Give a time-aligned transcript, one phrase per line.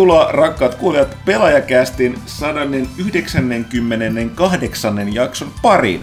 [0.00, 5.14] Tervetuloa rakkaat kuulijat Pelaajakästin 198.
[5.14, 6.00] jakson pariin.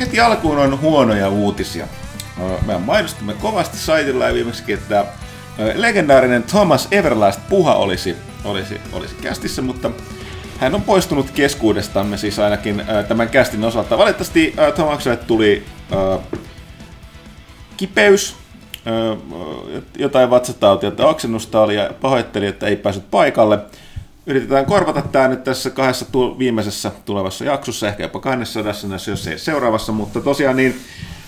[0.00, 1.86] Heti alkuun on huonoja uutisia.
[2.66, 5.04] Me mainostimme kovasti saitilla ja viimeksi, että
[5.74, 9.90] legendaarinen Thomas Everlast Puha olisi, olisi, olisi kästissä, mutta
[10.60, 13.98] hän on poistunut keskuudestamme siis ainakin tämän kästin osalta.
[13.98, 15.64] Valitettavasti Thomakselle tuli
[17.76, 18.36] kipeys,
[19.98, 23.58] jotain vatsatautia tai oksennusta oli ja pahoitteli, että ei päässyt paikalle.
[24.26, 28.72] Yritetään korvata tämä nyt tässä kahdessa tu- viimeisessä tulevassa jaksossa, ehkä jopa 200,
[29.06, 30.80] jos ei seuraavassa, mutta tosiaan niin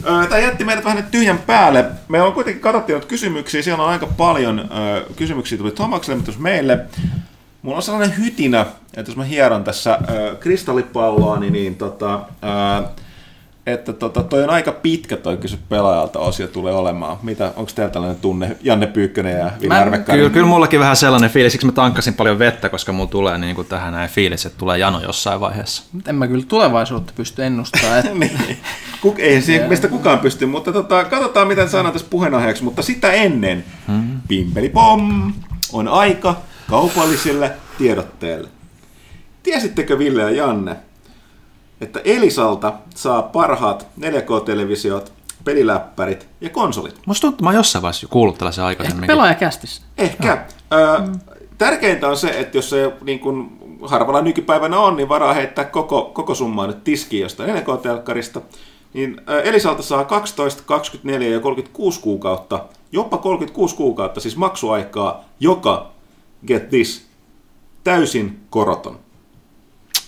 [0.02, 1.84] Tämä jätti meidät vähän nyt tyhjän päälle.
[2.08, 4.70] Meillä on kuitenkin katsottu kysymyksiä, siellä on aika paljon
[5.16, 6.86] kysymyksiä tuli Tomakselle, mutta meille.
[7.62, 9.98] Mulla on sellainen hytinä, että jos mä hieron tässä
[10.40, 12.20] kristallipalloa, niin, niin tota,
[13.66, 17.18] että tota, toi on aika pitkä toi kysy pelaajalta osio tulee olemaan.
[17.22, 21.52] Mitä, onko teillä tällainen tunne, Janne Pyykkönen ja Ville Kyllä, kyllä mullakin vähän sellainen fiilis,
[21.52, 24.78] siksi mä tankkasin paljon vettä, koska mulla tulee niin kuin tähän näin fiilis, että tulee
[24.78, 25.82] jano jossain vaiheessa.
[26.06, 27.98] En mä kyllä tulevaisuutta pysty ennustamaan.
[27.98, 28.14] Että...
[28.18, 28.58] niin.
[29.00, 32.64] Kuk, ei siihen meistä kukaan pysty, mutta tota, katsotaan miten saadaan tässä puheenaiheeksi.
[32.64, 34.20] Mutta sitä ennen, hmm.
[34.28, 35.32] pimpeli pom,
[35.72, 36.36] on aika
[36.68, 38.48] kaupallisille tiedotteille.
[39.42, 40.76] Tiesittekö Ville ja Janne,
[41.80, 45.12] että Elisalta saa parhaat 4K-televisiot,
[45.44, 47.00] peliläppärit ja konsolit.
[47.06, 49.04] Musta tuntuu, että mä jossain vaiheessa kuullut tällaisen aikaisemmin.
[49.04, 49.82] Ehkä pelaajakästissä.
[49.98, 50.46] Ehkä.
[50.70, 50.76] No.
[50.78, 51.02] Ö,
[51.58, 56.10] tärkeintä on se, että jos se niin kun harvalla nykypäivänä on, niin varaa heittää koko,
[56.14, 58.40] koko summaa nyt tiskiin jostain 4K-telkkarista.
[58.92, 65.90] Niin Elisalta saa 12, 24 ja 36 kuukautta, jopa 36 kuukautta, siis maksuaikaa, joka,
[66.46, 67.06] get this,
[67.84, 68.98] täysin koroton.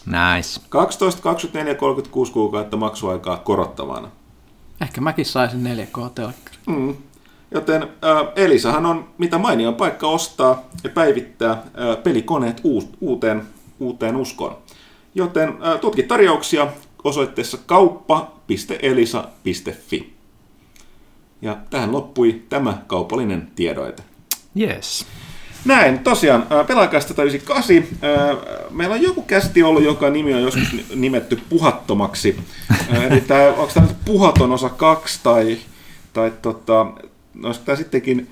[0.06, 0.60] Nice.
[0.68, 4.08] 12, 24, 36 kuukautta maksuaikaa korottavana.
[4.80, 6.56] Ehkä mäkin saisin 4K-telkkari.
[6.66, 6.96] Mm.
[7.50, 7.88] Joten äh,
[8.36, 11.62] Elisahan on mitä mainio paikka ostaa ja päivittää äh,
[12.02, 13.42] pelikoneet uus, uuteen,
[13.80, 14.56] uuteen uskoon.
[15.14, 16.66] Joten äh, tutki tarjouksia
[17.04, 20.12] osoitteessa kauppa.elisa.fi.
[21.42, 24.02] Ja tähän loppui tämä kaupallinen tiedoite.
[24.60, 25.06] Yes.
[25.64, 27.84] Näin, tosiaan, Pelaajasta 98.
[28.70, 32.38] Meillä on joku kästi ollut, jonka nimi on joskus nimetty puhattomaksi.
[33.10, 35.58] Eli tämä, onko tämä puhaton osa kaksi tai,
[36.12, 36.86] tai tota,
[37.42, 38.30] olisiko tämä sittenkin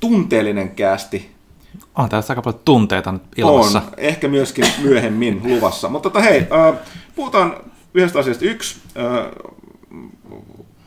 [0.00, 1.30] tunteellinen kästi?
[1.94, 3.78] On tässä aika paljon tunteita nyt ilmassa.
[3.78, 5.88] On, ehkä myöskin myöhemmin luvassa.
[5.88, 6.46] Mutta tota, hei,
[7.14, 7.56] puhutaan
[7.94, 8.44] yhdestä asiasta.
[8.44, 8.76] Yksi,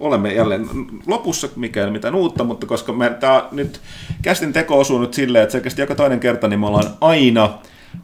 [0.04, 0.68] olemme jälleen
[1.08, 3.82] lopussa, mikä ei mitään uutta, mutta koska me, tämä nyt
[4.22, 7.58] kästin teko osuu nyt silleen, että selkeästi joka toinen kerta, niin me ollaan aina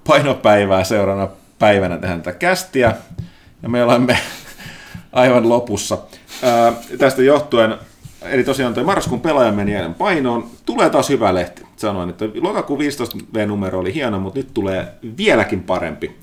[0.08, 2.96] painopäivää seuraavana päivänä tehdään tätä kästiä,
[3.64, 4.18] ja me olemme
[5.12, 5.98] aivan lopussa.
[6.44, 7.76] Ää, tästä johtuen,
[8.22, 11.66] eli tosiaan tuo marraskuun pelaaja meni eilen painoon, tulee taas hyvä lehti.
[11.76, 16.16] Sanoin, että lokakuun 15 V-numero oli hieno, mutta nyt tulee vieläkin parempi.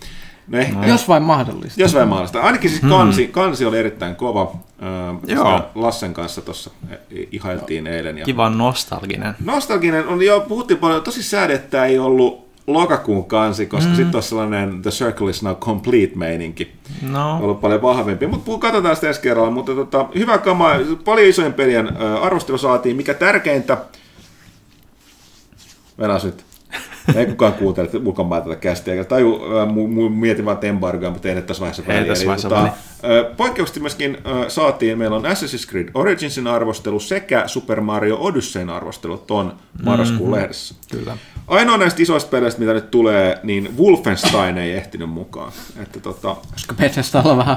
[0.49, 1.81] No ehkä, jos vain mahdollista.
[1.81, 2.41] Jos vain mahdollista.
[2.41, 3.33] Ainakin siis kansi, mm.
[3.33, 4.55] kansi oli erittäin kova.
[5.27, 5.61] Joo.
[5.75, 6.71] Lassen kanssa tuossa
[7.33, 8.19] ihailtiin eilen.
[8.19, 8.25] Ja...
[8.25, 9.35] Kiva nostalginen.
[9.45, 13.97] Nostalginen on jo, puhuttiin paljon, tosi sääde, että ei ollut lokakuun kansi, koska mm.
[13.97, 16.73] sitten on sellainen The Circle is now complete meininki.
[17.03, 17.39] No.
[17.39, 18.27] Ollut paljon vahvempi.
[18.27, 19.51] Mutta katsotaan sitä ensi kerralla.
[19.51, 20.71] Mutta tota, hyvä kama,
[21.05, 22.97] paljon isojen pelien arvostelu saatiin.
[22.97, 23.79] Mikä tärkeintä,
[25.99, 26.45] Venäs nyt.
[27.15, 29.05] Ei kukaan kuuntele ulkomaan tätä kästiä.
[29.05, 32.05] Tai äh, mietin vaan embargoa, mutta ei tässä vaiheessa väliä.
[32.05, 32.73] Tässä vaiheessa tota,
[33.37, 39.19] Poikkeuksesti myöskin äh, saatiin, meillä on Assassin's Creed Originsin arvostelu sekä Super Mario Odysseyn arvostelu
[39.19, 39.55] tuon
[39.85, 40.35] marraskuun mm-hmm.
[40.35, 40.75] lehdessä.
[40.91, 41.17] Kyllä.
[41.47, 45.53] Ainoa näistä isoista peleistä, mitä nyt tulee, niin Wolfenstein ei ehtinyt mukaan.
[45.83, 46.37] Että, tota...
[46.53, 46.75] Koska
[47.25, 47.57] olla vähän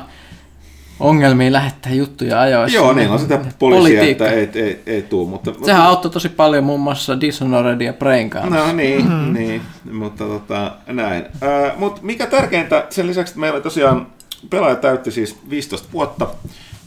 [1.00, 2.78] ongelmiin lähettää juttuja ajoissa.
[2.78, 5.26] Joo, niin on sitä poliisia, että ei, ei, ei tuu.
[5.26, 8.56] Mutta, Sehän auttoi tosi paljon muun muassa Dishonored ja Brain kanssa.
[8.56, 9.34] No niin, mm-hmm.
[9.34, 9.62] niin
[9.92, 11.26] mutta tota, näin.
[11.44, 14.08] Äh, mutta mikä tärkeintä, sen lisäksi että meillä tosiaan
[14.50, 16.28] pelaaja täytti siis 15 vuotta,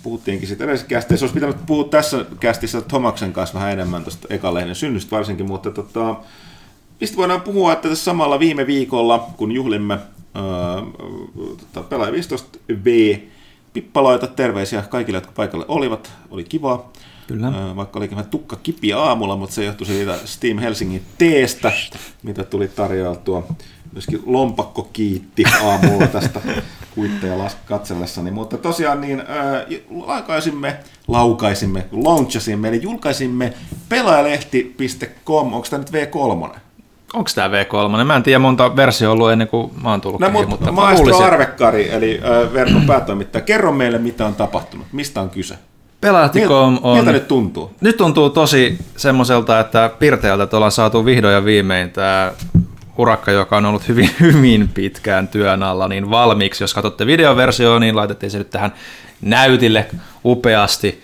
[0.02, 1.24] puhuttiinkin sitten edellisessä kästissä.
[1.24, 6.16] Olisi pitänyt puhua tässä kästissä Tomaksen kanssa vähän enemmän tuosta ekalehden synnystä varsinkin, mutta tota,
[7.00, 9.98] mistä voidaan puhua, että tässä samalla viime viikolla, kun juhlimme
[10.34, 10.42] ää,
[11.58, 13.16] tota, pelaaja 15 V,
[13.72, 16.12] Pippaloita terveisiä kaikille, jotka paikalle olivat.
[16.30, 16.90] Oli kiva.
[17.26, 17.52] Kyllä.
[17.76, 21.72] Vaikka olikin vähän tukka kipiä aamulla, mutta se johtui siitä Steam Helsingin teestä,
[22.22, 23.46] mitä tuli tarjoiltua.
[23.92, 26.40] Myöskin lompakko kiitti aamulla tästä
[26.94, 28.30] kuitteja katsellessani.
[28.30, 29.26] Mutta tosiaan niin äh,
[29.90, 30.76] laukaisimme,
[31.08, 33.52] laukaisimme, launchasimme, eli julkaisimme
[33.88, 36.58] pelaajalehti.com, onko tämä nyt V3?
[37.12, 38.04] Onko tämä V3?
[38.04, 41.04] Mä en tiedä monta versio ollut ennen kuin mä oon tullut no, mutta, mutta Maestro
[41.04, 41.26] luulisin...
[41.26, 45.54] Arvekkari, eli äh, verkon päätoimittaja, kerro meille mitä on tapahtunut, mistä on kyse?
[46.00, 46.96] Pelaajat.com on...
[46.96, 47.70] Miltä nyt tuntuu?
[47.80, 52.32] Nyt tuntuu tosi semmoiselta, että pirteältä, että ollaan saatu vihdoin ja viimein tämä
[52.98, 56.64] urakka, joka on ollut hyvin, hyvin pitkään työn alla, niin valmiiksi.
[56.64, 58.72] Jos katsotte videoversioon, niin laitettiin se nyt tähän
[59.20, 59.86] näytille
[60.24, 61.02] upeasti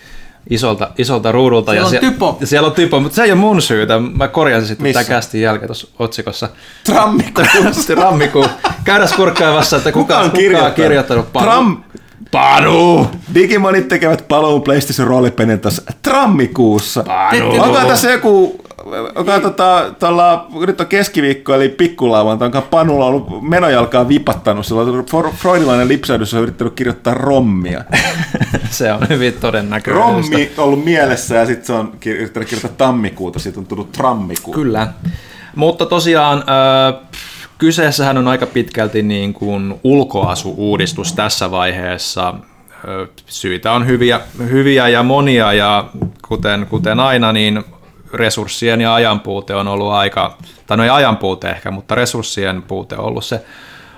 [0.50, 1.72] isolta, isolta ruudulta.
[1.72, 2.36] Siellä ja on typo.
[2.40, 3.98] Ja siellä on typo, mutta se ei ole mun syytä.
[3.98, 5.00] Mä korjasin sitten Missä?
[5.04, 6.48] tämän kästin jälkeen tuossa otsikossa.
[6.84, 7.94] Trammikuussa.
[8.02, 8.46] Rammikuu.
[8.84, 10.74] Käydäs kurkkaamassa, että kuka, Kuka on kuka kirjoittanut?
[10.74, 11.44] kirjoittanut Panu.
[11.46, 11.82] Tram...
[12.30, 13.10] Panu!
[13.34, 17.04] Digimonit tekevät paluun PlayStation roolipelin tässä trammikuussa.
[17.60, 18.60] Onko tässä joku,
[19.14, 25.32] onko tota, tuolla, nyt on keskiviikko, eli pikkulauanta, onko Panulla ollut menojalkaa vipattanut, sillä on
[25.34, 27.84] freudilainen lipsäydys on yrittänyt kirjoittaa rommia.
[28.70, 30.00] Se on hyvin todennäköistä.
[30.00, 34.54] Rommi on ollut mielessä ja sitten se on yrittänyt kirjoittaa tammikuuta, siitä on tullut trammikuu.
[34.54, 34.88] Kyllä.
[35.56, 37.00] Mutta tosiaan äh,
[37.58, 42.34] kyseessähän on aika pitkälti niin kuin ulkoasu-uudistus tässä vaiheessa.
[43.26, 45.88] Syitä on hyviä, hyviä ja monia ja
[46.28, 47.64] kuten, kuten aina, niin
[48.12, 52.62] resurssien ja ajan puute on ollut aika, tai no ei ajan puute ehkä, mutta resurssien
[52.62, 53.44] puute on ollut se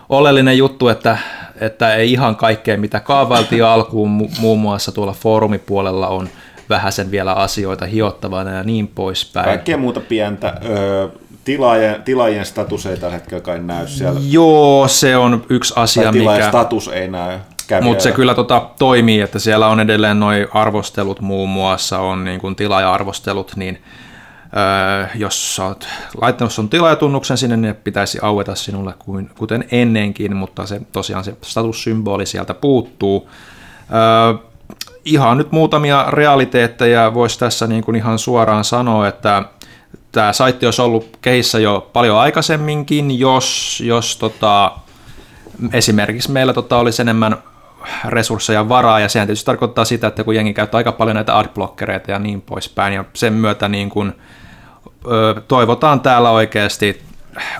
[0.08, 1.18] oleellinen juttu, että,
[1.60, 6.28] että ei ihan kaikkea mitä kaavailtiin alkuun, mu- muun muassa tuolla foorumipuolella on
[6.68, 9.44] vähäsen vielä asioita hiottavana ja niin poispäin.
[9.44, 10.54] Kaikkea muuta pientä.
[10.68, 11.08] Öö,
[11.44, 14.20] tilaajien, tilaajien status ei tällä hetkellä kai näy siellä.
[14.30, 16.48] Joo, se on yksi asia, Tai mikä...
[16.48, 17.38] status ei näy
[17.70, 17.90] kävijöillä.
[17.90, 22.40] Mutta se kyllä tota, toimii, että siellä on edelleen noin arvostelut muun muassa, on niin
[22.40, 23.82] kuin tilaaja-arvostelut, niin
[24.56, 25.88] öö, jos sä oot
[26.20, 31.25] laittanut sun tilaajatunnuksen sinne, niin ne pitäisi aueta sinulle kuin, kuten ennenkin, mutta se tosiaan
[31.25, 33.28] se statussymboli sieltä puuttuu.
[33.93, 34.50] Öö,
[35.05, 39.43] ihan nyt muutamia realiteetteja voisi tässä niin kuin ihan suoraan sanoa, että
[40.12, 44.72] tämä saitti olisi ollut kehissä jo paljon aikaisemminkin, jos, jos tota,
[45.72, 47.37] esimerkiksi meillä tota, olisi enemmän
[48.09, 52.11] resursseja varaa, ja sehän tietysti tarkoittaa sitä, että kun jengi käyttää aika paljon näitä adblockereita
[52.11, 54.15] ja niin poispäin, ja sen myötä niin kun,
[55.06, 57.03] ö, toivotaan täällä oikeasti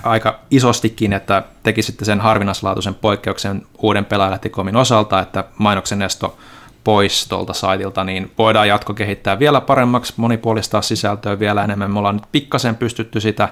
[0.03, 6.37] aika isostikin, että tekisitte sen harvinaislaatuisen poikkeuksen uuden pelaajalähtikomin osalta, että mainoksen esto
[6.83, 11.91] pois tuolta saitilta, niin voidaan jatko kehittää vielä paremmaksi, monipuolistaa sisältöä vielä enemmän.
[11.91, 13.49] Me ollaan nyt pikkasen pystytty sitä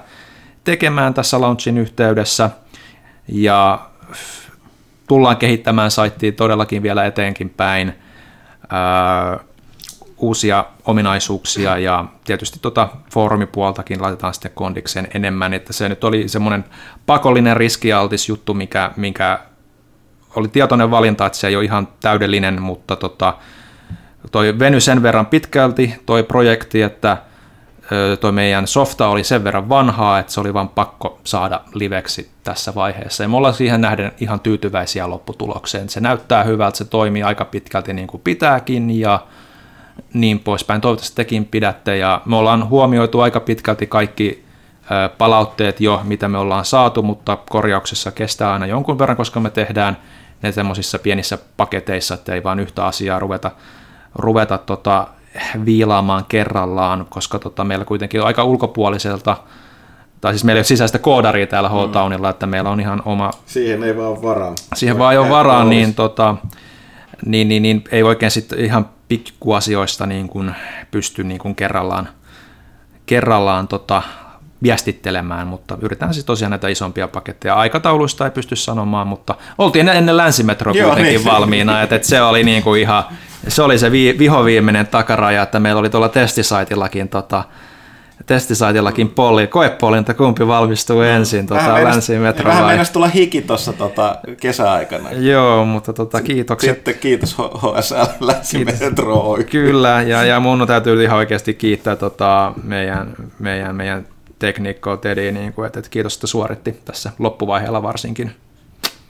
[0.64, 2.50] tekemään tässä launchin yhteydessä,
[3.28, 3.80] ja
[5.10, 7.94] tullaan kehittämään saittia todellakin vielä eteenkin päin.
[10.18, 16.66] Uusia ominaisuuksia ja tietysti tota foorumipuoltakin laitetaan sitten kondikseen enemmän, että se nyt oli semmoinen
[17.06, 19.40] pakollinen riskialtis juttu, mikä, mikä
[20.36, 23.34] oli tietoinen valinta, että se ei ole ihan täydellinen, mutta tota,
[24.32, 27.18] toi veny sen verran pitkälti toi projekti, että
[28.20, 32.76] toi meidän softa oli sen verran vanhaa, että se oli vaan pakko saada liveksi tässä
[32.76, 33.24] vaiheessa.
[33.24, 35.90] Ja me ollaan siihen nähden ihan tyytyväisiä lopputulokseen.
[35.90, 39.20] Se näyttää hyvältä, se toimii aika pitkälti niin kuin pitääkin ja
[40.14, 40.82] niin poispäin.
[40.82, 44.46] Toivottavasti tekin pidätte ja me ollaan huomioitu aika pitkälti kaikki
[45.18, 49.98] palautteet jo, mitä me ollaan saatu, mutta korjauksessa kestää aina jonkun verran, koska me tehdään
[50.42, 53.52] ne semmoisissa pienissä paketeissa, että ei vaan yhtä asiaa ruveta,
[54.16, 55.08] ruveta tota,
[55.66, 59.38] viilaamaan kerrallaan, koska tota, meillä kuitenkin on aika ulkopuoliselta,
[60.22, 63.84] tai siis meillä ei ole sisäistä koodaria täällä H-Townilla, että meillä on ihan oma, Siihen
[63.84, 64.56] ei vaan varaa.
[64.76, 66.36] siihen vaan ei ole varaa, niin, tota,
[67.26, 70.56] niin, niin, niin ei oikein sitten ihan pikkuasioista niin kuin
[70.92, 72.10] pysty niin kuin kerrallaan,
[73.06, 74.02] kerrallaan tota,
[74.64, 77.56] viestittelemään, mutta yritetään siis tosiaan näitä isompia paketteja.
[77.56, 81.26] Aikatauluista ei pysty sanomaan, mutta oltiin ennen länsimetroa Joo, kuitenkin niin.
[81.26, 83.04] valmiina, että, että se oli niin kuin ihan,
[83.48, 87.44] se oli se vi, vihoviimeinen takaraja, että meillä oli tuolla testisaitillakin tota,
[88.26, 91.84] testisaitillakin polli, koepolli, että kumpi valmistuu ensin tota, vähän
[92.46, 92.66] vai...
[92.66, 95.12] meinasi tulla hiki tuossa tota, kesäaikana.
[95.12, 96.76] Joo, mutta tota, kiitokset.
[96.76, 99.38] Sitten kiitos HSL Länsimetro.
[99.52, 104.08] Kyllä, ja, ja mun täytyy ihan oikeasti kiittää tota, meidän, meidän, meidän
[104.40, 108.32] tekniikkoa Tedi, niin kuin, että, että kiitos, että suoritti tässä loppuvaiheella varsinkin.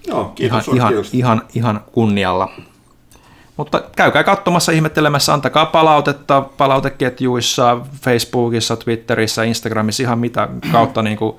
[0.07, 0.67] Joo, Ihan, kiitos.
[0.67, 1.13] ihan, kiitos.
[1.13, 2.51] ihan, ihan kunnialla.
[3.59, 11.35] Mutta käykää katsomassa, ihmettelemässä, antakaa palautetta palauteketjuissa, Facebookissa, Twitterissä, Instagramissa, ihan mitä kautta niin kuin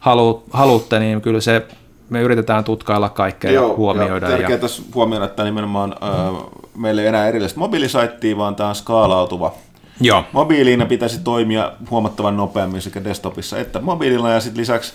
[0.00, 1.66] halu, haluatte, niin kyllä se,
[2.08, 4.26] me yritetään tutkailla kaikkea ja huomioida.
[4.30, 6.44] Ja tärkeää tässä huomioida, että nimenomaan äh,
[6.76, 9.54] meillä ei enää erillistä mobiilisaittia, vaan tämä on skaalautuva.
[10.00, 14.92] Joo, Mobiiliina pitäisi toimia huomattavan nopeammin sekä desktopissa että mobiililla, ja sitten lisäksi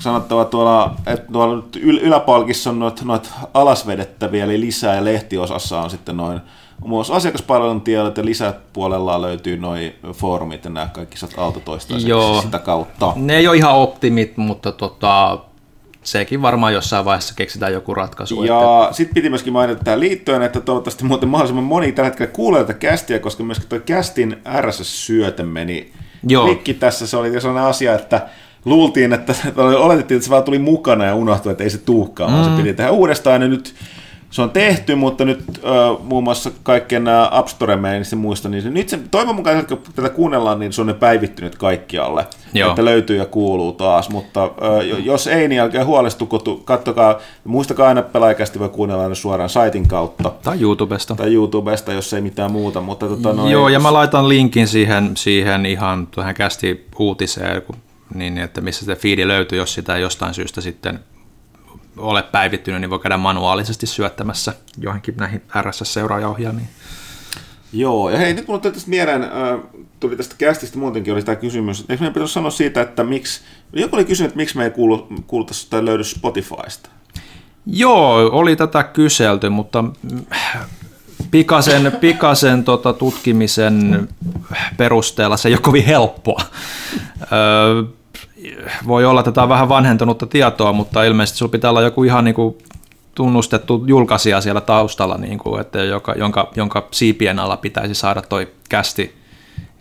[0.00, 5.80] sanottava tuolla, että tuolla nyt yl- yläpalkissa on noita noit alasvedettäviä, eli lisää, ja lehtiosassa
[5.80, 6.40] on sitten noin
[6.80, 12.42] muun muassa asiakaspalvelun tiedot, ja lisäpuolella löytyy noin foorumit, ja nämä kaikki saat autotoistaiseksi Joo.
[12.42, 13.12] sitä kautta.
[13.16, 15.38] ne ei ole ihan optimit, mutta tota,
[16.02, 18.42] sekin varmaan jossain vaiheessa keksitään joku ratkaisu.
[18.42, 22.32] että- Ja sitten piti myöskin mainita tähän liittyen, että toivottavasti muuten mahdollisimman moni tällä hetkellä
[22.32, 25.92] kuulee tätä kästiä, koska myöskin tuo kästin RSS-syöte meni
[26.28, 26.46] Joo.
[26.46, 27.06] rikki tässä.
[27.06, 28.28] Se oli sellainen asia, että
[28.64, 32.44] luultiin, että oletettiin, että se vaan tuli mukana ja unohtui, että ei se tuukaan, mm.
[32.44, 33.74] se piti tehdä uudestaan ja nyt
[34.30, 38.48] se on tehty, mutta nyt uh, muun muassa kaikkien nämä App store niin se muista,
[38.48, 42.26] niin se, nyt se, toivon mukaan, kun tätä kuunnellaan, niin se on ne päivittynyt kaikkialle,
[42.54, 42.70] Joo.
[42.70, 48.02] että löytyy ja kuuluu taas, mutta uh, jos ei, niin älkää huolestuko, kattokaa, muistakaa aina
[48.02, 50.32] pelaajakästi voi kuunnella aina suoraan saitin kautta.
[50.42, 51.14] Tai YouTubesta.
[51.14, 52.80] Tai YouTubesta, jos ei mitään muuta.
[52.80, 57.62] Mutta, tota, noin, Joo, ja mä laitan linkin siihen, siihen ihan tähän kästi uutiseen,
[58.14, 61.00] niin, että missä se feedi löytyy, jos sitä jostain syystä sitten
[61.96, 66.68] ole päivittynyt, niin voi käydä manuaalisesti syöttämässä johonkin näihin RSS-seuraajaohjelmiin.
[67.72, 69.30] Joo, ja hei, nyt mulla tästä mieleen, äh,
[70.00, 73.40] tuli tästä kästistä muutenkin oli tämä kysymys, eikö meidän pitäisi sanoa siitä, että miksi,
[73.72, 76.90] joku oli kysynyt, että miksi me ei kuulu, kuulutaisi tai löydy Spotifysta.
[77.66, 79.84] Joo, oli tätä kyselty, mutta
[81.30, 84.08] pikasen, pikasen tota, tutkimisen
[84.76, 86.40] perusteella se ei ole kovin helppoa.
[87.32, 87.82] Öö,
[88.86, 92.24] voi olla, että tämä on vähän vanhentunutta tietoa, mutta ilmeisesti sinulla pitää olla joku ihan
[92.24, 92.58] niin kuin
[93.14, 98.48] tunnustettu julkaisija siellä taustalla, niin kuin, että joka, jonka, jonka siipien alla pitäisi saada toi
[98.68, 99.14] kästi,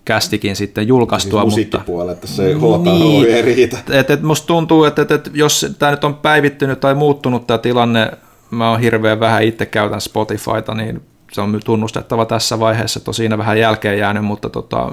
[0.06, 1.50] kästikin sitten julkaistua.
[1.50, 2.44] Siis mutta, että se
[2.84, 3.78] niin, ei riitä.
[3.90, 7.58] Et, et musta tuntuu, että, et, et, jos tämä nyt on päivittynyt tai muuttunut tämä
[7.58, 8.12] tilanne,
[8.52, 11.02] mä oon hirveän vähän itse käytän Spotifyta, niin
[11.32, 14.92] se on tunnustettava tässä vaiheessa, että on siinä vähän jälkeen jäänyt, mutta tota,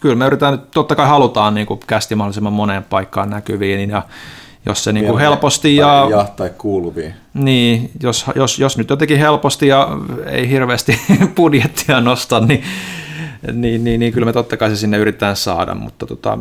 [0.00, 4.02] kyllä me yritetään, totta kai halutaan niin kuin kästi mahdollisimman moneen paikkaan näkyviin, ja
[4.66, 6.06] jos se niin kuin helposti ja...
[6.10, 6.24] ja...
[6.36, 7.14] tai kuuluviin.
[7.34, 9.88] Niin, jos, jos, jos nyt jotenkin helposti ja
[10.26, 11.00] ei hirveästi
[11.36, 12.62] budjettia nosta, niin,
[13.52, 16.38] niin, niin, niin kyllä me totta kai se sinne yritetään saada, mutta tota,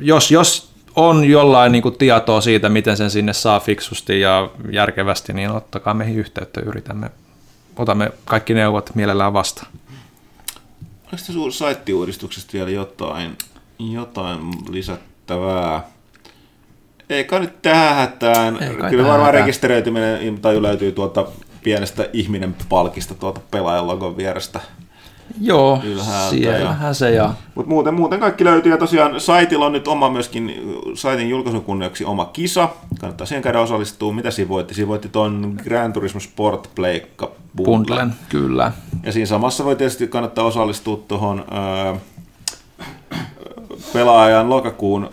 [0.00, 5.32] jos, jos on jollain niin kuin tietoa siitä, miten sen sinne saa fiksusti ja järkevästi,
[5.32, 7.10] niin ottakaa meihin yhteyttä, yritämme
[7.76, 9.72] otamme kaikki neuvot mielellään vastaan.
[11.02, 13.38] Oliko tässä saittiuudistuksesta vielä jotain,
[13.78, 14.38] jotain
[14.70, 15.84] lisättävää?
[17.10, 18.58] Eikä nyt tähän hätään.
[18.90, 21.26] Kyllä varmaan rekisteröityminen taju löytyy tuolta
[21.62, 24.60] pienestä ihminen palkista tuolta pelaajan logon vierestä.
[25.40, 25.80] Joo,
[26.30, 27.34] siellähän ja, se ja...
[27.54, 30.54] Mutta muuten, muuten kaikki löytyy ja tosiaan saitilla on nyt oma myöskin,
[30.94, 32.68] saitin julkaisun kunniaksi oma kisa,
[33.00, 34.12] kannattaa siihen käydä osallistua.
[34.12, 34.74] Mitä siinä voitti?
[34.74, 38.14] Siinä voitti tuon Gran Turismo Sport Pleikka Bundlen.
[38.28, 38.72] kyllä.
[39.02, 41.44] Ja siinä samassa voi tietysti kannattaa osallistua tuohon
[43.92, 45.10] pelaajan lokakuun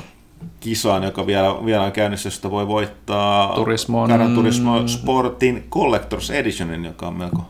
[0.60, 4.10] kisaan, joka vielä, vielä on käynnissä, josta voi voittaa Turismon...
[4.10, 7.42] Gran Turismo Sportin Collectors Editionin, joka on melko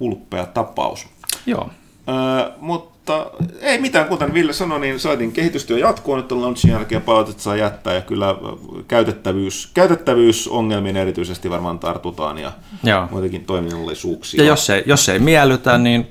[0.00, 1.06] hulppea tapaus.
[1.46, 1.70] Joo.
[2.08, 3.26] Öö, mutta
[3.60, 7.94] ei mitään, kuten Ville sanoi, niin saitin kehitystyö jatkuu nyt launchin jälkeen, palautetta saa jättää
[7.94, 8.34] ja kyllä
[8.88, 12.52] käytettävyys, käytettävyysongelmiin erityisesti varmaan tartutaan ja
[12.84, 13.08] Joo.
[13.10, 14.42] muutenkin toiminnallisuuksia.
[14.42, 16.10] Ja jos ei, jos ei miellytä, niin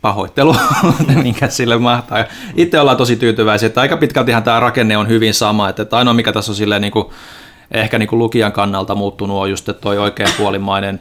[0.00, 0.56] pahoittelu,
[1.22, 2.24] minkä sille mahtaa.
[2.56, 6.32] Itse ollaan tosi tyytyväisiä, että aika pitkältihan tämä rakenne on hyvin sama, että ainoa mikä
[6.32, 7.06] tässä on silleen niin kuin,
[7.70, 11.00] ehkä niin kuin lukijan kannalta muuttunut on just, että toi oikeanpuolimainen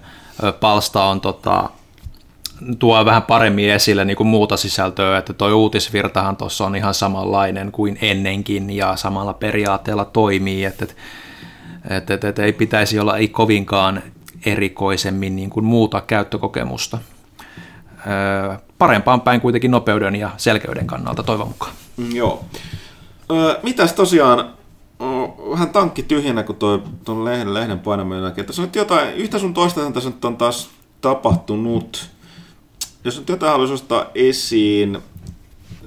[0.59, 1.69] palsta on tota,
[2.79, 7.71] tuo vähän paremmin esille niin kuin muuta sisältöä, että tuo uutisvirtahan tuossa on ihan samanlainen
[7.71, 10.85] kuin ennenkin ja samalla periaatteella toimii, että,
[11.89, 14.03] että, että, että ei pitäisi olla ei kovinkaan
[14.45, 16.97] erikoisemmin niin kuin muuta käyttökokemusta.
[18.77, 21.71] Parempaan päin kuitenkin nopeuden ja selkeyden kannalta toivon mukaan.
[21.97, 22.45] Mm, joo.
[23.63, 24.53] mitäs tosiaan,
[25.49, 28.43] vähän tankki tyhjänä, kun tuo, tuon lehden, lehden painaminen näkee.
[28.43, 30.69] Tässä on jotain, yhtä sun toista tässä nyt on taas
[31.01, 32.09] tapahtunut
[33.03, 34.97] jos nyt jotain haluaisi nostaa esiin,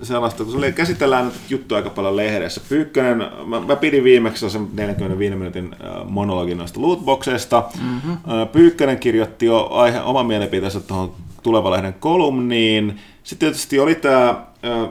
[0.02, 2.60] sellaista, kun se käsitellään nyt juttu aika paljon lehdessä.
[2.68, 7.64] Pyykkönen, mä, mä pidin viimeksi sen 45 minuutin äh, monologin noista lootboxeista.
[7.82, 8.16] Mm-hmm.
[8.52, 13.00] Pyykkönen kirjoitti jo aihe, oman mielipiteensä tuohon tulevalehden kolumniin.
[13.22, 14.44] Sitten tietysti oli tämä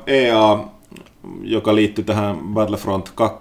[0.07, 0.63] EA,
[1.41, 3.37] joka liittyi tähän Battlefront 2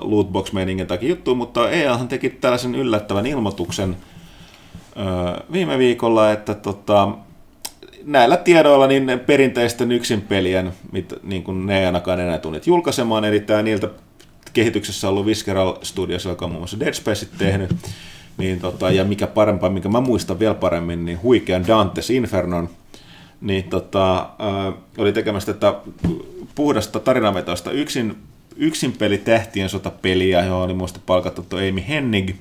[0.00, 3.96] lootbox-meiningin takia juttuun, mutta EAhan teki tällaisen yllättävän ilmoituksen
[5.52, 7.08] viime viikolla, että tota,
[8.04, 13.24] näillä tiedoilla niin perinteisten yksin pelien, mit, niin kuin ne ei ainakaan enää tunnet julkaisemaan,
[13.24, 13.88] eli tämä niiltä
[14.52, 17.70] kehityksessä ollut Visceral Studios, joka on muun muassa Dead Space tehnyt,
[18.38, 22.68] niin tota, ja mikä parempaa, mikä mä muistan vielä paremmin, niin huikean Dantes Infernon,
[23.40, 25.74] niin tota, äh, oli tekemässä tätä
[26.54, 28.16] puhdasta tarinavetoista yksin,
[28.56, 32.36] yksin peli tähtien sotapeliä, johon oli muista palkattu Amy Hennig,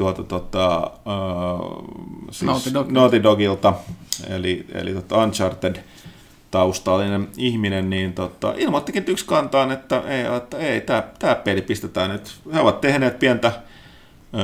[0.00, 1.84] tuota, tuota, uh,
[2.30, 2.90] siis Naughty, Dog.
[2.90, 3.74] Naughty Dogilta,
[4.28, 5.76] eli, eli tota Uncharted
[6.50, 12.10] taustallinen ihminen, niin tota, ilmoittikin yksi kantaan, että ei, että ei tämä, tämä peli pistetään
[12.10, 12.40] nyt.
[12.52, 13.52] He ovat tehneet pientä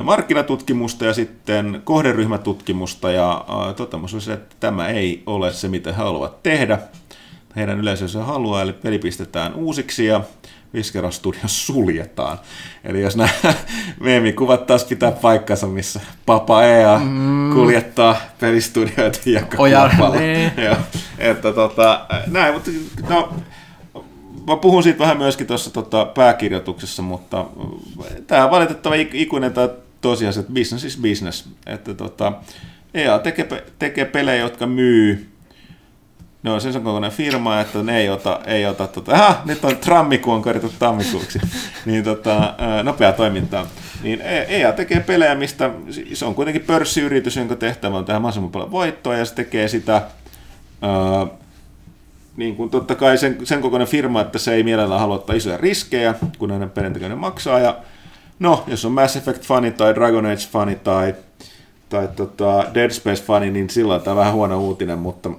[0.03, 3.45] markkinatutkimusta ja sitten kohderyhmätutkimusta ja
[3.77, 6.79] toteamus on se, että tämä ei ole se, mitä he haluavat tehdä.
[7.57, 10.21] Heidän yleisönsä haluaa, eli peli pistetään uusiksi ja
[10.75, 12.39] Visceral Studio suljetaan.
[12.85, 13.29] Eli jos nämä
[14.01, 17.55] meemikuvat taas pitää paikkansa, missä Papa Ea mm.
[17.55, 20.53] kuljettaa pelistudioita ja Ojalle.
[21.19, 22.71] että tota, näin, mutta
[23.09, 23.35] no,
[24.47, 27.47] mä puhun siitä vähän myöskin tuossa tota, pääkirjoituksessa, mutta
[28.27, 29.69] tämä on valitettava ikuinen tämä
[30.01, 31.49] tosiasia, että business is business.
[31.67, 32.33] Että tota,
[32.95, 35.36] EA tekee, tekee pelejä, jotka myy
[36.43, 39.77] ne on sen kokoinen firma, että ne ei ota, ei ota tota, aha, nyt on
[39.77, 41.39] trammikuu on korjattu tammikuuksi,
[41.87, 43.67] niin tota, nopea toimintaa.
[44.03, 45.71] Niin EA tekee pelejä, mistä
[46.15, 50.03] se on kuitenkin pörssiyritys, jonka tehtävä on tehdä mahdollisimman paljon voittoa, ja se tekee sitä
[50.83, 51.27] ää,
[52.37, 55.57] niin kuin totta kai sen, sen kokoinen firma, että se ei mielellään halua ottaa isoja
[55.57, 57.77] riskejä, kun näiden pelin maksaa, ja
[58.39, 61.15] no, jos on Mass Effect-fani tai Dragon Age-fani tai,
[61.89, 65.31] tai tota Dead Space-fani, niin silloin tämä on vähän huono uutinen, mutta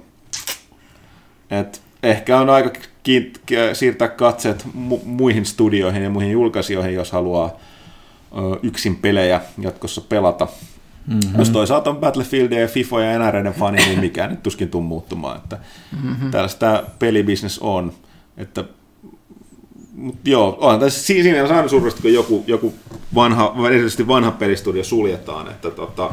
[1.50, 7.56] et ehkä on aika kiint- siirtää katseet mu- muihin studioihin ja muihin julkaisijoihin, jos haluaa
[8.32, 10.48] ö, yksin pelejä jatkossa pelata.
[11.06, 11.38] Mm-hmm.
[11.38, 15.36] Jos toisaalta on Battlefield ja FIFA ja NRDn fani, niin mikään nyt tuskin tuu muuttumaan.
[15.36, 15.58] Että
[16.02, 16.30] mm-hmm.
[16.30, 17.92] Tällaista tämä pelibisnes on.
[18.36, 18.64] Että,
[19.94, 22.74] mut joo, on tässä siinä on aina surullista, kun joku, joku
[23.14, 25.50] vanha, erityisesti vanha pelistudio suljetaan.
[25.50, 26.10] Että tota,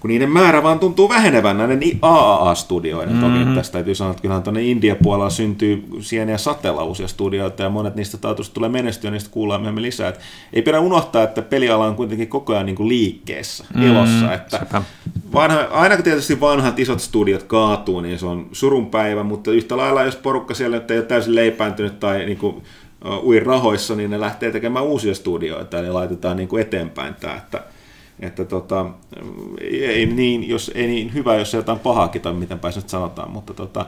[0.00, 3.14] kun niiden määrä vaan tuntuu vähenevän näiden AAA-studioiden.
[3.14, 3.44] Mm-hmm.
[3.44, 7.94] Toki tästä täytyy sanoa, että kyllähän tuonne India-puolella syntyy sieniä satella uusia studioita ja monet
[7.94, 10.08] niistä taatusti tulee menestyä, niistä kuullaan myöhemmin lisää.
[10.08, 10.20] Et
[10.52, 13.90] ei pidä unohtaa, että peliala on kuitenkin koko ajan niin kuin liikkeessä, mm-hmm.
[13.90, 14.32] elossa.
[14.34, 14.82] Että
[15.32, 19.76] vanha, aina kun tietysti vanhat isot studiot kaatuu, niin se on surun päivä, mutta yhtä
[19.76, 22.62] lailla jos porukka siellä nyt ei ole täysin leipääntynyt tai niin kuin,
[23.24, 27.62] ui rahoissa, niin ne lähtee tekemään uusia studioita, eli laitetaan niin kuin eteenpäin tämä, että
[28.20, 28.86] että tota,
[29.60, 33.30] ei, niin, jos, ei niin hyvä, jos se jotain pahaakin tai miten päin nyt sanotaan,
[33.30, 33.86] mutta tota,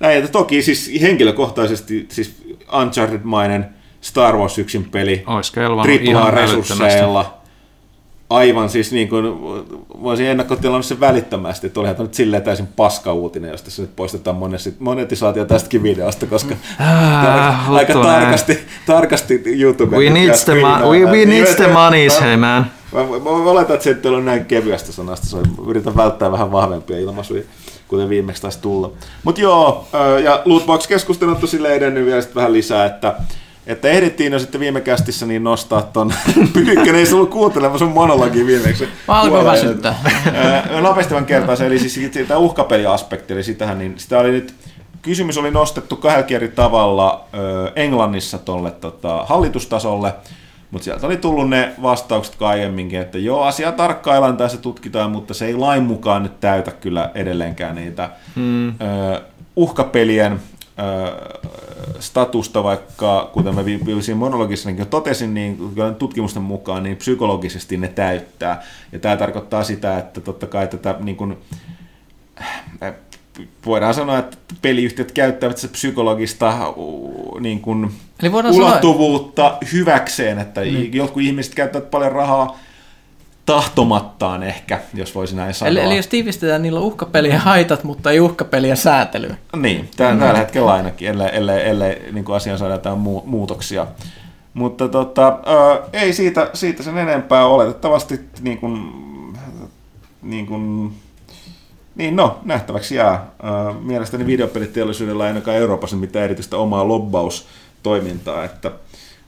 [0.00, 2.42] näin, että toki siis henkilökohtaisesti siis
[2.82, 3.66] Uncharted-mainen
[4.00, 7.42] Star Wars yksin peli, AAA resursseilla,
[8.30, 9.24] aivan siis niin kuin,
[10.02, 14.36] voisin ennakkotilannut sen välittömästi, että olihan nyt silleen täysin paska uutinen, jos tässä nyt poistetaan
[14.78, 19.96] monetisaatio tästäkin videosta, koska äh, aika tarkasti, tarkasti YouTube.
[19.96, 22.66] We need the, ma- we, we needs the money, hey man.
[22.92, 26.52] Mä, mä, mä oletan, että se ei ole näin kevyestä sanasta, se yritän välttää vähän
[26.52, 27.42] vahvempia ilmaisuja,
[27.88, 28.92] kuten viimeksi taisi tulla.
[29.24, 29.88] Mutta joo,
[30.24, 33.14] ja Lootbox-keskustelu on tosi edennyt vielä vähän lisää, että
[33.66, 36.12] että ehdittiin jo sitten viime kästissä niin nostaa ton,
[36.52, 38.88] Pyykkönen ei ollut kuuntelemaan sun monologi viimeksi.
[39.08, 40.04] Mä alkoin väsyttää.
[40.80, 44.54] Nopeasti vaan kertaan se, eli siis tämä uhkapeliaspekti, eli sitähän, niin sitä oli nyt,
[45.02, 47.24] kysymys oli nostettu kahdella eri tavalla
[47.76, 50.14] Englannissa tuolle tota, hallitustasolle,
[50.72, 55.46] mutta sieltä oli tullut ne vastaukset aiemminkin, että joo, asia tarkkaillaan tässä tutkitaan, mutta se
[55.46, 58.68] ei lain mukaan nyt täytä kyllä edelleenkään niitä hmm.
[58.68, 58.72] ö,
[59.56, 60.38] uhkapelien ö,
[62.00, 65.58] statusta, vaikka kuten mä viimeisiin monologissakin totesin, niin
[65.98, 68.62] tutkimusten mukaan niin psykologisesti ne täyttää.
[68.92, 71.38] Ja tämä tarkoittaa sitä, että totta kai tätä niin kuin,
[73.66, 76.74] voidaan sanoa, että peliyhtiöt käyttävät se psykologista
[77.40, 77.90] niin kuin,
[78.22, 79.58] Eli ulottuvuutta sanoa...
[79.72, 80.94] hyväkseen, että niin.
[80.94, 82.58] jotkut ihmiset käyttävät paljon rahaa
[83.46, 85.70] tahtomattaan ehkä, jos voisi näin sanoa.
[85.70, 89.36] Eli, eli jos tiivistetään, niillä on uhkapelien haitat, mutta ei uhkapelien säätelyä.
[89.56, 93.86] Niin, tällä, tällä hetkellä ainakin, ellei, ellei, ellei niin kuin asiaan saada jotain muutoksia.
[94.54, 95.38] Mutta tota,
[95.92, 98.92] ei siitä, siitä sen enempää oletettavasti niin kuin,
[100.22, 100.92] niin kuin,
[101.94, 103.26] niin no, nähtäväksi jää.
[103.80, 108.72] Mielestäni videopeliteollisuudella ei ainakaan Euroopassa mitään erityistä omaa lobbaustoimintaa, että,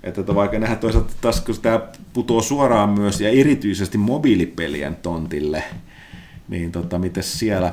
[0.03, 1.81] että vaikka nähdään toisaalta taas, kun tämä
[2.12, 5.64] putoo suoraan myös ja erityisesti mobiilipelien tontille,
[6.48, 7.72] niin tota, miten siellä,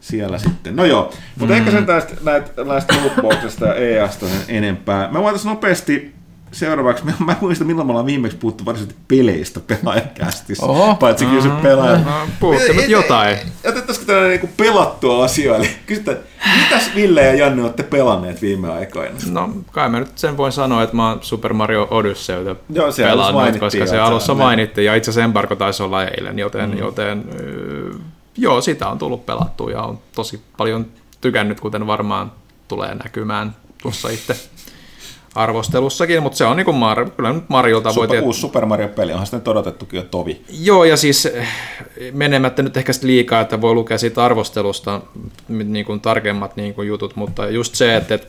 [0.00, 0.76] siellä sitten.
[0.76, 1.58] No joo, mutta mm.
[1.58, 2.14] ehkä sen tästä,
[2.64, 5.10] näistä, lootboxista ja EAsta enempää.
[5.12, 6.13] Mä voitaisiin nopeasti
[6.54, 10.94] seuraavaksi, mä, mä muistan milloin me ollaan viimeksi puhuttu varsinaisesti peleistä pelaajakästissä, Oho.
[10.94, 12.00] paitsi kyllä se pelaaja.
[12.40, 13.38] Puhutte nyt jotain.
[13.64, 16.18] Otettaisiko tällainen niin pelattua asia, eli kysytään,
[16.62, 19.14] mitäs Ville ja Janne olette pelanneet viime aikoina?
[19.30, 23.02] No kai mä nyt sen voin sanoa, että mä oon Super Mario Odysseyta Joo, se
[23.02, 26.78] pelannut, koska se alussa mainittiin, ja itse asiassa Embargo taisi olla eilen, joten, mm.
[26.78, 27.24] joten
[28.36, 30.86] joo, sitä on tullut pelattua ja on tosi paljon
[31.20, 32.32] tykännyt, kuten varmaan
[32.68, 34.36] tulee näkymään tuossa itse
[35.34, 38.26] arvostelussakin, mutta se on niin kuin Mar- kyllä nyt Mariolta Super, voi tietää.
[38.26, 40.40] Uusi Super Mario-peli, onhan sitä nyt odotettukin jo tovi.
[40.60, 41.48] Joo, ja siis eh,
[42.12, 45.00] menemättä nyt ehkä liikaa, että voi lukea siitä arvostelusta
[45.48, 48.26] niin kuin tarkemmat niin kuin jutut, mutta just se, että, että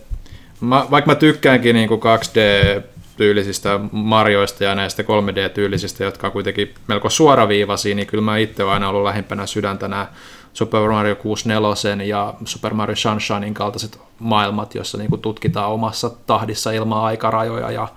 [0.62, 2.82] mä, vaikka mä tykkäänkin niin kuin 2D
[3.18, 8.74] tyylisistä marjoista ja näistä 3D-tyylisistä, jotka on kuitenkin melko suoraviivaisia, niin kyllä mä itse olen
[8.74, 10.08] aina ollut lähimpänä sydäntä nämä
[10.56, 17.04] Super Mario 64 ja Super Mario Sunshinein kaltaiset maailmat, joissa niin tutkitaan omassa tahdissa ilman
[17.04, 17.88] aikarajoja ja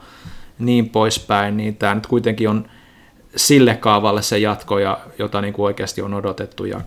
[0.59, 2.71] niin poispäin, niin tämä nyt kuitenkin on
[3.37, 4.77] sille kaavalle se jatko,
[5.19, 6.81] jota niin kuin oikeasti on odotettu ja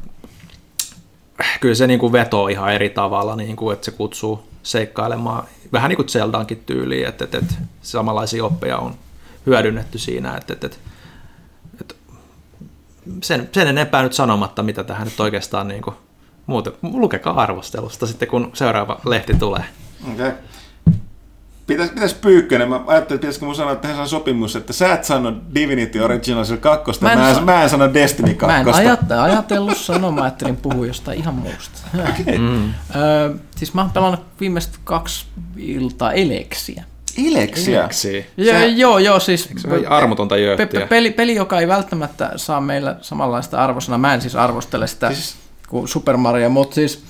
[1.62, 5.90] kyllä se niin kuin vetoo ihan eri tavalla, niin kuin, että se kutsuu seikkailemaan vähän
[5.90, 8.96] niin kuin Zeldankin tyyliin, että, että, että samanlaisia oppeja on
[9.46, 10.78] hyödynnetty siinä, että, että, että
[13.24, 15.96] sen, sen enempää nyt sanomatta, mitä tähän nyt oikeastaan niin kuin,
[16.48, 19.64] muuten, lukekaa arvostelusta sitten, kun seuraava lehti tulee.
[20.14, 20.32] Okay.
[21.68, 25.34] Pitäis, pitäis Pyykkönen, mä ajattelin, että pitäisikö mun sanoa tähän sopimus, että sä et sano
[25.56, 28.54] Divinity Original 2, mä en, mä en, sa- mä en sano Destiny 2.
[28.56, 31.80] Mä en ajat, ajatellut sanoa, mä ajattelin puhua jostain ihan muusta.
[31.94, 32.38] Okay.
[32.38, 32.74] Mm.
[32.96, 35.26] Ö, siis mä oon pelannut viimeiset kaksi
[35.58, 36.84] iltaa Eleksiä.
[37.18, 37.80] Eleksiä?
[37.80, 38.24] Eleksiä.
[38.38, 39.50] Ja, Sä, joo, joo, siis...
[39.58, 40.82] Se on armotonta jööttiä.
[40.82, 43.98] Pe- peli, peli, joka ei välttämättä saa meillä samanlaista arvosana.
[43.98, 45.36] Mä en siis arvostele sitä siis,
[45.68, 47.04] kuin Super Mario, mutta siis...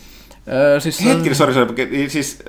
[0.48, 1.36] Äh, siis Hetki, on...
[1.36, 2.40] sori, sori, siis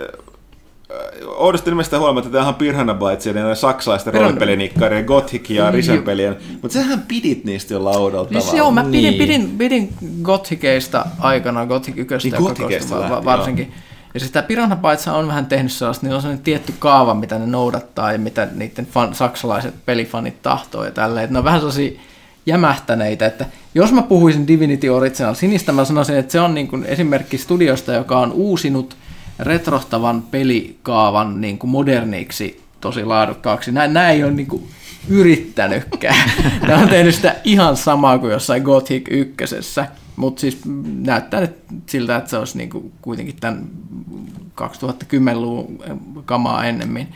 [1.27, 6.75] oudosti nimestä huolimatta, että tämähän on Pirhana Bytesia, niin saksalaisten roolipelinikkarien, Gothic ja Risen-pelien, mutta
[6.75, 9.19] sähän pidit niistä jo laudalta siis Joo, mä pidin, niin.
[9.19, 12.45] pidin, pidin Gothikeista aikana, Gothic 1 niin,
[12.93, 13.67] ja va- varsinkin.
[13.67, 13.92] Joo.
[14.15, 17.39] Ja siis tämä Piranha Bytes on vähän tehnyt sellaista, niin on sellainen tietty kaava, mitä
[17.39, 21.33] ne noudattaa ja mitä niiden fan, saksalaiset pelifanit tahtoo ja tälleen.
[21.33, 22.01] Ne on vähän sellaisia
[22.47, 26.85] jämähtäneitä, että jos mä puhuisin Divinity Original Sinistä, mä sanoisin, että se on niin kuin
[26.85, 28.97] esimerkki studiosta, joka on uusinut
[29.39, 33.73] retrohtavan pelikaavan niin kuin moderniksi tosi laadukkaaksi.
[33.73, 34.69] Nämä, nämä ei ole niin kuin
[35.09, 36.31] yrittänytkään.
[36.69, 39.35] Nämä on tehnyt sitä ihan samaa kuin jossain Gothic 1.
[40.23, 41.57] Mutta siis näyttää nyt
[41.87, 43.69] siltä, että se olisi kuin kuitenkin tämän
[44.61, 45.79] 2010-luvun
[46.25, 47.09] kamaa ennemmin.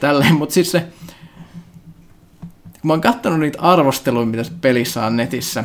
[0.00, 0.80] Tälleen, mutta siis se,
[2.40, 5.64] kun mä oon katsonut niitä arvosteluja, mitä pelissä on netissä,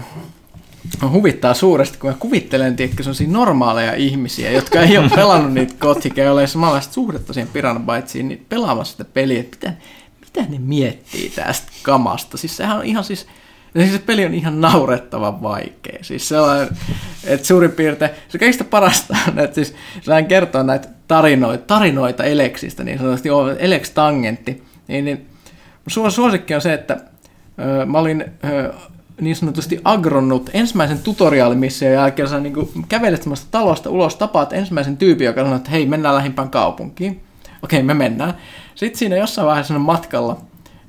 [1.12, 5.53] huvittaa suuresti, kun mä kuvittelen, että se on siinä normaaleja ihmisiä, jotka ei ole pelannut
[5.53, 9.81] niitä kothikeja, ei ole samanlaista suhdetta siihen Piranha Bytesiin, niin pelaamassa sitä peliä, että mitä,
[10.19, 12.38] mitä ne miettii tästä kamasta.
[12.38, 13.27] Siis sehän on ihan siis,
[13.77, 15.99] siis se peli on ihan naurettavan vaikea.
[16.01, 16.69] Siis sellainen,
[17.23, 22.84] että suurin piirtein, se kaikista parasta on, että siis sehän kertoo näitä tarinoita, tarinoita Eleksistä,
[22.84, 23.29] niin sanotusti
[23.60, 25.27] Elex Tangentti, niin, niin
[25.88, 26.97] suosikki on se, että
[27.60, 28.73] ö, mä olin ö,
[29.21, 32.53] niin sanotusti agronnut ensimmäisen tutoriaalimission jälkeen, sä niin
[32.89, 37.21] kävelet semmoista talosta ulos, tapaat ensimmäisen tyypin, joka sanoo, että hei, mennään lähimpään kaupunkiin.
[37.63, 38.34] Okei, me mennään.
[38.75, 40.41] Sitten siinä jossain vaiheessa matkalla,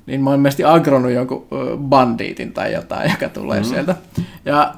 [0.05, 3.73] niin mä oon ilmeisesti agronnut jonkun bandiitin tai jotain, joka tulee mm-hmm.
[3.73, 3.95] sieltä.
[4.45, 4.73] Ja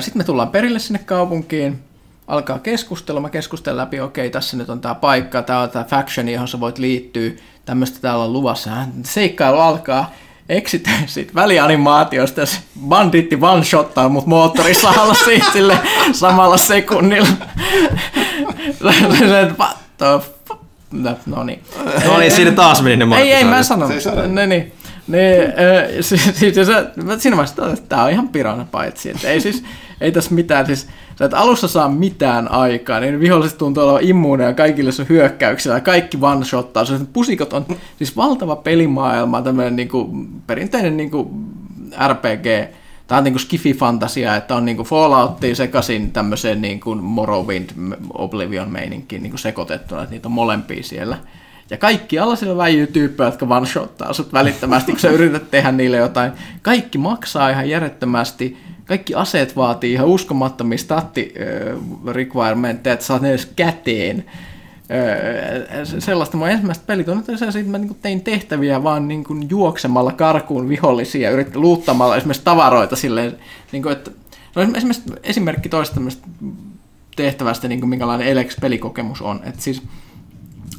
[0.00, 1.78] sitten me tullaan perille sinne kaupunkiin,
[2.26, 6.28] alkaa keskustella, mä keskustelen läpi, okei, tässä nyt on tämä paikka, tämä on tämä faction,
[6.28, 7.30] johon sä voit liittyä,
[7.64, 8.70] tämmöistä täällä on luvassa.
[9.02, 10.12] Seikkailu alkaa,
[10.48, 15.78] eksitään siitä välianimaatiosta, jos banditti one-shottaa mut moottorisahalla siitä sille
[16.12, 17.28] samalla sekunnilla.
[19.58, 20.35] what the
[20.92, 21.62] No, no niin.
[22.06, 23.90] No niin, siinä taas meni ne Ei, ei, mä sanon.
[24.28, 24.72] Ne, niin.
[25.08, 25.52] Ne, äh,
[26.00, 26.54] siis, siis,
[27.18, 29.10] siinä vaiheessa, että tämä on ihan pirana paitsi.
[29.10, 29.64] Että ei siis,
[30.00, 34.54] ei tässä mitään, siis sä et alussa saa mitään aikaa, niin viholliset tuntuu olevan immuuneja
[34.54, 37.66] kaikille sun hyökkäyksillä, kaikki one-shottaa, se pusikot on
[37.98, 41.28] siis valtava pelimaailma, tämmöinen niin kuin, perinteinen niin kuin
[42.08, 42.74] RPG,
[43.06, 47.70] Tämä on niin skifi-fantasia, että on niin kuin Falloutia sekaisin tämmöiseen niin kuin Morrowind
[48.12, 51.16] Oblivion meininkiin niin kuin sekoitettuna, että niitä on molempia siellä.
[51.70, 55.96] Ja kaikki alla siellä väijyy tyyppejä, jotka one-shottaa sut välittömästi, kun sä yrität tehdä niille
[55.96, 56.32] jotain.
[56.62, 61.34] Kaikki maksaa ihan järjettömästi kaikki aseet vaatii ihan uskomattomia statti
[62.12, 64.24] requirementteja, että saat ne edes käteen.
[65.98, 70.12] Sellaista mun ensimmäistä pelit on, että siitä mä niin tein tehtäviä vaan niin kuin juoksemalla
[70.12, 73.36] karkuun vihollisia, yritin luuttamalla esimerkiksi tavaroita silleen,
[73.72, 74.10] niin kuin, että
[74.56, 76.00] no esimerkiksi esimerkki toista
[77.16, 79.40] tehtävästä, niin kuin minkälainen Elex-pelikokemus on.
[79.44, 79.82] Että siis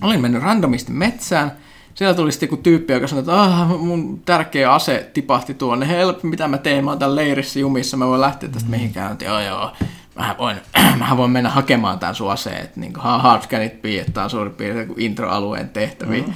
[0.01, 1.51] olin mennyt randomisti metsään,
[1.97, 5.87] siellä tuli sitten joku tyyppi, joka sanoi, että ah, mun tärkeä ase tipahti tuonne.
[5.87, 6.85] Help, mitä mä teen?
[6.85, 9.17] Mä oon täällä leirissä jumissa, mä voin lähteä tästä mihinkään.
[9.25, 9.71] Joo, joo,
[10.17, 10.57] mä voin,
[11.07, 12.69] mä voin mennä hakemaan tämän sun aseen.
[12.75, 16.19] Niin kuin, how hard can it be, että tämä on suurin piirtein kuin intro-alueen tehtäviä.
[16.19, 16.33] Mm-hmm.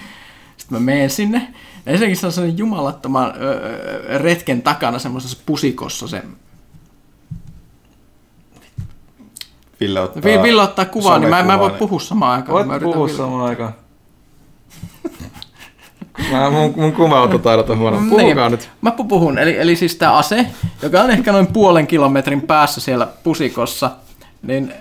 [0.58, 1.54] Sitten mä menen sinne.
[1.86, 6.24] Ja ensinnäkin se on sellainen jumalattoman öö, retken takana semmoisessa pusikossa se
[9.82, 12.67] Ville ottaa, Ville ottaa kuvaa, niin mä, mä en voi puhua samaan aikaan.
[12.70, 13.74] Voit puhua samaan aikaan.
[16.32, 17.97] Mä, mun, mun kuvaututaidot on huono.
[18.10, 18.52] Puhukaa niin.
[18.52, 18.69] nyt.
[18.82, 19.38] Mä puhun.
[19.38, 20.45] Eli, eli siis tämä ase,
[20.82, 23.91] joka on ehkä noin puolen kilometrin päässä siellä pusikossa,
[24.41, 24.74] niin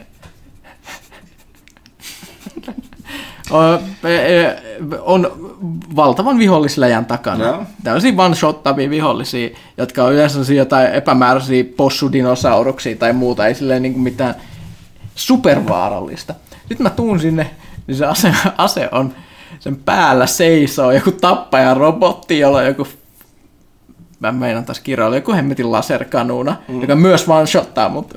[5.01, 5.53] on
[5.97, 7.45] valtavan vihollisläjän takana.
[7.45, 7.65] Joo.
[7.85, 14.35] Tällaisia one-shottavia vihollisia, jotka on yleensä jotain epämääräisiä possudinosauruksia tai muuta, ei silleen niin mitään
[15.15, 16.35] supervaarallista.
[16.71, 17.51] Nyt mä tuun sinne,
[17.87, 19.15] niin se ase, ase on,
[19.61, 22.87] sen päällä seisoo joku tappaja robotti, jolla on joku
[24.21, 26.81] mä meinaan taas kirjoilla joku hemmetin laserkanuuna, mm.
[26.81, 28.15] joka myös vaan shottaa mut.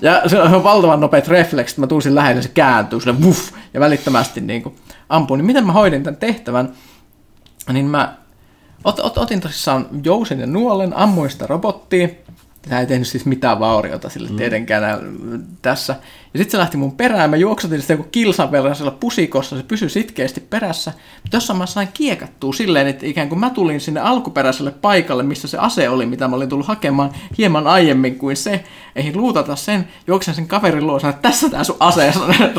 [0.00, 4.40] Ja se on valtavan nopeat refleksit, mä tuusin lähelle, se kääntyy sille wuff, ja välittömästi
[4.40, 4.76] niin kuin
[5.08, 5.36] ampuu.
[5.36, 6.72] Niin miten mä hoidin tämän tehtävän?
[7.72, 8.14] Niin mä
[8.84, 12.08] ot, ot, otin tosissaan jousen ja nuolen, ammuin sitä robottia,
[12.68, 14.36] Tämä ei tehnyt siis mitään vauriota sille mm.
[14.36, 14.82] tietenkään
[15.62, 15.96] tässä.
[16.34, 19.62] Ja sitten se lähti mun perään, mä juoksutin sitä joku kilsan verran siellä pusikossa, se
[19.62, 20.92] pysyi sitkeästi perässä.
[21.22, 25.48] Mutta jossain mä sain kiekattua silleen, että ikään kuin mä tulin sinne alkuperäiselle paikalle, missä
[25.48, 28.64] se ase oli, mitä mä olin tullut hakemaan hieman aiemmin kuin se.
[28.96, 32.12] Ei luutata sen, juoksen sen kaverin luo, että tässä tää sun ase,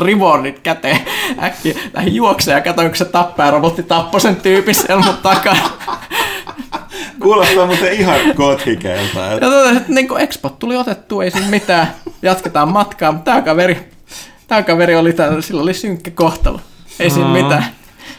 [0.04, 1.00] rewardit käteen.
[1.42, 5.70] Äkkiä lähdin juokseen ja katsoin, kun se tappaa robotti tappoi sen tyypin siellä mun takana.
[7.20, 9.20] Kuulostaa muuten ihan gothikeilta.
[9.20, 13.42] Ja tota, että niin kuin expot tuli otettu, ei siinä mitään, jatketaan matkaa, mutta tämä
[13.42, 13.88] kaveri,
[14.46, 16.60] tämä kaveri oli täällä, sillä oli synkkä kohtalo.
[17.00, 17.64] Ei siinä mitään.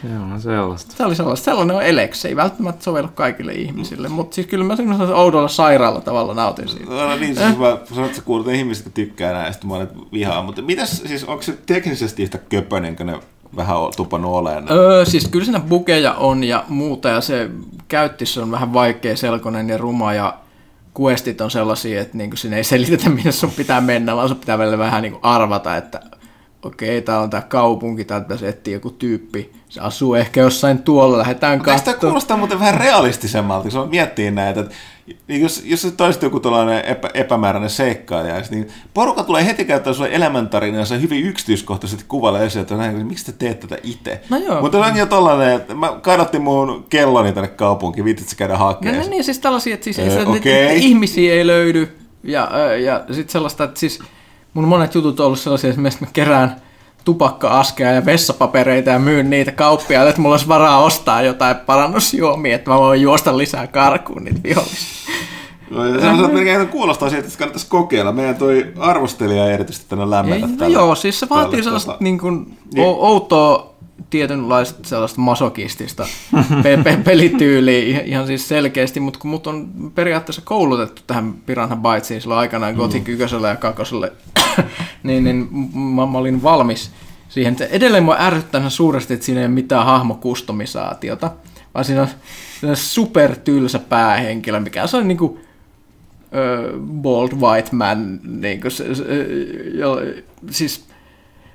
[0.04, 0.96] Joo, sellaista.
[0.96, 1.44] Se oli sellaista.
[1.44, 2.28] Sellainen on eleksi.
[2.28, 6.90] Ei välttämättä sovellu kaikille ihmisille, mutta siis kyllä mä semmoisella oudolla sairaalla tavalla nautin siitä.
[6.90, 11.02] No, no niin, siis mä sanoin, että että ihmiset tykkää näistä, monet vihaa, mutta mitäs,
[11.06, 13.20] siis onko se teknisesti yhtä köpönen, kun ne
[13.56, 14.66] vähän tupannut olemaan?
[14.70, 17.50] Öö, siis kyllä siinä bukeja on ja muuta, ja se
[17.88, 20.38] käyttis on vähän vaikea selkonen ja ruma, ja
[21.00, 24.58] questit on sellaisia, että niin sinne ei selitetä, minne sun pitää mennä, vaan sun pitää
[24.58, 26.00] välillä vähän niin arvata, että
[26.62, 30.78] okei, okay, tää on tää kaupunki, täältä pitäisi etsiä joku tyyppi, se asuu ehkä jossain
[30.78, 31.84] tuolla, lähdetään katsomaan.
[31.84, 34.74] Tämä kuulostaa muuten vähän realistisemmalta, kun miettii näitä, että
[35.28, 39.92] niin jos, jos se toisi joku tällainen epä, epämääräinen seikkailija, niin porukka tulee heti käyttää
[39.92, 40.10] sulle
[40.84, 44.20] se hyvin yksityiskohtaisesti kuvailee esiin, että näin, miksi te teet tätä itse.
[44.30, 44.60] No joo.
[44.60, 48.98] Mutta on jo tällainen, että mä kadottiin mun kelloni tänne kaupunkiin, viitit käydä hakemaan.
[48.98, 50.74] No, no niin, siis tällaisia, että, siis, öö, okay.
[50.74, 53.98] ihmisiä ei löydy ja, ja sitten sellaista, että siis
[54.54, 56.56] mun monet jutut on ollut sellaisia, että mä kerään
[57.04, 62.70] tupakka-askea ja vessapapereita ja myyn niitä kauppiaille, että mulla olisi varaa ostaa jotain parannusjuomia, että
[62.70, 65.10] mä voin juosta lisää karkuun niitä vihollisia.
[65.70, 68.12] No, ja sellaiset melkein kuulostaa siitä, että kannattaisi kokeilla.
[68.12, 70.46] Meidän toi arvostelija erityisesti tänne lämmetä.
[70.58, 72.04] No joo, siis se vaatii sellaista tota...
[72.04, 72.86] niin kuin, niin.
[72.86, 73.69] outoa
[74.10, 76.06] tietynlaista sellaista masokistista
[76.62, 82.20] pe- pe- pelityyliä ihan siis selkeästi, mutta kun mut on periaatteessa koulutettu tähän Piranha Bytesiin
[82.20, 82.78] silloin aikanaan mm.
[82.78, 83.94] Gothic 1 ja 2,
[85.02, 86.90] niin, niin mä, mä, olin valmis
[87.28, 87.56] siihen.
[87.70, 91.30] Edelleen mua ärsyttää suuresti, että siinä ei ole mitään hahmokustomisaatiota,
[91.74, 92.08] vaan siinä on,
[92.60, 98.60] siinä on super tylsä päähenkilö, mikä se on niin kuin, uh, bald white man, niin
[98.60, 99.04] kuin se, se,
[99.74, 99.96] jo,
[100.50, 100.89] siis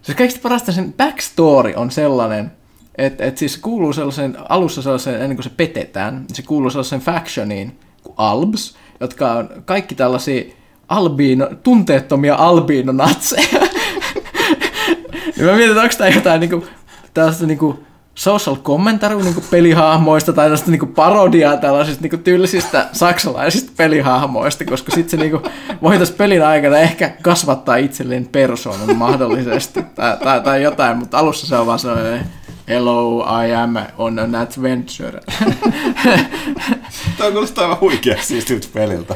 [0.06, 2.52] se kaikista parasta sen backstory on sellainen,
[2.98, 7.80] että et siis kuuluu sellaisen, alussa sellaisen, ennen kuin se petetään, se kuuluu sellaisen factioniin
[8.04, 10.44] kuin Albs, jotka on kaikki tällaisia
[10.88, 13.68] albiino, tunteettomia albiinonatseja.
[15.38, 16.66] ja mä mietin, että onko tämä jotain niinku,
[17.14, 17.85] tällaista niinku
[18.16, 25.12] social commentary niinku pelihahmoista tai tällaista niinku parodiaa tällaisista niinku tylsistä saksalaisista pelihahmoista, koska sitten
[25.12, 25.50] se niinku
[25.82, 31.58] voitaisiin pelin aikana ehkä kasvattaa itselleen persoonan mahdollisesti tai, tai, tai jotain, mutta alussa se
[31.58, 32.26] on vaan sellainen
[32.68, 35.20] Hello, I am on an adventure.
[37.18, 39.16] Tämä kuulostaa aivan huikea siis peliltä.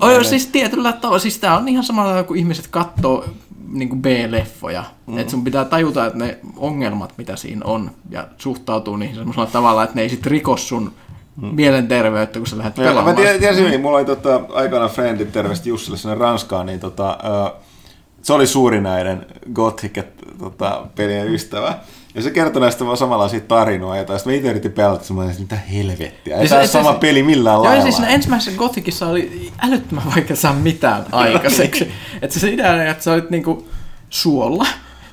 [0.00, 3.24] Oh, siis tietyllä tavalla, siis tämä on ihan samalla kuin ihmiset katsoo
[3.72, 4.84] niin B-leffoja.
[5.06, 5.18] Mm.
[5.18, 9.84] Että sun pitää tajuta, että ne ongelmat, mitä siinä on, ja suhtautuu niihin semmoisella tavalla,
[9.84, 10.92] että ne ei sit rikos sun
[11.36, 11.54] mm.
[11.54, 13.16] mielenterveyttä, kun sä lähdet ja, pelaamaan.
[13.16, 17.62] Mä tiesin, niin, mulla oli tota, aikana friendit terveesti Jussille sinne Ranskaan, niin tota, uh,
[18.22, 19.98] se oli suuri näiden Gothic
[20.38, 21.74] tota, pelien ystävä.
[22.14, 25.56] Ja se kertoi näistä vaan samanlaisia tarinoita, ja sitten mä itse yritin pelata semmoinen, mitä
[25.56, 26.36] helvettiä.
[26.36, 27.84] Ei tämä sama se, peli millään joo, lailla.
[27.84, 31.92] Joo, siis ensimmäisessä Gothicissa oli älyttömän vaikea saada mitään aikaiseksi.
[32.22, 33.68] että se idea, että sä olit niinku
[34.10, 34.66] suolla,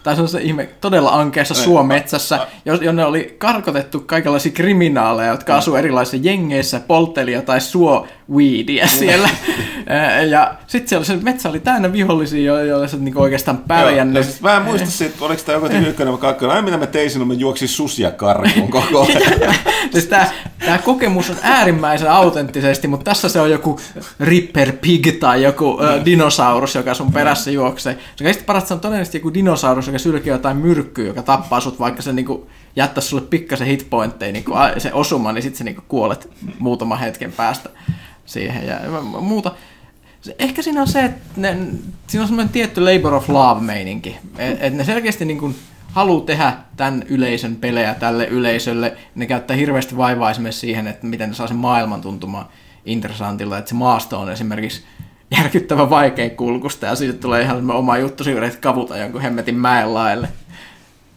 [0.03, 2.47] tai se on se ihme todella ankeassa suometsässä,
[2.81, 9.29] jonne oli karkotettu kaikenlaisia kriminaaleja, jotka asuu erilaisissa jengeissä, poltteli jotain suo weedia siellä.
[10.29, 14.15] ja sitten siellä se metsä oli täynnä vihollisia, joille sä niinku oikeastaan pärjännyt.
[14.15, 16.55] Joo, siis mä en muista siitä, oliko tämä joku ykkönen vai kakkonen.
[16.55, 19.55] Aina mitä mä tein sinun, mä juoksin susia karkuun koko ajan.
[19.91, 20.27] siis tämä,
[20.59, 23.79] tämä kokemus on äärimmäisen autenttisesti, mutta tässä se on joku
[24.19, 27.97] Ripper Pig tai joku uh, dinosaurus, joka sun perässä juoksee.
[28.15, 32.01] Se kaikista parasta on todennäköisesti joku dinosaurus, joka sylkee jotain myrkkyä, joka tappaa sut, vaikka
[32.01, 34.45] se niinku jättäisi sulle pikkasen hitpointteja, niin
[34.77, 37.69] se osuma, niin sitten niinku kuolet muutaman hetken päästä
[38.25, 38.79] siihen ja
[39.21, 39.51] muuta.
[40.39, 41.57] Ehkä siinä on se, että ne,
[42.07, 45.55] siinä on semmoinen tietty labor of love meininki, että et ne selkeästi niin kuin
[45.91, 48.97] haluaa tehdä tämän yleisön pelejä tälle yleisölle.
[49.15, 52.45] Ne käyttää hirveästi vaivaa esimerkiksi siihen, että miten ne saa sen maailman tuntumaan
[52.85, 54.83] interessantilta, että se maasto on esimerkiksi
[55.37, 59.93] järkyttävän vaikea kulkusta ja siitä tulee ihan oma juttu siinä, että kavuta jonkun hemmetin mäen
[59.93, 60.27] laelle,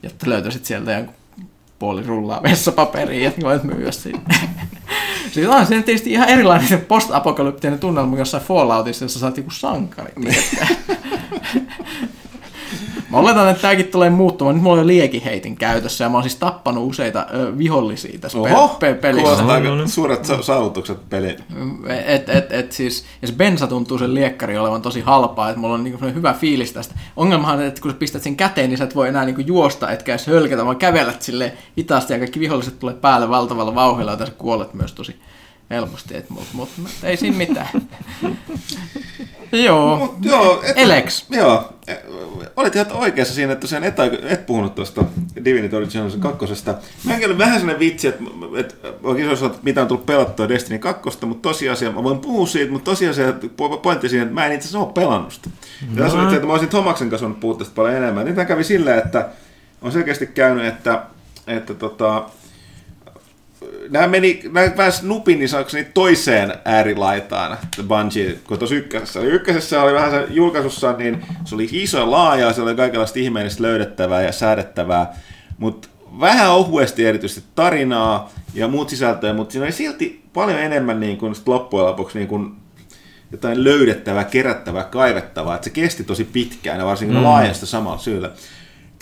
[0.02, 1.14] jotta löytäisit sieltä jonkun
[1.78, 4.20] puoli rullaa vessapaperia ja voit myyä sinne.
[5.32, 10.12] Siis on se tietysti ihan erilainen post-apokalyptinen tunnelma jossain Falloutissa, jossa saat joku sankari.
[13.12, 14.54] Mä oletan, että tämäkin tulee muuttumaan.
[14.54, 18.38] Nyt mulla on jo liekiheitin käytössä ja mä oon siis tappanut useita ö, vihollisia tässä
[18.38, 19.22] Oho, pe- pe- pelissä.
[19.22, 19.88] kuulostaa No, no, aika no.
[19.88, 21.36] suuret sa- saavutukset peliin.
[22.06, 25.74] Et, et, et siis, ja se bensa tuntuu sen liekkari olevan tosi halpaa, että mulla
[25.74, 26.94] on niinku hyvä fiilis tästä.
[27.16, 29.90] Ongelmahan on, että kun sä pistät sen käteen, niin sä et voi enää niinku juosta,
[29.90, 34.16] etkä edes hölkätä, vaan kävelät sille hitaasti ja kaikki viholliset tulee päälle valtavalla vauhdilla, ja
[34.16, 35.16] tässä kuolet myös tosi
[35.72, 37.68] helposti, mutta mut, mut, ei siinä mitään.
[39.52, 41.24] Joo, Mut joo, et, Elex.
[41.30, 41.72] Joo,
[42.56, 45.04] olit ihan oikeassa siinä, että sen et, et puhunut tuosta
[45.44, 46.74] Divinity Originalsin kakkosesta.
[47.04, 48.24] Mäkin oli vähän sellainen vitsi, että,
[48.58, 52.46] että oikein olisi että mitä on tullut pelattua Destiny 2, mutta tosiasia, mä voin puhua
[52.46, 53.34] siitä, mutta tosiasia,
[53.82, 55.50] pointti siinä, että mä en itse asiassa ole pelannut sitä.
[55.94, 58.24] Ja tässä on itse, että mä olisin Tomaksen kanssa puhua tästä paljon enemmän.
[58.24, 59.28] Nyt kävi silleen, että
[59.82, 61.02] on selkeästi käynyt, että,
[61.46, 62.30] että tota,
[63.90, 69.20] nämä meni, nämä pääsi nupin niin sanokseni toiseen äärilaitaan, Bungie, kun tuossa ykkösessä.
[69.20, 73.18] Eli ykkösessä oli vähän se julkaisussa, niin se oli iso ja laaja, se oli kaikenlaista
[73.18, 75.14] ihmeellistä löydettävää ja säädettävää,
[75.58, 75.88] mutta
[76.20, 81.34] vähän ohuesti erityisesti tarinaa ja muut sisältöjä, mutta siinä oli silti paljon enemmän niin kuin
[81.34, 82.54] sit loppujen lopuksi niin kuin
[83.32, 87.24] jotain löydettävää, kerättävää, kaivettavaa, että se kesti tosi pitkään ja varsinkin mm.
[87.24, 88.30] laajasta samalla syyllä.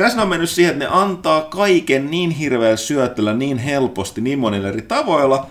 [0.01, 4.69] Tässä on mennyt siihen, että ne antaa kaiken niin hirveällä syötöllä, niin helposti, niin monilla
[4.69, 5.47] eri tavoilla,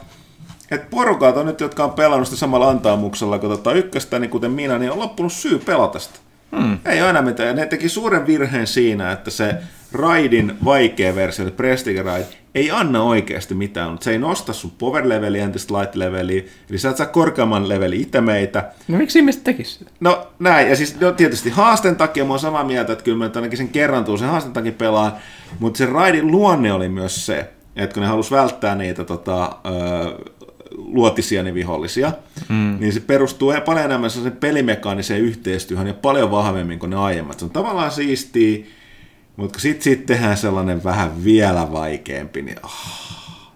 [0.72, 4.52] että porukat on nyt, jotka on pelannut sitä samalla antaamuksella kuin tota ykköstä, niin kuten
[4.52, 6.20] minä, niin on loppunut syy pelata sitä.
[6.58, 6.78] Hmm.
[6.86, 7.48] Ei ole enää mitään.
[7.48, 9.56] Ja ne teki suuren virheen siinä, että se
[9.94, 12.26] Raidin vaikea versio, eli Prestige Raid,
[12.56, 16.78] ei anna oikeasti mitään, mutta se ei nosta sun power leveliä entistä light leveliä, eli
[16.78, 19.92] sä et saa korkeamman leveli itemeitä, no miksi ihmiset tekis sitä?
[20.00, 23.32] No näin, ja siis no, tietysti haasten takia mä oon samaa mieltä, että kyllä mä
[23.36, 25.12] ainakin sen kerran tuun sen haasten takia pelaan,
[25.60, 30.34] mutta se raidin luonne oli myös se, että kun ne halus välttää niitä tota, ö,
[30.78, 32.12] luotisia niin vihollisia,
[32.50, 32.78] mm.
[32.80, 37.40] niin se perustuu paljon enemmän sen pelimekaaniseen yhteistyöhön ja paljon vahvemmin kuin ne aiemmat.
[37.40, 38.66] Se on tavallaan siistiä,
[39.40, 43.52] mutta sitten sit tehdään sellainen vähän vielä vaikeampi, niin, oh,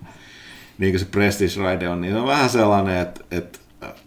[0.78, 3.60] niin kuin se Prestige Ride on, niin se on vähän sellainen, että, että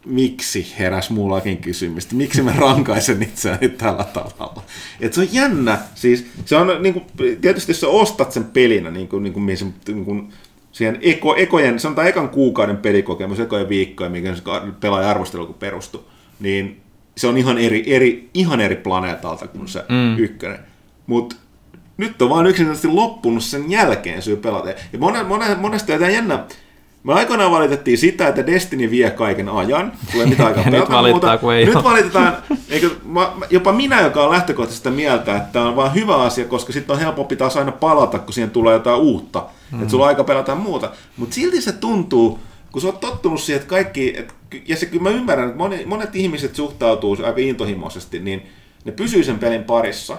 [0.06, 4.62] miksi heräs mullakin kysymystä, miksi mä rankaisen itseäni tällä tavalla.
[5.00, 7.04] Et se on jännä, siis se on niin kuin,
[7.40, 10.32] tietysti jos sä ostat sen pelinä, niin kuin, niin kuin, niin kuin, niin kuin
[10.72, 14.42] siihen eko, ekojen, sanotaan ekan kuukauden pelikokemus, ekojen viikkoja, mikä se
[14.80, 16.04] pelaaja arvostelu kun perustui,
[16.40, 16.80] niin
[17.16, 20.18] se on ihan eri, eri, ihan eri planeetalta kuin se mm.
[20.18, 20.58] ykkönen.
[21.06, 21.36] Mutta
[21.96, 24.68] nyt on vaan yksinkertaisesti loppunut sen jälkeen syy pelata.
[24.68, 26.44] Ja monen, monen, monesti on jännä,
[27.04, 29.92] me aikoinaan valitettiin sitä, että Destiny vie kaiken ajan.
[30.12, 31.38] Tulee mitä aikaa Ja nyt pelata valittaa, muuta.
[31.38, 31.84] kun ei Nyt ole.
[31.84, 32.36] valitetaan,
[32.70, 36.44] eikö, mä, jopa minä, joka on lähtökohtaisesti sitä mieltä, että tämä on vaan hyvä asia,
[36.44, 39.42] koska sitten on helpompi taas aina palata, kun siihen tulee jotain uutta.
[39.72, 39.78] Mm.
[39.78, 40.90] Että sulla on aika pelata muuta.
[41.16, 42.38] Mutta silti se tuntuu,
[42.72, 44.34] kun sä oot tottunut siihen, että kaikki, et,
[44.66, 48.46] ja se kyllä mä ymmärrän, että monet, monet ihmiset suhtautuu aika intohimoisesti, niin
[48.84, 50.16] ne pysyy sen pelin parissa.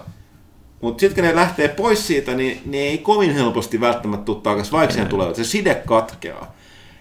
[0.82, 4.72] Mutta sitten kun ne lähtee pois siitä, niin ne ei kovin helposti välttämättä tule takaisin,
[4.72, 5.34] vaikka siihen tulee.
[5.34, 6.56] Se side katkeaa.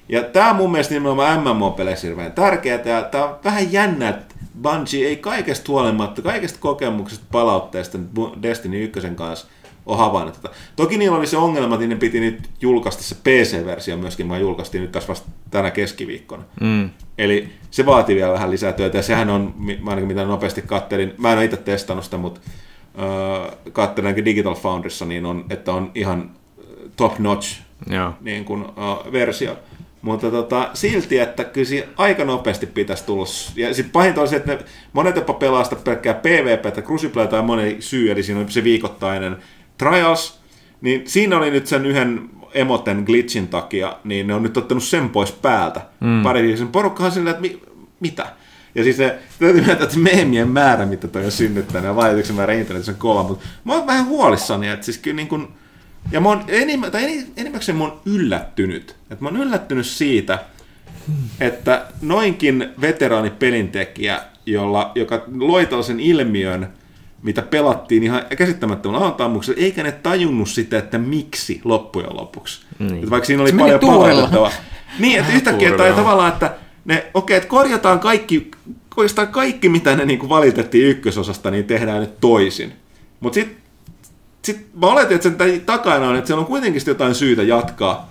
[0.09, 2.81] Ja tämä on mun mielestä nimenomaan MMO-peleissä hirveän tärkeää.
[2.85, 7.99] Ja tämä on vähän jännä, että Bungie ei kaikesta huolimatta, kaikesta kokemuksesta palautteesta
[8.43, 9.47] Destiny 1 kanssa
[9.87, 10.55] ole havainnut tätä.
[10.77, 14.83] Toki niillä oli se ongelma, että ne piti nyt julkaista se PC-versio myöskin, vaan julkaistiin
[14.83, 16.43] nyt tässä vasta tänä keskiviikkona.
[16.61, 16.91] Mm.
[17.19, 21.15] Eli se vaatii vielä vähän lisää työtä, ja sehän on, mä ainakin mitä nopeasti kattelin,
[21.19, 22.41] mä en ole itse testannut sitä, mutta
[23.73, 26.31] kattelin ainakin Digital Foundrissa, niin on, että on ihan
[26.97, 28.13] top notch Joo.
[28.21, 29.57] niin kuin, uh, versio.
[30.03, 33.27] Mutta tota, silti, että kyllä aika nopeasti pitäisi tulla.
[33.57, 34.59] Ja sitten pahinta on se, että ne,
[34.93, 38.65] monet jopa pelaa sitä pelkkää PvP, että Crucible tai moni syy, eli siinä on se
[38.65, 39.37] viikoittainen
[39.79, 40.41] Trials,
[40.81, 45.09] niin siinä oli nyt sen yhden emoten glitchin takia, niin ne on nyt ottanut sen
[45.09, 45.81] pois päältä.
[46.01, 46.23] Mm.
[46.23, 47.63] Pari viikon porukkahan silleen, että mi,
[48.01, 48.27] mitä?
[48.77, 52.53] Ja siis se, täytyy myöntää, että meemien määrä, mitä toi on synnyttänyt, ja vaikutuksen määrä
[52.53, 55.49] internetissä on kova, mutta mä oon vähän huolissani, että siis kyllä niin kuin,
[56.11, 58.97] ja mä oon enimmä, tai eni- enimmäkseen mä oon yllättynyt.
[59.11, 60.39] Että mä oon yllättynyt siitä,
[61.41, 66.69] että noinkin veteraani pelintekijä, jolla, joka loi tällaisen ilmiön,
[67.23, 72.67] mitä pelattiin ihan käsittämättömällä antaamuksella, eikä ne tajunnut sitä, että miksi loppujen lopuksi.
[72.79, 72.95] Niin.
[72.95, 74.53] Että vaikka siinä oli Se paljon palautettavaa.
[74.99, 78.51] Niin, että yhtäkkiä tai tavallaan, että ne, okei, että korjataan kaikki,
[78.97, 82.73] oikeastaan kaikki, mitä ne niin kuin valitettiin ykkösosasta, niin tehdään nyt toisin.
[83.21, 83.57] Mutta sitten
[84.43, 88.11] sit mä oletin, että sen takana on, että siellä on kuitenkin jotain syytä jatkaa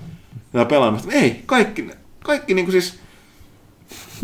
[0.51, 1.11] tätä pelaamista.
[1.11, 1.89] Ei, kaikki,
[2.23, 2.99] kaikki niin kuin siis,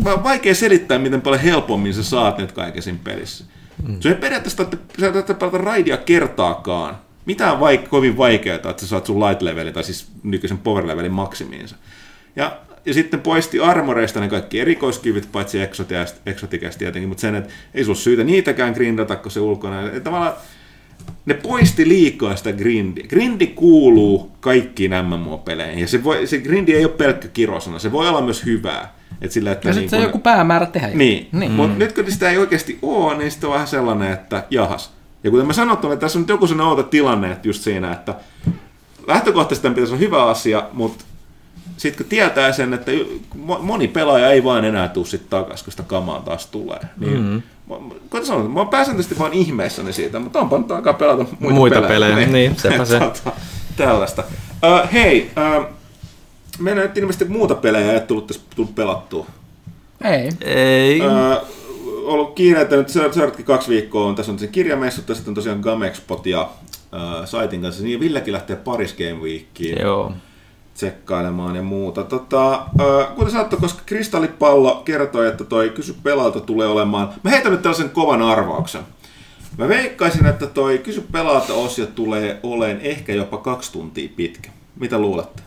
[0.04, 3.44] vaikea selittää, miten paljon helpommin sä saat nyt kaiken pelissä.
[3.88, 4.00] Mm.
[4.00, 6.98] Se ei periaatteessa tarvitse, sä et pelata raidia kertaakaan.
[7.26, 11.12] Mitään vaik- kovin vaikeaa, että sä saat sun light levelin tai siis nykyisen power levelin
[11.12, 11.76] maksimiinsa.
[12.36, 15.58] Ja, ja sitten poisti armoreista ne kaikki erikoiskivyt, paitsi
[16.26, 19.86] exotikästä tietenkin, mutta sen, että ei sulla syytä niitäkään grindata, kun se ulkona.
[19.86, 20.34] Että tavallaan
[21.26, 23.06] ne poisti liikaa sitä grindiä.
[23.08, 28.08] Grindi kuuluu kaikkiin MMO-peleihin, ja se, voi, se grindi ei ole pelkkä kirosana, se voi
[28.08, 28.94] olla myös hyvää.
[29.20, 30.86] Et sillä, että Ja niin sitten se on joku päämäärä tehdä.
[30.86, 31.28] niin, niin.
[31.32, 31.52] niin.
[31.52, 34.92] mutta nyt kun sitä ei oikeasti ole, niin sitten on vähän sellainen, että jahas.
[35.24, 37.92] Ja kuten mä sanottu, että tässä on nyt joku sellainen outo tilanne, että just siinä,
[37.92, 38.14] että
[39.06, 41.04] lähtökohtaisesti tämän pitäisi olla hyvä asia, mutta
[41.76, 42.92] sitten kun tietää sen, että
[43.34, 46.80] mo- moni pelaaja ei vaan enää tule sitten takaisin, kun sitä kamaa taas tulee.
[47.00, 47.42] Niin, mm-hmm.
[48.10, 51.82] Kuten sanoin, mä oon pääsääntöisesti vaan ihmeessäni siitä, mutta on pannut aikaa pelata muita, Muita
[51.82, 52.98] pelejä, niin, sepä se.
[53.00, 53.32] Tota,
[53.76, 54.24] Tällaista.
[54.52, 55.66] Uh, hei, uh,
[56.58, 59.26] meillä nyt ilmeisesti muuta pelejä ei tullut tässä tullut pelattua.
[60.04, 60.30] Ei.
[60.40, 61.00] Ei.
[61.00, 61.36] Öö,
[62.04, 64.14] ollut kiireitä nyt seuraavatkin kaksi viikkoa on.
[64.14, 66.50] Tässä on se kirjamessut ja sitten on tosiaan Gamexpot ja
[66.94, 67.82] äh, Saitin kanssa.
[67.82, 70.12] Niin Villekin lähtee Paris Game Weekiin Joo.
[70.82, 72.04] Tsekkailemaan ja muuta.
[72.04, 77.08] Tota, äh, kuten sanottu, koska Kristallipallo kertoi, että toi Kysy pelaalta tulee olemaan...
[77.22, 78.82] Mä heitän nyt tällaisen kovan arvauksen.
[79.58, 84.50] Mä veikkaisin, että toi Kysy pelaalta osio tulee oleen ehkä jopa kaksi tuntia pitkä.
[84.76, 85.42] Mitä luulette?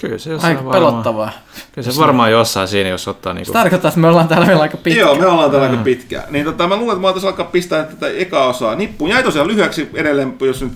[0.00, 1.30] Kyllä se jossain Aika varmaan, pelottavaa.
[1.72, 3.46] Kyllä se varmaan jossain siinä, jos ottaa niinku...
[3.46, 5.00] Se tarkoittaa, että me ollaan täällä vielä aika pitkä.
[5.00, 6.24] Joo, me ollaan täällä aika pitkään.
[6.30, 9.10] Niin tota, mä luulen, että mä voitaisiin alkaa pistää tätä ekaa osaa nippuun.
[9.10, 10.72] Jäi tosiaan lyhyeksi edelleen, jos nyt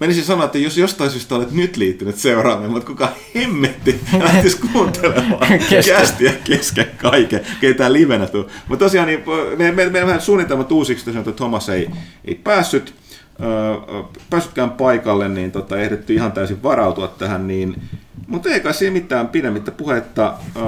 [0.00, 5.58] menisin sanoa, että jos jostain syystä olet nyt liittynyt seuraamaan, mutta kuka hemmetti lähtisi kuuntelemaan
[5.86, 8.50] kästiä kesken kaiken, keitä livenä tuu.
[8.68, 9.22] Mutta tosiaan niin,
[9.56, 11.90] me, me, me, vähän suunnitelmat uusiksi, tosiaan, että Thomas ei,
[12.24, 12.94] ei päässyt,
[13.42, 17.82] öö, päässytkään paikalle, niin tota, ehditty ihan täysin varautua tähän, niin,
[18.26, 20.34] mutta ei kai siinä mitään pidemmittä puhetta.
[20.56, 20.62] Öö,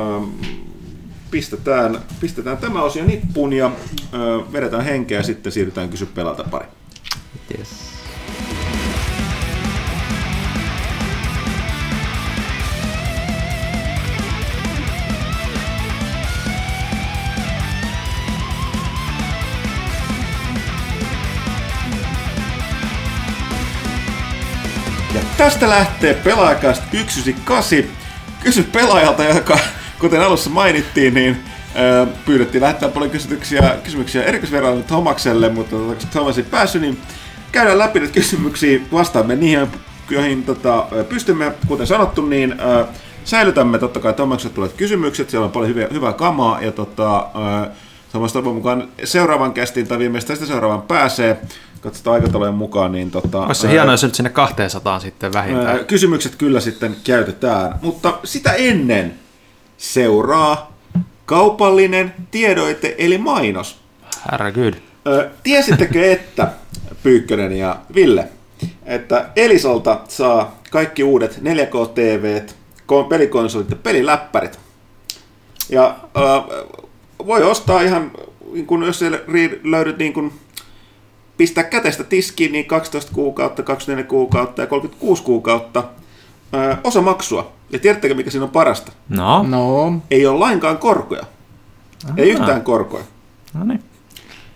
[1.30, 3.70] pistetään, pistetään tämä osio nippuun ja
[4.52, 6.66] vedetään henkeä ja sitten siirrytään kysy pelalta pari.
[7.58, 7.85] Yes.
[25.36, 27.78] Tästä lähtee pelaajakast 198.
[28.42, 29.58] Kysy pelaajalta, joka,
[30.00, 31.36] kuten alussa mainittiin, niin
[31.78, 36.98] ö, pyydettiin lähettää paljon kysymyksiä, kysymyksiä erikoisvieraalle Tomakselle, mutta koska Thomas ei päässyt, niin
[37.52, 39.68] käydään läpi nyt kysymyksiä, vastaamme niihin,
[40.10, 41.52] joihin tota, pystymme.
[41.68, 42.84] Kuten sanottu, niin ö,
[43.24, 47.26] säilytämme totta kai Tomakselle tulevat kysymykset, siellä on paljon hyvää, hyvää kamaa, ja tota,
[47.64, 47.70] ö,
[48.12, 51.40] Samasta toivon mukaan seuraavan kästiin tai viimeistään sitä seuraavan pääsee.
[51.80, 52.92] Katsotaan aikataulujen mukaan.
[52.92, 55.66] Niin tota, Olisi se ää, hienoa, jos nyt sinne 200 sitten vähintään.
[55.76, 59.14] Ää, Kysymykset kyllä sitten käytetään, mutta sitä ennen
[59.76, 60.72] seuraa
[61.26, 63.78] kaupallinen tiedoite eli mainos.
[64.32, 64.74] Herregud.
[65.06, 66.48] Ö, Tiesittekö, että
[67.02, 68.28] Pyykkönen ja Ville,
[68.84, 72.54] että Elisalta saa kaikki uudet 4K-TVt,
[72.92, 74.58] ko- pelikonsolit ja peliläppärit.
[75.68, 76.20] Ja ö,
[77.26, 78.10] voi ostaa ihan,
[78.52, 80.32] niin kun, jos siellä ri- löydyt niin kun,
[81.36, 85.84] pistää käteistä tiskiin, niin 12 kuukautta, 24 kuukautta ja 36 kuukautta
[86.54, 87.52] ö, osa maksua.
[87.70, 88.92] Ja tiedättekö, mikä siinä on parasta?
[89.08, 90.00] No, no.
[90.10, 91.22] Ei ole lainkaan korkoja.
[92.16, 93.04] Ei yhtään korkoja.
[93.54, 93.82] no niin.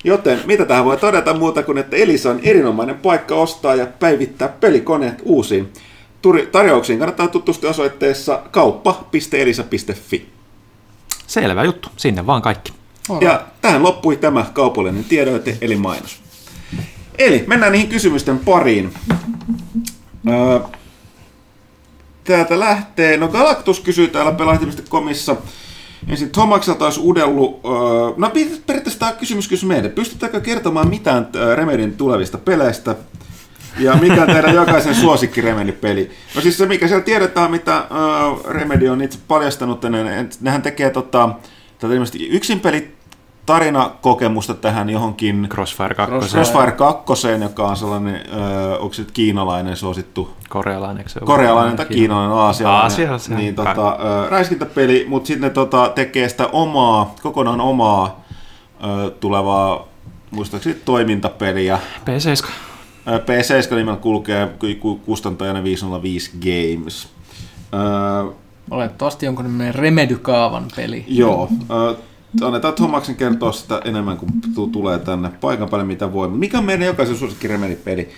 [0.05, 4.49] Joten mitä tähän voi todeta muuta kuin, että Elisa on erinomainen paikka ostaa ja päivittää
[4.49, 5.73] pelikoneet uusiin
[6.53, 6.99] tarjouksiin.
[6.99, 10.29] Kannattaa tutustua osoitteessa kauppa.elisa.fi.
[11.27, 11.89] Selvä juttu.
[11.97, 12.73] Sinne vaan kaikki.
[13.21, 16.21] Ja tähän loppui tämä kaupallinen tiedoite eli mainos.
[17.19, 18.95] Eli mennään niihin kysymysten pariin.
[22.25, 25.37] Täältä lähtee, no Galactus kysyy täällä pelaajat.comissa,
[26.09, 27.71] ensin Tomakselta olisi uudellut, öö,
[28.17, 28.31] no
[28.67, 32.97] periaatteessa tämä kysymys kysy meille, pystyttekö kertomaan mitään Remedin tulevista peleistä,
[33.79, 36.11] ja mikä on teidän jokaisen suosikki Remedy-peli?
[36.35, 40.91] No siis se, mikä siellä tiedetään, mitä öö, Remedy on itse paljastanut, ne, nehän tekee
[40.91, 41.29] tota,
[41.79, 43.00] tätä ilmeisesti yksin peli
[43.51, 46.15] tarinakokemusta tähän johonkin Crossfire 2.
[46.29, 51.87] Crossfire 2, joka on sellainen, öö, onko se nyt kiinalainen suosittu Korealainen, se korealainen tai
[51.87, 56.47] kiinalainen, aasialainen, Aasia, se on niin, tota, ö, räiskintäpeli, mutta sitten ne tota, tekee sitä
[56.47, 58.21] omaa, kokonaan omaa
[59.07, 59.89] ö, tulevaa,
[60.31, 61.79] muistaakseni toimintapeliä.
[62.05, 62.45] PC.
[63.09, 67.09] Ö, PC nimellä kulkee ku- ku- kustantajana 505 Games.
[68.29, 68.33] Ö,
[68.71, 71.05] oletettavasti jonkun Remedy-kaavan peli.
[71.09, 71.97] joo, ö,
[72.43, 76.29] annetaan Tomaksen kertoa sitä enemmän, kun tu- tulee tänne paikan päälle, mitä voi.
[76.29, 78.09] Mikä on meidän jokaisen suosikki Remedy-peli?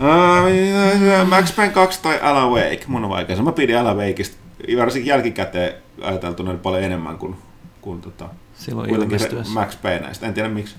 [0.00, 2.84] Uh, Max Payne 2 tai Alan Wake.
[2.86, 3.42] Mun on vaikea.
[3.42, 4.36] Mä pidin Alan Wakeista.
[4.78, 7.36] Varsinkin jälkikäteen ajateltuna oli paljon enemmän kuin,
[7.80, 8.90] kuin tota, Silloin.
[9.54, 10.26] Max Payneista.
[10.26, 10.74] En tiedä miksi.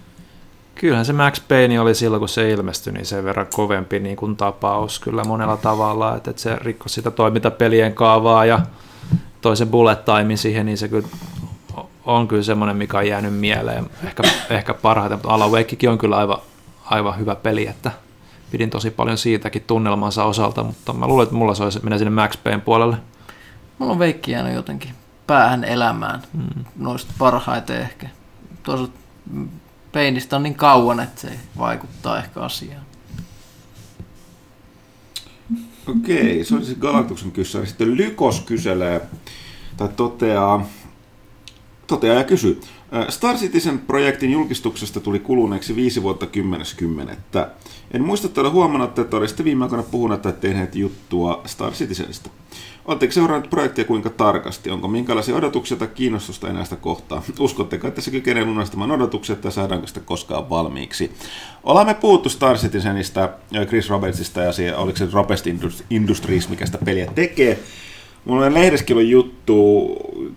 [0.76, 4.36] Kyllähän se Max Payne oli silloin, kun se ilmestyi, niin sen verran kovempi niin kuin
[4.36, 8.60] tapaus kyllä monella tavalla, että, että se rikkoi sitä toimintapelien kaavaa ja
[9.42, 11.08] toisen bullet timein siihen, niin se kyllä
[12.08, 16.18] on kyllä semmoinen, mikä on jäänyt mieleen ehkä, ehkä parhaiten, mutta Alan Wakekin on kyllä
[16.18, 16.38] aivan,
[16.86, 17.92] aivan hyvä peli, että
[18.52, 22.12] pidin tosi paljon siitäkin tunnelmansa osalta, mutta mä luulen, että mulla se olisi mennä sinne
[22.12, 22.98] Max Payne puolelle.
[23.80, 24.90] Mulla on veikki jäänyt jotenkin
[25.28, 26.66] päähän elämään mm.
[26.76, 28.10] noista parhaiten ehkä.
[28.64, 28.94] Toisaalta
[29.92, 32.88] peinistä on niin kauan, että se vaikuttaa ehkä asiaan.
[35.88, 37.68] Okei, se oli se Galactuksen kyssäri.
[37.68, 39.02] Sitten Lykos kyselee,
[39.78, 40.66] tai toteaa,
[41.88, 42.62] toteaa ja kysyy.
[43.10, 46.28] Star Citizen projektin julkistuksesta tuli kuluneeksi viisi vuotta
[47.36, 47.48] 10.10.
[47.92, 52.30] En muista, että olen huomannut, että olisitte viime aikoina puhuneet tai tehneet juttua Star Citizenistä.
[52.86, 54.70] Oletteko seurannut projektia kuinka tarkasti?
[54.70, 57.24] Onko minkälaisia odotuksia tai kiinnostusta enää sitä kohtaa?
[57.40, 61.12] Uskotteko, että se kykenee lunastamaan odotukset ja saadaanko sitä koskaan valmiiksi?
[61.64, 63.30] Olemme puhuttu Star Citizenista,
[63.68, 65.48] Chris Robertsista ja siihen, oliko se Robest
[65.90, 67.60] Industries, mikä sitä peliä tekee.
[68.28, 69.88] Mulla on lehdessäkin juttu.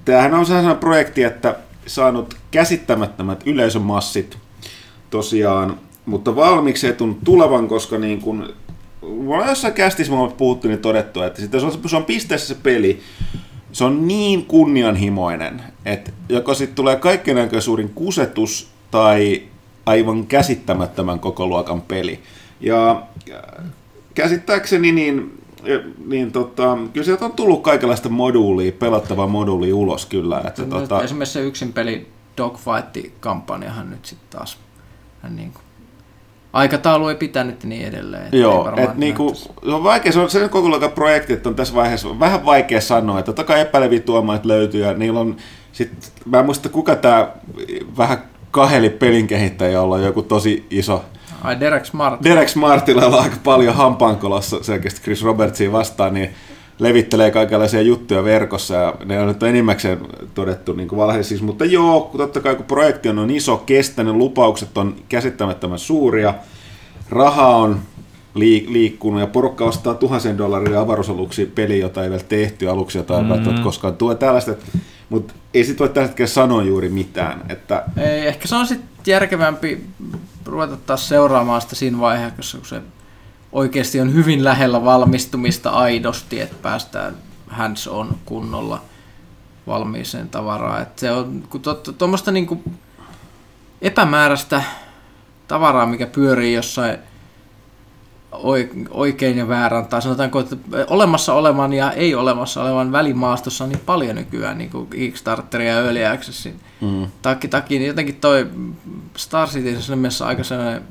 [0.04, 4.38] Tämähän on sellainen projekti, että saanut käsittämättömät yleisömassit
[5.10, 8.54] tosiaan, mutta valmiiksi ei tunnu tulevan, koska niin kun,
[9.02, 12.54] mulla on jossain kästissä me puhuttu niin todettu, että sitten se on, se on pisteessä
[12.54, 13.00] se peli,
[13.72, 19.42] se on niin kunnianhimoinen, että joko sitten tulee kaikkein suurin kusetus tai
[19.86, 22.20] aivan käsittämättömän koko luokan peli.
[22.60, 23.02] Ja
[24.14, 25.39] käsittääkseni niin
[26.06, 30.42] niin tota, kyllä sieltä on tullut kaikenlaista moduulia, pelattavaa moduulia ulos kyllä.
[30.46, 34.58] Että, Nyt tota, Esimerkiksi se yksin peli Dogfight-kampanjahan nyt sitten taas
[35.22, 35.62] hän niin kuin,
[36.52, 38.24] aikataulu ei pitänyt niin edelleen.
[38.24, 41.54] että Joo, et niinku, se on vaikea, se on sen koko luokan projekti, että on
[41.54, 45.36] tässä vaiheessa vähän vaikea sanoa, että totta kai epäileviä tuomaat löytyy ja niillä on,
[45.72, 47.28] sit, mä en muista kuka tämä
[47.96, 48.18] vähän
[48.50, 51.04] kaheli pelin kehittäjä, jolla on joku tosi iso
[51.40, 52.24] Ai Derek Smart.
[52.24, 56.30] Derek Smartilla on aika paljon hampaankolossa selkeästi Chris Robertsia vastaan, niin
[56.78, 59.98] levittelee kaikenlaisia juttuja verkossa ja ne on nyt enimmäkseen
[60.34, 64.96] todettu niin valheisiksi, mutta joo, totta kai kun projekti on, on iso, kestänyt, lupaukset on
[65.08, 66.34] käsittämättömän suuria,
[67.10, 67.80] raha on
[68.34, 73.18] liik- liikkunut ja porukka ostaa tuhansien dollarin avaruusaluksia peli, jota ei vielä tehty aluksi, jota
[73.18, 73.62] ei mm-hmm.
[73.62, 74.52] koskaan tue tällaista,
[75.08, 78.88] mutta ei sit voi tällä hetkellä sanoa juuri mitään, että Ei, ehkä se on sitten
[79.06, 79.80] järkevämpi
[80.50, 82.82] ruveta taas seuraamaan sitä siinä vaiheessa, kun se
[83.52, 87.14] oikeasti on hyvin lähellä valmistumista aidosti, että päästään
[87.48, 88.82] hands on kunnolla
[89.66, 90.82] valmiiseen tavaraan.
[90.82, 91.42] Et se on
[91.98, 92.62] tuommoista to, niinku
[93.82, 94.62] epämääräistä
[95.48, 96.98] tavaraa, mikä pyörii jossain
[98.90, 100.56] oikein ja väärän, tai sanotaanko, että
[100.88, 105.80] olemassa olevan ja ei olemassa olevan välimaastossa on niin paljon nykyään niin kuin Kickstarteria ja
[105.80, 108.50] Early Accessin mm, takki, takki, niin jotenkin toi
[109.16, 110.82] Star City on mielessä aika sellainen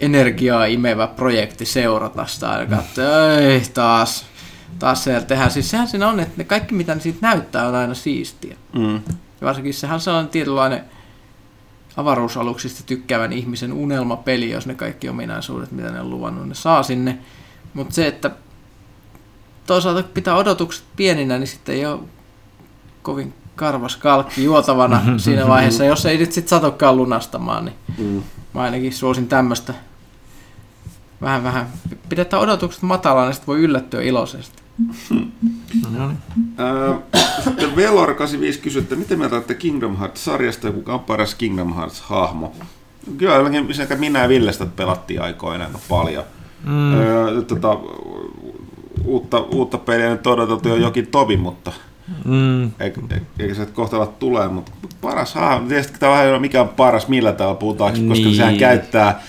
[0.00, 4.26] energiaa imevä projekti seurata sitä katsoa, ei taas,
[4.78, 5.50] taas siellä tehdään.
[5.50, 8.56] Siis sehän siinä on, että ne kaikki mitä ne siitä näyttää on aina siistiä.
[8.72, 8.94] mm,
[9.40, 10.84] Ja varsinkin sehän on sellainen tietynlainen
[11.96, 17.18] avaruusaluksista tykkäävän ihmisen unelmapeli, jos ne kaikki ominaisuudet, mitä ne on luvannut, ne saa sinne.
[17.74, 18.30] Mutta se, että
[19.66, 22.00] toisaalta kun pitää odotukset pieninä, niin sitten ei ole
[23.02, 28.22] kovin karvas kalkki juotavana siinä vaiheessa, jos ei nyt sitten satokaan lunastamaan, niin mm.
[28.54, 29.74] mä ainakin suosin tämmöistä.
[31.22, 31.66] Vähän vähän.
[32.08, 34.61] Pidetään odotukset matalana, niin sitten voi yllättyä iloisesti.
[35.98, 36.18] No niin.
[36.58, 41.74] Ää, Sitten Velor85 kysyy, että miten mieltä olette Kingdom Hearts-sarjasta ja kuka on paras Kingdom
[41.74, 42.52] Hearts-hahmo?
[43.18, 46.24] Kyllä ainakin sekä minä ja Villestä pelattiin aikoinaan aika paljon.
[46.64, 46.94] Mm.
[46.94, 47.78] Öö, tota,
[49.04, 51.72] uutta, uutta peliä nyt odoteltu jo jokin Tobi, mutta
[52.24, 52.64] Mm.
[52.80, 53.00] eikä,
[53.38, 57.08] eikä se kohta ala tulee, mutta paras hahmo, tietysti tämä on vähän mikä on paras,
[57.08, 58.36] millä tavalla puhutaanko, koska Niin.
[58.36, 59.22] sehän käyttää,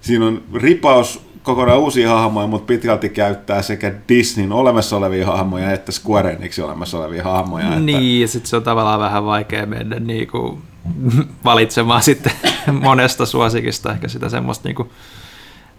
[0.00, 5.92] siinä on ripaus kokonaan uusia hahmoja, mutta pitkälti käyttää sekä Disneyn olemassa olevia hahmoja että
[5.92, 7.66] Square Enixin olemassa olevia hahmoja.
[7.68, 10.58] Että, Niin, ja sitten se on tavallaan vähän vaikea mennä niinku
[11.44, 12.32] valitsemaan sitten
[12.82, 14.92] monesta suosikista ehkä sitä semmoista niinku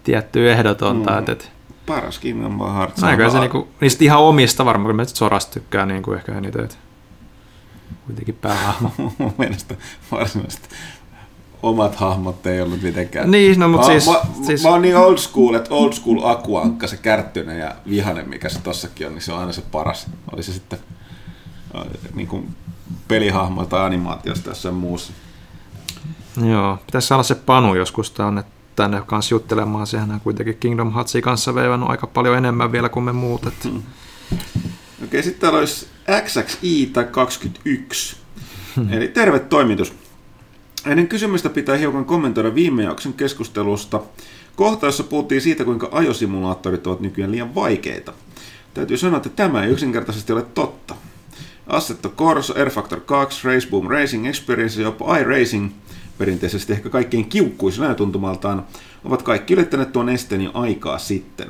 [0.04, 1.12] tiettyä ehdotonta.
[1.12, 1.26] Mm.
[1.26, 1.32] Mm.
[1.32, 1.52] Et,
[1.86, 3.04] paras Kingdom Hearts.
[3.04, 6.64] et, on- se niinku, niistä ihan omista varmaan, kun mä Sorasta tykkään niinku ehkä eniten.
[6.64, 6.78] Et,
[8.06, 8.92] kuitenkin päähahmo.
[9.18, 9.76] mun mielestä
[10.12, 10.70] varsinaisesti
[11.64, 13.32] omat hahmot ei ollut mitenkään.
[13.32, 16.20] Niin, no mut mä, siis, mä, siis mä oon niin old school, että old school
[16.24, 20.08] akuankka, se kärttyinen ja vihanen, mikä se tossakin on, niin se on aina se paras.
[20.34, 20.80] Oli se sitten
[21.76, 21.84] äh,
[22.16, 22.56] niin kuin
[23.08, 25.14] pelihahmo tai animaatiosta jossain muussa.
[26.46, 28.44] joo, pitäisi saada se Panu joskus tänne
[28.76, 29.88] tänne kanssa juttelemaan.
[29.88, 33.46] Sehän on kuitenkin Kingdom Heartsin kanssa veivannut aika paljon enemmän vielä kuin me muut.
[33.46, 33.64] Et...
[33.64, 33.84] Hmm.
[35.04, 35.88] Okei, sitten täällä olisi
[36.26, 38.18] XXI 21.
[38.76, 38.94] Hmm.
[38.94, 39.94] Eli terve toimitus.
[40.86, 44.02] Ennen kysymystä pitää hiukan kommentoida viime jakson keskustelusta.
[44.56, 48.14] Kohta, jossa puhuttiin siitä, kuinka ajosimulaattorit ovat nykyään liian vaikeita.
[48.74, 50.96] Täytyy sanoa, että tämä ei yksinkertaisesti ole totta.
[51.68, 55.72] Assetto Corsa, Air Factor 2, Raceboom Racing Experience ja jopa iRacing,
[56.18, 58.66] perinteisesti ehkä kaikkein kiukkuisena tuntumaltaan,
[59.06, 61.48] ovat kaikki ylittäneet tuon esteen jo aikaa sitten.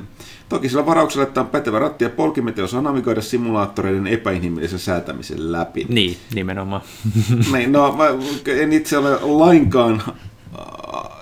[0.50, 5.52] Toki sillä varauksella, että on pätevä ratti ja polkimet ja osaa navigoida simulaattoreiden epäinhimillisen säätämisen
[5.52, 5.86] läpi.
[5.88, 6.82] Niin, nimenomaan.
[7.52, 8.04] niin, no, mä
[8.46, 10.02] en itse ole lainkaan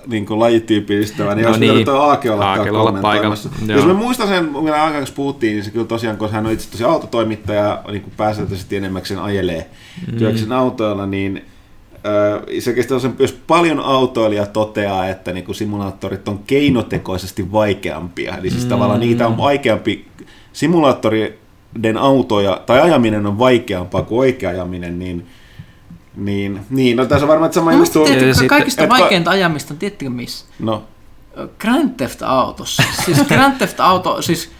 [0.07, 1.85] niin kuin lajityypillistävä, niin no jos niin.
[1.85, 3.35] tuo Aake olla, Aake olla paikalla.
[3.67, 6.51] Jos mä muistan sen, mitä Aake kanssa puhuttiin, niin se kyllä tosiaan, kun hän on
[6.51, 9.69] itse tosiaan autotoimittaja, niin kuin pääsääntöisesti enemmäkseen ajelee
[10.11, 10.17] mm.
[10.17, 11.45] työksen autoilla, niin
[12.59, 18.37] se kestää sen myös paljon autoilija toteaa, että niin kuin simulaattorit on keinotekoisesti vaikeampia.
[18.37, 18.69] Eli siis mm.
[18.69, 20.07] tavallaan niitä on vaikeampi,
[20.53, 25.27] simulaattoriden autoja, tai ajaminen on vaikeampaa kuin oikea ajaminen, niin
[26.15, 30.09] niin, niin no tässä on varmaan sama no, just tiedätkö, Kaikista että, vaikeinta ajamista, tiedättekö
[30.09, 30.45] missä?
[30.59, 30.83] No.
[31.59, 32.83] Grand Theft Autossa.
[33.05, 34.51] Siis Grand Theft Auto, siis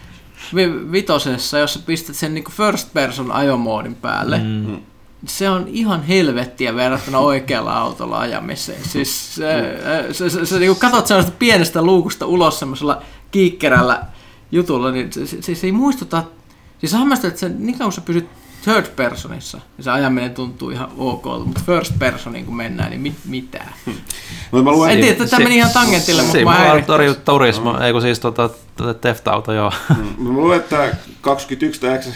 [0.92, 4.78] vitosessa, jos pistät sen niin first person ajomoodin päälle, mm.
[5.26, 8.84] Se on ihan helvettiä verrattuna oikealla autolla ajamiseen.
[8.84, 9.80] Siis se,
[10.12, 13.02] se, se, se niin katsot sellaista pienestä luukusta ulos semmoisella
[13.32, 14.06] kiikkerällä
[14.52, 16.24] jutulla, niin se, se, se ei muistuta,
[16.80, 18.30] siis hämmästä, että se, niin kauan sä pysyt
[18.64, 23.16] third personissa, niin se ajaminen tuntuu ihan ok, mutta first personiin kun mennään, niin mit,
[23.26, 23.74] mitään.
[23.86, 24.64] Hmm.
[24.64, 27.82] mä luen, en tiedä, että tämä meni ihan tangentille, mutta mä Simulaattori turismo, mm.
[27.82, 28.50] ei kun siis tota,
[29.02, 29.72] Theft Auto, joo.
[29.96, 30.28] Hmm.
[30.28, 32.08] Mä luulen, että 21 tai X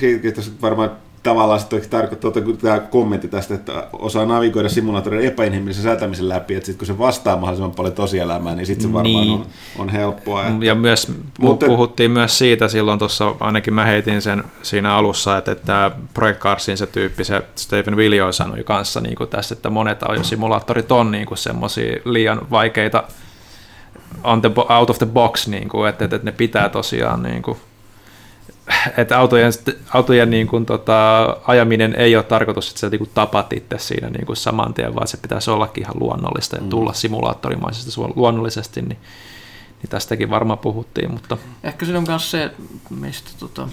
[0.61, 0.91] varmaan
[1.23, 6.77] tavallaan sitten tarkoittaa tämä kommentti tästä, että osaa navigoida simulaattorin epäinhimillisen säätämisen läpi, että sitten
[6.77, 9.33] kun se vastaa mahdollisimman paljon tosielämään, niin sitten se varmaan niin.
[9.39, 9.45] on,
[9.77, 10.47] on helppoa.
[10.47, 10.65] Että...
[10.65, 11.65] Ja myös Mutta...
[11.65, 16.77] puhuttiin myös siitä silloin tuossa, ainakin mä heitin sen siinä alussa, että, että Project Carsin
[16.77, 21.27] se tyyppi, se Stephen Willio sanoi kanssa niin kuin tässä, että monet simulaattorit on niin
[21.35, 23.03] semmoisia liian vaikeita
[24.23, 27.57] on the, out of the box, niin kuin, että, että ne pitää tosiaan niin kuin,
[28.97, 29.53] että autojen,
[29.93, 34.09] autojen niin kuin, tota, ajaminen ei ole tarkoitus, että sä niin kuin, tapat itse siinä
[34.09, 36.69] niin kuin saman tien, vaan se pitäisi ollakin ihan luonnollista ja mm.
[36.69, 36.95] tulla mm.
[36.95, 38.99] simulaattorimaisesti luonnollisesti, niin,
[39.81, 41.11] niin tästäkin varmaan puhuttiin.
[41.11, 41.37] Mutta...
[41.63, 42.51] Ehkä siinä on myös se,
[42.89, 43.67] mistä tota,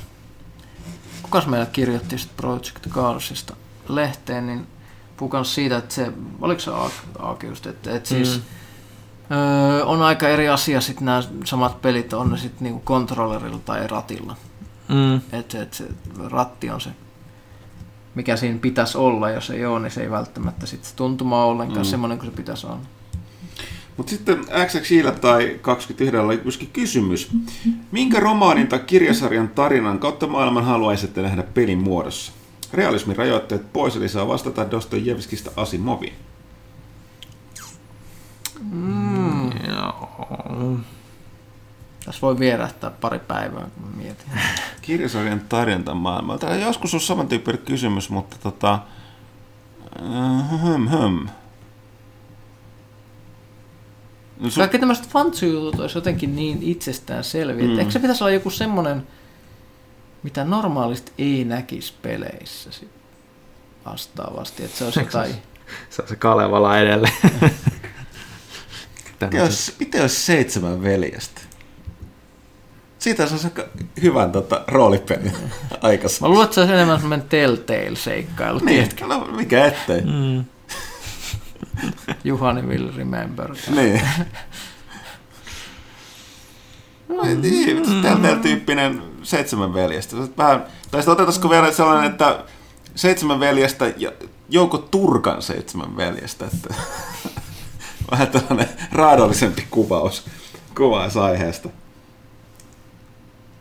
[1.23, 3.57] kukas meillä kirjoitti Project Carsista
[3.89, 4.67] lehteen, niin
[5.17, 6.71] puhuu siitä, että se, oliko se
[7.19, 8.41] Aake just, että, että siis
[9.31, 9.37] mm.
[9.37, 13.87] öö, on aika eri asia sitten nämä samat pelit, on ne sitten niinku kontrollerilla tai
[13.87, 14.37] ratilla.
[14.91, 15.39] Mm.
[15.39, 15.89] Että et se
[16.31, 16.91] ratti on se,
[18.15, 19.31] mikä siinä pitäisi olla.
[19.31, 21.91] Jos ei ole, niin se ei välttämättä sit tuntuma ollenkaan mm.
[21.91, 22.81] semmoinen kuin se pitäisi olla.
[23.97, 27.31] Mutta sitten XXIllä tai 21 oli myöskin kysymys.
[27.93, 32.33] Minkä romaanin tai kirjasarjan tarinan kautta maailman haluaisitte nähdä pelin muodossa?
[32.73, 36.15] Realismin rajoitteet pois, eli saa vastata Dostojevskista Asimoviin.
[38.71, 39.51] Mm.
[39.69, 40.79] Joo.
[42.11, 44.27] Tässä voi vierähtää pari päivää, kun mä mietin.
[44.83, 46.39] Kirjasarjan tarjonta maailmaa.
[46.39, 48.79] Tämä joskus on samantyyppinen kysymys, mutta tota...
[50.63, 51.29] Höm, höm.
[54.41, 57.69] No, su- Kaikki tämmöiset fantsy-jutut olisi jotenkin niin itsestään selviä.
[57.69, 57.79] Mm.
[57.79, 59.07] Eikö se pitäisi olla joku semmoinen,
[60.23, 62.71] mitä normaalisti ei näkisi peleissä
[63.87, 65.35] vastaavasti, että se olisi jotain...
[65.91, 67.15] Se on se Kalevala edelleen.
[69.79, 71.50] Miten olisi seitsemän veljestä?
[73.01, 73.65] Siitä se on
[74.03, 75.33] hyvän tota, roolipelin
[75.83, 76.29] aikaisemmin.
[76.29, 78.59] Mä luulen, että se on enemmän semmoinen telltale-seikkailu.
[78.59, 80.01] Niin, no, mikä ettei.
[80.01, 80.45] Mm.
[82.25, 83.55] Juhani will remember.
[83.75, 84.01] Niin.
[87.09, 90.17] No, niin, Telltale-tyyppinen seitsemän veljestä.
[90.39, 92.45] Vähän, tai sitten otetaanko vielä sellainen, että
[92.95, 94.13] seitsemän veljestä ja
[94.49, 96.47] Jouko Turkan seitsemän veljestä.
[96.55, 96.75] Että
[98.11, 100.27] vähän tällainen raadollisempi kuvaus,
[100.77, 101.69] kuvaus aiheesta.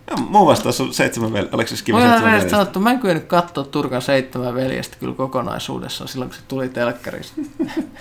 [0.10, 1.56] Ja mun vastaus on seitsemän veljestä.
[1.56, 2.50] Oliko se kiva seitsemän veljestä?
[2.50, 7.42] sanottu, mä en kyennyt katsoa Turkan seitsemän veljestä kyllä kokonaisuudessaan silloin, kun se tuli telkkarista.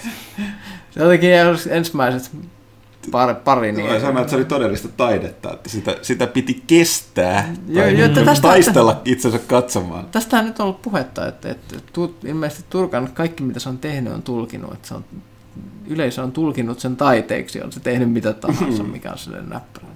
[0.90, 1.30] se jotenkin
[1.70, 2.30] ensimmäiset
[3.10, 3.90] pari, pari niin...
[3.90, 8.08] Mä sanoin, että se oli todellista taidetta, että sitä, sitä piti kestää jo, tai jo,
[8.08, 10.06] tästä, taistella itsensä katsomaan.
[10.06, 11.76] Tästä on nyt ollut puhetta, että, että,
[12.24, 15.04] ilmeisesti Turkan kaikki mitä se on tehnyt on tulkinut, että se on,
[15.86, 19.86] yleisö on tulkinut sen taiteeksi, on se tehnyt mitä tahansa, mikä on sille näppärä.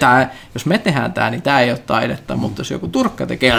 [0.00, 3.52] Tää, jos me tehdään tämä, niin tämä ei ole taidetta, mutta jos joku turkka tekee...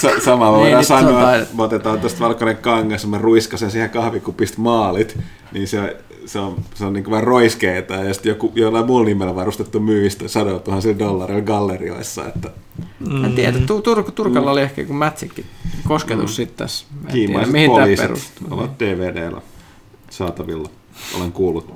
[0.00, 4.60] Sa- sama Niin, voidaan on sanoa, me otetaan tuosta valkoinen kangas, mä ruiskasen siihen kahvikupista
[4.60, 5.18] maalit,
[5.52, 9.06] niin se, se on, se on niin kuin vähän roiskeeta, ja sitten joku, jollain muulla
[9.06, 12.50] nimellä varustettu myyvistä sadoilla tuhansilla dollarilla gallerioissa, että
[13.24, 15.46] En tiedä, tu- Tur- Turkalla oli ehkä joku mätsikki
[15.88, 16.86] kosketus sitten tässä.
[16.92, 18.46] En tiedä, kiimaiset mihin tämä poliisit perustuu.
[18.50, 19.40] ovat DVDllä
[20.16, 20.68] saatavilla,
[21.16, 21.74] olen kuullut.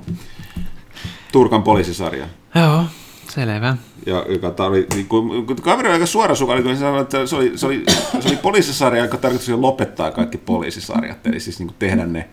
[1.31, 2.25] Turkan poliisisarja.
[2.55, 2.83] Joo,
[3.29, 3.77] selvä.
[4.05, 7.35] Ja joka oli, niin kun, kun kaveri oli aika suorasukainen, kun se sanoi, että se
[7.35, 7.83] oli, se oli,
[8.19, 12.29] se oli poliisisarja, joka tarkoitus oli lopettaa kaikki poliisisarjat, eli siis niin tehdä ne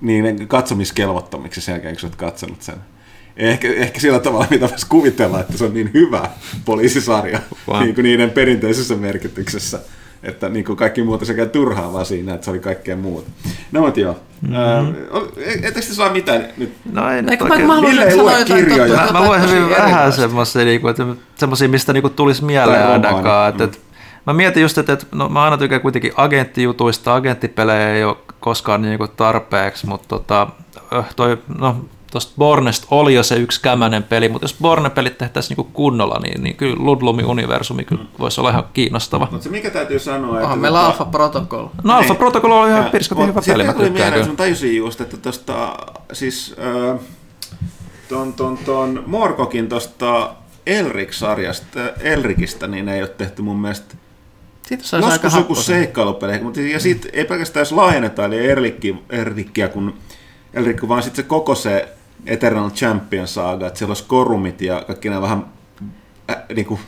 [0.00, 2.76] niin katsomiskelvottomiksi sen jälkeen, kun sä oot katsonut sen.
[3.36, 6.30] Ehkä, ehkä sillä tavalla, mitä voisi kuvitella, että se on niin hyvä
[6.64, 7.84] poliisisarja Vaan.
[7.84, 9.80] niin kuin niiden perinteisessä merkityksessä,
[10.22, 13.30] että niin kuin kaikki muuta sekä turhaa vaan siinä, että se oli kaikkea muuta.
[13.72, 14.16] No mutta joo.
[14.40, 14.94] Mm-hmm.
[15.46, 16.72] Etteikö te saa mitään nyt?
[16.92, 17.66] No ei nyt Eikö mä, oikein.
[17.68, 18.96] mä Ville ei sanoa lue jotain kirjoja.
[18.98, 20.16] totta- Mä, luen tosi hyvin vähän erikoista.
[21.34, 23.48] semmoisia, niinku, mistä niinku tulisi mieleen ainakaan.
[23.48, 23.78] Että, että,
[24.26, 28.82] mä mietin just, että, että no, mä aina tykkään kuitenkin agenttijutuista, agenttipelejä ei ole koskaan
[28.82, 30.46] niinku tarpeeksi, mutta tota,
[31.16, 35.70] toi, no, tuosta Bornesta oli jo se yksi kämänen peli, mutta jos Borne-pelit tehtäisiin niinku
[35.72, 39.28] kunnolla, niin, niin kyllä Ludlumin universumi kyllä voisi olla ihan kiinnostava.
[39.30, 40.42] Mutta se mikä täytyy sanoa, että...
[40.42, 41.66] Onhan meillä tota- Alpha Protocol.
[41.84, 42.18] No Alpha Niin.
[42.18, 44.26] Protocol on ihan pirskatin hyvä peli, mä tuli tykkään mieleen, kyllä.
[44.26, 45.76] sun tajusin just, että tosta,
[46.12, 46.54] siis
[46.92, 47.00] äh,
[48.08, 50.30] ton, ton, ton Morkokin tosta
[50.66, 53.94] Elrik-sarjasta, Elrikistä, niin ei ole tehty mun mielestä
[54.66, 55.64] Siitä aika joskus joku happosen.
[55.64, 59.94] seikkailupeleihin, mutta ja sit ei pelkästään jos laajennetaan, eli Erlikki, Erlikkiä, kun
[60.54, 61.88] Elrikki, vaan sitten se koko se
[62.26, 65.46] Eternal Champion saaga, että siellä olisi korumit ja kaikki nämä vähän
[66.30, 66.80] äh, niin kuin,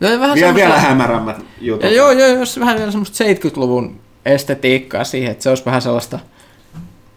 [0.00, 1.82] Joo, vähän vielä, vielä hämärämmät jutut.
[1.82, 6.18] Ja joo, joo, jos vähän vielä semmoista 70-luvun estetiikkaa siihen, että se olisi vähän sellaista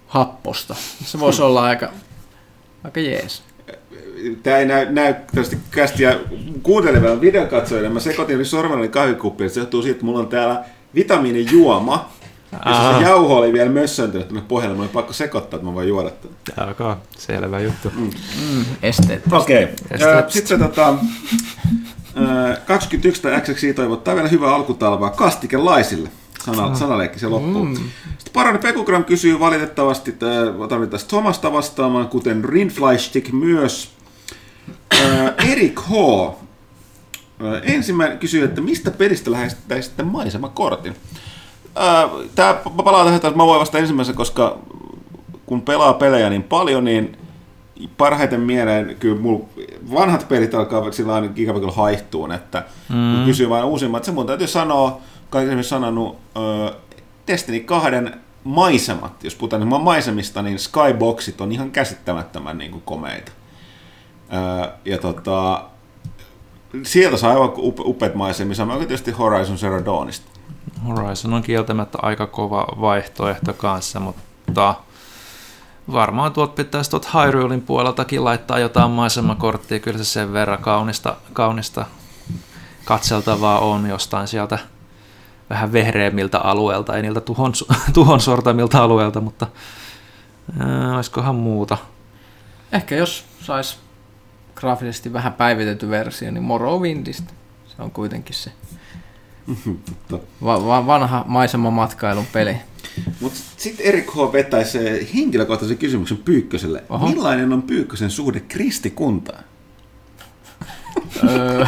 [0.08, 0.76] happosta.
[1.06, 1.90] Se voisi olla aika,
[2.84, 3.44] aika jees.
[4.44, 6.20] Tämä ei näy, näy tästä kästiä
[6.64, 7.90] kuuntelevalle videokatsojille.
[7.90, 9.50] Mä sekoitin sormellani kahvikuppiin.
[9.50, 10.64] Se johtuu siitä, että mulla on täällä
[10.96, 12.10] vitamiinijuoma.
[12.52, 14.76] Ja se, jauho oli vielä mössöntynyt tuonne pohjalle.
[14.76, 16.72] Mulla oli pakko sekoittaa, että mä voin juoda tätä.
[16.72, 16.96] Okay.
[17.18, 17.92] Selvä juttu.
[17.96, 18.12] Mm,
[18.84, 19.34] esteet.
[19.34, 19.64] Okei.
[19.64, 20.24] Okay.
[20.28, 20.96] Sitten tota,
[22.18, 26.10] ö, 21 tai XXI toivottaa vielä hyvää alkutalvaa kastikelaisille.
[26.46, 27.66] Sana, sanaleikki se loppuu.
[27.66, 27.76] Mm.
[28.18, 30.26] Sitten Parani Pekugram kysyy valitettavasti, että
[30.70, 33.90] tarvitaan Thomasta vastaamaan, kuten Rinfleischtik myös.
[35.52, 35.92] Erik H.
[37.64, 40.96] Ensimmäinen kysyy, että mistä pelistä lähestyttäisitte maisemakortin?
[42.36, 42.54] Tämä
[42.84, 44.58] palaa tähän, että mä voin vasta ensimmäisen, koska
[45.46, 47.18] kun pelaa pelejä niin paljon, niin
[47.98, 49.46] parhaiten mieleen kyllä mulla
[49.94, 53.16] vanhat pelit alkaa sillä aina ikävä haihtuun, että mm.
[53.16, 54.98] kun kysyy vain uusimmat, se mun täytyy sanoa,
[55.30, 56.74] kaikki esimerkiksi sanonut, ö,
[57.28, 57.90] Destiny 2
[58.44, 63.32] maisemat, jos puhutaan niin maisemista, niin skyboxit on ihan käsittämättömän niin kuin komeita.
[64.86, 65.64] Ja tota,
[66.84, 70.37] sieltä saa aivan upe- upeat maisemia, samoin tietysti Horizon Zero Dawnista.
[70.86, 74.76] Horizon on kieltämättä aika kova vaihtoehto kanssa, mutta
[75.92, 79.80] varmaan tuot pitäisi tuot Hyrulein puoleltakin laittaa jotain maisemakorttia.
[79.80, 81.86] Kyllä se sen verran kaunista, kaunista
[82.86, 84.60] katseltavaa on jostain sieltä
[85.50, 87.54] vähän vehreämmiltä alueelta, ei niiltä tuhon,
[87.94, 89.48] tuhon sortamilta alueelta, mutta
[90.60, 91.78] ää, olisikohan muuta.
[92.72, 93.80] Ehkä jos sais
[94.56, 97.34] graafisesti vähän päivitetty versio, niin Morrowindista.
[97.66, 98.52] Se on kuitenkin se
[100.44, 102.56] va- va- vanha maisemamatkailun peli.
[103.22, 104.18] Mutta sitten Erik H.
[104.34, 104.80] vetäisi
[105.16, 106.84] henkilökohtaisen kysymyksen Pyykköselle.
[106.90, 107.08] Oho.
[107.08, 109.44] Millainen on Pyykkösen suhde kristikuntaan?
[111.30, 111.66] Öö,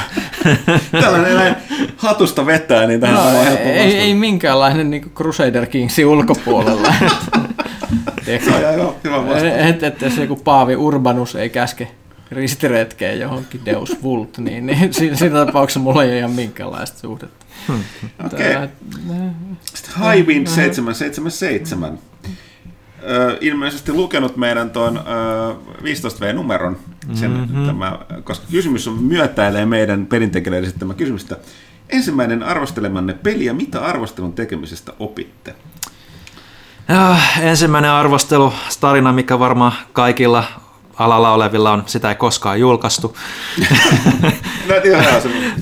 [1.02, 1.56] Tällainen näin
[1.98, 6.94] hatusta vetää, niin tähän no, on ei, helppo ei, minkäänlainen niin Crusader Kingsin ulkopuolella.
[8.26, 9.44] Tiedätkö, Se on ihan hyvä- hyvä vastaus.
[9.44, 11.88] että et, et, se joku Paavi Urbanus ei käske
[12.32, 17.46] ristiretkeen johonkin Deus Vult, niin, niin siinä, siinä tapauksessa mulla ei ole ihan minkäänlaista suhdetta.
[18.26, 18.53] Okei.
[18.53, 18.70] Tää-
[19.74, 21.99] Sitten Highwind 777.
[23.03, 25.01] Ö, ilmeisesti lukenut meidän tuon ö,
[25.84, 26.78] 15V-numeron,
[27.14, 27.66] sen, mm-hmm.
[27.66, 31.38] tämä, koska kysymys on myötäilee meidän perintekijöille esittämä kysymystä.
[31.89, 35.55] Ensimmäinen arvostelemanne peli ja mitä arvostelun tekemisestä opitte?
[36.88, 40.43] Ja, ensimmäinen arvostelu, tarina, mikä varmaan kaikilla
[41.00, 43.18] alalla olevilla on, sitä ei koskaan julkaistu.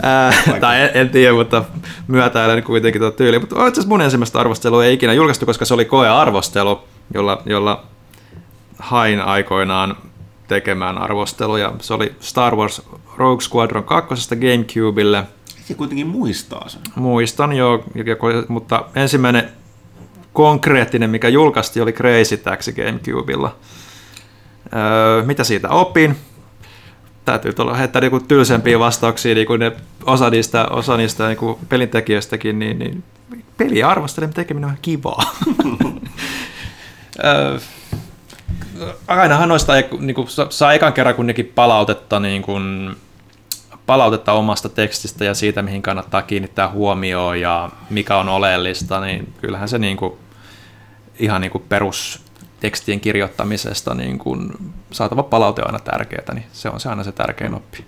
[0.02, 1.64] Ää, tai en, en tiedä, mutta
[2.08, 3.40] myötäilen kuitenkin tuota tyyliä.
[3.40, 6.80] Mutta itse asiassa mun ensimmäistä arvostelua ei ikinä julkaistu, koska se oli koearvostelu,
[7.14, 7.84] jolla, jolla
[8.80, 9.96] hain aikoinaan
[10.48, 11.74] tekemään arvosteluja.
[11.82, 12.82] Se oli Star Wars
[13.18, 14.36] Rogue Squadron 2.
[14.36, 15.24] Gamecubelle.
[15.66, 16.82] Se kuitenkin muistaa sen.
[16.96, 19.50] Muistan jo, joko- mutta ensimmäinen
[20.34, 23.56] konkreettinen, mikä julkaistiin, oli Crazy Taxi Gamecubella.
[24.76, 26.18] Öö, mitä siitä opin?
[27.26, 29.72] Täytyy tulla heittää niinku tylsempiä vastauksia, niin kuin ne,
[30.06, 33.04] osa niistä, osa niistä niin kuin pelintekijöistäkin, niin, niin
[33.58, 35.24] peliä arvostelen tekeminen on kivaa.
[37.26, 37.60] öö,
[39.08, 42.44] ainahan noista niin kuin, saa ekan kerran kuitenkin palautetta, niin
[43.86, 49.70] palautetta omasta tekstistä ja siitä, mihin kannattaa kiinnittää huomioon ja mikä on oleellista, niin kyllähän
[49.70, 50.14] se niin kuin,
[51.20, 51.64] ihan niin kuin
[52.62, 54.52] perustekstien kirjoittamisesta niin kuin,
[54.92, 57.86] saatava palaute on aina tärkeää, niin se on se aina se tärkein oppi.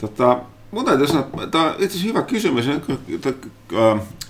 [0.00, 0.40] Tota,
[0.70, 2.66] mun täytyy sanoa, tämä on itse asiassa hyvä kysymys.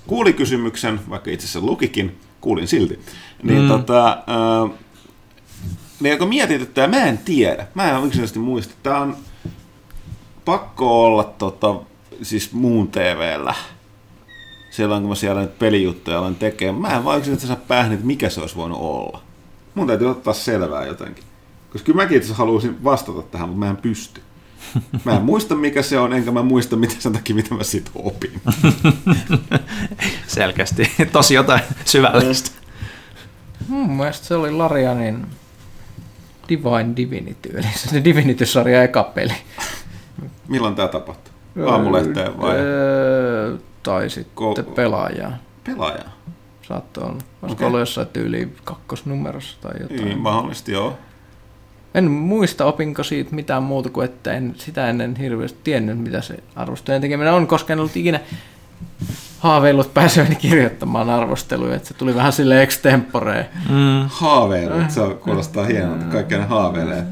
[0.06, 3.00] Kuuli kysymyksen, vaikka itse asiassa lukikin, kuulin silti.
[3.42, 3.68] Niin mm.
[3.68, 4.18] tota,
[6.00, 9.16] niin kun mietit, että mä en tiedä, mä en yksinkertaisesti muista, tämä on
[10.44, 11.74] pakko olla tota,
[12.22, 13.54] siis muun TVllä
[14.70, 16.82] silloin, kun mä siellä nyt pelijuttuja aloin tekemään.
[16.82, 19.26] Mä en vaan yksinkertaisesti päähän, että mikä se olisi voinut olla.
[19.77, 21.24] Mun täytyy ottaa selvää jotenkin.
[21.72, 24.20] Koska kyllä mäkin itse haluaisin vastata tähän, mutta mä en pysty.
[25.05, 27.91] Mä en muista mikä se on, enkä mä muista mitä sen takia, mitä mä siitä
[27.95, 28.41] opin.
[30.27, 30.91] Selkeästi.
[31.12, 32.51] Tosi jotain syvällistä.
[33.68, 35.27] Mun mielestä se oli Larianin
[36.49, 39.35] Divine Divinity, eli se Divinity-sarja eka peli.
[40.49, 41.33] Milloin tämä tapahtui?
[41.66, 42.57] Aamulehteen vai?
[42.57, 45.33] Öö, tai sitten Ko- pelaajaa.
[45.64, 46.16] Pelaajaa?
[46.68, 47.14] Saattoi olla.
[47.14, 47.66] Olisiko okay.
[47.66, 50.04] ollut jossain tyyli kakkosnumerossa tai jotain?
[50.04, 50.98] Niin, mahdollisesti joo.
[51.94, 56.36] En muista, opinko siitä mitään muuta kuin, että en sitä ennen hirveästi tiennyt, mitä se
[56.56, 58.20] arvostojen tekeminen on, koska en ollut ikinä
[59.38, 63.46] haaveillut pääseväni kirjoittamaan arvosteluja, että se tuli vähän sille extemporeen.
[63.68, 64.08] Mm.
[64.08, 67.06] Haaveilut, se kuulostaa hienolta, kaikki ne haaveilee.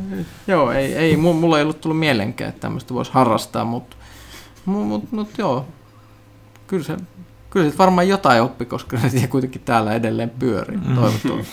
[0.46, 3.96] Joo, ei, ei mulla ei ollut tullut mielenkään, että tämmöistä voisi harrastaa, mutta
[4.64, 5.66] mut, mut, mut, joo,
[6.66, 6.96] kyllä se,
[7.54, 10.94] kyllä se varmaan jotain oppi, koska se kuitenkin täällä edelleen pyörii, mm.
[10.94, 11.52] toivottavasti.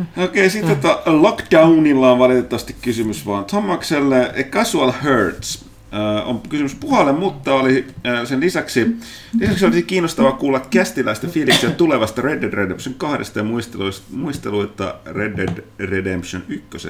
[0.00, 4.34] Okei, okay, sitten tota, Lockdownilla on valitettavasti kysymys vaan Tomakselle.
[4.40, 8.96] A Casual Hurts Uh, on kysymys puhalle, mutta oli uh, sen lisäksi,
[9.40, 13.44] lisäksi olisi kiinnostavaa kuulla kästiläistä fiiliksiä tulevasta Red Dead Redemption 2 ja
[14.10, 16.88] muisteluita Red Dead Redemption 1.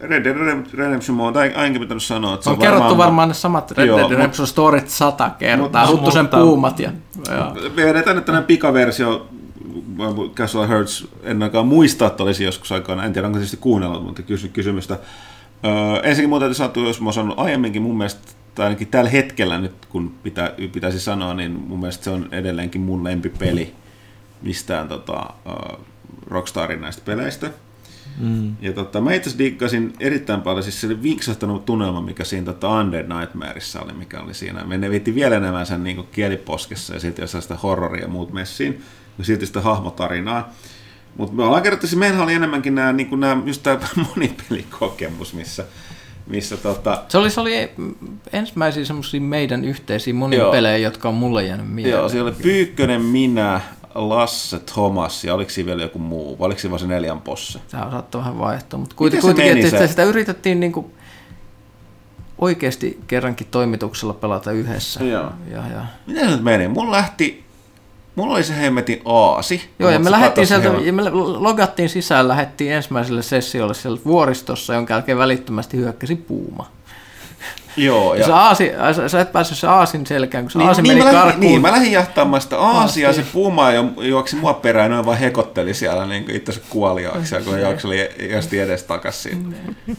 [0.00, 0.36] Red Dead
[0.74, 3.88] Redemption on ainakin pitänyt sanoa, että se on, on kerrottu varmaan, varmaan ne samat Red
[3.88, 6.78] Dead Redemption storit sata kertaa, mutta, sen puumat.
[6.78, 6.92] Ja,
[7.76, 9.28] vedetään nyt tämmöinen pikaversio,
[10.34, 14.22] Casual Hertz, en ainakaan muista, että olisi joskus aikaan, en tiedä onko tietysti kuunnellut, mutta
[14.22, 14.98] kysy, kysymystä.
[15.64, 15.72] Öö,
[16.02, 18.20] ensinnäkin muuta täytyy sanoa, jos mä sanonut aiemminkin mun mielestä,
[18.54, 22.80] tai ainakin tällä hetkellä nyt, kun pitä, pitäisi sanoa, niin mun mielestä se on edelleenkin
[22.80, 23.74] mun lempipeli
[24.42, 25.84] mistään tota, uh,
[26.26, 27.50] Rockstarin näistä peleistä.
[28.18, 28.56] Mm.
[28.60, 32.80] Ja tota, mä itse diggasin erittäin paljon, siis se oli viksahtanut tunnelma, mikä siinä tota
[32.80, 34.64] Undead Nightmareissa oli, mikä oli siinä.
[34.64, 38.32] Me ne viitti vielä enemmän sen niin kieliposkessa ja sitten jossain sitä horroria ja muut
[38.32, 38.82] messiin,
[39.18, 40.52] ja silti sitä hahmotarinaa.
[41.16, 43.78] Mutta me ollaan kerrottu, että meillä oli enemmänkin nämä, niin kuin nämä just tämä
[44.16, 45.64] monipelikokemus, missä,
[46.26, 47.04] missä tota...
[47.08, 47.70] Se oli, se oli
[48.32, 50.84] ensimmäisiä semmoisia meidän yhteisiä monipelejä, Joo.
[50.84, 51.98] jotka on mulle jäänyt mieleen.
[51.98, 53.60] Joo, siellä oli Pyykkönen, minä,
[53.94, 57.60] Lasse, Thomas ja oliko siinä vielä joku muu, vai oliko siinä vaan se neljän posse?
[57.70, 60.94] Tämä saattaa vähän vaihtua, mutta kuitenkin, kuitenkin että sitä, sitä yritettiin niin kuin
[62.38, 65.04] oikeasti kerrankin toimituksella pelata yhdessä.
[65.04, 65.30] Joo.
[65.50, 65.86] Ja, ja...
[66.06, 66.68] Miten se nyt meni?
[66.68, 67.44] Mulla lähti
[68.14, 69.70] Mulla oli se hemmetin aasi.
[69.78, 74.94] Joo, ja me, lähdettiin sieltä, ja me logattiin sisään, lähdettiin ensimmäiselle sessiolle siellä vuoristossa, jonka
[74.94, 76.70] jälkeen välittömästi hyökkäsi puuma.
[77.76, 78.14] Joo.
[78.14, 78.26] Ja...
[78.26, 78.72] Sä, aasi,
[79.06, 81.40] sä, et päässyt se aasin selkään, kun se niin, aasi niin, meni mä lähdin, karkuun.
[81.40, 85.18] Niin, mä lähdin jahtaamaan sitä aasia, ja se puuma jo, juoksi mua perään, noin vaan
[85.18, 89.42] hekotteli siellä niin itse kuoliaaksi, kun juokseli josti edes takas siitä.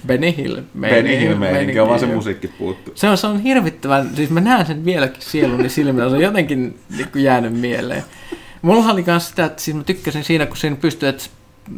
[0.08, 0.62] Benny Hill.
[0.80, 2.92] Benny Hill meininki, on vaan se musiikki puuttu.
[2.96, 6.80] Se on, se on hirvittävän, siis mä näen sen vieläkin sieluni silmillä, se on jotenkin
[6.98, 8.04] niin jäänyt mieleen.
[8.62, 11.24] Mulla oli myös sitä, että siis mä tykkäsin siinä, kun siinä pystyi, että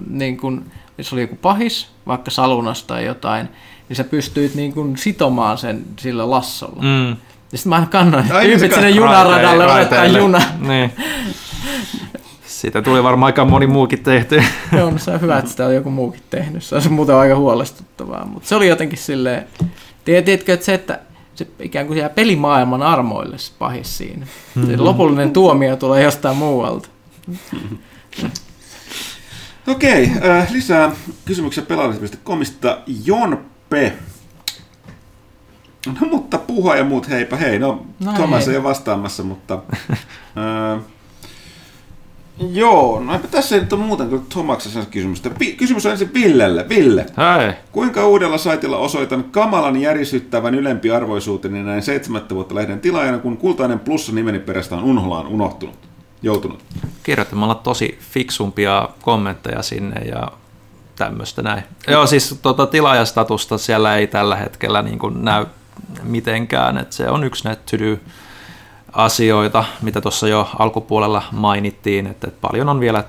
[0.10, 0.66] niin kun,
[0.98, 3.50] jos oli joku pahis, vaikka salunasta tai jotain,
[3.90, 6.82] niin sä pystyit niin kuin sitomaan sen sillä lassolla.
[6.82, 7.10] Mm.
[7.52, 10.42] Ja sitten mä aina kannoin tyypit sinne junaradalle odottaa juna.
[10.60, 10.92] Niin.
[12.46, 14.44] Siitä tuli varmaan aika moni muukin tehty.
[14.78, 16.64] Joo, no se on hyvä, että sitä on joku muukin tehnyt.
[16.64, 18.26] Se on muuten aika huolestuttavaa.
[18.26, 19.48] Mutta se oli jotenkin silleen,
[20.06, 21.00] tiedätkö, että se, että
[21.36, 24.26] se ikään kuin jää pelimaailman armoille se pahis siinä.
[24.56, 24.72] Mm-hmm.
[24.72, 26.90] Se lopullinen tuomio tulee jostain muualta.
[29.68, 30.92] Okei, äh, lisää
[31.26, 32.78] kysymyksiä pelaallisesta.comista.
[33.06, 33.94] Jon P.
[35.88, 37.60] No mutta puha ja muut heipä hei.
[37.60, 39.60] No, no Thomas ei ole vastaamassa, mutta...
[40.36, 40.80] ää,
[42.52, 45.30] joo, no eipä tässä ei nyt ole muuten kuin Tomaksessa kysymystä.
[45.58, 46.70] Kysymys on ensin Villelle.
[46.70, 47.06] Ville,
[47.40, 47.54] Hei.
[47.72, 54.12] kuinka uudella saitilla osoitan kamalan järisyttävän ylempiarvoisuuteni näin seitsemättä vuotta lehden tilaajana, kun kultainen plussa
[54.12, 55.94] nimeni perästä on unholaan unohtunut?
[56.24, 56.64] joutunut?
[57.04, 60.32] Kirjoittamalla tosi fiksumpia kommentteja sinne ja
[60.96, 61.64] tämmöistä näin.
[61.88, 65.46] Joo, siis tuota, tilaajastatusta siellä ei tällä hetkellä niin kuin näy
[66.04, 67.64] mitenkään, että se on yksi näitä
[68.94, 73.04] asioita, mitä tuossa jo alkupuolella mainittiin, että, että paljon on vielä,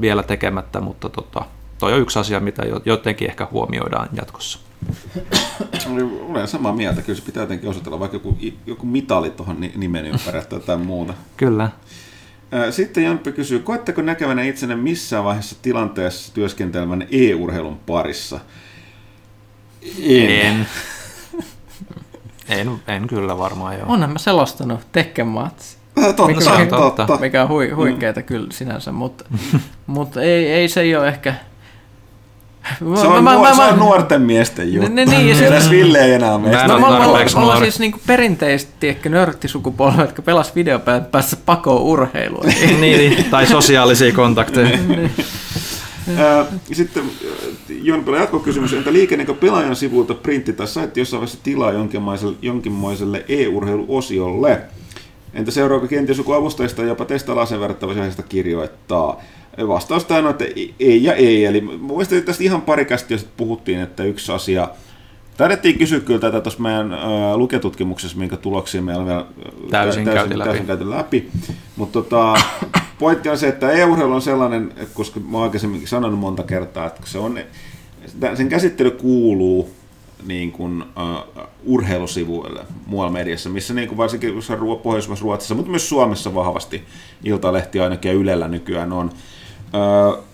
[0.00, 1.44] vielä tekemättä, mutta tota,
[1.78, 4.58] toi on yksi asia, mitä jotenkin ehkä huomioidaan jatkossa.
[6.28, 10.60] Olen samaa mieltä, kyllä se pitää jotenkin osoitella vaikka joku, joku mitali tuohon nimen ympärille
[10.60, 11.14] tai muuta.
[11.36, 11.70] Kyllä.
[12.70, 18.40] Sitten Jamppi kysyy, koetteko näkevänä itsenne missään vaiheessa tilanteessa työskentelemään e-urheilun parissa?
[20.02, 20.66] En.
[22.48, 23.84] En, en, en kyllä varmaan joo.
[23.88, 25.76] Onhan mä selostanut Tekken Match.
[25.94, 27.18] Totta, mikä, on totta.
[27.20, 28.26] Mikä on hui, huikeeta mm.
[28.26, 29.24] kyllä sinänsä, mutta,
[29.86, 31.34] mutta ei, ei se ei ole ehkä
[32.78, 34.92] se on, mä, nuor- mä, se on nuorten miesten juttu.
[34.92, 36.68] Ne, niin, ja se, Ville ei enää meistä.
[36.68, 41.82] Mä, mä, mä, mä, mä siis niinku perinteisesti tiedätkö, nörttisukupolvet, jotka pelas videopäätä päässä pakoon
[41.82, 42.46] urheiluun.
[42.80, 44.78] niin, niin, tai sosiaalisia kontakteja.
[44.88, 45.10] Niin.
[46.72, 47.02] Sitten
[47.68, 53.24] Jon Pela jatkokysymys, entä liikennekö pelaajan sivulta printti tai saitti jossain vaiheessa tilaa jonkinmoiselle, jonkinmoiselle
[53.28, 54.60] e-urheiluosiolle?
[55.34, 59.20] Entä seuraako kenties joku avustajista jopa testailla sen verrattavasti kirjoittaa?
[59.68, 60.44] Vastaus tähän on, että
[60.80, 61.44] ei ja ei.
[61.44, 64.68] Eli mielestäni tästä ihan pari kästiä puhuttiin, että yksi asia,
[65.36, 66.98] Taidettiin kysyä kyllä tätä tuossa meidän
[67.36, 69.26] luketutkimuksessa, minkä tuloksia meillä on vielä
[69.70, 71.30] täysin, täysin, käyty, täysin käyty läpi.
[71.76, 72.34] Mutta tota,
[72.98, 77.00] pointti on se, että e-urheilu on sellainen, koska mä oon aikaisemminkin sanonut monta kertaa, että
[77.04, 77.38] se on,
[78.34, 79.70] sen käsittely kuuluu
[80.26, 84.34] niin kuin, uh, urheilusivuille muualla mediassa, missä niin kuin varsinkin
[84.82, 86.82] Pohjoismaissa Ruotsissa, mutta myös Suomessa vahvasti
[87.24, 89.10] Iltalehti ainakin ja Ylellä nykyään on.
[89.74, 90.24] Uh,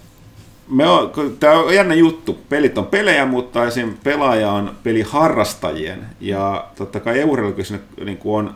[0.68, 2.38] me on, tämä on jännä juttu.
[2.48, 3.94] Pelit on pelejä, mutta esim.
[4.04, 6.06] pelaaja on peliharrastajien.
[6.20, 7.64] Ja totta kai urheilukin
[8.04, 8.54] niin on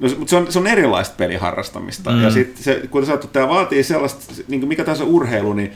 [0.00, 2.10] No, mutta se on, se on erilaista peliharrastamista.
[2.10, 2.22] Mm.
[2.22, 5.72] Ja sitten se, kuten sanottu, tämä vaatii sellaista, niin kuin mikä tahansa urheilu, niin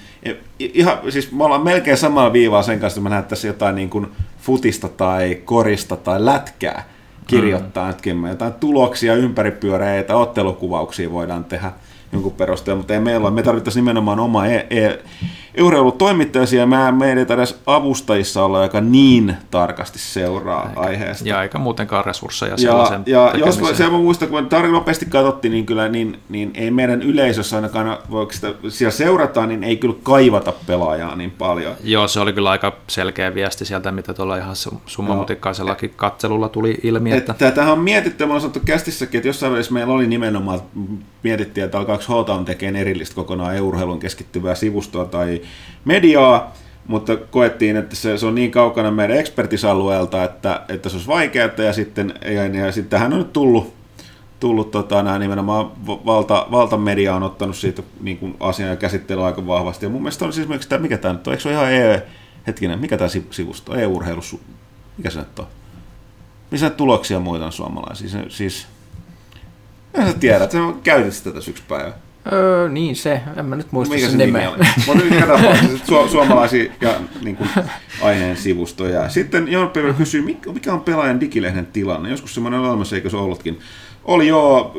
[0.58, 4.06] ihan, siis me ollaan melkein samalla viivaa sen kanssa, että me näyttäisiin jotain niin kuin
[4.40, 6.88] futista tai korista tai lätkää
[7.26, 8.26] kirjoittaa mm.
[8.26, 11.72] jotain tuloksia, ympäripyöreitä, ottelukuvauksia voidaan tehdä
[12.12, 13.34] jonkun perusteella, mutta ei meillä ole.
[13.34, 14.98] Me tarvittaisiin nimenomaan oma e- e-
[15.62, 21.28] urheilutoimittajia, mä, meidän ei edes avustajissa olla, joka niin tarkasti seuraa eikä, aiheesta.
[21.28, 25.06] Ja eikä muutenkaan resursseja ja, sellaisen Ja jos mä, se mä muistan, kun tarkasti nopeasti
[25.06, 29.76] katsottiin, niin kyllä niin, niin ei meidän yleisössä ainakaan, voiko sitä siellä seurataan, niin ei
[29.76, 31.74] kyllä kaivata pelaajaa niin paljon.
[31.84, 34.56] Joo, se oli kyllä aika selkeä viesti sieltä, mitä tuolla ihan
[34.86, 37.12] summamutikaisellakin katselulla tuli ilmi.
[37.12, 37.32] Että...
[37.32, 40.60] että tämähän on mietitty, mä olen sanottu kästissäkin, että jossain välissä meillä oli nimenomaan,
[41.22, 45.42] mietittiin, että alkaako Hotan tekemään erillistä kokonaan urheilun keskittyvää sivustoa tai
[45.84, 46.52] mediaa,
[46.86, 51.50] mutta koettiin, että se, se on niin kaukana meidän ekspertisalueelta, että, että se olisi vaikeaa,
[51.58, 53.74] ja sitten, ja, ja sitten hän on nyt tullut,
[54.40, 59.46] tullut tota, nämä nimenomaan valta, valtamedia on ottanut siitä niin kuin asian ja käsittelyä aika
[59.46, 61.56] vahvasti, ja mun mielestä on siis esimerkiksi tämä, mikä tämä nyt on, eikö se ole
[61.56, 62.02] ihan e,
[62.46, 64.20] hetkinen, mikä tämä sivusto, e-urheilu,
[64.96, 65.46] mikä se nyt on?
[66.50, 68.08] Missä tuloksia muita on suomalaisia?
[68.08, 68.66] Siis, siis
[69.94, 71.92] en sä tiedä, että sä käytit sitä tässä yksi päivä.
[72.32, 74.50] Öö, niin se, en mä nyt muista Mikä sen nimeä.
[74.86, 75.04] Mutta
[76.04, 77.50] su- suomalaisia ja niin kuin,
[78.02, 79.08] aiheen sivustoja.
[79.08, 80.22] Sitten Jan Pevä kysyy,
[80.52, 82.10] mikä on pelaajan digilehden tilanne?
[82.10, 83.58] Joskus semmoinen olemassa, eikö se ollutkin?
[84.04, 84.76] Oli joo,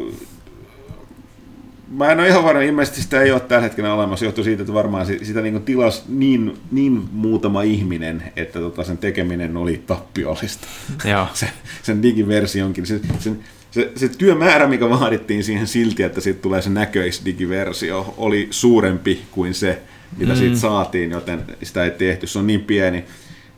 [1.92, 4.74] Mä en ole ihan varma, ilmeisesti sitä ei ole tällä hetkellä olemassa, johtuu siitä, että
[4.74, 10.68] varmaan sitä niin tilas niin, niin muutama ihminen, että tota sen tekeminen oli tappiollista.
[11.06, 11.28] Joo.
[11.34, 11.50] sen,
[11.84, 12.86] sen digiversionkin.
[12.86, 13.40] Sen, sen,
[13.72, 19.54] se, se työmäärä, mikä vaadittiin siihen silti, että siitä tulee se näköisdigiversio, oli suurempi kuin
[19.54, 19.82] se,
[20.18, 20.38] mitä mm.
[20.38, 22.28] siitä saatiin, joten sitä ei tehty.
[22.28, 23.06] Se on niin pieni.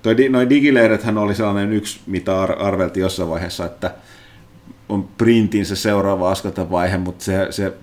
[0.01, 3.93] Toi, noi digilehdethän oli sellainen yksi, mitä ar- arvelti jossain vaiheessa, että
[4.89, 6.33] on printin se seuraava
[6.71, 7.73] vaihe, mutta se, se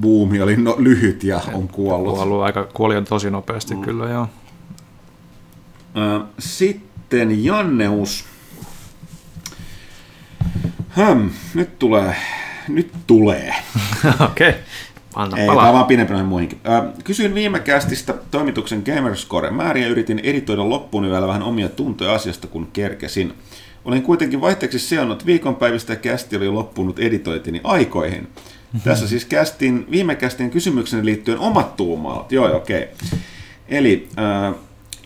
[0.00, 2.14] buumi oli no, lyhyt ja on kuollut.
[2.14, 3.82] Kuollut aika, kuoli tosi nopeasti mm.
[3.82, 4.28] kyllä, joo.
[6.38, 8.24] Sitten Janneus
[10.96, 12.16] Häm, nyt tulee.
[12.68, 13.54] Nyt tulee.
[14.30, 14.48] Okei.
[14.48, 14.60] Okay.
[15.14, 16.58] Anna Ei, tämä on vaan pidempi noihin muihinkin.
[16.68, 22.14] Äh, kysyin viime kästistä toimituksen Gamerscore määriä ja yritin editoida loppuun vielä vähän omia tuntoja
[22.14, 23.34] asiasta, kun kerkesin.
[23.84, 28.20] Olin kuitenkin vaihteeksi seonnut viikonpäivistä ja kästi oli loppunut editoitini aikoihin.
[28.20, 28.80] Mm-hmm.
[28.84, 32.32] Tässä siis kästin, viime kästin kysymyksen liittyen omat tuumaat.
[32.32, 32.82] Joo, okei.
[32.82, 33.18] Okay.
[33.68, 34.54] Eli äh,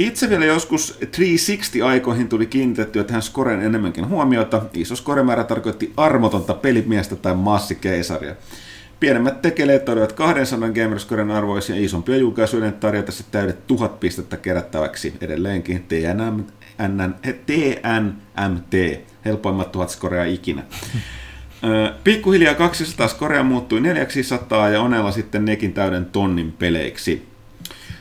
[0.01, 4.62] itse vielä joskus 360-aikoihin tuli kiinnitettyä tähän skoreen enemmänkin huomiota.
[4.74, 8.34] Iso skoremäärä tarkoitti armotonta pelimiestä tai massikeisaria.
[9.01, 15.14] Pienemmät tekeleet olivat 200 gamerscoren arvoisia isompia julkaisuiden tarjota se täydet tuhat pistettä kerättäväksi.
[15.20, 16.44] Edelleenkin TNM,
[17.46, 20.62] TNMT, helpoimmat tuhat skorea ikinä.
[22.05, 27.29] Pikkuhiljaa 200 Korea muuttui 400 ja Onella sitten nekin täyden tonnin peleiksi.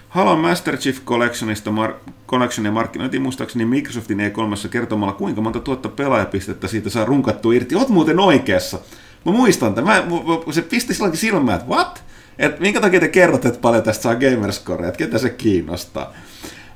[0.10, 6.68] Halo Master Chief Collectionista mar- Collectionia markkinointi muistaakseni Microsoftin E3 kertomalla, kuinka monta tuotta pelaajapistettä
[6.68, 7.76] siitä saa runkattua irti.
[7.76, 8.80] Oot muuten oikeassa.
[9.26, 10.08] Mä muistan tämän.
[10.08, 10.18] Mä,
[10.52, 12.04] se pisti silloinkin silmään, että what?
[12.40, 16.14] Et minkä takia te kerrotte, että paljon tästä saa Gamerscore, että ketä se kiinnostaa?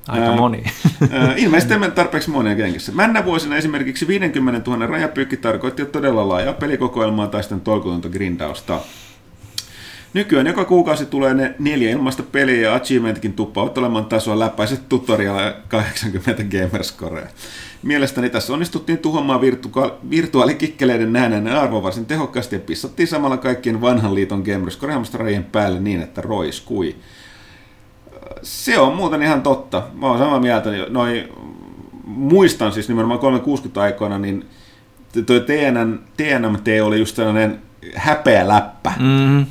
[0.08, 0.64] Aika ää, moni.
[1.12, 2.92] ää, ilmeisesti tarpeeksi monia kenkissä.
[2.92, 8.82] Männä vuosina esimerkiksi 50 000 rajapyykki tarkoitti todella laajaa pelikokoelmaa tai sitten tolkutonta grindausta.
[10.14, 15.54] Nykyään joka kuukausi tulee ne neljä ilmaista peliä ja achievementkin tuppaavat olemaan tasoa läpäiset tutorial
[15.68, 17.28] 80 gamerscorea.
[17.84, 24.16] Mielestäni tässä onnistuttiin tuhoamaan virtua- virtuaalikikkeleiden nähneen arvo varsin tehokkaasti ja pissattiin samalla kaikkien vanhan
[24.16, 24.94] liiton gamerscore
[25.52, 26.96] päälle niin, että roiskui.
[28.42, 29.84] Se on muuten ihan totta.
[29.94, 30.70] Mä oon samaa mieltä.
[30.90, 31.30] Noi,
[32.06, 34.46] muistan siis nimenomaan 360 aikoina, niin
[35.26, 37.62] toi TNN, TNMT oli just sellainen
[37.96, 39.46] häpeä läppä, mm-hmm.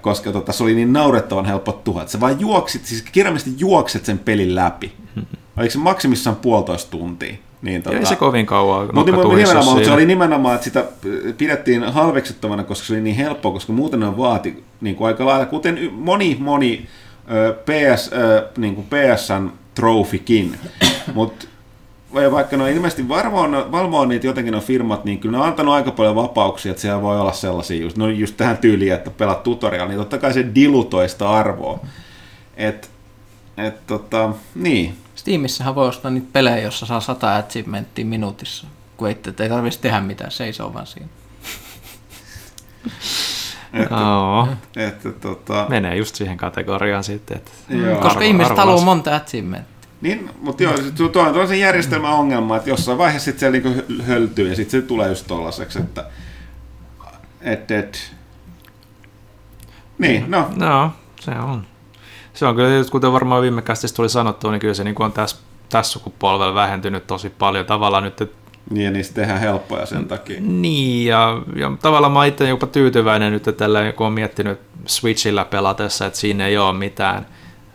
[0.00, 2.08] koska tota, se oli niin naurettavan helppo tuhat.
[2.08, 4.92] Sä vaan juoksit, siis kirjaimellisesti juokset sen pelin läpi.
[4.98, 5.36] Mm-hmm.
[5.56, 7.34] Oliko se maksimissaan puolitoista tuntia?
[7.62, 10.84] Niin, tota, ei se kovin kauan mutta nimenomaan, mutta se oli nimenomaan, että sitä
[11.38, 15.46] pidettiin halveksettavana, koska se oli niin helppoa, koska muuten on vaati niin kuin aika lailla,
[15.46, 16.86] kuten moni, moni
[17.64, 18.10] PS,
[18.58, 20.58] niin kuin PSN trofikin.
[21.14, 21.46] Mutta
[22.30, 25.90] vaikka ne ilmeisesti varmaan, valvoa niitä jotenkin on firmat, niin kyllä ne on antanut aika
[25.90, 29.88] paljon vapauksia, että siellä voi olla sellaisia just, no just tähän tyyliin, että pelaat tutorial,
[29.88, 31.80] niin totta kai se dilutoi arvoa.
[32.56, 32.90] Et,
[33.56, 34.96] et tota, niin.
[35.14, 40.00] Steamissähän voi ostaa niitä pelejä, jossa saa 100 achievementtia minuutissa, kun ei, ei tarvitsisi tehdä
[40.00, 41.08] mitään, seisoo vaan siinä.
[43.72, 43.96] Että,
[44.88, 45.66] että, tota...
[45.68, 47.36] Menee just siihen kategoriaan sitten.
[47.36, 47.94] Että Joo.
[47.94, 49.75] Koska arvo, ihmiset haluaa monta achievementtia.
[50.00, 50.74] Niin, mutta joo,
[51.12, 54.80] tuo on, tuo se järjestelmä ongelma, että jossain vaiheessa sitten se niinku höltyy ja sitten
[54.80, 56.04] se tulee just tollaseksi, että
[57.40, 58.12] et, et.
[59.98, 60.50] Niin, no.
[60.56, 61.66] No, se on.
[62.34, 65.36] Se on kyllä, kuten varmaan viime kästissä tuli sanottu, niin kyllä se niin on tässä,
[65.68, 67.66] tässä sukupolvella vähentynyt tosi paljon.
[67.66, 68.36] Tavallaan nyt, että
[68.70, 70.40] niin, ja niistä tehdään helppoja sen takia.
[70.40, 75.44] Niin, ja, ja tavallaan mä itse jopa tyytyväinen nyt, että tällä, kun on miettinyt Switchillä
[75.44, 77.26] pelatessa, että siinä ei ole mitään,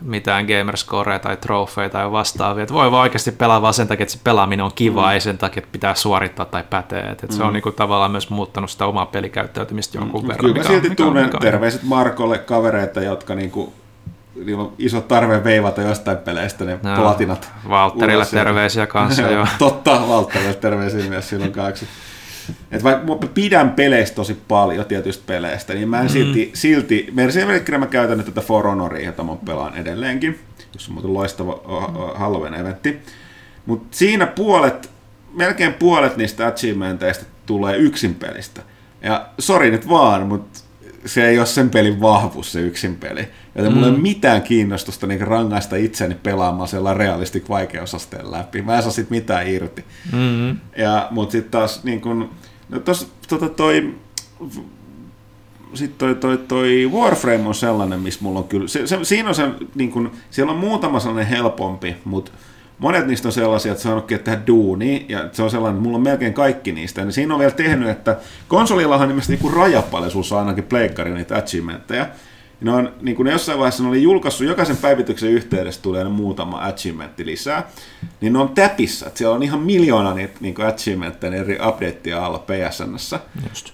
[0.04, 2.62] mitään gamerscorea tai trofeja tai vastaavia.
[2.62, 5.12] Että voi vaan oikeasti pelaa vaan sen takia, että se pelaaminen on kiva, mm.
[5.12, 7.02] ei sen takia, että pitää suorittaa tai pätee.
[7.02, 7.32] Että mm.
[7.32, 7.52] Se on mm.
[7.52, 10.28] niinku tavallaan myös muuttanut sitä omaa pelikäyttäytymistä jonkun mm.
[10.28, 10.40] verran.
[10.40, 13.72] Kyllä mä silti tunnen terveiset Markolle kavereita, jotka niinku
[14.44, 17.52] niillä on iso tarve veivata jostain peleistä ne no, platinat.
[17.68, 19.46] Valtterille terveisiä kanssa jo.
[19.58, 21.86] Totta, Valtterille terveisiä myös silloin kaksi.
[22.70, 26.12] Et vaikka mä pidän peleistä tosi paljon, tietystä peleistä, niin mä en mm.
[26.12, 30.38] silti, silti esimerkiksi mä käytän nyt tätä For Honoria, jota mä pelaan edelleenkin,
[30.74, 31.60] jos on muuten loistava
[32.14, 33.02] Halloween-eventti.
[33.66, 34.90] Mutta siinä puolet,
[35.34, 38.62] melkein puolet niistä achievementeista tulee yksin pelistä.
[39.02, 40.60] Ja sori nyt vaan, mutta
[41.06, 43.28] se ei ole sen pelin vahvuus, se yksin peli.
[43.54, 43.74] Joten mm.
[43.74, 44.02] mulla ei ole mm.
[44.02, 48.62] mitään kiinnostusta niin rangaista itseäni pelaamaan sellainen realistik vaikeusasteen läpi.
[48.62, 49.84] Mä en saa sit mitään irti.
[50.12, 50.60] Mm-hmm.
[50.76, 52.30] Ja, mut sitten taas niin kun,
[52.68, 53.94] no tos, tota toi,
[55.74, 59.34] sitten toi, toi, toi Warframe on sellainen, missä mulla on kyllä, se, se, siinä on
[59.34, 62.32] se, niin kun, siellä on muutama sellainen helpompi, mutta
[62.78, 65.96] monet niistä on sellaisia, että se on tehdä duuni, ja se on sellainen, että mulla
[65.96, 67.00] on melkein kaikki niistä.
[67.00, 68.16] Ja siinä on vielä tehnyt, että
[68.48, 72.06] konsolillahan nimesti niin rajapaljaisuus on ainakin pleikkari niitä achievementteja.
[72.62, 76.64] Ne, on, niin kuin ne jossain vaiheessa ne oli julkaissut, jokaisen päivityksen yhteydessä tulee muutama
[76.64, 77.68] achievementti lisää,
[78.20, 82.38] niin ne on täpissä, että siellä on ihan miljoona niitä niin achievementteja eri updateja alla
[82.38, 83.20] PSNssä.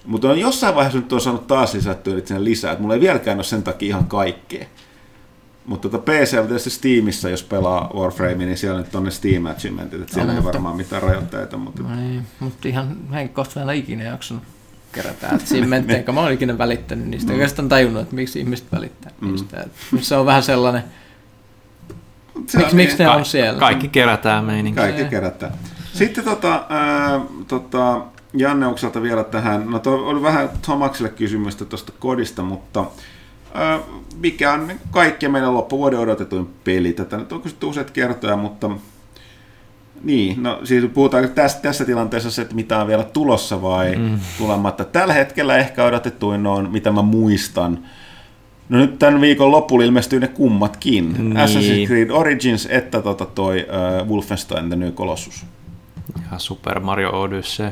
[0.05, 3.37] Mutta on jossain vaiheessa nyt on saanut taas lisättyä sen lisää, että mulla ei vieläkään
[3.37, 4.65] ole sen takia ihan kaikkea.
[5.65, 10.01] Mutta tota PC tietysti Steamissa, jos pelaa Warframe, niin siellä nyt on ne Steam Achievementit,
[10.01, 10.53] että siellä no, ei mutta...
[10.53, 11.57] varmaan mitään rajoitteita.
[11.57, 11.83] Mutta...
[11.83, 14.43] No niin, mutta ihan henkkohta vielä ikinä jaksanut
[14.91, 17.27] kerätä achievementteja, enkä mä oon ikinä välittänyt niistä.
[17.27, 17.33] Mm.
[17.33, 19.31] Oikeastaan tajunnut, että miksi ihmiset välittää mm.
[19.31, 19.65] niistä.
[20.01, 20.83] Se on vähän sellainen,
[22.47, 23.59] se miksi, miksi ne on siellä?
[23.59, 24.79] Kaikki kerätään meininki.
[24.79, 25.53] Kaikki kerätään.
[25.93, 28.01] Sitten tota, ää, tota,
[28.33, 32.85] Janne Ukselta vielä tähän, no toi oli vähän Tomakselle kysymystä tuosta kodista, mutta
[34.19, 36.93] mikä on kaikkien meidän loppuvuoden odotetuin peli.
[36.93, 38.69] Tätä nyt on kysytty useat kertoja, mutta
[40.03, 44.19] niin, no siis puhutaan tässä, tässä tilanteessa se, että mitä on vielä tulossa vai mm.
[44.37, 44.85] tulematta.
[44.85, 47.79] Tällä hetkellä ehkä odotetuin on, mitä mä muistan.
[48.69, 51.13] No nyt tämän viikon lopulla ilmestyy ne kummatkin.
[51.13, 51.37] Niin.
[51.37, 53.65] Assassin's Creed Origins että tota toi
[54.01, 55.45] uh, Wolfenstein The New Colossus.
[56.31, 57.69] Ja Super Mario Odyssey.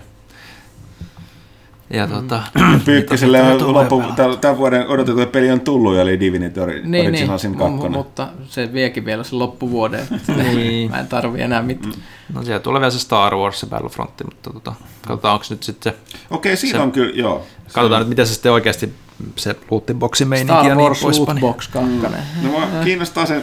[1.90, 2.44] Ja tota,
[2.86, 4.04] Pyykkiselle mitä on loppu,
[4.42, 7.74] tämän- vuoden odotettu peli on tullut, eli Divinity Niin, niin, Original Sin 2.
[7.88, 10.00] mu- mutta se viekin vielä sen loppuvuoden.
[10.00, 10.92] että Niin.
[10.92, 11.94] Mä en tarvi enää mitään.
[12.34, 14.74] no siellä tulee vielä se Star Wars, se Battlefront, mutta tota,
[15.08, 16.00] katsotaan onko nyt sitten se,
[16.32, 17.44] Okei, siitä Se- on kyllä, joo.
[17.74, 18.94] katsotaan nyt miten se sitten oikeasti
[19.36, 21.28] se lootboxi meininki Star ja niin Wars poispäin.
[21.42, 21.90] Lootbox 2.
[22.44, 23.42] No mua kiinnostaa se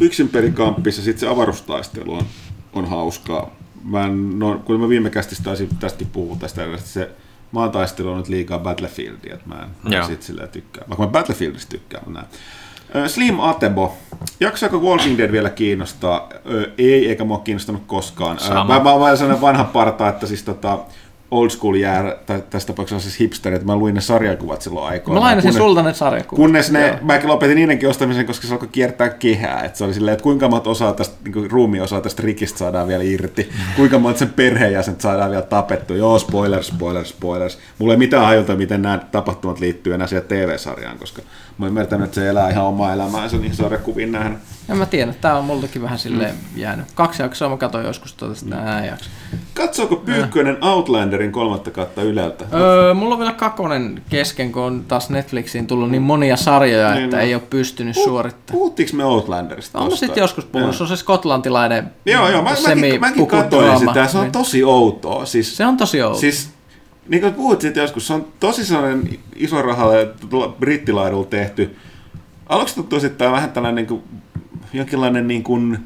[0.00, 2.26] yksin pelikampissa, sitten se avaruustaistelu on,
[2.72, 3.50] on hauskaa.
[3.84, 7.10] Mä en, no, kun mä viime kästissä taisin tästäkin puhua tästä, että se
[7.52, 10.06] maantaistelu on nyt liikaa Battlefieldia, että mä en, Joo.
[10.06, 10.84] siitä silleen tykkää.
[10.88, 12.26] Vaikka mä Battlefieldista tykkään, mä näen.
[13.08, 13.96] Slim Atebo.
[14.40, 16.28] Jaksaako Walking Dead vielä kiinnostaa?
[16.78, 18.38] Ei, eikä mua kiinnostanut koskaan.
[18.38, 18.64] Sama.
[18.64, 20.78] Mä, mä, mä olen sellainen vanha parta, että siis tota,
[21.30, 25.22] old school jää, tai tässä tapauksessa siis hipsterit, mä luin ne sarjakuvat silloin aikoinaan.
[25.22, 26.36] Mä lainasin Kunnes- sulta ne sarjakuvat.
[26.36, 26.96] Kunnes ne, Joo.
[27.02, 29.64] mäkin lopetin niidenkin ostamisen, koska se alkoi kiertää kehää.
[29.64, 32.88] Et se oli silleen, että kuinka monta osaa tästä, niin ruumi osaa tästä rikistä saadaan
[32.88, 33.50] vielä irti.
[33.76, 35.94] Kuinka monta sen perheenjäsenet saadaan vielä tapettu.
[35.94, 37.58] Joo, spoilers, spoilers, spoilers.
[37.78, 41.22] Mulla ei mitään hajuta, miten nämä tapahtumat liittyy enää siihen TV-sarjaan, koska
[41.58, 44.38] mä ymmärtänyt, että se elää ihan omaa elämäänsä niin sarjakuviin nähden.
[44.68, 46.86] En mä tiedä, tää on multakin vähän silleen jäänyt.
[46.94, 48.84] Kaksi jaksoa mä katsoin joskus tuota sitä mm.
[48.84, 49.10] jakso.
[49.54, 52.44] Katsooko Pyykkönen Outlanderin kolmatta kautta Yleltä?
[52.54, 57.04] Öö, mulla on vielä kakonen kesken, kun on taas Netflixiin tullut niin monia sarjoja, Niin,
[57.04, 57.22] että no.
[57.22, 58.58] ei ole pystynyt suorittamaan.
[58.58, 59.78] Puhuttiinko me Outlanderista?
[59.78, 60.76] On sitten joskus puhunut, Joo.
[60.78, 65.26] se on se skotlantilainen Joo, joo, mä, mäkin, mäkin katsoin sitä, se on tosi outoa.
[65.26, 66.18] Siis, Se on tosi outo.
[66.18, 66.55] Siis,
[67.08, 71.76] niin kuin puhut siitä joskus, se on tosi sellainen iso rahalle tuolla brittilaidulla tehty.
[72.48, 74.02] Aluksi tuntuu sitten vähän tällainen niin kuin,
[74.72, 75.78] jonkinlainen niin kuin,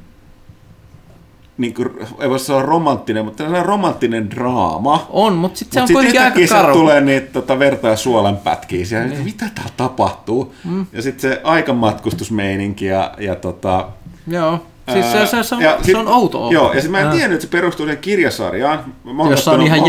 [1.59, 1.89] niin kuin,
[2.21, 5.07] ei voi sanoa romanttinen, mutta tällainen romanttinen draama.
[5.11, 6.75] On, mutta sitten se Mut on sit kuitenkin aika karu.
[6.75, 9.25] tulee niitä tota, verta- ja suolenpätkiä siellä, niin.
[9.25, 10.55] mitä täällä tapahtuu?
[10.65, 10.87] Mm.
[10.93, 13.89] Ja sitten se aikamatkustusmeininki ja, ja tota,
[14.29, 16.55] Joo, siis se, se, se, on, ja se on outo outo.
[16.55, 17.13] Joo, ja sitten mä en Ää.
[17.13, 18.85] tiennyt, että se perustuu siihen kirjasarjaan.
[19.05, 19.87] Mä oon Jossa on ihan mä-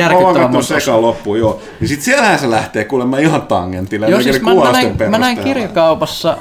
[0.50, 1.62] Mä oon sekaan loppuun, joo.
[1.82, 4.10] Ja sitten siellähän se lähtee kuulemma ihan tangentille.
[4.10, 6.38] Joo, siis mä, mä, näin, mä näin kirjakaupassa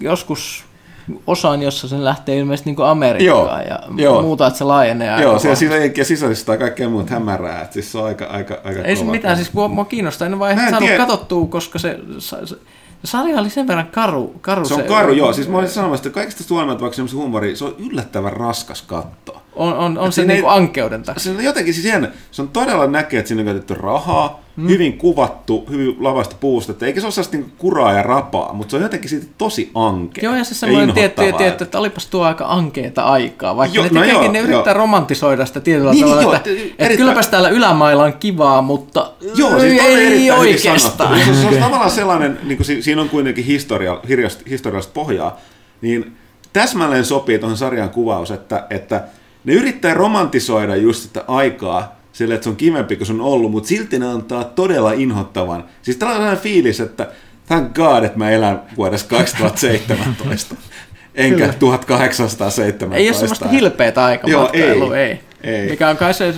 [0.00, 0.64] joskus
[1.26, 4.22] osan, jossa sen lähtee ilmeisesti niin Amerikkaan Joo, ja joo.
[4.22, 5.38] muuta, että se laajenee Joo,
[6.04, 7.62] sisällisistä ja ja kaikkea muuta hämärää.
[7.62, 10.38] Et siis se on aika, aika, aika Ei se mitään, siis mua, mua kiinnostaa, en
[10.38, 10.96] vaan saanut tiedä.
[10.96, 12.56] katsottua, koska se, se, se, se
[13.04, 14.34] sarja oli sen verran karu.
[14.40, 15.32] karu Se on karu, joo.
[15.32, 19.42] Siis mä olin sanomassa, että kaikista huolimatta vaikka semmoisen huumori, se on yllättävän raskas katto.
[19.56, 21.20] On, on, on Et se siinä ei- niinku ankeuden takia.
[21.22, 21.94] Se on jotenkin siis.
[22.30, 24.68] Se on todella näkee, että siinä on käytetty rahaa, mm.
[24.68, 26.84] hyvin kuvattu, hyvin lavasta puustettu.
[26.84, 30.24] Eikä se ole sellaista niinku kuraa ja rapaa, mutta se on jotenkin siitä tosi ankea.
[30.24, 34.00] Joo, ja se semmoinen tietty, tietty, että olipas tuo aika ankeeta aikaa, vaikka Joo, ne
[34.00, 34.78] no joo, ne yrittää joo.
[34.78, 38.62] romantisoida sitä tietyllä Niin, tavalla, joo, että, et- että erittäin- kylläpäs täällä ylämailla on kivaa,
[38.62, 41.20] mutta Joo, siis ei erittäin hyvin oikeastaan.
[41.24, 44.00] Se, on- se on tavallaan sellainen, niin kuin si, siinä on kuitenkin historia,
[44.50, 45.36] historiallista pohjaa,
[45.80, 46.16] niin
[46.52, 49.04] täsmälleen sopii tuohon sarjan kuvaus, että, että
[49.44, 53.50] ne yrittää romantisoida just sitä aikaa sille, että se on kivempi kuin se on ollut,
[53.50, 55.64] mutta silti ne antaa todella inhottavan.
[55.82, 57.08] Siis tällainen fiilis, että
[57.46, 60.54] thank god, että mä elän vuodessa 2017,
[61.14, 61.52] enkä Kyllä.
[61.52, 62.96] 1817.
[62.96, 65.20] Ei ole semmoista hilpeätä aikamatkailua, Joo, ei.
[65.42, 65.54] ei.
[65.54, 65.70] ei.
[65.70, 66.34] Mikä on kai se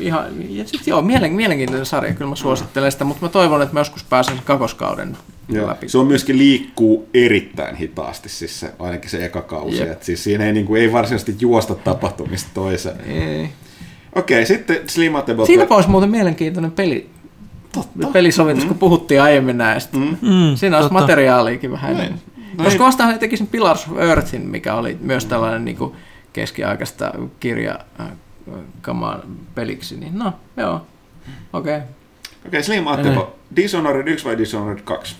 [0.00, 3.74] ihan, ja sit joo, mielen, mielenkiintoinen sarja, kyllä mä suosittelen sitä, mutta mä toivon, että
[3.74, 5.16] mä joskus pääsen sen kakoskauden
[5.48, 5.68] Joo.
[5.68, 5.88] läpi.
[5.88, 9.82] Se on myöskin liikkuu erittäin hitaasti, siis se, ainakin se eka kausi.
[9.82, 13.00] Et siis siinä ei, niin kuin, ei varsinaisesti juosta tapahtumista toiseen.
[13.10, 13.50] Ei.
[14.14, 15.46] Okei, sitten Slimatable.
[15.46, 17.10] Siinäpä olisi muuten mielenkiintoinen peli,
[17.72, 18.06] Totta.
[18.06, 19.98] pelisovitus, kun puhuttiin aiemmin näistä.
[19.98, 20.04] Mm.
[20.04, 21.00] Mm, Siinä olisi totta.
[21.00, 22.20] materiaaliakin vähän enemmän.
[22.58, 25.94] No Koska vastahan ne teki sen Pillars of Earthin, mikä oli myös tällainen niin kuin
[26.32, 28.08] keskiaikaista kirja äh,
[29.54, 30.86] peliksi, niin no, joo,
[31.52, 31.76] okei.
[31.76, 31.88] Okay.
[32.46, 33.26] Okei, Slimatable.
[33.56, 35.16] Dishonored 1 vai Dishonored 2?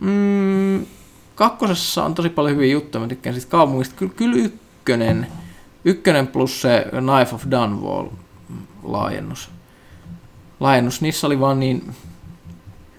[0.00, 0.86] Mm,
[1.34, 3.94] kakkosessa on tosi paljon hyviä juttuja, mä tykkään siitä kaupungista.
[3.96, 5.26] Kyllä, kyllä ykkönen,
[5.84, 8.08] ykkönen plus se Knife of Dunwall
[8.82, 9.50] laajennus.
[10.60, 11.94] Laajennus, niissä oli vaan niin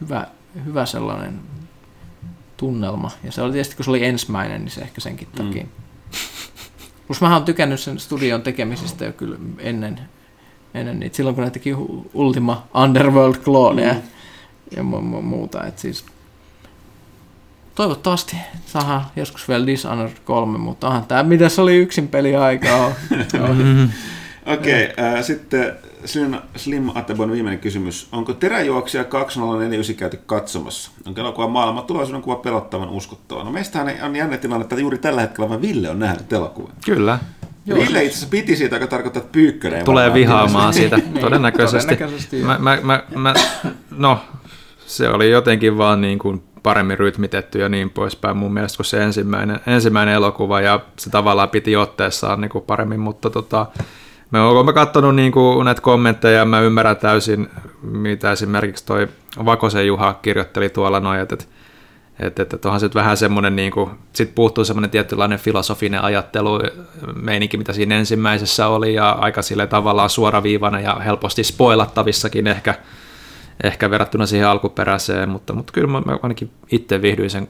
[0.02, 0.28] hyvä,
[0.66, 1.40] hyvä sellainen
[2.58, 3.12] tunnelma.
[3.24, 5.46] Ja se oli tietysti, kun se oli ensimmäinen, niin se ehkä senkin Mm.
[5.46, 5.66] takia.
[7.08, 10.00] Plus mä oon tykännyt sen studion tekemisistä jo kyllä ennen,
[10.74, 11.16] ennen niitä.
[11.18, 11.74] Silloin kun ne teki
[12.14, 14.02] Ultima Underworld-klooneja Mm.
[14.78, 15.64] ja mu- mu- muuta.
[15.66, 16.06] Et siis
[17.76, 22.92] toivottavasti saadaan joskus vielä Dishonored 3, mutta onhan tämä, mitä se oli yksin peli aikaa.
[23.54, 23.90] Mm.
[24.46, 25.74] Okei, äh, sitten
[26.06, 28.08] Slim, Slim Atebon viimeinen kysymys.
[28.12, 30.92] Onko Teräjuoksija 2049 käyty katsomassa?
[31.06, 33.44] Onko elokuva maailma tulevaisuuden kuva pelottavan uskottava?
[33.44, 36.74] No meistähän on jännä tilanne, että juuri tällä hetkellä vain Ville on nähnyt elokuvan.
[36.86, 37.20] Kyllä.
[37.66, 37.80] Joo.
[37.80, 41.96] Ville itse asiassa piti siitä, joka tarkoittaa, että Pyykkönen Tulee vihaamaan siitä, todennäköisesti.
[41.96, 42.48] Todennäköisesti, joo.
[42.48, 43.34] mä, mä, mä, mä,
[43.98, 44.20] no,
[44.86, 49.04] se oli jotenkin vaan niin kuin paremmin rytmitetty ja niin poispäin mun mielestä kuin se
[49.04, 53.66] ensimmäinen, ensimmäinen elokuva ja se tavallaan piti otteessaan niin kuin paremmin, mutta tota,
[54.34, 57.50] oon mä katsonut niin kuin näitä kommentteja ja mä ymmärrän täysin
[57.82, 59.08] mitä esimerkiksi toi
[59.46, 61.36] Vakosen Juha kirjoitteli tuolla noin, että,
[62.20, 66.60] että, että, että onhan se vähän semmoinen, niin kuin, sit puuttuu semmoinen tietynlainen filosofinen ajattelu,
[67.16, 72.76] meininki, mitä siinä ensimmäisessä oli, ja aika sille tavallaan suoraviivana ja helposti spoilattavissakin ehkä,
[73.64, 77.48] ehkä verrattuna siihen alkuperäiseen, mutta, mutta kyllä mä, mä ainakin itse viihdyin sen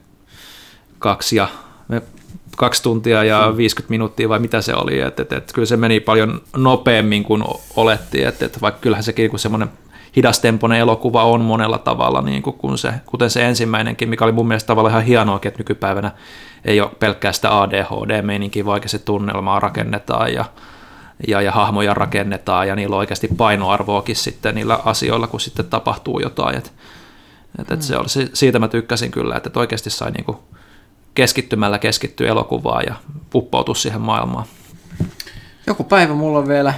[1.00, 1.48] kaksi ja
[1.88, 2.02] me
[2.58, 6.00] kaksi tuntia ja 50 minuuttia vai mitä se oli, että et, et, kyllä se meni
[6.00, 7.44] paljon nopeammin kuin
[7.76, 9.70] olettiin, että et, vaikka kyllähän sekin kun semmoinen
[10.16, 14.48] hidastempoinen elokuva on monella tavalla, niin kuin kun se, kuten se ensimmäinenkin, mikä oli mun
[14.48, 16.12] mielestä tavallaan ihan hienoa, että nykypäivänä
[16.66, 20.46] ei ole pelkkää sitä ADHD-meininkiä, vaikka se tunnelmaa rakennetaan ja,
[21.28, 26.20] ja, ja hahmoja rakennetaan ja niillä on oikeasti painoarvoakin sitten niillä asioilla, kun sitten tapahtuu
[26.20, 26.58] jotain.
[26.58, 26.74] Et,
[27.60, 30.44] et, et se oli, siitä mä tykkäsin kyllä, että oikeasti sai niinku
[31.14, 32.96] keskittymällä keskittyä elokuvaan ja
[33.34, 34.46] uppoutua siihen maailmaan.
[35.68, 36.74] Joku päivä mulla on vielä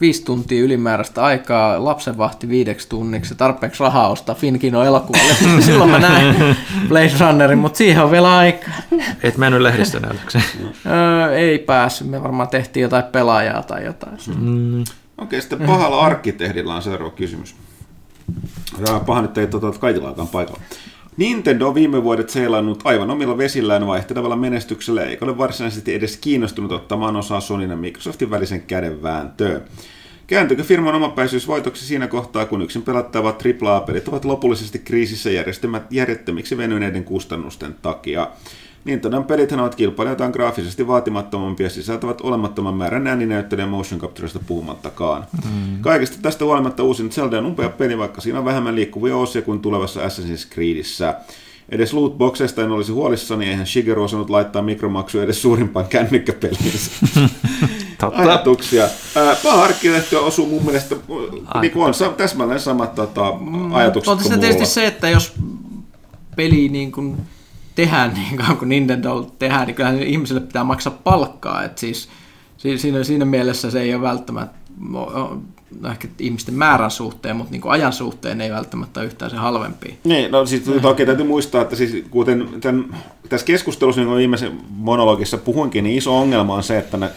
[0.00, 5.34] viisi tuntia ylimääräistä aikaa, lapsenvahti viideksi tunniksi ja tarpeeksi rahaa ostaa Finkino elokuvalle.
[5.66, 6.56] Silloin mä näin
[6.88, 8.74] Blade Runnerin, mutta siihen on vielä aikaa.
[9.22, 10.44] Et mennyt lehdistönäytökseen?
[10.86, 14.18] öö, ei päässyt, me varmaan tehtiin jotain pelaajaa tai jotain.
[14.38, 14.80] Mm.
[14.80, 17.56] Okei, okay, sitten pahalla arkkitehdillä on seuraava kysymys.
[19.06, 20.60] Paha nyt ei tuota, kaikilla aikaan paikalla.
[21.16, 26.72] Nintendo on viime vuodet seilannut aivan omilla vesillään vaihtelevalla menestyksellä, eikä ole varsinaisesti edes kiinnostunut
[26.72, 29.64] ottamaan osaa Sonyn ja Microsoftin välisen kädenvääntöön.
[30.26, 35.30] Kääntyykö firman omapäisyys voitoksi siinä kohtaa, kun yksin pelattavat AAA-pelit ovat lopullisesti kriisissä
[35.90, 38.28] järjettömiksi venyneiden kustannusten takia?
[38.86, 45.26] Nintendon pelithän ovat kilpailijoitaan graafisesti vaatimattomampia sisältävät olemattoman määrän ääninäyttelijä motion capturesta puhumattakaan.
[45.44, 45.80] Mm.
[45.80, 49.60] Kaikesta tästä huolimatta uusin Zelda on upea peli, vaikka siinä on vähemmän liikkuvia osia kuin
[49.60, 51.14] tulevassa Assassin's Creedissä.
[51.68, 56.90] Edes lootboxesta en olisi huolissani, eihän Shigeru osannut laittaa mikromaksuja edes suurimpaan kännykkäpeliinsä.
[58.14, 58.88] Ajatuksia.
[59.42, 60.96] Paha arkkitehtyä osuu mun mielestä,
[61.60, 65.32] niin on täsmälleen samat tota, mm, ajatukset mm, kuin tietysti se, että jos
[66.36, 67.16] peli niin kuin
[67.76, 71.64] tehdään niin kauan kuin Nintendo tehdään, niin kyllähän ihmisille pitää maksaa palkkaa.
[71.64, 72.08] Et siis,
[72.76, 74.56] siinä, siinä mielessä se ei ole välttämättä,
[75.80, 79.98] no ehkä ihmisten määrän suhteen, mutta niin kuin ajan suhteen ei välttämättä yhtään se halvempi.
[80.04, 82.96] Niin, no siis toki täytyy muistaa, että siis kuten tämän,
[83.28, 87.10] tässä keskustelussa, niin kuin viimeisen monologissa puhuinkin, niin iso ongelma on se, että ne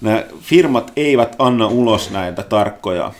[0.00, 3.12] nämä firmat eivät anna ulos näitä tarkkoja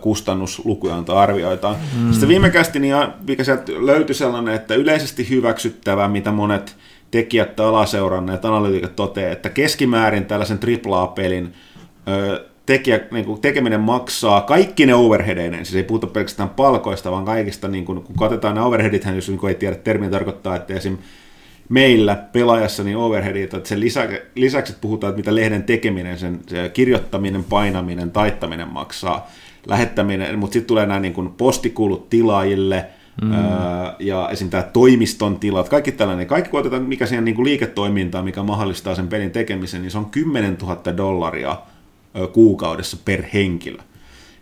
[0.00, 1.76] kustannuslukuja, joita arvioitaan.
[1.96, 2.10] Mm.
[2.10, 2.94] Sitten viime kästi, niin
[3.28, 6.76] mikä sieltä löytyi sellainen, että yleisesti hyväksyttävä, mitä monet
[7.10, 10.58] tekijät tai alaseuranneet analytiikat toteaa, että keskimäärin tällaisen
[10.90, 11.54] AAA-pelin
[12.66, 17.68] tekijä, niin kuin tekeminen maksaa kaikki ne overheadeineen, siis ei puhuta pelkästään palkoista, vaan kaikista,
[17.68, 21.10] niin kuin, kun katsotaan ne overheadithän, jos niin ei tiedä termiä tarkoittaa, että esimerkiksi
[21.68, 26.68] meillä pelaajassa niin overheadit, että sen lisäksi, lisäksi puhutaan, että mitä lehden tekeminen, sen se
[26.68, 29.30] kirjoittaminen, painaminen, taittaminen maksaa,
[29.66, 32.86] lähettäminen, mutta sitten tulee nämä niin kuin postikulut tilaajille,
[33.22, 33.30] Mm.
[33.98, 34.50] ja esim.
[34.50, 38.94] tämä toimiston tilat, kaikki tällainen, kaikki kun otetaan mikä siihen niin kuin liiketoimintaan, mikä mahdollistaa
[38.94, 41.56] sen pelin tekemisen, niin se on 10 000 dollaria
[42.32, 43.78] kuukaudessa per henkilö.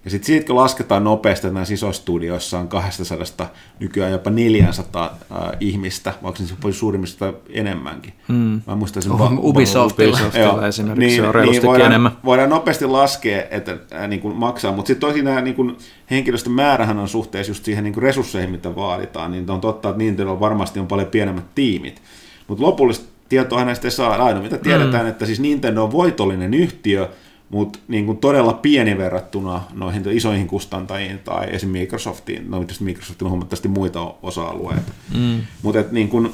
[0.07, 3.51] Ja sitten siitä kun lasketaan nopeasti, että näissä isoissa studioissa on 200
[3.81, 8.13] nykyään jopa 400 äh, ihmistä, vaikka se on suurimmista enemmänkin.
[8.29, 8.63] Mm.
[8.67, 9.13] Mä muistan sen...
[9.13, 12.13] Oh, Ubisoftilla, Ubisoftilla esimerkiksi niin, se on niin voidaan, enemmän.
[12.25, 15.77] Voidaan nopeasti laskea, että äh, niin kuin maksaa, mutta sitten tosi nämä niin kuin,
[16.11, 19.99] henkilöstön määrähän on suhteessa just siihen niin kuin resursseihin, mitä vaaditaan, niin on totta, että
[19.99, 22.03] Nintendo varmasti on paljon pienemmät tiimit.
[22.49, 24.25] Mutta lopullista tietoa näistä ei saa.
[24.25, 25.11] Ainoa mitä tiedetään, mm.
[25.11, 27.09] että siis Nintendo on voitollinen yhtiö,
[27.51, 31.69] mutta niin kuin todella pieni verrattuna noihin isoihin kustantajiin tai esim.
[31.69, 34.93] Microsoftiin, no tietysti Microsoftilla on huomattavasti muita osa-alueita.
[35.15, 35.41] Mm.
[35.63, 36.33] Mutta niin kuin,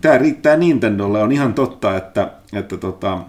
[0.00, 3.20] tämä riittää Nintendolle, on ihan totta, että, että tota,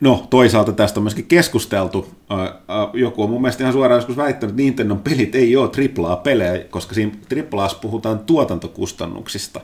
[0.00, 2.08] No, toisaalta tästä on myöskin keskusteltu.
[2.92, 6.94] Joku on mun mielestä ihan suoraan joskus väittänyt, että Nintendon pelit ei ole AAA-pelejä, koska
[6.94, 7.12] siinä
[7.52, 9.60] AAA puhutaan tuotantokustannuksista,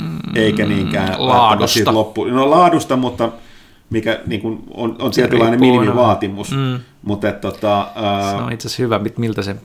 [0.00, 1.94] mm, eikä niinkään laadusta.
[1.94, 2.24] Loppu.
[2.24, 3.32] No laadusta, mutta
[3.90, 6.50] mikä niin kuin on, on tietynlainen minimivaatimus.
[6.50, 6.80] Mm.
[7.02, 8.30] Mutta et, tota, ää...
[8.30, 9.56] Se on itse asiassa hyvä, miltä se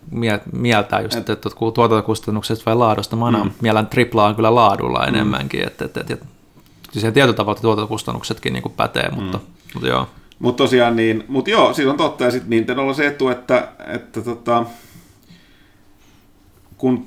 [0.52, 3.16] mieltää just, että, että tuotantokustannukset vai laadusta.
[3.16, 3.52] Mä mm.
[3.62, 5.08] mielen tripla on kyllä laadulla mm.
[5.08, 6.26] enemmänkin, että, että, että, että
[6.92, 9.44] siihen tietyllä tavalla tuotantokustannuksetkin niin kuin pätee, mutta, mm.
[9.74, 10.08] mutta joo.
[10.40, 14.22] Mutta tosiaan niin, mutta joo, siis on totta, ja sitten Nintendolla se etu, että, että
[14.22, 14.66] tota,
[16.78, 17.06] kun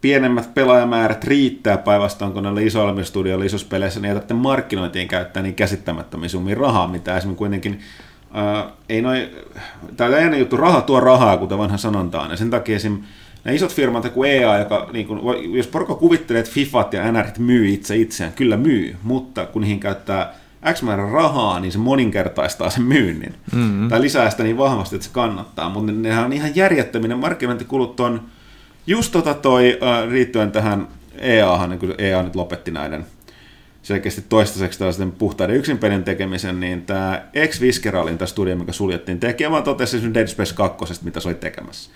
[0.00, 5.54] pienemmät pelaajamäärät riittää päinvastoin kuin näillä isoilla studioilla isoissa peleissä, niin jätätte markkinointiin käyttää niin
[5.54, 7.80] käsittämättömiä summia rahaa, mitä esimerkiksi kuitenkin
[8.32, 9.28] ää, ei noin,
[9.96, 12.98] tämä ennen juttu, raha tuo rahaa, kuten vanha sanontaan, ja sen takia esim.
[13.44, 15.20] Nämä isot firmat kuin EA, joka, niin kuin,
[15.56, 19.80] jos porukka kuvittelee, että FIFAt ja NRit myy itse itseään, kyllä myy, mutta kun niihin
[19.80, 20.34] käyttää
[20.72, 23.34] X määrä rahaa, niin se moninkertaistaa sen myynnin.
[23.54, 23.88] Mm-hmm.
[23.88, 25.68] Tai lisää sitä niin vahvasti, että se kannattaa.
[25.68, 27.18] Mutta nehän on ihan järjettöminen.
[27.18, 28.22] Markkinointikulut on
[28.88, 30.88] just tota toi, äh, riittyen tähän
[31.18, 33.06] EA-han, niin kun EA nyt lopetti näiden
[33.82, 39.62] selkeästi toistaiseksi tällaisen puhtaiden yksinpelin tekemisen, niin tämä ex Visceralin tämä studio, mikä suljettiin tekemään,
[39.62, 41.90] totesi esimerkiksi Dead Space 2, mitä se oli tekemässä.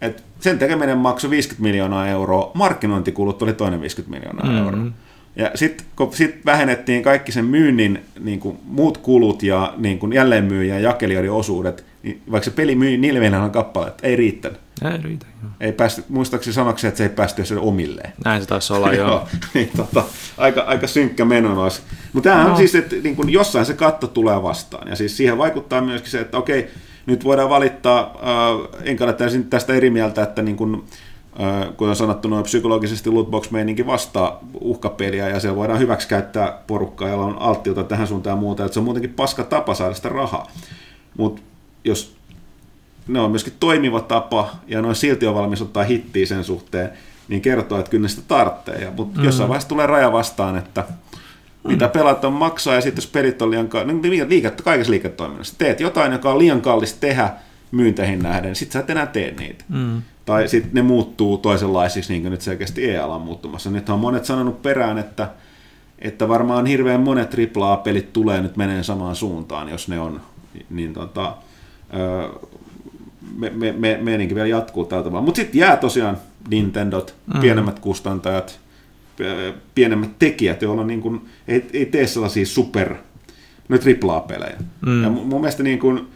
[0.00, 4.66] Et sen tekeminen maksoi 50 miljoonaa euroa, markkinointikulut oli toinen 50 miljoonaa mm-hmm.
[4.66, 4.92] euroa.
[5.36, 10.12] Ja sitten kun sit vähennettiin kaikki sen myynnin niin kuin muut kulut ja niin kuin
[10.12, 14.60] jälleenmyyjän ja jakelijoiden osuudet, niin vaikka se peli myi niille miljoonaa kappaleet, ei riittänyt.
[14.82, 15.50] Ei riitä, joo.
[15.60, 18.12] Ei päästy, muistaakseni sanoksi, että se ei päästy sen omilleen.
[18.24, 19.08] Näin se taisi olla, joo.
[19.08, 20.04] joo niin, tota,
[20.36, 21.82] aika, aika synkkä meno olisi.
[22.12, 22.52] Mutta tämähän no.
[22.52, 24.88] on siis, että niin kun jossain se katto tulee vastaan.
[24.88, 26.70] Ja siis siihen vaikuttaa myöskin se, että okei,
[27.06, 30.84] nyt voidaan valittaa, äh, enkä ole täysin tästä eri mieltä, että niin kun,
[31.78, 37.42] on sanottu, noin psykologisesti lootbox-meininki vastaa uhkapeliä, ja siellä voidaan hyväksi käyttää porukkaa, jolla on
[37.42, 40.50] alttiota tähän suuntaan ja muuta, että se on muutenkin paska tapa saada sitä rahaa.
[41.16, 41.42] Mutta
[41.84, 42.16] jos
[43.08, 46.90] ne on myöskin toimiva tapa, ja noin silti on valmis ottaa hittiä sen suhteen,
[47.28, 48.92] niin kertoo, että kyllä ne sitä tarvitsee.
[48.96, 49.24] Mutta mm.
[49.24, 50.84] jossain vaiheessa tulee raja vastaan, että
[51.68, 53.96] mitä pelat on maksaa, ja sitten jos pelit on liian kallis,
[54.28, 57.30] niin kaikessa liiketoiminnassa, teet jotain, joka on liian kallis tehdä
[57.70, 59.64] myynteihin nähden, sitten sä et enää tee niitä.
[59.68, 60.02] Mm.
[60.24, 63.70] Tai sitten ne muuttuu toisenlaisiksi, niin kuin nyt selkeästi EA on muuttumassa.
[63.70, 65.30] Nyt on monet sanonut perään, että,
[65.98, 70.20] että varmaan hirveän monet AAA-pelit tulee nyt meneen samaan suuntaan, jos ne on,
[70.70, 71.36] niin tota,
[73.36, 75.24] me, me, me, meininki vielä jatkuu tällä tavalla.
[75.24, 76.18] Mutta sitten jää tosiaan
[76.48, 77.40] Nintendot, mm.
[77.40, 78.60] pienemmät kustantajat,
[79.74, 82.94] pienemmät tekijät, joilla niin kun, ei, ei tee sellaisia super,
[83.68, 84.56] no AAA-pelejä.
[84.86, 85.02] Mm.
[85.02, 86.08] Ja mun mielestä niin kun,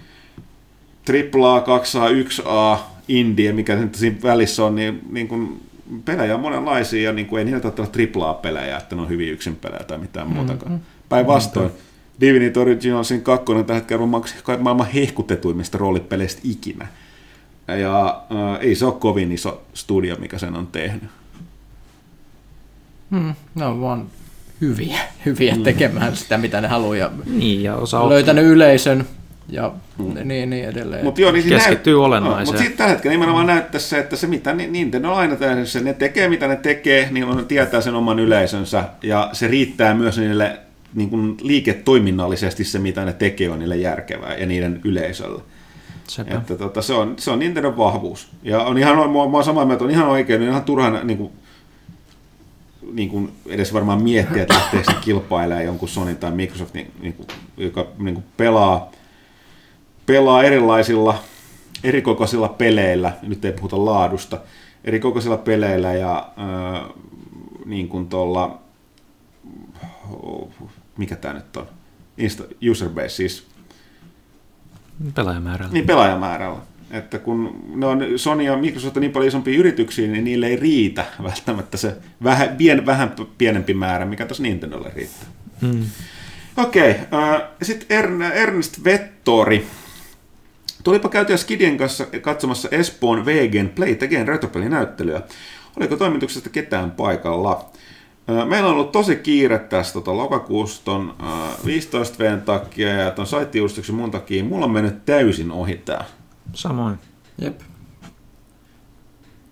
[1.09, 2.79] AAA, 2A, 1A,
[3.09, 5.61] Indie, mikä nyt siinä välissä on, niin, niin kun,
[6.05, 9.57] pelejä on monenlaisia, ja niin kuin, ei niitä ole AAA-pelejä, että ne on hyvin yksin
[9.57, 10.73] pelejä tai mitään muutakaan.
[10.73, 10.87] Mm-hmm.
[11.09, 11.67] Päinvastoin.
[11.67, 11.89] Mm-hmm.
[12.21, 14.23] Divinity Originalsin kakkonen tällä hetkellä on
[14.59, 16.87] maailman hehkutetuimmista roolipeleistä ikinä.
[17.69, 21.11] Ja äh, ei se ole kovin iso studio, mikä sen on tehnyt.
[23.11, 24.07] Hmm, ne on vaan
[24.61, 25.63] hyviä, hyviä mm.
[25.63, 26.97] tekemään sitä, mitä ne haluaa.
[26.97, 29.07] Ja, niin, ja osa löytänyt yleisön
[29.49, 30.29] ja mm.
[30.29, 31.05] niin, niin edelleen.
[31.05, 32.05] Mut joo, niin Keskittyy näyt...
[32.05, 32.47] olennaiseen.
[32.47, 35.95] Mutta sitten tällä hetkellä nimenomaan näyttää se, että se mitä Nintendo on aina täydessä, ne
[35.95, 40.59] tekee mitä ne tekee, niin on tietää sen oman yleisönsä ja se riittää myös niille
[40.95, 45.43] niin kuin liiketoiminnallisesti se, mitä ne tekee, on niille järkevää ja niiden yleisölle.
[46.09, 46.35] Sepä.
[46.35, 48.29] Että tota, se, on, se on Nintendo vahvuus.
[48.43, 51.19] Ja on ihan, mä, mä oon samaa mieltä, on ihan oikein, on ihan turhan niin
[51.19, 51.33] kuin,
[52.93, 57.13] niin kuin edes varmaan miettiä, että lähtee se kilpailemaan jonkun Sony tai Microsoft, niin, niin
[57.13, 57.27] kuin,
[57.57, 58.91] joka niin kuin pelaa,
[60.09, 61.23] pelaa erilaisilla,
[61.85, 64.41] erikokoisilla peleillä, nyt ei puhuta laadusta,
[64.85, 66.89] erikokoisilla peleillä ja äh,
[67.67, 68.61] niin kuin tuolla,
[70.97, 71.67] mikä tämä nyt on,
[72.19, 73.47] Insta, user base, siis
[75.15, 75.73] Pelaajamäärällä.
[75.73, 76.59] Niin, pelaajamäärällä.
[76.91, 80.57] Että kun ne on Sony ja Microsoft on niin paljon isompia yrityksiä, niin niille ei
[80.57, 85.29] riitä välttämättä se vähän, pien, vähän pienempi määrä, mikä tuossa Nintendolle riittää.
[85.61, 85.85] Mm.
[86.57, 87.99] Okei, okay, äh, sitten
[88.35, 89.67] Ernst Vettori.
[90.89, 95.23] Tulipa käytyä Skidien kanssa katsomassa Espoon VGn Play Again retropelinäyttelyä.
[95.77, 97.71] Oliko toimituksesta ketään paikalla?
[98.49, 101.15] Meillä on ollut tosi kiire tästä tota, lokakuusta ton,
[101.65, 104.45] 15 v takia ja ton saittiuudistuksen mun takia.
[104.45, 106.05] Mulla on mennyt täysin ohi tää.
[106.53, 106.99] Samoin.
[107.39, 107.61] Jep.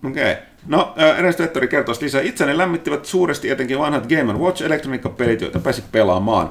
[0.07, 0.33] Okei.
[0.33, 0.45] Okay.
[0.67, 2.21] No, Ernest Vettori kertoo lisää.
[2.21, 6.51] Itseni lämmittivät suuresti etenkin vanhat Game Watch elektroniikkapelit, joita pääsi pelaamaan.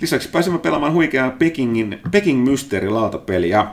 [0.00, 3.66] Lisäksi pääsimme pelaamaan huikeaa Pekingin, Peking Mystery lautapeliä.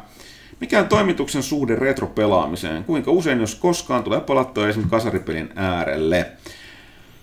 [0.64, 2.84] Mikä on toimituksen suhde retropelaamiseen?
[2.84, 6.26] Kuinka usein, jos koskaan, tulee palattua esimerkiksi kasaripelin äärelle?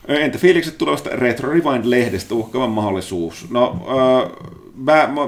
[0.09, 3.51] Entä fiilikset tulevasta Retro Rewind-lehdestä uhkava mahdollisuus?
[3.51, 4.31] No, äh,
[4.75, 5.27] mä, mä,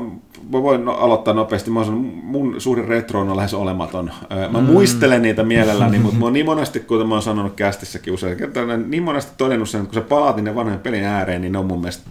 [0.52, 1.70] mä voin no, aloittaa nopeasti.
[1.70, 4.10] Mä sanon, mun suuri retro on lähes olematon.
[4.51, 4.64] Mä mm.
[4.64, 8.39] muistelen niitä mielelläni, mutta mä oon niin monesti, kuten mä oon sanonut kästissäkin usein,
[8.86, 11.66] niin monesti todennut sen, että kun sä palaat ne vanhojen pelin ääreen, niin ne on
[11.66, 12.10] mun mielestä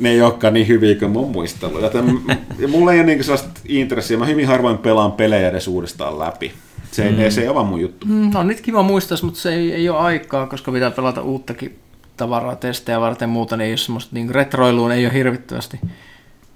[0.00, 1.82] ne ei olekaan niin hyviä kuin mun muistellut.
[1.82, 2.20] Joten,
[2.58, 4.18] ja mulla ei ole niin sellaista intressiä.
[4.18, 6.52] Mä hyvin harvoin pelaan pelejä edes uudestaan läpi.
[6.90, 7.30] Se, mm.
[7.30, 8.06] se ei ole mun juttu.
[8.06, 11.78] Mm, no nyt kiva muistaa, mutta se ei, ei ole aikaa, koska pitää pelata uuttakin
[12.16, 15.80] tavaraa, testejä varten muuta, niin ei ole semmoista niin retroiluun ei ole hirvittävästi.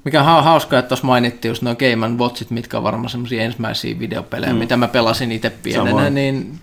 [0.04, 3.98] Mikä on hauskaa, että tuossa mainittiin just nuo Game Watchit, mitkä on varmaan semmoisia ensimmäisiä
[3.98, 4.58] videopelejä, mm.
[4.58, 6.14] mitä mä pelasin itse pienenä, Samoin.
[6.14, 6.60] niin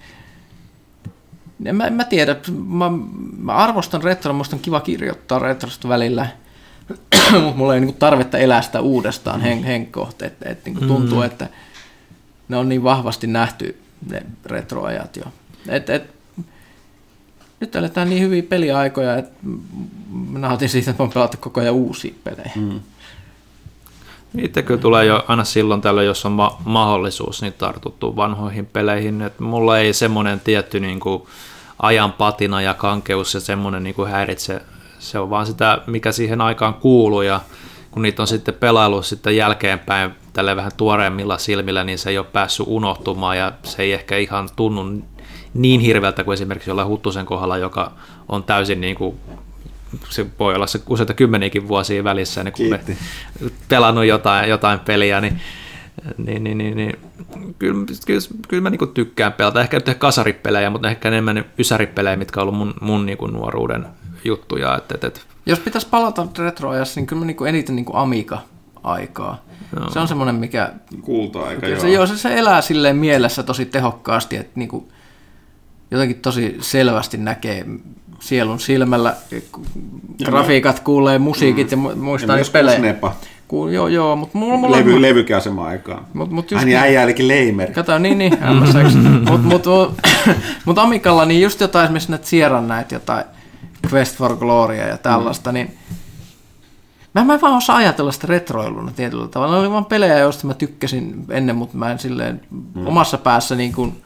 [1.65, 2.35] en mä, en mä tiedä,
[2.67, 2.91] mä,
[3.37, 6.27] mä arvostan retroa, musta on kiva kirjoittaa retrosta välillä,
[7.43, 11.17] mutta mulla ei ole niin tarvetta elää sitä uudestaan hen, henkkohta, että et, niin tuntuu,
[11.17, 11.25] mm.
[11.25, 11.49] että
[12.49, 15.23] ne on niin vahvasti nähty ne retroajat jo.
[15.67, 16.03] Et, et,
[17.59, 19.31] nyt eletään niin hyviä peliaikoja, että
[20.29, 22.51] mä nautin siitä, että mä pelata koko ajan uusia pelejä.
[22.55, 22.79] Mm.
[24.65, 29.21] Kyllä tulee jo aina silloin tällöin, jos on ma- mahdollisuus, niin tartuttu vanhoihin peleihin.
[29.21, 31.23] Et mulla ei semmoinen tietty niin kuin,
[31.79, 34.61] ajan patina ja kankeus ja semmoinen niin kuin häiritse.
[35.01, 37.39] Se on vaan sitä, mikä siihen aikaan kuuluu ja
[37.91, 42.25] kun niitä on sitten pelailu sitten jälkeenpäin tälle vähän tuoreemmilla silmillä, niin se ei ole
[42.33, 45.01] päässyt unohtumaan ja se ei ehkä ihan tunnu
[45.53, 47.91] niin hirveältä kuin esimerkiksi jollain Huttusen kohdalla, joka
[48.29, 49.15] on täysin niin kuin
[50.09, 52.79] se voi olla se useita kymmeniäkin vuosia välissä, niin kun me
[53.69, 55.41] pelannut jotain, jotain peliä, niin,
[56.17, 56.99] niin, niin, niin, niin
[57.59, 59.61] kyllä, kyllä, kyllä mä niin tykkään pelata.
[59.61, 63.85] Ehkä nyt kasaripelejä, mutta ehkä enemmän ysäripelejä, mitkä on ollut mun, mun niin nuoruuden
[64.23, 64.77] juttuja.
[64.77, 65.25] Et, et, et.
[65.45, 69.41] Jos pitäisi palata retroajassa, niin kyllä mä niin eniten niin Amiga-aikaa.
[69.79, 69.89] Joo.
[69.89, 70.71] Se on semmoinen, mikä...
[71.01, 71.79] Kulta-aika, joo.
[71.79, 74.85] Se, joo, se, se elää silleen mielessä tosi tehokkaasti, että niin kuin,
[75.91, 77.65] jotenkin tosi selvästi näkee
[78.19, 79.15] sielun silmällä,
[80.25, 81.85] grafiikat kuulee, musiikit mm.
[81.85, 82.77] ja muistaa ja pelejä.
[82.77, 83.15] Snepa.
[83.47, 85.01] Ku, joo, joo, mutta mulla, mulla Levy, on...
[85.01, 86.05] Levykäsema aikaan.
[86.13, 87.71] Mut, mut just Hän niin, äijä olikin Leimer.
[87.71, 88.77] Kato, niin, niin, mutta
[89.31, 89.65] mut, mut,
[90.65, 93.25] mut Amikalla niin just jotain esimerkiksi näitä Sierran näitä jotain
[93.93, 95.53] Quest for Gloria ja tällaista, mm.
[95.53, 95.77] niin
[97.13, 99.53] Mä, mä en vaan osaa ajatella sitä retroiluna tietyllä tavalla.
[99.53, 102.87] Ne oli vaan pelejä, joista mä tykkäsin ennen, mutta mä en silleen mm.
[102.87, 104.03] omassa päässä niin kuin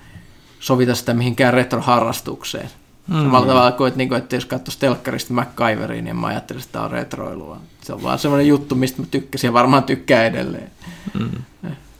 [0.59, 2.69] sovita sitä mihinkään retroharrastukseen.
[3.07, 3.15] Mm.
[3.15, 6.71] Samalla tavalla kuin, että, niin kuin, että jos katsoisi telkkarista MacGyveriin, niin mä ajattelin, että
[6.71, 7.57] tämä on retroilua.
[7.81, 10.71] Se on vaan semmoinen juttu, mistä mä tykkäsin ja varmaan tykkää edelleen.
[11.19, 11.29] Mm.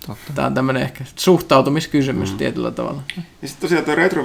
[0.07, 0.33] Totta.
[0.35, 2.37] Tämä on tämmöinen ehkä suhtautumiskysymys mm.
[2.37, 3.01] tietyllä tavalla.
[3.41, 4.23] Ja sitten tosiaan tuo Retro,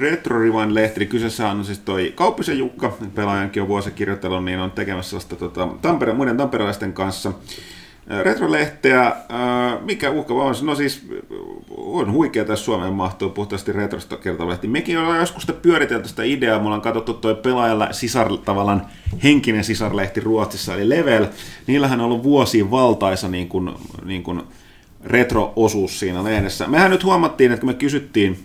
[0.00, 5.10] Retro Rewind-lehti, niin kyseessä on siis toi Kauppisen Jukka, pelaajankin on vuosikirjoittanut, niin on tekemässä
[5.10, 7.32] sellaista tota, Tampere, muiden tamperelaisten kanssa
[8.22, 9.16] Retrolehteä,
[9.80, 10.54] mikä uhka on?
[10.62, 11.08] No siis
[11.76, 14.68] on huikea tässä Suomeen mahtuu puhtaasti retrosta kertolehti.
[14.68, 18.86] Mekin ollaan joskus sitä pyöritelty sitä ideaa, mulla on katsottu toi pelaajalla sisar, tavallaan
[19.22, 21.26] henkinen sisarlehti Ruotsissa, eli Level.
[21.66, 23.70] Niillähän on ollut vuosia valtaisa niin kuin,
[24.04, 24.42] niin kuin
[25.06, 26.66] retro-osuus siinä lehdessä.
[26.66, 28.38] Mehän nyt huomattiin, että kun me kysyttiin,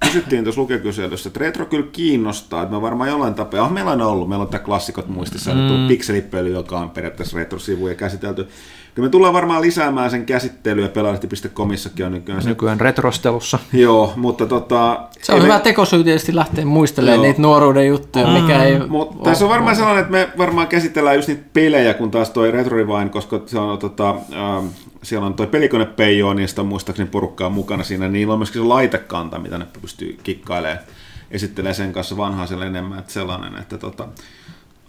[0.00, 4.00] kysyttiin tuossa lukekyselyssä, että retro kyllä kiinnostaa, että me varmaan jollain tapaa, ah, meillä on
[4.00, 5.88] ollut, meillä on tämä klassikot muistissa, mm.
[5.88, 8.48] pikselipöly, joka on periaatteessa retrosivuja käsitelty.
[8.94, 12.42] Kyllä me tullaan varmaan lisäämään sen käsittelyä, pelaajalehti.comissakin on nykyään.
[12.44, 13.58] Nykyään retrostelussa.
[13.72, 15.00] Joo, mutta tota...
[15.22, 15.60] Se on hyvä me...
[15.60, 17.22] tekosyy tietysti lähteä muistelemaan Joo.
[17.22, 18.32] niitä nuoruuden juttuja, mm.
[18.32, 18.78] mikä ei...
[18.88, 22.50] Mutta tässä on varmaan sellainen, että me varmaan käsitellään just niitä pelejä, kun taas toi
[22.50, 24.64] Retro Rewind, koska se on, tota, äh,
[25.02, 28.38] siellä on toi pelikone Peijo, niin sitä on muistaakseni porukkaa mukana siinä, niin niillä on
[28.38, 30.84] myöskin se laitekanta, mitä ne pystyy kikkailemaan,
[31.30, 34.08] esittelee sen kanssa vanhaa siellä enemmän, että sellainen, että tota,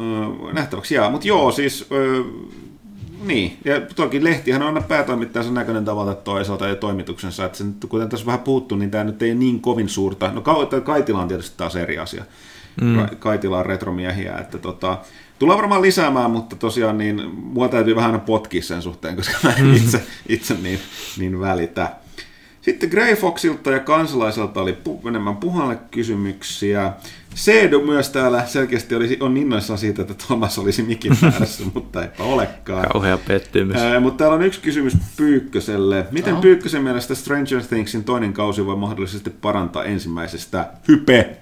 [0.02, 1.10] äh, nähtäväksi jää.
[1.10, 1.90] Mutta joo, siis
[3.24, 8.10] niin, ja toki lehtihän on aina päätoimittajansa näköinen tavalla toisaalta ja toimituksensa, että sen, kuten
[8.10, 10.42] tässä vähän puuttuu, niin tämä nyt ei niin kovin suurta, no
[10.84, 12.26] Kaitila on tietysti taas eri asia,
[12.82, 13.08] mm.
[13.20, 14.98] Kaitila on retromiehiä, että tota,
[15.42, 19.66] tullaan varmaan lisäämään, mutta tosiaan niin mua täytyy vähän potkia sen suhteen, koska mä en
[19.66, 19.76] mm.
[19.76, 20.80] itse, itse niin,
[21.18, 21.92] niin välitä.
[22.62, 26.94] Sitten Grey Foxilta ja kansalaiselta oli pu- enemmän puhalle kysymyksiä.
[27.36, 32.24] Seedu myös täällä selkeästi olisi, on innoissaan siitä, että Thomas olisi mikin ääressä, mutta eipä
[32.24, 32.88] olekaan.
[32.92, 33.78] Kauhea pettymys.
[33.78, 36.06] Ää, mutta täällä on yksi kysymys Pyykköselle.
[36.12, 36.42] Miten no.
[36.42, 40.72] Pyykkösen mielestä Stranger Thingsin toinen kausi voi mahdollisesti parantaa ensimmäisestä?
[40.88, 41.38] Hype!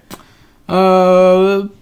[0.71, 1.78] Öö,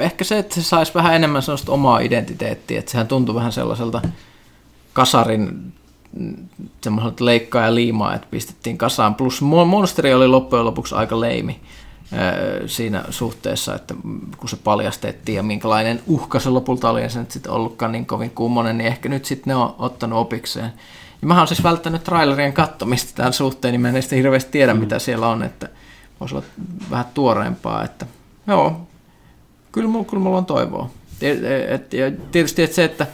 [0.00, 4.02] ehkä se, että se saisi vähän enemmän sellaista omaa identiteettiä, että sehän tuntuu vähän sellaiselta
[4.92, 5.72] kasarin
[6.80, 9.14] semmoiselta leikkaa ja liimaa, että pistettiin kasaan.
[9.14, 11.60] Plus Monsteri oli loppujen lopuksi aika leimi
[12.66, 13.94] siinä suhteessa, että
[14.36, 18.06] kun se paljastettiin ja minkälainen uhka se lopulta oli, ja se nyt sitten ollutkaan niin
[18.06, 20.72] kovin kummonen, niin ehkä nyt sitten ne on ottanut opikseen.
[21.22, 24.74] Ja mä oon siis välttänyt trailerien kattomista tämän suhteen, niin mä en sitten hirveästi tiedä,
[24.74, 24.80] mm.
[24.80, 25.68] mitä siellä on, että
[26.20, 26.44] voisi olla
[26.90, 28.06] vähän tuoreempaa, että
[28.46, 28.80] joo,
[29.72, 30.90] kyllä mulla, kyllä mulla on toivoa.
[31.68, 33.06] Et, ja tietysti että se, että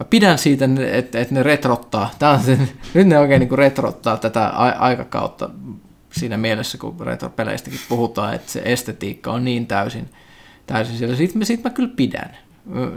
[0.00, 2.58] mä pidän siitä, että, että ne retrottaa, Tämä on se,
[2.94, 4.46] nyt ne oikein niin retrottaa tätä
[4.78, 5.50] aikakautta
[6.12, 10.08] siinä mielessä, kun retropeleistäkin puhutaan, että se estetiikka on niin täysin,
[10.66, 11.16] täysin siellä.
[11.16, 12.36] Siitä, mä, siitä mä kyllä pidän.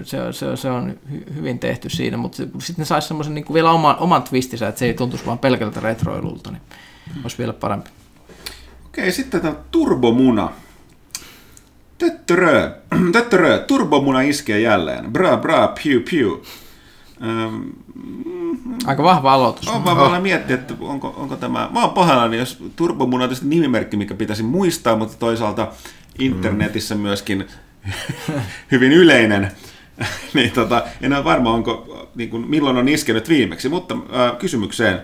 [0.03, 3.71] Se, se, se on hy, hyvin tehty siinä, mutta sitten ne saisi semmoisen niin vielä
[3.71, 6.61] oman, oman twistinsä, että se ei tuntuisi vaan pelkältä retroilulta, niin
[7.23, 7.89] olisi vielä parempi.
[8.85, 10.51] Okei, sitten tämä turbomuna.
[11.97, 12.71] Töttörö,
[13.13, 15.13] töttörö, turbomuna iskee jälleen.
[15.13, 16.43] Bra, bra, piu, piu.
[17.23, 17.61] Ähm,
[18.85, 19.67] Aika vahva aloitus.
[19.67, 20.21] On vaan oh.
[20.21, 21.69] miettiä, että onko, onko tämä...
[21.73, 25.67] Mä oon pahallani, jos Turbomuna on tietysti nimimerkki, mikä pitäisi muistaa, mutta toisaalta
[26.19, 27.01] internetissä mm.
[27.01, 27.47] myöskin
[28.71, 29.51] hyvin yleinen.
[30.33, 35.01] niin tota, en ole varma, onko, niin kuin, milloin on iskenyt viimeksi, mutta äh, kysymykseen.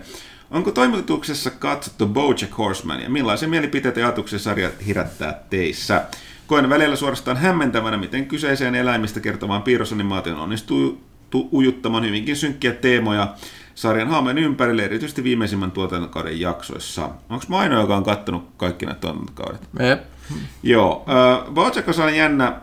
[0.50, 6.04] Onko toimituksessa katsottu Bojack Horseman ja millaisia mielipiteitä ja ajatuksia sarja herättää teissä?
[6.46, 13.34] Koen välillä suorastaan hämmentävänä, miten kyseiseen eläimistä kertovaan piirrosanimaation onnistuu tu- ujuttamaan hyvinkin synkkiä teemoja
[13.74, 17.10] sarjan haamen ympärille, erityisesti viimeisimmän tuotantokauden jaksoissa.
[17.28, 19.60] Onko mä ainoa, joka on kattonut kaikki nämä tuotantokaudet?
[19.88, 20.02] Jep.
[20.62, 21.04] Joo.
[21.08, 22.60] Äh, Bojack on jännä.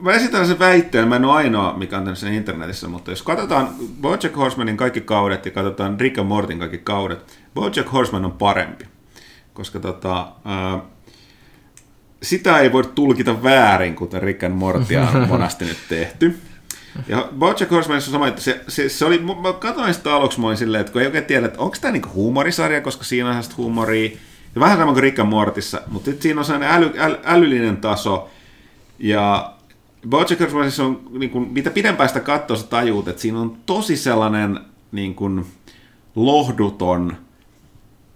[0.00, 3.68] Mä esitän sen väitteen, mä en ole ainoa, mikä on sen internetissä, mutta jos katsotaan
[4.00, 8.84] Bojack Horsemanin kaikki kaudet ja katsotaan Rick and Mortin kaikki kaudet, Bojack Horseman on parempi.
[9.54, 10.82] Koska tota, äh,
[12.24, 16.38] sitä ei voi tulkita väärin, kuten Rick and Mortia on monasti nyt tehty.
[17.08, 20.46] Ja Bojack Horsemanissa on sama, että se, se, se oli, mä katsoin sitä aluksi, mä
[20.46, 23.32] olin silleen, että kun ei oikein tiedä, että onko tämä niinku huumorisarja, koska siinä on
[23.32, 24.10] sellaista huumoria,
[24.54, 27.76] ja vähän sama kuin Rick and Mortissa, mutta sitten siinä on sellainen äly, äly, älyllinen
[27.76, 28.30] taso,
[28.98, 29.54] ja
[30.08, 33.96] Bojack Horsemanissa on, niin kuin, mitä pidempään sitä katsoo, sä tajuut, että siinä on tosi
[33.96, 34.60] sellainen
[34.92, 35.46] niin kuin,
[36.14, 37.16] lohduton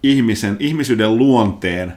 [0.03, 1.93] ihmisen, ihmisyyden luonteen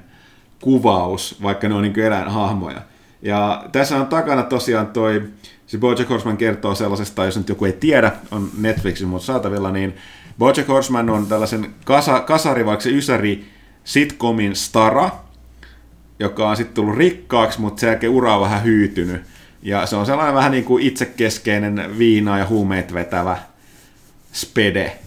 [0.61, 2.81] kuvaus, vaikka ne on niin eläinhahmoja.
[3.21, 5.23] Ja tässä on takana tosiaan toi,
[5.67, 9.95] se Bojack Horseman kertoo sellaisesta, jos nyt joku ei tiedä, on Netflixin mutta saatavilla, niin
[10.39, 13.45] Bojack Horseman on tällaisen kasa, kasari, vaikka se ysäri
[13.83, 15.09] sitcomin stara,
[16.19, 19.21] joka on sitten tullut rikkaaksi, mutta sen jälkeen ura on vähän hyytynyt.
[19.63, 23.37] Ja se on sellainen vähän niin kuin itsekeskeinen viinaa ja huumeet vetävä
[24.33, 24.97] spede.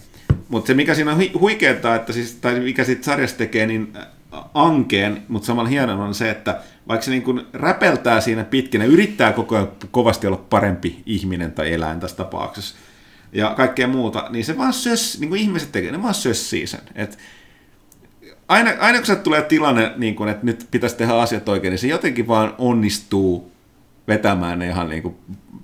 [0.49, 3.93] Mutta se mikä siinä on huikeaa, että siis, tai mikä siitä sarjasta tekee niin
[4.53, 8.87] ankeen, mutta samalla hienoa on se, että vaikka se niin kuin räpeltää siinä pitkin ja
[8.87, 12.75] yrittää koko ajan kovasti olla parempi ihminen tai eläin tässä tapauksessa
[13.35, 16.81] ja kaikkea muuta, niin se vaan sös, niin kuin ihmiset tekee, ne vaan sössii sen.
[16.95, 17.17] Et
[18.47, 21.79] aina, aina kun se tulee tilanne, niin kuin, että nyt pitäisi tehdä asiat oikein, niin
[21.79, 23.51] se jotenkin vaan onnistuu
[24.07, 25.15] vetämään ne ihan niin kuin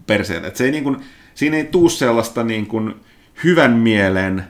[0.08, 0.48] perseelle.
[0.48, 0.98] Et se ei niin kuin,
[1.36, 2.96] siinä ei tuu sellaista niin kuin
[3.44, 4.44] hyvän mielen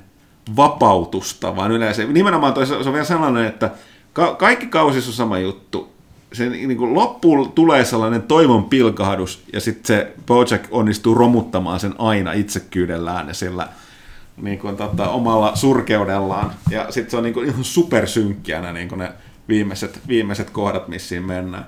[0.55, 3.71] vapautusta, vaan yleensä nimenomaan toi, se on vielä sellainen, että
[4.13, 5.91] ka- kaikki kausissa on sama juttu.
[6.33, 11.93] Se niin kuin loppuun tulee sellainen toivon pilkahdus, ja sitten se Bojack onnistuu romuttamaan sen
[11.97, 13.67] aina itsekyydellään ja sillä
[14.41, 16.51] niin kuin, tota, omalla surkeudellaan.
[16.69, 19.11] Ja sitten se on niin kuin, ihan supersynkkiänä niin ne
[19.47, 21.67] viimeiset, viimeiset kohdat, missä mennään.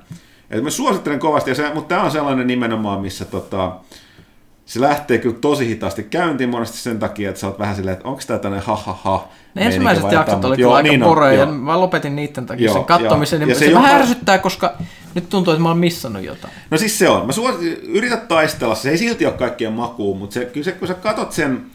[0.49, 3.75] Et mä suosittelen kovasti, ja se, mutta tämä on sellainen nimenomaan, missä tota,
[4.65, 8.07] se lähtee kyllä tosi hitaasti käyntiin monesti sen takia, että sä oot vähän silleen, että
[8.07, 9.27] onko tämä tämmöinen ha ha ha.
[9.55, 12.85] Ne ensimmäiset jaksot oli kyllä aika niin poroja, ja mä lopetin niiden takia joo, sen
[12.85, 14.73] katsomisen, ja, ja se, se vähän ärsyttää, koska
[15.15, 16.53] nyt tuntuu, että mä oon missannut jotain.
[16.69, 17.25] No siis se on.
[17.25, 20.87] Mä suos, yrität taistella, se ei silti ole kaikkien makuun, mutta se, kyllä se, kun
[20.87, 21.65] sä katot sen,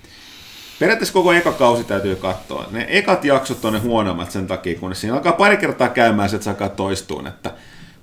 [0.78, 2.66] periaatteessa koko eka kausi täytyy katsoa.
[2.70, 6.44] Ne ekat jaksot on ne huonommat sen takia, kun siinä alkaa pari kertaa käymään, että
[6.44, 7.50] se alkaa toistuun, että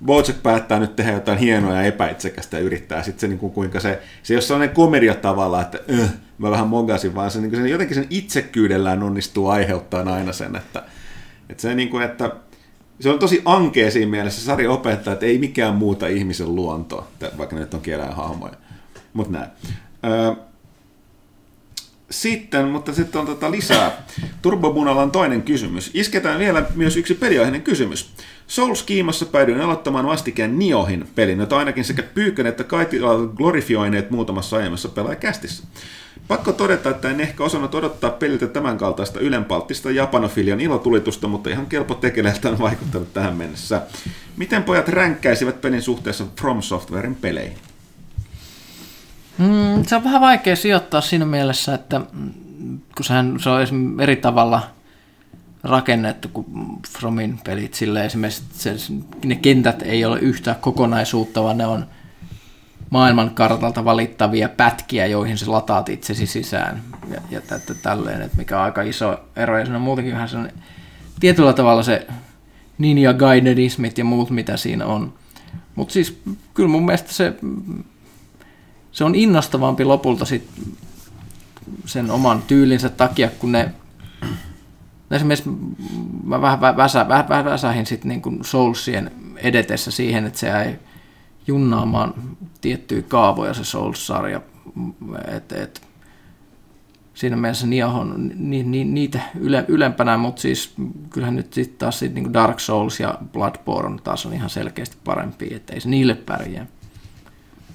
[0.04, 3.80] Bojack päättää nyt tehdä jotain hienoa ja epäitsekästä ja yrittää sitten se, niin kuin, kuinka
[3.80, 7.50] se, se ei ole sellainen komedia tavalla, että äh, mä vähän mogasin, vaan se, niin
[7.50, 10.82] kuin, se jotenkin sen itsekyydellään onnistuu aiheuttaa aina sen, että,
[11.50, 12.30] että se, niin kuin, että
[13.00, 17.08] se on tosi ankea siinä mielessä, sarja opettaa, että ei mikään muuta ihmisen luontoa,
[17.38, 18.54] vaikka ne nyt on hahmoja.
[19.12, 19.50] Mutta näin.
[20.04, 20.32] Öö,
[22.10, 24.04] sitten, mutta sitten on tota lisää.
[24.42, 25.90] Turbobunalla on toinen kysymys.
[25.94, 28.10] Isketään vielä myös yksi peliaiheinen kysymys.
[28.46, 32.64] Souls-kiimassa päädyin aloittamaan vastikään Niohin pelin, jota ainakin sekä Pyykön että
[33.02, 35.64] ovat glorifioineet muutamassa aiemmassa pelaajakästissä.
[36.28, 41.66] Pakko todeta, että en ehkä osannut odottaa peliltä tämän kaltaista ylenpalttista japanofilian ilotulitusta, mutta ihan
[41.66, 43.82] kelpo tekeleeltä on vaikuttanut tähän mennessä.
[44.36, 47.58] Miten pojat ränkkäisivät pelin suhteessa From Softwaren peleihin?
[49.38, 52.00] Mm, se on vähän vaikea sijoittaa siinä mielessä, että
[52.96, 54.62] kun sehän, se on eri tavalla
[55.64, 56.46] rakennettu kuin
[56.88, 57.74] Fromin pelit.
[57.74, 58.74] Sillä esimerkiksi se,
[59.24, 61.86] ne kentät ei ole yhtä kokonaisuutta, vaan ne on
[62.90, 66.82] maailman kartalta valittavia pätkiä, joihin se lataat itsesi sisään.
[67.10, 69.58] Ja, ja tätä, tälleen, että mikä on aika iso ero.
[69.58, 70.62] Ja se on muutenkin vähän sellainen,
[71.20, 72.06] tietyllä tavalla se
[72.78, 75.14] Ninja Gaidenismit ja muut, mitä siinä on.
[75.74, 76.22] Mutta siis
[76.54, 77.34] kyllä mun mielestä se
[78.96, 80.50] se on innostavampi lopulta sit
[81.86, 83.72] sen oman tyylinsä takia, kun ne
[85.10, 85.50] esimerkiksi
[86.24, 90.78] mä vähän väsä, vähän, vähän väsähin sit niin kuin Soulsien edetessä siihen, että se ei
[91.46, 92.14] junnaamaan
[92.60, 94.40] tiettyjä kaavoja se Souls-sarja.
[95.36, 95.82] Et, et,
[97.14, 100.74] siinä mielessä Niahon ni, ni, niitä yle, ylempänä, mutta siis
[101.10, 105.54] kyllähän nyt sitten taas sit niin Dark Souls ja Bloodborne taas on ihan selkeästi parempi,
[105.54, 106.66] että ei se niille pärjää.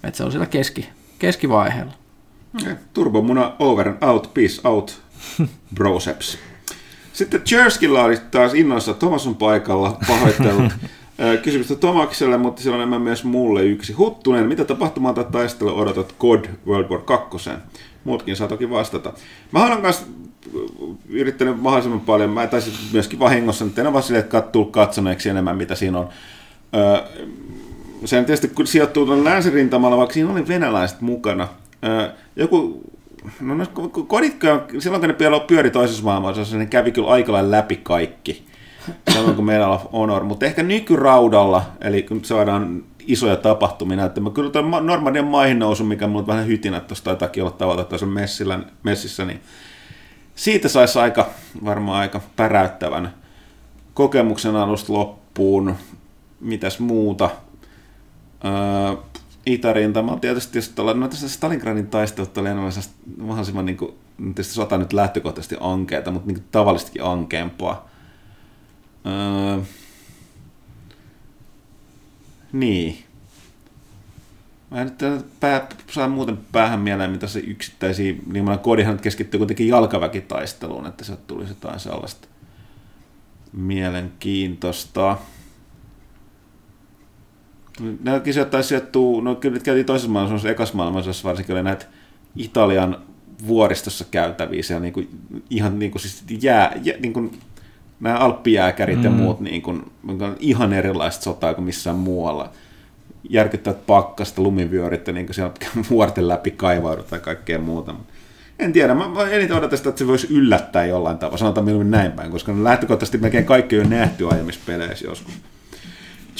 [0.03, 0.89] Et se on siellä keski,
[1.21, 1.91] keskivaiheella.
[2.93, 5.01] Turbomuna over and out, peace out,
[5.75, 6.37] broseps.
[7.13, 10.71] Sitten Jerskillä oli taas innoissa, Thomas on paikalla, pahoittelut.
[11.43, 13.93] Kysymystä Tomakselle, mutta siellä on enemmän myös mulle yksi.
[13.93, 17.49] Huttunen, mitä tapahtumaa tai taistelua odotat God World War 2?
[18.03, 19.13] Muutkin saa toki vastata.
[19.51, 20.05] Mä olen kanssa
[21.09, 25.57] yrittänyt mahdollisimman paljon, mä taisin myöskin vahingossa, nyt en ole vaan silleen, että katsoneeksi enemmän,
[25.57, 26.09] mitä siinä on
[26.75, 27.25] Öö,
[28.05, 31.47] se tietysti sijoittuu tuonne länsirintamalla, vaikka siinä oli venäläiset mukana.
[32.35, 32.81] Joku,
[33.41, 33.65] no, no
[34.07, 34.37] kodit,
[34.79, 38.45] silloin kun ne pyöri toisessa maailmassa, ne kävi kyllä aika lailla läpi kaikki.
[39.13, 44.33] Samoin kuin meillä on Honor, mutta ehkä nykyraudalla, eli kun saadaan isoja tapahtumia näyttämään.
[44.33, 48.59] Kyllä tuo Normandian maihin nousu, mikä mulla vähän hytinät tuossa taitakin olla tavalla tuossa messillä,
[48.83, 49.41] messissä, niin
[50.35, 51.29] siitä saisi aika,
[51.65, 53.13] varmaan aika päräyttävän
[53.93, 55.75] kokemuksen alusta loppuun.
[56.39, 57.29] Mitäs muuta?
[58.45, 58.95] Öö,
[59.45, 62.71] Itärintama tietysti, jos tuolla, no tässä Stalingradin taistelut oli enemmän
[63.17, 67.89] mahdollisimman, niin kuin, tietysti sota nyt lähtökohtaisesti ankeeta, mutta niin tavallistikin ankeampaa.
[69.05, 69.63] Öö,
[72.51, 73.03] niin.
[74.71, 79.37] Mä en nyt pää, saa muuten päähän mieleen, mitä se yksittäisiä, niin mä kodihan keskittyy
[79.37, 82.27] kuitenkin jalkaväkitaisteluun, että se tulisi jotain sellaista
[83.53, 85.17] mielenkiintoista.
[88.03, 91.85] Nämäkin sijoittaa sijoittuu, no kyllä nyt käytiin toisessa maailmassa, ekassa maailmassa varsinkin oli näitä
[92.35, 92.97] Italian
[93.47, 95.09] vuoristossa käytäviä, siellä niin kuin,
[95.49, 97.31] ihan niin kuin, siis jää, jää niin kuin,
[97.99, 99.03] nämä alppijääkärit mm.
[99.03, 99.91] ja muut niin kuin,
[100.39, 102.51] ihan erilaista sotaa kuin missään muualla.
[103.29, 105.53] Järkyttävät pakkasta, lumivyörit ja niin kuin siellä
[105.89, 107.95] vuorten läpi kaivaudutaan ja kaikkea muuta.
[108.59, 111.91] En tiedä, mä, mä eniten odotan sitä, että se voisi yllättää jollain tavalla, sanotaan mieluummin
[111.91, 115.33] näin päin, koska lähtökohtaisesti melkein kaikki on nähty aiemmissa peleissä joskus.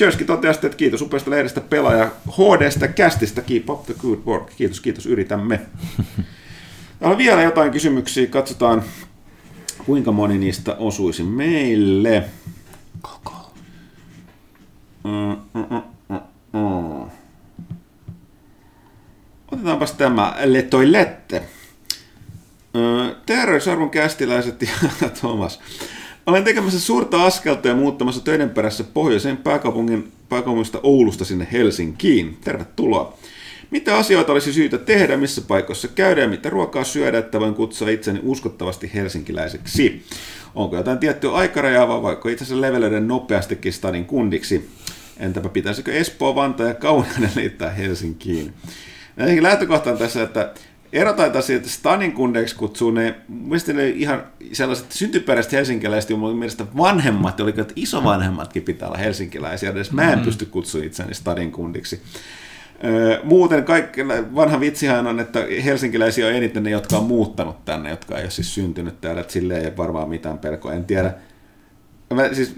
[0.01, 4.51] Jersky toteaa että kiitos upeasta lehdestä pelaaja HDstä, kästistä, keep up the good work.
[4.57, 5.59] Kiitos, kiitos, yritämme.
[6.99, 8.83] Täällä on vielä jotain kysymyksiä, katsotaan
[9.85, 12.23] kuinka moni niistä osuisi meille.
[13.01, 13.53] Koko.
[15.03, 15.81] Mm, mm,
[16.53, 17.09] mm,
[19.51, 21.43] Otetaanpas tämä Le Toilette.
[23.25, 24.69] Terveysarvon kästiläiset ja
[25.19, 25.59] Thomas.
[26.25, 32.37] Olen tekemässä suurta askelta ja muuttamassa töiden perässä pohjoiseen pääkaupungin, pääkaupungista Oulusta sinne Helsinkiin.
[32.43, 33.17] Tervetuloa.
[33.71, 37.89] Mitä asioita olisi syytä tehdä, missä paikoissa käydä ja mitä ruokaa syödä, että voin kutsua
[37.89, 40.05] itseni uskottavasti helsinkiläiseksi?
[40.55, 44.69] Onko jotain tiettyä aikarajaa vai voiko itse asiassa levelöidä nopeastikin stadin kundiksi?
[45.19, 48.53] Entäpä pitäisikö Espoo, Vantaa ja Kauniainen liittää Helsinkiin?
[49.15, 50.53] Näihin lähtökohtaan tässä, että
[50.93, 56.37] erotaan siitä, että Stanin kundeiksi kutsuu ne, mielestäni ne ihan sellaiset syntyperäiset helsinkiläiset, ja mun
[56.37, 60.25] mielestä vanhemmat, oli että isovanhemmatkin pitää olla helsinkiläisiä, edes mä en mm.
[60.25, 62.01] pysty kutsumaan itseäni Stadin kundiksi.
[63.23, 68.17] Muuten kaikki, vanha vitsihän on, että helsinkiläisiä on eniten ne, jotka on muuttanut tänne, jotka
[68.17, 71.13] ei ole siis syntynyt täällä, että sille ei varmaan mitään pelkoa, en tiedä.
[72.13, 72.55] Mä, siis,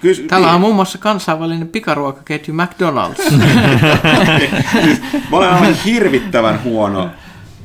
[0.00, 0.60] kys, Täällä on niin.
[0.60, 3.32] muun muassa kansainvälinen pikaruokaketju McDonald's.
[5.30, 7.10] mä olen aivan hirvittävän huono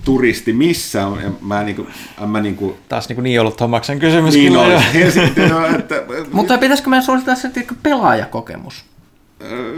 [0.06, 1.22] turisti missä on.
[1.22, 1.88] Ja mä niinku,
[2.26, 4.34] mä niinku, Taas niinku niin ollut Tomaksen kysymys.
[4.34, 4.74] Niin oli.
[4.94, 5.42] Helsinki,
[5.80, 5.96] että,
[6.32, 7.52] Mutta pitäisikö meidän suosittaa se
[7.84, 8.86] pelaajakokemus?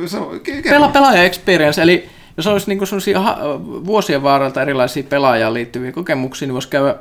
[0.06, 3.38] se on, Pela, pelaaja experience, eli jos olisi niin ha,
[3.86, 6.96] vuosien varrelta erilaisia pelaajaan liittyviä kokemuksia, niin voisi käydä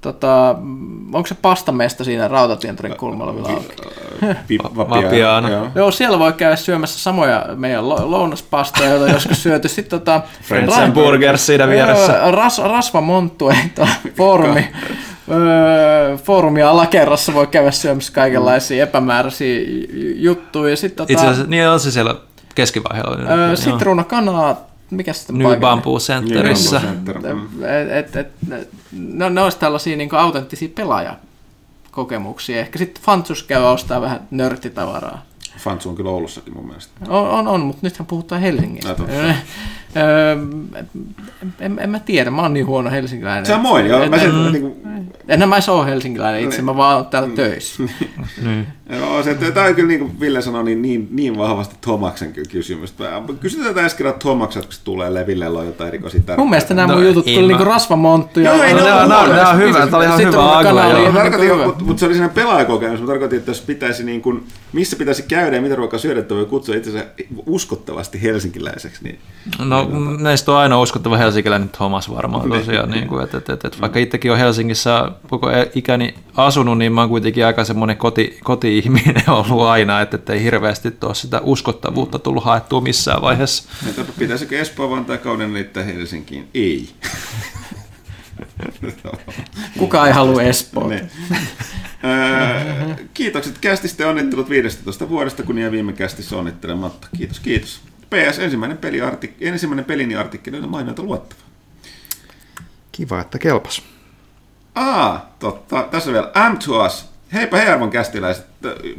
[0.00, 0.56] Tota,
[1.12, 3.74] onko se pastamesta siinä rautatientorin kulmalla vielä auki?
[4.76, 5.50] Vapiaana.
[5.50, 5.68] Joo.
[5.74, 9.68] Joo, siellä voi käydä syömässä samoja meidän lounaspastoja, joita joskus syöty.
[9.68, 12.30] Sitten tota, Friends and Burgers siinä vieressä.
[12.30, 13.52] Ras, rasva monttu,
[14.16, 14.68] foorumi.
[15.30, 19.60] Öö, foorumi alakerrassa voi käydä syömässä kaikenlaisia epämääräisiä
[20.16, 20.76] juttuja.
[20.76, 22.14] Sitten, tota, Itse asiassa niin on se siellä
[22.54, 23.32] keskivaiheella.
[23.32, 24.56] Öö, sitruuna kanaa,
[24.90, 26.80] mikä sitten New Bamboo Centerissä.
[27.90, 28.28] Et, et, et,
[28.92, 30.68] no, ne olisi tällaisia niin autenttisia
[31.96, 32.60] pelaajakokemuksia.
[32.60, 35.22] Ehkä sitten Fantsus käy ostaa vähän nörttitavaraa.
[35.58, 36.92] Fantsu on kyllä Oulussakin mun mielestä.
[37.08, 38.96] On, on, on mutta nythän puhutaan Helsingistä.
[41.60, 43.46] en, en, mä tiedä, mä oon niin huono helsinkiläinen.
[43.46, 44.08] Se on moi, joo.
[44.08, 44.95] Mä sen, niin kuin,
[45.28, 47.82] Enhän mä ole helsinkiläinen itse, mä vaan oon täällä töissä.
[48.44, 48.66] niin.
[48.90, 53.22] Joo, se, tämä on kyllä niin kuin Ville sanoi, niin, niin, niin vahvasti Tomaksen kysymystä.
[53.40, 56.40] Kysytään äsken, että Tomakset, kun se tulee Leville, on jotain erikoisia tärkeitä.
[56.40, 58.40] Mun mielestä nämä no, mun jutut tuli niin rasvamonttu.
[58.40, 60.84] Joo, ei, no, ne, on, ne, on hyvä, tämä oli ihan hyvä agla.
[61.80, 63.00] Mutta se oli sellainen pelaajakokemus.
[63.00, 66.34] Mä tarkoitin, että jos pitäisi niin kuin, missä pitäisi käydä ja mitä ruokaa syödä, että
[66.34, 67.06] voi kutsua itse
[67.46, 69.04] uskottavasti helsinkiläiseksi.
[69.04, 69.18] Niin,
[69.58, 72.90] no niin, näistä on aina uskottava helsinkiläinen Thomas varmaan tosiaan.
[72.90, 74.95] niin kuin, että, että, että, että, vaikka itsekin on Helsingissä
[75.30, 80.32] koko ikäni asunut, niin mä oon kuitenkin aika semmoinen koti, koti-ihminen ollut aina, että, että
[80.32, 83.68] ei hirveästi tuo sitä uskottavuutta tullut haettua missään vaiheessa.
[83.88, 86.48] Että pitäisikö Espoo Vantaa kauden liittää Helsinkiin?
[86.54, 86.88] Ei.
[89.78, 90.94] Kuka ei halua Espoota?
[93.14, 97.08] Kiitokset kästistä ja onnittelut 15 vuodesta, kun jäi viime kästissä onnittelematta.
[97.16, 97.80] Kiitos, kiitos.
[98.10, 101.40] PS, ensimmäinen, peliartik- ensimmäinen pelini artikkeli on mainita luettava.
[102.92, 103.82] Kiva, että kelpas.
[104.76, 105.88] Ah, totta.
[105.90, 106.56] Tässä on vielä M.
[107.32, 108.46] Heipä hei arvon kästiläiset.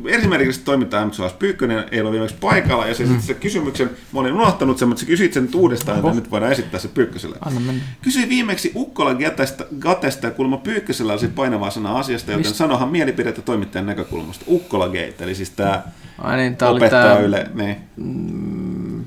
[0.08, 3.22] Esimerkiksi toimittaja MCS Pyykkönen ei ole viimeksi paikalla ja se, mm.
[3.22, 6.80] se kysymyksen, mä olin unohtanut sen, mutta se kysyit sen uudestaan, että nyt voidaan esittää
[6.80, 7.38] se Pyykköselle.
[7.42, 7.84] Anna mennä.
[8.02, 12.56] Kysyi viimeksi Ukkola Gatesta, Gatesta ja kuulemma Pyykkösellä olisi painavaa sana asiasta, joten Mist?
[12.56, 14.46] sanohan mielipidettä toimittajan näkökulmasta.
[14.48, 15.84] Ukkola Gate, eli siis tämä
[16.18, 17.78] Ai niin, tää oli opettaja tää, yle, niin.
[17.96, 19.06] mm,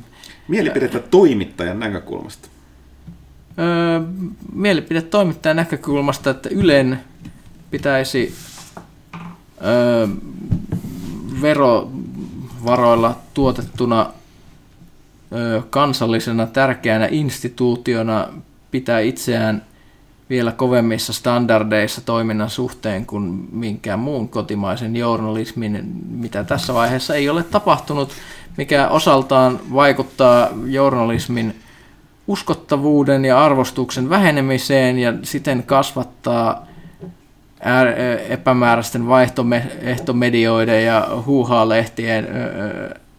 [0.49, 2.49] Mielipidettä toimittajan näkökulmasta.
[4.53, 7.01] Mielipide toimittajan näkökulmasta, että Ylen
[7.71, 8.35] pitäisi
[9.65, 10.09] öö,
[11.43, 14.13] verovaroilla tuotettuna
[15.33, 18.29] öö, kansallisena tärkeänä instituutiona
[18.71, 19.63] pitää itseään
[20.31, 27.43] vielä kovemmissa standardeissa toiminnan suhteen kuin minkään muun kotimaisen journalismin, mitä tässä vaiheessa ei ole
[27.43, 28.13] tapahtunut,
[28.57, 31.55] mikä osaltaan vaikuttaa journalismin
[32.31, 36.67] uskottavuuden ja arvostuksen vähenemiseen ja siten kasvattaa
[37.61, 37.95] ää-
[38.29, 42.29] epämääräisten vaihtoehtomedioiden ja huuhaa-lehtien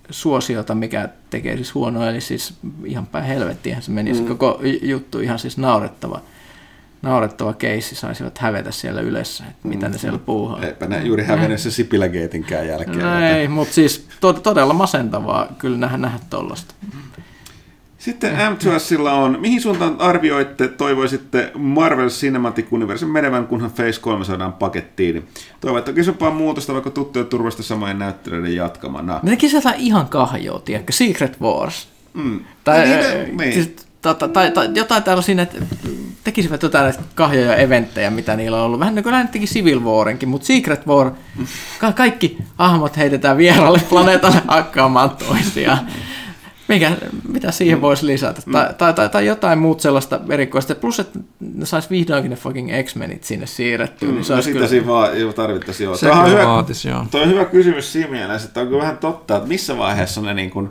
[0.09, 2.53] suosiota, mikä tekee siis huonoa, eli siis
[2.85, 4.25] ihan päin helvettiä se meni mm.
[4.25, 6.21] koko juttu ihan siis naurettava
[7.01, 10.65] naurettava keissi saisivat hävetä siellä yleensä, että mitä ne siellä puuhaa.
[10.65, 12.99] Eipä ne juuri hävennyt se Sipilä-geitinkään jälkeen.
[12.99, 16.73] No ei, mutta siis to- todella masentavaa kyllä nähdä, nähdä tuollaista.
[18.01, 24.53] Sitten M2Silla on, mihin suuntaan arvioitte, toivoisitte Marvel Cinematic Universe menevän, kunhan Phase 3 saadaan
[24.53, 25.27] pakettiin?
[25.59, 29.19] Toivottavasti isompaa muutosta, vaikka tuttuja turvasta samojen näyttelijöiden jatkamana.
[29.23, 30.93] Ne jotain ihan kahjoa, tiedätkö?
[30.93, 31.87] Secret Wars.
[32.13, 32.39] Mm.
[32.63, 33.53] Tai, No niin, äh, niin.
[33.53, 33.71] siis,
[34.01, 35.57] tai, tai, tai, tai jotain tällaisia, että
[36.23, 38.79] tekisivät jotain näitä kahjoja eventtejä, mitä niillä on ollut.
[38.79, 41.11] Vähän niin kuin teki Civil Warinkin, mutta Secret War,
[41.79, 45.87] ka- kaikki hahmot heitetään vieraalle planeetalle hakkaamaan toisiaan.
[46.71, 48.41] Mikä, mitä siihen voisi lisätä?
[48.51, 50.75] Tai, tai, tai, tai jotain muut sellaista erikoista.
[50.75, 54.11] Plus, että ne sais vihdoinkin ne fucking X-Menit sinne siirrettyä.
[54.11, 54.67] Niin se No olisi sitä kyllä...
[54.67, 55.97] siinä vaan jo tarvittaisiin jo.
[55.97, 57.05] Se on hyvä, vaatisi, joo.
[57.11, 60.49] toi on hyvä kysymys siinä mielessä, että onko vähän totta, että missä vaiheessa ne niin
[60.49, 60.69] kuin,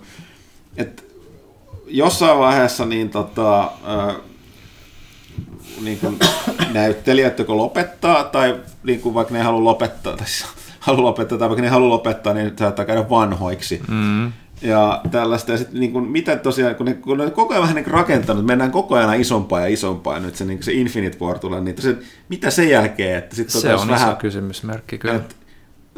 [0.77, 1.03] että
[1.87, 4.21] jossain vaiheessa niin tota, ö,
[5.85, 6.19] niin kuin
[6.73, 10.47] näyttelijät joko lopettaa tai niin kuin vaikka ne ei halua lopettaa, tai siis
[10.81, 13.81] halua lopettaa, tai vaikka ne ei halua lopettaa, niin saattaa käydä vanhoiksi.
[13.89, 14.33] Mm.
[14.63, 17.63] Ja tällaista, ja sitten niin kuin, mitä tosiaan, kun ne, kun ne on koko ajan
[17.63, 21.19] vähän niin rakentanut, mennään koko ajan isompaa ja isompaa, ja nyt se, niin se Infinite
[21.21, 21.97] War tulee, niin se,
[22.29, 25.15] mitä sen jälkeen, että sitten Se on vähän, iso kysymysmerkki kyllä.
[25.15, 25.37] et,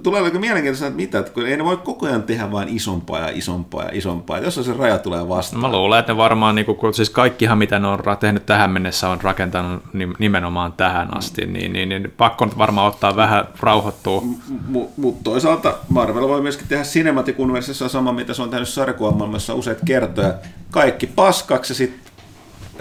[0.03, 3.19] tulee aika mielenkiintoista, että mitä, että kun ei ne voi koko ajan tehdä vain isompaa
[3.19, 5.61] ja isompaa ja isompaa, jossain se raja tulee vastaan.
[5.63, 9.09] Mä luulen, että ne varmaan, niin kuin, siis kaikkihan mitä ne on tehnyt tähän mennessä
[9.09, 14.23] on rakentanut nim- nimenomaan tähän asti, niin, niin, niin pakko nyt varmaan ottaa vähän rauhoittua.
[14.69, 19.55] Mutta mut toisaalta Marvel voi myöskin tehdä Cinematic Universessa sama, mitä se on tehnyt sarjakuvamaailmassa
[19.55, 20.35] useita kertoja.
[20.71, 22.02] Kaikki paskaksi ja sitten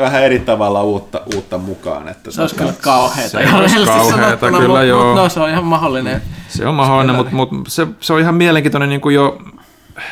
[0.01, 2.07] vähän eri tavalla uutta, uutta mukaan.
[2.07, 3.29] Että Se olisi kyllä kauheata.
[3.29, 5.05] Se olisi kauheata, kyllä mut- joo.
[5.05, 6.21] mut No, se on ihan mahdollinen.
[6.47, 9.37] Se on mahdollinen, mutta, mutta se, se on ihan mielenkiintoinen niin kuin jo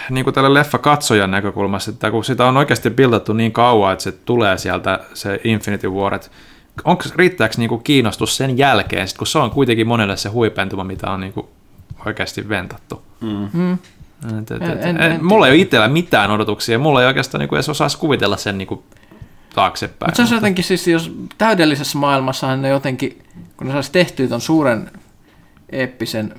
[0.09, 4.11] niin kuin tälle leffa-katsojan näkökulmasta, että kun sitä on oikeasti bildattu niin kauan, että se
[4.11, 6.27] tulee sieltä se Infinity War, että
[6.83, 10.83] onko, riittääkö niin kuin kiinnostus sen jälkeen, sit kun se on kuitenkin monelle se huipentuma,
[10.83, 11.45] mitä on niin kuin
[12.05, 13.01] oikeasti ventattu.
[13.21, 13.73] Mm.
[14.39, 17.07] Et, et, En- et, en- en, en mulla ei ole itsellä mitään odotuksia, mulla ei
[17.07, 18.83] oikeastaan niin kuin edes osaisi kuvitella sen niin kuin
[19.55, 20.09] taaksepäin.
[20.09, 23.21] Mutta se olisi jotenkin siis, jos täydellisessä maailmassahan ne jotenkin,
[23.57, 24.91] kun ne saisi tehtyä ton suuren
[25.69, 26.33] eeppisen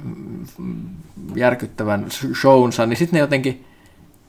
[0.58, 0.88] mm,
[1.36, 2.06] järkyttävän
[2.40, 3.64] shownsa, niin sitten ne jotenkin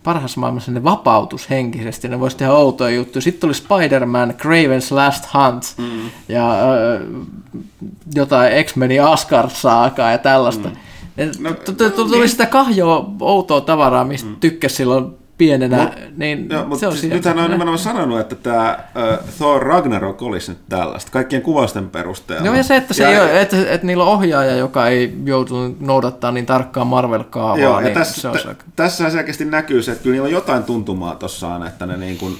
[0.03, 3.21] parhaassa maailmassa ne vapautus henkisesti, ne voisi tehdä outoja juttuja.
[3.21, 6.09] Sitten tuli Spider-Man, Craven's Last Hunt mm.
[6.29, 7.01] ja äh,
[8.15, 10.69] jotain X-Menin Asgard-saakaa ja tällaista.
[10.69, 10.75] Mm.
[11.39, 11.53] No,
[11.95, 14.35] tuli sitä kahjoa outoa tavaraa, mistä mm.
[14.35, 18.35] tykkäsi silloin pienenä, Mut- niin Joo, se mutta on siis nythän on nimenomaan sanonut, että
[18.35, 22.45] tämä uh, Thor Ragnarok olisi nyt tällaista, kaikkien kuvausten perusteella.
[22.45, 25.79] Joo, ja se, että, se ei ole, että, että niillä on ohjaaja, joka ei joutunut
[25.79, 28.53] noudattaa niin tarkkaan Marvel-kaavaa, Joo, ja niin tässä, se on se.
[28.53, 32.17] t- tässä selkeästi näkyy se, että kyllä niillä on jotain tuntumaa tuossa, että ne niin
[32.17, 32.37] kuin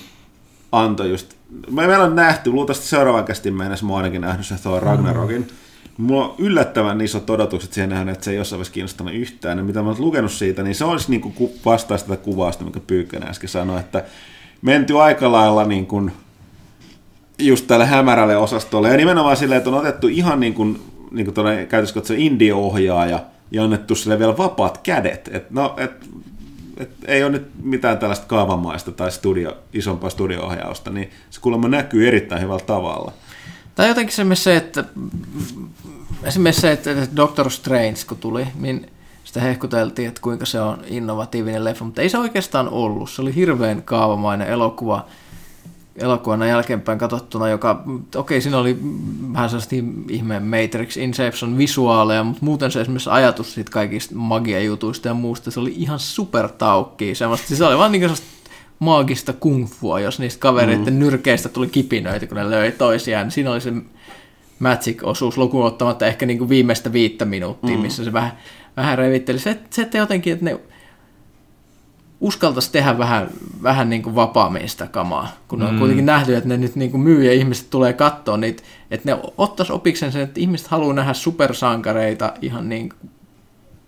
[0.71, 1.33] antoi just...
[1.71, 5.47] Me meillä on nähty, luultavasti seuraavan kästin mennessä mä ainakin nähnyt se Thor Ragnarokin.
[6.01, 9.57] Mulla on yllättävän isot odotukset siihen nähdä, että se ei jossain vaiheessa kiinnostanut yhtään.
[9.57, 12.79] Ja mitä mä oon lukenut siitä, niin se olisi niin kuin vastaista tätä kuvausta, mikä
[12.79, 14.03] Pyykkönen äsken sanoi, että
[14.61, 16.11] menty aika lailla niin kuin
[17.39, 18.89] just tälle hämärälle osastolle.
[18.89, 23.19] Ja nimenomaan silleen, että on otettu ihan niin kuin, niin kuin käytössä indie-ohjaaja
[23.51, 25.29] ja annettu sille vielä vapaat kädet.
[25.33, 25.91] Et no, et,
[26.77, 32.07] et ei ole nyt mitään tällaista kaavamaista tai studio, isompaa studio-ohjausta, niin se kuulemma näkyy
[32.07, 33.13] erittäin hyvällä tavalla.
[33.75, 34.83] Tai jotenkin se, että
[36.23, 38.91] esimerkiksi se, että Doctor Strange kun tuli, niin
[39.23, 43.09] sitä hehkuteltiin, että kuinka se on innovatiivinen leffa, mutta ei se oikeastaan ollut.
[43.09, 45.05] Se oli hirveän kaavamainen elokuva.
[45.95, 47.83] elokuvana jälkeenpäin katsottuna, joka,
[48.15, 48.77] okei, siinä oli
[49.33, 49.75] vähän sellaista
[50.09, 55.59] ihme Matrix Inception visuaaleja, mutta muuten se esimerkiksi ajatus siitä kaikista magia-jutuista ja muusta, se
[55.59, 57.15] oli ihan super taukki.
[57.15, 58.09] Semmoista, se oli vaan niin
[58.81, 60.99] maagista kungfua, jos niistä kavereiden mm.
[60.99, 63.25] nyrkeistä tuli kipinöitä, kun ne löi toisiaan.
[63.25, 63.73] Niin siinä oli se
[64.59, 67.81] Magic-osuus lukuun ottamatta ehkä niin kuin viimeistä viittä minuuttia, mm.
[67.81, 68.31] missä se vähän,
[68.77, 69.39] vähän revitteli.
[69.39, 70.59] Se, se että jotenkin, että ne
[72.21, 73.29] uskaltaisi tehdä vähän,
[73.63, 75.65] vähän niin kuin vapaammin sitä kamaa, kun mm.
[75.65, 79.11] on kuitenkin nähty, että ne nyt niin kuin myy ja ihmiset tulee katsoa niitä, että
[79.11, 83.11] ne ottaisi opiksen sen, että ihmiset haluaa nähdä supersankareita ihan niin kuin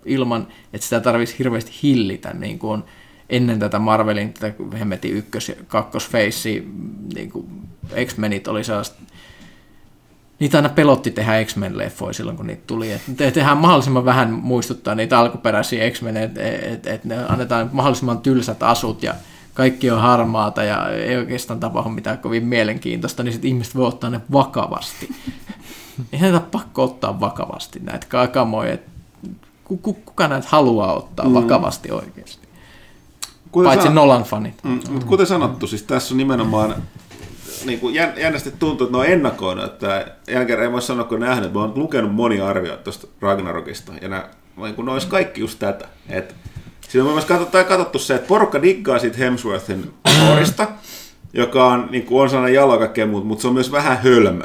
[0.05, 2.83] ilman, että sitä tarvitsisi hirveästi hillitä, niin kuin on
[3.33, 6.61] ennen tätä Marvelin tätä hemmetin ykkös- ja kakkosfeissiä,
[7.15, 7.47] niin kuin
[8.05, 9.01] X-Menit oli sellaista
[10.39, 12.91] niitä aina pelotti tehdä X-Men-leffoja silloin, kun niitä tuli.
[12.91, 18.17] Et te, tehdään mahdollisimman vähän muistuttaa niitä alkuperäisiä X-Men, että et, et ne annetaan mahdollisimman
[18.17, 19.13] tylsät asut ja
[19.53, 24.09] kaikki on harmaata ja ei oikeastaan tapahdu mitään kovin mielenkiintoista, niin sitten ihmiset voi ottaa
[24.09, 25.09] ne vakavasti.
[26.13, 28.77] ei näitä pakko ottaa vakavasti näitä kakamoja.
[29.81, 31.33] Kuka näitä haluaa ottaa mm.
[31.33, 32.42] vakavasti oikeasti?
[33.53, 33.95] Kuten Paitsi san...
[33.95, 34.63] Nolan-fanit.
[34.63, 36.75] Mm, mutta kuten sanottu, siis tässä on nimenomaan
[37.65, 41.53] niin kuin jännästi tuntuu, että ne on ennakoinut, että jälkeen ei voi sanoa, kun nähnyt,
[41.53, 45.59] mä oon lukenut moni arvioita tuosta Ragnarokista, ja nämä, niin kuin ne olisi kaikki just
[45.59, 45.87] tätä.
[46.09, 46.33] Että
[46.89, 49.93] siinä on myös katsottu, katsottu se, että porukka diggaa siitä Hemsworthin
[50.25, 50.67] Thorista,
[51.33, 54.43] joka on, niin kuin on sellainen jalo kaikkea muuta, mutta se on myös vähän hölmö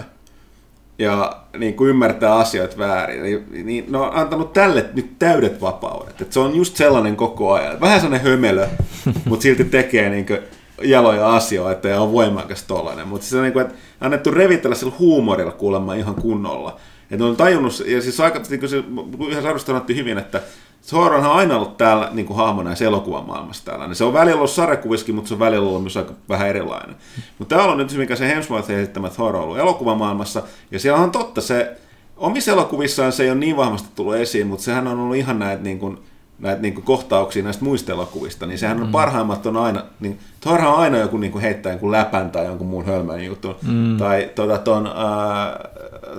[0.98, 6.20] ja niin kuin ymmärtää asioita väärin, niin, niin ne on antanut tälle nyt täydet vapaudet.
[6.20, 7.80] Et se on just sellainen koko ajan.
[7.80, 8.66] Vähän sellainen hömelö,
[9.28, 10.38] mutta silti tekee niin kuin
[10.82, 13.08] jaloja asioita ja on voimakas tollainen.
[13.08, 16.80] Mutta siis on niin kuin, että annettu revitellä sillä huumorilla kuulemma ihan kunnolla.
[17.10, 18.84] Että on tajunnut, ja siis aika, niin kuin se,
[19.30, 20.40] ihan sadusta hyvin, että
[20.89, 23.97] Thor on aina ollut täällä niin kuin hahmona ja elokuvan maailmassa tällainen.
[23.97, 26.97] Se on välillä ollut sarjakuviskin, mutta se on välillä ollut myös aika vähän erilainen.
[27.39, 31.01] Mutta täällä on nyt mikä se Hemsworth esittämä Thor on ollut elokuvan maailmassa, ja siellä
[31.01, 31.77] on totta se,
[32.16, 35.62] omissa elokuvissaan se ei ole niin vahvasti tullut esiin, mutta sehän on ollut ihan näitä
[35.62, 35.98] niin kuin,
[36.39, 38.93] näitä niin kuin kohtauksia näistä muista elokuvista, niin sehän on mm.
[38.93, 42.66] parhaimmat on aina, niin Thorhan on aina joku niin kuin heittää jonkun läpän tai jonkun
[42.66, 43.97] muun hölmän jutun, mm.
[43.97, 44.93] tai tuota, ton, äh,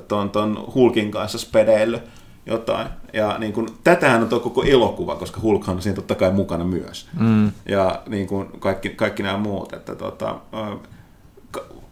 [0.08, 2.00] ton, ton Hulkin kanssa spedeily
[2.46, 2.88] jotain.
[3.14, 6.64] Ja niin kuin, tätähän on tuo koko elokuva, koska Hulkhan on siinä totta kai mukana
[6.64, 7.08] myös.
[7.20, 7.52] Mm.
[7.66, 9.74] Ja niin kuin kaikki, kaikki nämä muut.
[9.74, 10.36] Että, tota,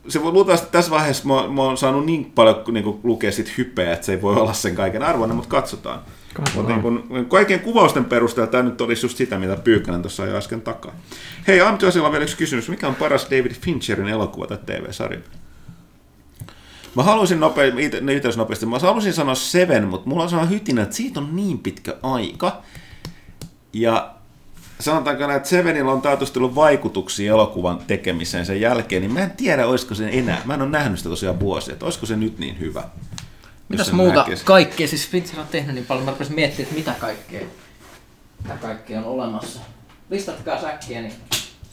[0.07, 3.57] se voi luultavasti tässä vaiheessa mä, mä oon saanut niin paljon niin kuin, lukea sit
[3.57, 5.99] hypeä, että se ei voi olla sen kaiken arvoinen, mutta katsotaan.
[6.55, 10.35] Mutta niin kun, kaiken kuvausten perusteella tämä nyt olisi just sitä, mitä Pyykkänen tuossa jo
[10.37, 10.93] äsken takaa.
[11.47, 12.69] Hei, Amtiosilla on vielä yksi kysymys.
[12.69, 15.19] Mikä on paras David Fincherin elokuva tai TV-sarja?
[16.97, 18.01] Mä haluaisin nopeasti, itse,
[18.37, 21.95] nopeasti, mä haluaisin sanoa Seven, mutta mulla on sellainen hytinä, että siitä on niin pitkä
[22.03, 22.61] aika.
[23.73, 24.15] Ja
[24.79, 29.31] sanotaanko näin, että Sevenillä on taatusti ollut vaikutuksia elokuvan tekemiseen sen jälkeen, niin mä en
[29.31, 30.41] tiedä, olisiko se enää.
[30.45, 32.83] Mä en ole nähnyt sitä tosiaan vuosia, että olisiko se nyt niin hyvä.
[33.69, 34.45] Mitäs muuta näkisi.
[34.45, 37.41] kaikkea, siis Fincher on tehnyt niin paljon, mä rupesin miettimään, että mitä kaikkea,
[38.43, 39.59] mitä kaikkea on olemassa.
[40.09, 41.13] Listatkaa säkkiä, niin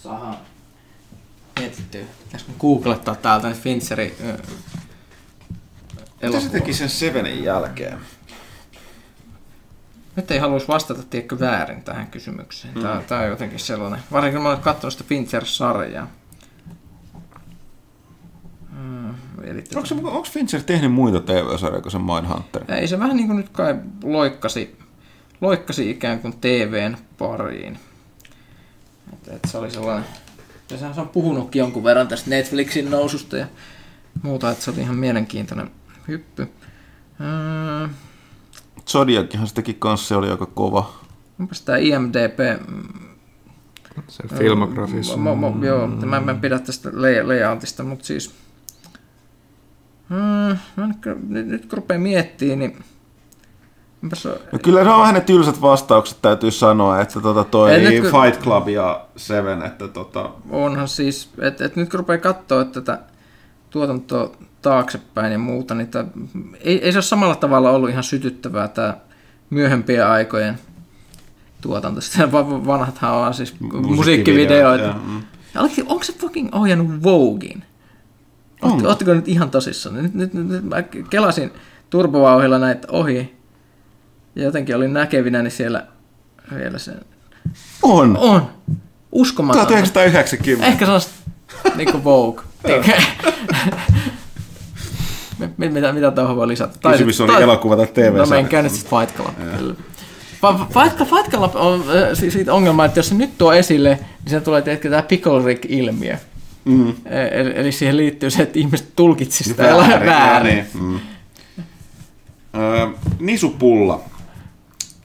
[0.02, 0.36] saadaan
[1.58, 2.04] mietittyä.
[2.24, 4.12] Pitäisikö googlettaa täältä nyt Fincherin
[6.22, 7.98] Mitä se teki sen Sevenin jälkeen?
[10.16, 12.74] Nyt ei haluaisi vastata, tiedätkö, väärin tähän kysymykseen.
[12.74, 13.04] Tämä, mm.
[13.04, 16.06] tämä on jotenkin sellainen, varsinkin mä olen katsonut sitä Fincher-sarjaa.
[19.44, 22.64] Eli onko, se, onko Fincher tehnyt muita TV-sarjoja kuin sen Mindhunter?
[22.68, 23.74] Ei, se vähän niin kuin nyt kai
[24.04, 24.78] loikkasi,
[25.40, 27.78] loikkasi ikään kuin TVn pariin.
[29.12, 30.04] Et, et se oli sellainen,
[30.70, 33.46] ja sehän on puhunutkin jonkun verran tästä Netflixin noususta ja
[34.22, 35.70] muuta, että se oli ihan mielenkiintoinen
[36.08, 36.48] hyppy.
[37.20, 37.88] Öö,
[38.86, 40.92] Zodiacihan se teki kanssa, se oli aika kova.
[41.40, 42.38] Onpas tämä IMDB...
[44.08, 45.16] Se filmografissa.
[45.16, 46.90] Mo, mo, mo, joo, mä en pidä tästä
[47.24, 48.34] layoutista, mutta siis
[50.08, 50.58] Hmm,
[51.28, 52.84] nyt, nyt kun rupeaa miettimään, niin...
[54.52, 58.22] No kyllä ne on vähän ne tylsät vastaukset, täytyy sanoa, että tota toi nyt, kun...
[58.22, 60.30] Fight Club ja Seven, että tota...
[60.50, 63.02] Onhan siis, että et nyt kun rupeaa katsoa että tätä
[63.70, 64.30] tuotantoa
[64.64, 66.04] taaksepäin ja muuta, niin tää,
[66.60, 68.96] ei, ei se ole samalla tavalla ollut ihan sytyttävää tämä
[69.50, 70.58] myöhempien aikojen
[71.60, 72.00] tuotanto.
[72.66, 74.84] Vanhathan on siis musiikkivideoita.
[74.84, 75.22] Ja, mm.
[75.86, 77.64] Onko se fucking ohjannut Voguein?
[78.62, 80.02] Oletteko nyt ihan tosissaan?
[80.02, 81.52] Nyt, nyt, nyt, nyt mä kelasin
[81.90, 83.34] turbovauhilla näitä ohi.
[84.34, 85.86] Ja jotenkin olin näkevinäni siellä
[86.54, 87.00] vielä sen.
[87.82, 88.16] On.
[88.16, 88.50] On.
[89.12, 89.66] Uskomaton.
[89.66, 90.66] 1990.
[90.66, 91.12] Ehkä sellaista
[91.76, 92.44] niinku Vogue.
[95.56, 96.78] mitä, mitä tuohon voi lisätä?
[96.82, 98.14] Tai Kysymys oli tai, elokuva tai TV.
[98.16, 99.34] No menkää nyt sitten Fight Club.
[100.50, 101.84] Fight, Fight Club on
[102.28, 106.16] siitä ongelma, että jos se nyt tuo esille, niin se tulee tietenkin tämä Pickle Rick-ilmiö
[106.64, 106.88] Mm.
[107.30, 110.56] Eli, eli siihen liittyy se, että ihmiset tulkitsisivat sitä Väärin, väärin.
[110.56, 110.92] joo, Niin.
[110.92, 111.00] Mm.
[112.60, 112.86] Öö,
[113.20, 114.00] nisupulla.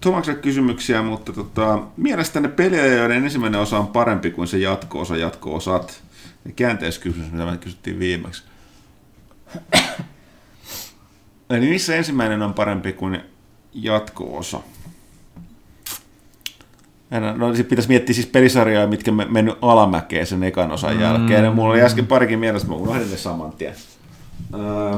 [0.02, 6.02] Tomakselle kysymyksiä, mutta tota, mielestäni pelejä, joiden ensimmäinen osa on parempi kuin se jatko-osa, jatko-osat.
[6.46, 8.44] Ja käänteiskysymys, mitä me kysyttiin viimeksi.
[11.50, 13.20] Eli missä ensimmäinen on parempi kuin
[13.74, 14.60] jatko-osa?
[17.36, 21.44] No sit pitäisi miettiä siis pelisarjoja, mitkä me mennyt alamäkeen sen ekan osan jälkeen.
[21.44, 23.76] Ja mulla oli äsken parikin mielessä, mä unohdin ne saman tien.
[24.54, 24.98] Öö,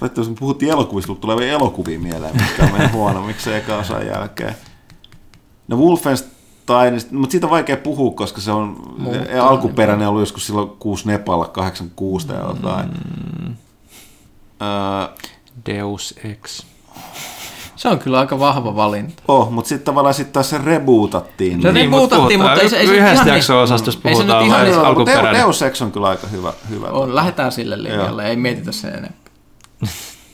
[0.00, 3.44] tai jos me puhuttiin elokuvista, mutta tulee vielä elokuvia mieleen, mitkä on mennyt huono, miksi
[3.44, 4.54] se eka osan jälkeen.
[5.68, 6.33] No Wolfenstein,
[7.10, 9.28] mutta siitä on vaikea puhua, koska se on Muuttunut.
[9.40, 12.90] alkuperäinen ollut joskus silloin 6 Nepalla, 86 tai jotain.
[14.62, 15.26] Öö,
[15.66, 16.62] Deus Ex.
[17.76, 19.22] Se on kyllä aika vahva valinta.
[19.28, 21.62] oh, mutta sitten tavallaan sitten taas se rebootattiin.
[21.62, 24.00] Se Niin, rebootattiin, mut mutta ei se, ei se yhdestä ihan niin- jakso-osasta, jos ei
[24.02, 25.42] se nyt puhutaan ihan niin- Joo, mutta Deus, alkuperäinen.
[25.42, 26.52] Deus Ex on kyllä aika hyvä.
[26.70, 29.32] hyvä On, lähdetään sille linjalle, ei mietitä sen enempää.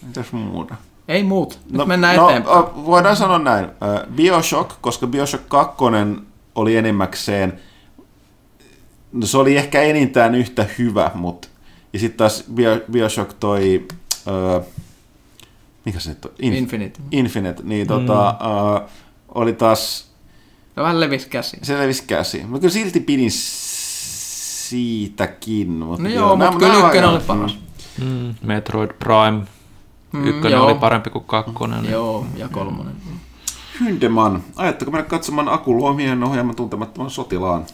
[0.06, 0.74] Mitäs muuta?
[1.10, 2.64] Ei muut, nyt mennään no, eteenpäin.
[2.86, 3.66] Voidaan sanoa näin.
[4.14, 5.74] Bioshock, koska Bioshock 2
[6.54, 7.60] oli enimmäkseen,
[9.12, 11.48] no se oli ehkä enintään yhtä hyvä, mutta
[11.92, 13.86] ja sitten taas Bio, Bioshock toi,
[14.26, 14.60] ö,
[15.84, 16.30] mikä se nyt on?
[16.42, 17.00] Inf- Infinite.
[17.10, 18.34] Infinite, niin tota, ö,
[19.34, 20.10] oli taas,
[20.76, 21.58] Ja vähän levis käsi.
[21.62, 22.44] se levisi käsi.
[22.48, 23.30] Mä kyllä silti pidin
[24.68, 25.70] siitäkin.
[25.70, 27.58] Mutta No joo, nämä- mutta kyllä ykkönen oli paras.
[28.04, 29.40] Mm, Metroid Prime.
[30.12, 30.66] Mm, Ykkönen joo.
[30.66, 31.90] oli parempi kuin kakkonen.
[31.90, 32.92] Joo, ja kolmonen.
[33.80, 37.64] Hyndeman, ajatteko mennä katsomaan Aku Luomien ohjelman tuntemattoman sotilaan?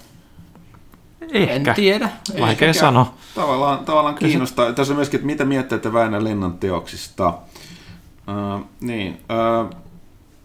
[1.32, 1.70] Ehkä.
[1.70, 2.08] En tiedä.
[2.40, 3.14] Vaikea sanoa.
[3.34, 4.72] Tavallaan, tavallaan kiinnostaa.
[4.72, 7.28] Tässä on myöskin, että mitä mietteette Väinö Lennan teoksista.
[7.28, 9.20] Uh, niin.
[9.62, 9.70] Uh,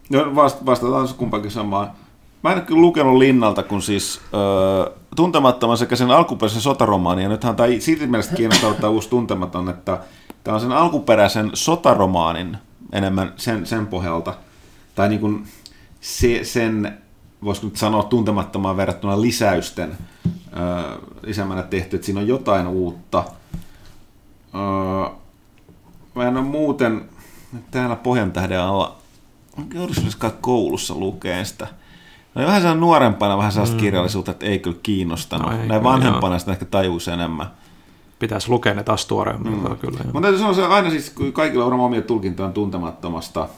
[0.10, 1.92] no vast, vastataan se kumpaankin samaan.
[2.44, 7.30] Mä en ole kyllä lukenut Linnalta, kun siis uh, tuntemattoman sekä sen alkuperäisen sotaromaanin, ja
[7.30, 10.00] nythän tämä silti mielestä kiinnostaa tämä uusi tuntematon, että
[10.44, 12.58] tämä on sen alkuperäisen sotaromaanin
[12.92, 14.34] enemmän sen, sen pohjalta,
[14.96, 15.48] tai niin kuin
[16.02, 16.98] se, sen,
[17.44, 23.24] voisiko nyt sanoa tuntemattomaan verrattuna lisäysten ö, lisäämänä tehty, että siinä on jotain uutta.
[24.56, 25.10] Ö,
[26.16, 27.10] mä en ole muuten
[27.72, 28.98] täällä Pohjantähden alla,
[29.74, 31.68] joudusiko koulussa lukeen sitä.
[32.36, 33.82] No vähän sellainen nuorempana vähän sellaista mm.
[33.82, 35.46] kirjallisuutta, että ei kyllä kiinnostanut.
[35.48, 37.48] No ei Näin kyllä, vanhempana sitä ehkä tajuisi enemmän.
[38.22, 39.54] Pitäisi lukea ne taas tuoreemmin.
[39.54, 39.78] Mm.
[39.78, 40.00] Kyllä.
[40.04, 42.02] Mutta täytyy sanoa, se aina siis kun kaikilla on varmaan omia
[42.54, 43.50] tuntemattomasta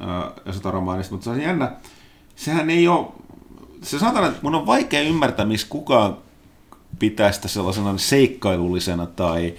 [0.00, 1.72] ää, ja sotaromaanista, mutta se on jännä.
[2.36, 3.06] Sehän ei ole,
[3.82, 6.16] se sanotaan, että mun on vaikea ymmärtää, miksi kukaan
[6.98, 9.54] pitää sitä sellaisena seikkailullisena tai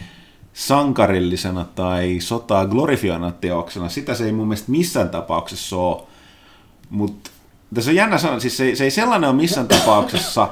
[0.53, 3.89] sankarillisena tai sotaa glorifioina teoksena.
[3.89, 6.03] Sitä se ei mun mielestä missään tapauksessa ole.
[6.89, 7.29] Mutta
[7.73, 10.47] tässä on jännä sanoa, siis se, se ei sellainen ole missään tapauksessa,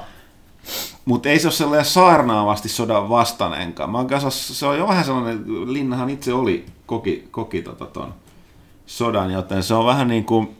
[1.05, 3.89] mutta ei se ole sellainen saarnaavasti sodan vastainenkaan.
[3.89, 5.43] Mä kanssa, se on jo vähän sellainen,
[5.73, 8.13] Linnahan itse oli, koki, koki tota ton
[8.85, 10.55] sodan, joten se on vähän niin kuin,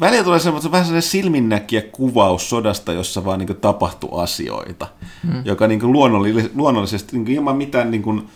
[0.00, 4.86] välillä tulee semmoinen, vähän sellainen silminnäkijä kuvaus sodasta, jossa vaan niin tapahtui asioita,
[5.26, 5.42] hmm.
[5.44, 8.28] joka niin luonnollisesti, luonnollisesti niin ilman mitään niin kuin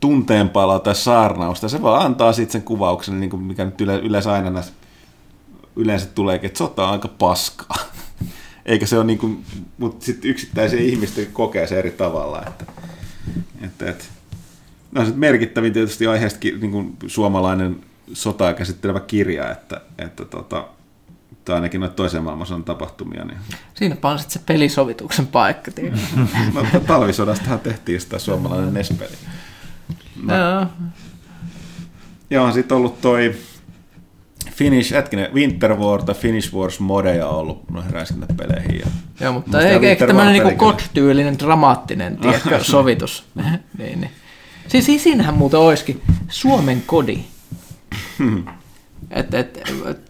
[0.00, 4.32] tunteenpalaa tai saarnausta, se vaan antaa sitten sen kuvauksen, niin kuin mikä nyt yle, yleensä
[4.32, 4.72] aina näissä
[5.76, 7.76] yleensä tuleekin, että sota on aika paskaa.
[8.66, 9.44] Eikä se ole niin kuin,
[9.78, 12.42] mutta sitten yksittäisiä ihmisten kokee se eri tavalla.
[12.46, 12.64] Että,
[13.62, 14.04] että, että.
[14.92, 17.80] No sitten merkittävin tietysti aiheestakin niin kuin suomalainen
[18.12, 20.68] sotaa käsittelevä kirja, että, että tota,
[21.44, 23.24] tai ainakin noita toisen maailmansodan tapahtumia.
[23.24, 23.38] Niin.
[23.74, 25.70] Siinäpä on sitten se pelisovituksen paikka.
[26.54, 29.16] No, talvisodastahan tehtiin sitä suomalainen Nespeli.
[30.28, 30.66] Joo.
[32.30, 33.34] Ja on sitten ollut toi
[34.52, 38.78] Finish, hetkinen, Winter War tai Finish Wars modeja ollut noihin räiskintäpeleihin.
[38.78, 38.86] Ja
[39.20, 43.24] Joo, mutta ei, eikä tämmöinen niinku kod-tyylinen dramaattinen tiedätkö, sovitus.
[43.78, 44.10] niin, niin.
[44.68, 47.18] Siis siinähän muuten olisikin Suomen kodi.
[49.10, 49.60] Et, et,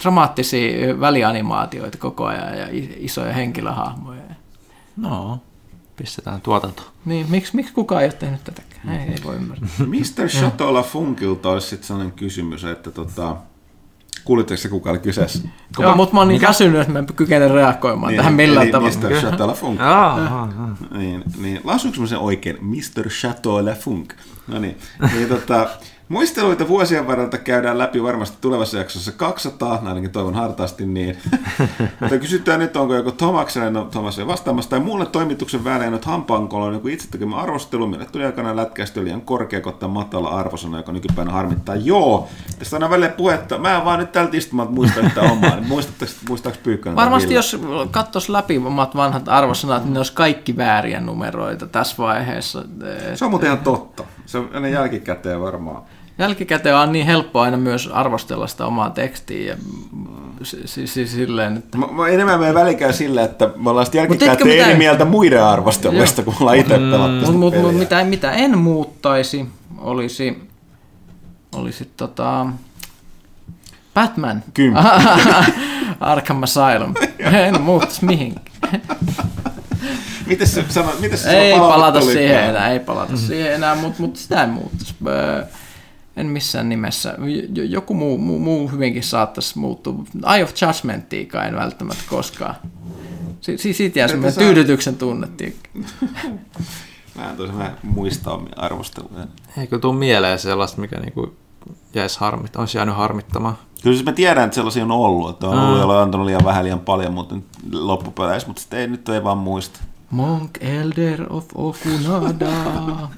[0.02, 2.66] dramaattisia välianimaatioita koko ajan ja
[2.96, 4.22] isoja henkilöhahmoja.
[4.96, 5.40] No,
[5.96, 6.82] pistetään tuotanto.
[7.04, 8.88] Niin, miksi, miksi kukaan ei ole tehnyt tätäkään?
[8.88, 9.68] Ei, ei voi ymmärtää.
[9.86, 10.28] Mr.
[10.28, 13.36] Chateau Funkilta olisi sitten sellainen kysymys, että tota,
[14.24, 15.48] kuulitteko se kuka oli kyseessä?
[15.78, 18.72] Joo, mutta mä oon niin väsynyt, että mä en kykene reagoimaan niin, tähän millään eli
[18.72, 18.96] tavalla.
[18.98, 19.12] Mr.
[19.12, 19.80] Chateau Funk.
[19.80, 20.48] Aa,
[20.90, 21.60] Niin, niin.
[21.64, 22.58] Lausuinko mä sen oikein?
[22.60, 23.08] Mr.
[23.08, 24.14] Chateau Funk.
[24.46, 24.78] No niin.
[25.14, 25.68] niin tota,
[26.12, 31.18] Muisteluita vuosien varrelta käydään läpi varmasti tulevassa jaksossa 200, ainakin toivon hartaasti niin.
[32.00, 36.00] Mutta kysytään nyt, onko joku Tomaksen, no Tomas ei vastaamassa, tai muulle toimituksen välein
[36.50, 40.92] on joku itse tekemä arvostelu, mille tuli aikana lätkäistä liian korkea, kohta matala arvosana, joka
[40.92, 41.74] nykypäivänä harmittaa.
[41.74, 42.28] Joo,
[42.58, 43.58] tässä on välillä puhetta.
[43.58, 45.56] Mä en vaan nyt tältä istumaan muista yhtään omaa.
[45.56, 45.68] Niin
[46.28, 46.96] muistaaks, Pyykkönen?
[46.96, 47.60] tai Varmasti jos
[47.90, 52.64] katsoisi läpi omat vanhat arvosanat, niin ne olisi kaikki vääriä numeroita tässä vaiheessa.
[53.14, 54.04] Se on muuten ihan totta.
[54.26, 55.82] Se on jälkikäteen varmaan.
[56.18, 59.46] Jälkikäteen on niin helppo aina myös arvostella sitä omaa tekstiä.
[59.52, 59.56] Ja,
[60.42, 61.78] siis, siis silleen, että...
[61.78, 65.44] Mä, mä enemmän meidän välikään sillä, että me ollaan sitten jälkikäteen mitä- eri mieltä muiden
[65.44, 67.78] arvosteluista, kun ollaan itse pelattu sitä Mut, mut, mut, peliä.
[67.78, 69.46] mitä, mitä en muuttaisi,
[69.78, 70.42] olisi,
[71.54, 72.46] olisi tota,
[73.94, 74.42] Batman.
[74.54, 74.80] Kymppi.
[76.00, 76.94] Arkham Asylum.
[77.18, 78.82] en muuttaisi mihinkään.
[80.26, 84.16] Miten se sanoo, miten se Ei palata siihen enää, ei palata siihen enää, mutta mut
[84.16, 84.94] sitä en muuttaisi.
[86.16, 87.14] En missään nimessä.
[87.54, 89.94] J- Joku muu, muu, muu hyvinkin saattaisi muuttua.
[90.34, 92.54] Eye of Judgmentiikaan en välttämättä koskaan.
[93.40, 95.28] Si- si- siitä jää semmoinen tyydytyksen tunne.
[97.16, 99.26] Mä en tosiaan muista omia arvosteluja.
[99.58, 101.34] Eikö tuu mieleen sellaista, mikä niinku
[101.94, 103.58] jäisi harmit, olisi jäänyt harmittamaan?
[103.82, 106.44] Kyllä siis mä tiedän, että sellaisia on ollut, että on ollut, joilla on antanut liian
[106.44, 107.34] vähän liian paljon, mutta
[107.72, 109.80] loppupeleissä, mutta sitten ei, nyt ei vaan muista.
[110.10, 112.48] Monk Elder of Okunada.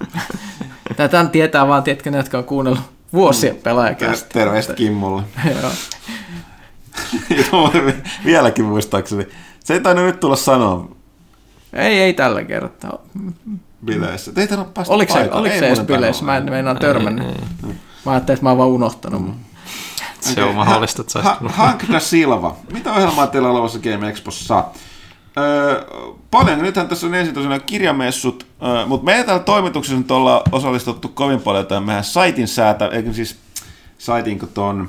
[0.96, 4.28] Tätä tietää vaan, tiedätkö ne, jotka on kuunnellut vuosien pelaajakästä.
[4.32, 5.22] Terveistä Kimmolle.
[5.62, 5.70] Joo.
[7.52, 7.72] Joo,
[8.24, 9.26] Vieläkin muistaakseni.
[9.64, 10.88] Se ei tainnut nyt tulla sanoa
[11.72, 12.98] Ei, ei tällä kertaa.
[13.84, 14.32] bileissä.
[14.36, 16.24] Ei tainnut päästä Oliko se, oliko Ei se edes bileissä?
[16.24, 17.26] Mä en meinaan törmännyt.
[18.06, 19.22] Mä ajattelin, että mä oon vaan unohtanut.
[19.22, 19.34] Mm.
[20.20, 22.56] Se on mahdollista, että Ha- saisi Hank da Silva.
[22.72, 24.64] Mitä ohjelmaa teillä on olevassa Game Expossa?
[25.38, 25.84] Öö,
[26.30, 26.62] paljon.
[26.62, 31.40] Nythän tässä on ensin tosiaan kirjamessut, öö, mutta meidän täällä toimituksessa nyt ollaan osallistuttu kovin
[31.40, 33.38] paljon tämän meidän saitin säätä, eikö siis
[33.98, 34.88] saitinko ton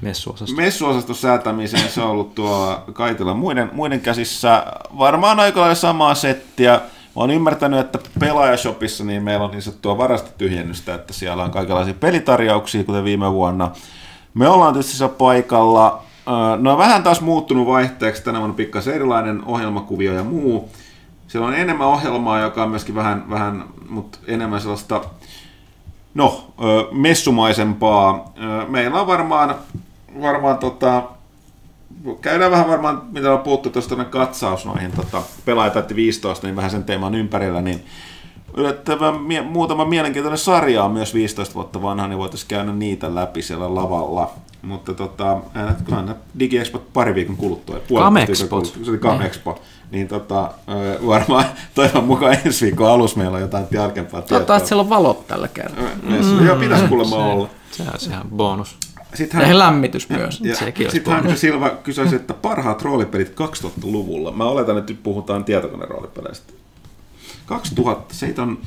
[0.00, 0.56] messuosasta.
[0.56, 4.66] messuosaston säätämiseen, se on ollut tuo Kaitila muiden, muiden käsissä.
[4.98, 6.72] Varmaan aika lailla samaa settiä.
[6.72, 6.80] Mä
[7.14, 12.84] oon ymmärtänyt, että Pelaajashopissa niin meillä on niin sanottua varastotyhjennystä, että siellä on kaikenlaisia pelitarjouksia,
[12.84, 13.70] kuten viime vuonna.
[14.34, 16.02] Me ollaan tietysti siellä paikalla.
[16.70, 18.24] On vähän taas muuttunut vaihteeksi.
[18.24, 20.70] Tänä vuonna pikkasen erilainen ohjelmakuvio ja muu.
[21.28, 25.00] Siellä on enemmän ohjelmaa, joka on myöskin vähän, vähän mutta enemmän sellaista
[26.14, 26.54] no,
[26.92, 28.32] messumaisempaa.
[28.68, 29.54] Meillä on varmaan,
[30.22, 31.02] varmaan tota,
[32.20, 36.84] käydään vähän varmaan, mitä on puhuttu tuosta katsaus noihin tota, pelaajat 15, niin vähän sen
[36.84, 37.84] teeman ympärillä, niin
[38.56, 43.42] yllättävän mie- muutama mielenkiintoinen sarja on myös 15 vuotta vanha, niin voitaisiin käydä niitä läpi
[43.42, 44.30] siellä lavalla.
[44.62, 47.76] Mutta tota, ää, kyllähän nämä DigiExpot pari viikon kuluttua.
[48.50, 49.60] kuluttua, Se oli Gamexpo.
[49.90, 51.44] Niin tota, ö, varmaan
[51.74, 54.28] toivon mukaan ensi viikon alussa meillä on jotain tarkempaa tietoa.
[54.28, 55.84] Toivottavasti siellä on valot tällä kertaa.
[56.02, 56.46] Mm.
[56.46, 57.48] Joo, pitäisi kuulemma olla.
[57.70, 58.76] Se olisi ihan bonus.
[59.14, 60.40] Sitten Ja lämmitys myös.
[60.40, 64.32] ja Sekin sitten Hanka Silva kysyisi, että parhaat roolipelit 2000-luvulla.
[64.32, 66.52] Mä oletan, että nyt puhutaan tietokoneroolipeleistä.
[67.48, 68.58] 2000, se ei on...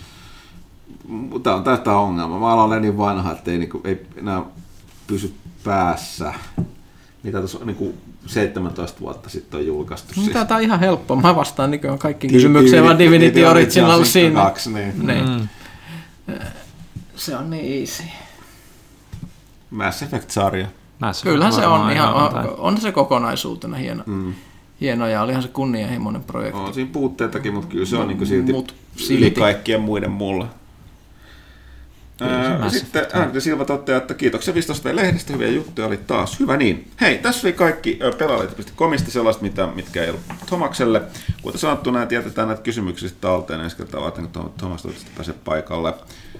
[1.43, 2.39] Tämä on tästä ongelma.
[2.39, 4.43] Mä olla niin vanha, että ei, niinku, ei enää
[5.07, 5.33] pysy
[5.63, 6.33] päässä.
[7.23, 7.95] Mitä tuossa on niinku
[8.25, 10.13] 17 vuotta sitten on julkaistu.
[10.13, 10.27] siis.
[10.27, 11.21] Mitä tää on ihan helppoa.
[11.21, 14.33] Mä vastaan nykyään kaikkiin kysymyksiin, vaan Divinity Original Sin.
[14.33, 15.07] 2, niin.
[15.07, 15.29] Niin.
[15.29, 15.47] Mm.
[17.15, 18.03] Se on niin easy.
[19.69, 20.67] Mass Effect-sarja.
[20.99, 24.03] Mä se Kyllähän se on ihan, on, on se kokonaisuutena hieno.
[24.05, 24.33] Mm.
[24.81, 26.59] Hieno ja olihan se kunnianhimoinen projekti.
[26.59, 29.31] On siinä puutteitakin, mutta kyllä se on niinku silti, Mut yli silti.
[29.39, 30.47] kaikkien muiden mulla.
[32.21, 36.39] Ää, Sitten Antti Silva toteaa, että kiitoksia 15 lehdestä, hyviä juttuja oli taas.
[36.39, 36.91] Hyvä niin.
[37.01, 41.01] Hei, tässä oli kaikki ö, pelaajalehti.comista sellaista, mitä, mitkä ei ollut Tomakselle.
[41.41, 45.15] Kuten sanottu, näin tietetään näitä kysymyksiä sitten talteen ensi kertaa varten, kun Tom- Tomas toivottavasti
[45.15, 45.93] pääsee paikalle.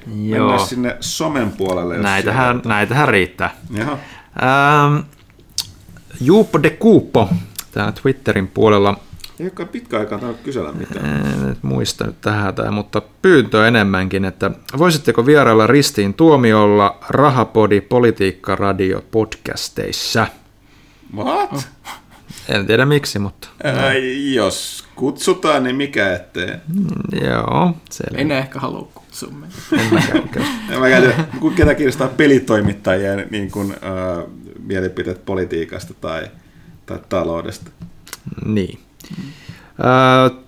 [0.07, 0.47] Joo.
[0.47, 1.95] Mennään sinne somen puolelle.
[1.95, 3.55] jos Näitähän, näitähän riittää.
[3.73, 3.91] Jaha.
[4.43, 4.99] Ähm,
[6.21, 7.29] Juuppo de Kuuppo
[7.71, 8.99] täällä Twitterin puolella
[9.39, 11.05] Ei olekaan pitkä aikaa tainnut kysellä mitään.
[11.25, 17.81] en nyt muista nyt tähän, tai, mutta pyyntö enemmänkin, että voisitteko vierailla Ristiin tuomiolla Rahapodi
[17.81, 20.27] Politiikka Radio podcasteissa?
[21.15, 21.67] What?
[22.49, 23.93] En tiedä miksi, mutta Ää,
[24.33, 26.47] jos kutsutaan, niin mikä ettei.
[26.47, 28.17] mm, joo, selvä.
[28.17, 29.55] Ei ne ehkä halua kutsua meitä.
[29.83, 34.25] En mäkään mä käytin, kun ketä kiinnostaa pelitoimittajien niin kuin, äh,
[34.63, 36.27] mielipiteet politiikasta tai,
[36.91, 37.71] tai taloudesta.
[38.45, 38.79] Niin.
[39.79, 40.39] Öö,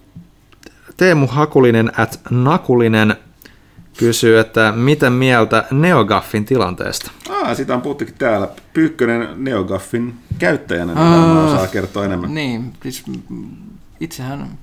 [0.98, 3.16] Teemu Hakulinen at Nakulinen
[3.98, 7.12] kysyy, että mitä mieltä Neogaffin tilanteesta?
[7.30, 8.48] Ah, sitä on puhuttukin täällä.
[8.74, 12.34] Pyykkönen NeoGaffin käyttäjänä, niin varmaan osaa kertoa enemmän.
[12.34, 13.04] Niin, siis
[14.00, 14.58] itsehän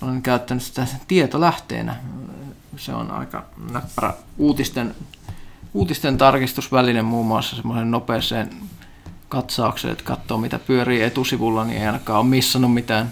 [0.00, 1.96] olen käyttänyt sitä tietolähteenä.
[2.76, 4.94] Se on aika näppärä uutisten
[5.74, 8.50] uutisten tarkistusväline muun muassa semmoisen nopeeseen
[9.28, 13.10] katsaukseen, että katsoo mitä pyörii etusivulla, niin ei ainakaan ole missannut mitään,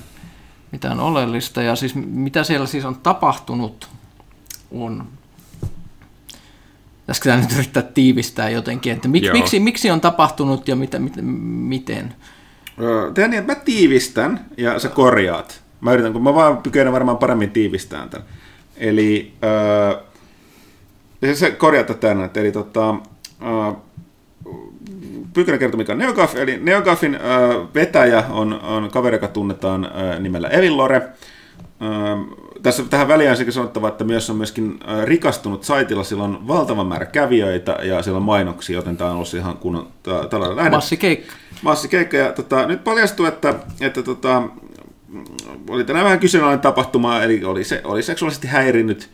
[0.73, 1.62] mitään oleellista.
[1.62, 3.89] Ja siis mitä siellä siis on tapahtunut,
[4.70, 5.07] on
[7.05, 11.12] Pitäisikö tämä nyt yrittää tiivistää jotenkin, että mik, miksi, miksi on tapahtunut ja mitä, mit,
[11.43, 12.15] miten?
[13.15, 15.62] Tehdään niin, että mä tiivistän ja sä korjaat.
[15.81, 18.27] Mä yritän, kun mä vaan kykenen varmaan paremmin tiivistään tämän.
[18.77, 19.32] Eli
[21.23, 22.95] öö, se korjata tänne, eli tota,
[23.43, 23.73] öö,
[25.35, 30.19] Pykälä kertoo, mikä on Neogaf, eli Neogafin öö, vetäjä on, on kaveri, joka tunnetaan öö,
[30.19, 31.02] nimellä Evilore.
[31.82, 31.90] Öö,
[32.62, 37.06] tässä tähän väliin on sanottava, että myös on myöskin rikastunut saitilla, sillä on valtava määrä
[37.06, 39.89] kävijöitä ja siellä on mainoksia, joten tämä on ollut ihan kunnon
[40.31, 40.70] tällainen lähde.
[40.70, 41.32] Massikeikka.
[41.62, 44.43] Massikeikka, ja tota, nyt paljastuu, että, että tota,
[45.69, 49.11] oli tänään vähän kyseenalainen tapahtuma, eli oli, se, oli seksuaalisesti häirinnyt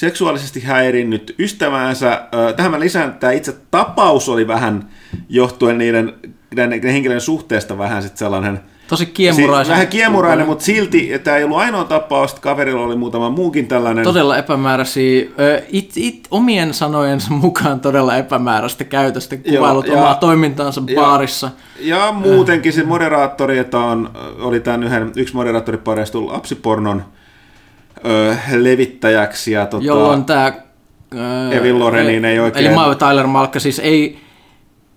[0.00, 2.28] seksuaalisesti häirinnyt ystäväänsä.
[2.56, 4.88] Tähän mä lisään, että tämä itse tapaus oli vähän
[5.28, 6.12] johtuen niiden,
[6.56, 9.66] niiden henkilöiden suhteesta vähän sitten sellainen Tosi kiemurainen.
[9.66, 14.04] Si- vähän kiemurainen, mutta silti tämä ei ollut ainoa tapaus, kaverilla oli muutama muukin tällainen.
[14.04, 15.26] Todella epämääräisiä,
[15.68, 21.50] it, it, omien sanojensa mukaan todella epämääräistä käytöstä, kuvailut Joo, ja, omaa toimintaansa ja, baarissa.
[21.80, 24.10] Ja muutenkin se moderaattori, että on,
[24.40, 27.02] oli tämän yhden, yksi moderaattori parestu lapsipornon
[28.04, 29.52] ö, levittäjäksi.
[29.52, 30.52] Ja, tota, Jolloin tämä...
[31.50, 32.66] Evil Lorenin ei oikein...
[32.66, 34.18] Eli Tyler Malkka siis ei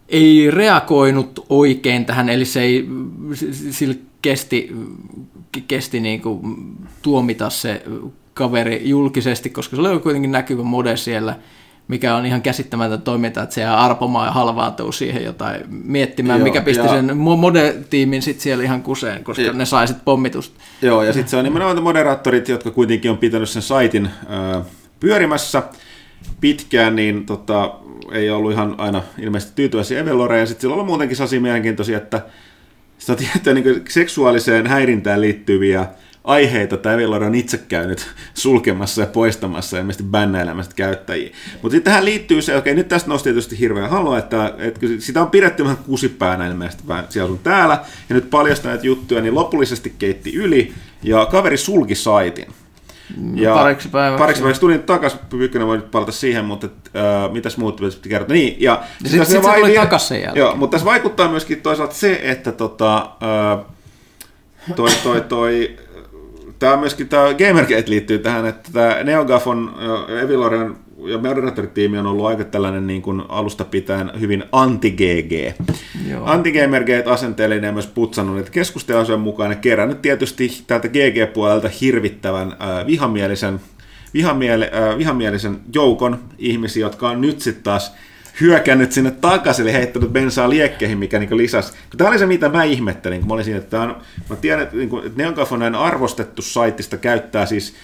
[0.09, 2.88] ei reagoinut oikein tähän, eli se ei,
[3.71, 4.75] sillä kesti,
[5.67, 6.41] kesti niin kuin
[7.01, 7.84] tuomita se
[8.34, 11.35] kaveri julkisesti, koska se oli kuitenkin näkyvä mode siellä,
[11.88, 16.43] mikä on ihan käsittämätöntä toiminta, että se jää arpomaan ja halvaantuu siihen jotain miettimään, Joo,
[16.43, 16.89] mikä pisti ja...
[16.89, 19.53] sen mode-tiimin sitten siellä ihan kuseen, koska ja...
[19.53, 20.60] ne sai sitten pommitusta.
[20.81, 24.10] Joo, ja sitten se on nimenomaan moderaattorit, jotka kuitenkin on pitänyt sen saitin
[24.55, 24.61] ö,
[24.99, 25.64] pyörimässä
[26.41, 27.73] pitkään, niin tota,
[28.11, 32.22] ei ollut ihan aina ilmeisesti tyytyväisiä Eveloreen, ja sitten sillä oli muutenkin sellaisia mielenkiintoisia, että
[32.97, 35.85] sitä tiettyä niin seksuaaliseen häirintään liittyviä
[36.23, 41.29] aiheita Evelore on itse käynyt sulkemassa ja poistamassa ilmeisesti bännäilemästä käyttäjiä.
[41.53, 45.21] Mutta sitten tähän liittyy se, okei nyt tästä nosti tietysti hirveän halua, että, että sitä
[45.21, 47.79] on pidetty vähän kusipäänä ilmeisesti vähän siellä sun täällä,
[48.09, 50.73] ja nyt paljastaa näitä juttuja, niin lopullisesti keitti yli,
[51.03, 52.47] ja kaveri sulki saitin.
[53.33, 54.21] Ja pariksi päiväksi.
[54.21, 58.09] Pariksi päiväksi tulin takaisin, Pyykkönen voi nyt palata siihen, mutta et, äh, mitäs muut piti
[58.09, 58.33] kertoa.
[58.33, 58.71] Niin, ja,
[59.03, 59.59] ja sitten sit se vai...
[59.59, 60.41] tuli takaisin sen jälkeen.
[60.41, 63.65] Joo, mutta tässä vaikuttaa myöskin toisaalta se, että tota, äh,
[64.75, 65.77] toi, toi, toi,
[66.64, 69.76] tämä myöskin tämä Gamergate liittyy tähän, että tämä NeoGAF on
[70.10, 75.61] äh, Eviloren ja moderaattoritiimi on ollut aika tällainen niin kuin alusta pitäen hyvin anti-GG.
[76.23, 82.88] Anti-gamergate asenteellinen ja myös putsannut niitä keskustelujen mukaan ja kerännyt tietysti täältä GG-puolelta hirvittävän äh,
[82.88, 83.60] vihamielisen,
[84.14, 87.94] vihamiele, äh, vihamielisen joukon ihmisiä, jotka on nyt sitten taas
[88.41, 91.73] hyökännyt sinne takaisin, eli heittänyt bensaa liekkeihin, mikä niin lisäsi.
[91.97, 93.95] Tämä oli se, mitä mä ihmettelin, kun mä olin siinä, että on,
[94.30, 97.76] mä tiedän, että, niin kuin, että Neonkaf on näin arvostettu saittista, käyttää siis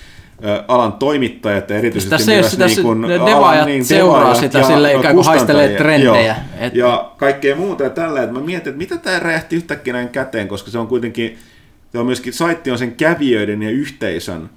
[0.68, 4.66] alan toimittajat ja erityisesti sitä myös sitä, niin kuin, ne alan, niin, seuraa sitä ja,
[4.66, 6.36] sille ikään kuin haistelee trendejä.
[6.36, 6.76] Joo, et...
[6.76, 10.48] Ja kaikkea muuta ja tällä, että mä mietin, että mitä tämä räjähti yhtäkkiä näin käteen,
[10.48, 11.38] koska se on kuitenkin,
[11.92, 14.50] se on myöskin, saitti on sen kävijöiden ja yhteisön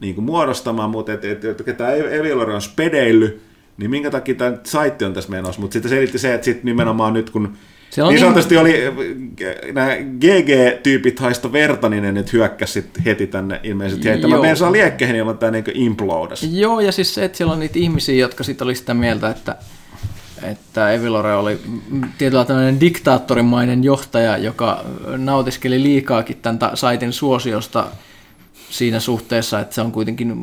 [0.00, 3.42] niin kuin muodostamaan, mutta että et, et, et, tämä Evilore on spedeillyt,
[3.76, 7.12] niin minkä takia tämä saitti on tässä menossa, mutta sitten selitti se, että sitten nimenomaan
[7.12, 7.56] nyt kun
[7.90, 8.60] se on niin sanotusti niin...
[8.60, 8.92] oli,
[9.72, 14.40] nämä GG-tyypit haista verta, niin ne nyt hyökkäsi heti tänne ilmeisesti heittämään.
[14.40, 16.42] Meidän saa liekkeihin, jolloin tämä niin implodas.
[16.52, 19.56] Joo, ja siis se, että siellä on niitä ihmisiä, jotka sitten oli sitä mieltä, että
[20.42, 21.60] että Evilore oli
[22.18, 24.84] tietyllä tämmöinen diktaattorimainen johtaja, joka
[25.16, 27.86] nautiskeli liikaakin tämän saitin suosiosta
[28.74, 30.34] siinä suhteessa, että se on kuitenkin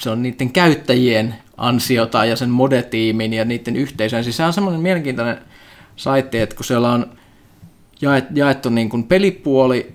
[0.00, 4.24] se on niiden käyttäjien ansiota ja sen modetiimin ja niiden yhteisön.
[4.24, 5.38] Siis se on semmoinen mielenkiintoinen
[5.96, 7.06] saitti, että kun siellä on
[8.34, 9.94] jaettu niin kuin pelipuoli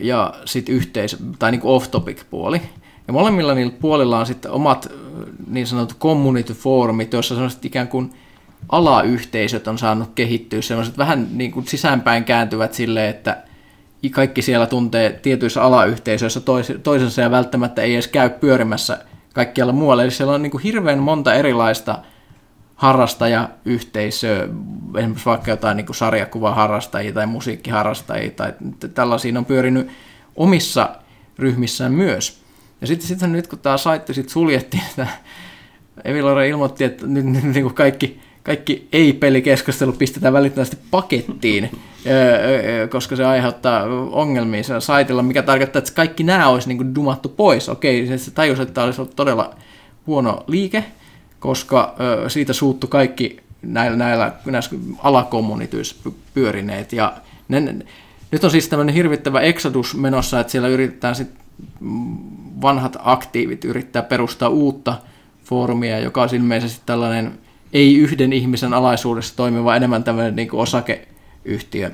[0.00, 2.60] ja sitten yhteis- tai niin kuin off-topic-puoli.
[3.06, 4.92] Ja molemmilla niillä puolilla on sitten omat
[5.50, 8.12] niin sanotut community forumit, joissa sellaiset ikään kuin
[8.68, 13.45] alayhteisöt on saanut kehittyä, sellaiset vähän niin kuin sisäänpäin kääntyvät sille, että
[14.10, 16.40] kaikki siellä tuntee tietyissä alayhteisöissä
[16.82, 18.98] toisensa ja välttämättä ei edes käy pyörimässä
[19.34, 20.02] kaikkialla muualla.
[20.02, 21.98] Eli siellä on niin kuin hirveän monta erilaista
[22.74, 24.48] harrastajayhteisö,
[24.96, 28.52] esimerkiksi vaikka jotain niin sarjakuvaharrastajia tai musiikkiharrastajia tai
[28.94, 29.88] tällaisia on pyörinyt
[30.36, 30.96] omissa
[31.38, 32.40] ryhmissään myös.
[32.80, 35.06] Ja sitten sit nyt kun tämä saitti sit suljettiin, että
[36.04, 41.70] Evilore ilmoitti, että nyt, nyt niin kuin kaikki, kaikki ei-pelikeskustelu pistetään välittömästi pakettiin,
[42.90, 47.28] koska se aiheuttaa ongelmia siellä saitilla, mikä tarkoittaa, että kaikki nämä olisi niin kuin dumattu
[47.28, 47.68] pois.
[47.68, 49.54] Okei, se tajusi, että tämä olisi ollut todella
[50.06, 50.84] huono liike,
[51.40, 51.94] koska
[52.28, 56.92] siitä suuttu kaikki näillä, näillä näissä alakommunityissä py- pyörineet.
[56.92, 57.12] Ja
[57.48, 57.74] ne, ne,
[58.30, 61.28] nyt on siis tämmöinen hirvittävä exodus menossa, että siellä yritetään sit
[62.62, 64.94] vanhat aktiivit yrittää perustaa uutta
[65.44, 67.38] foorumia, joka on ilmeisesti tällainen
[67.72, 71.92] ei yhden ihmisen alaisuudessa toimiva, enemmän tämmöinen niin kuin osakeyhtiö ö,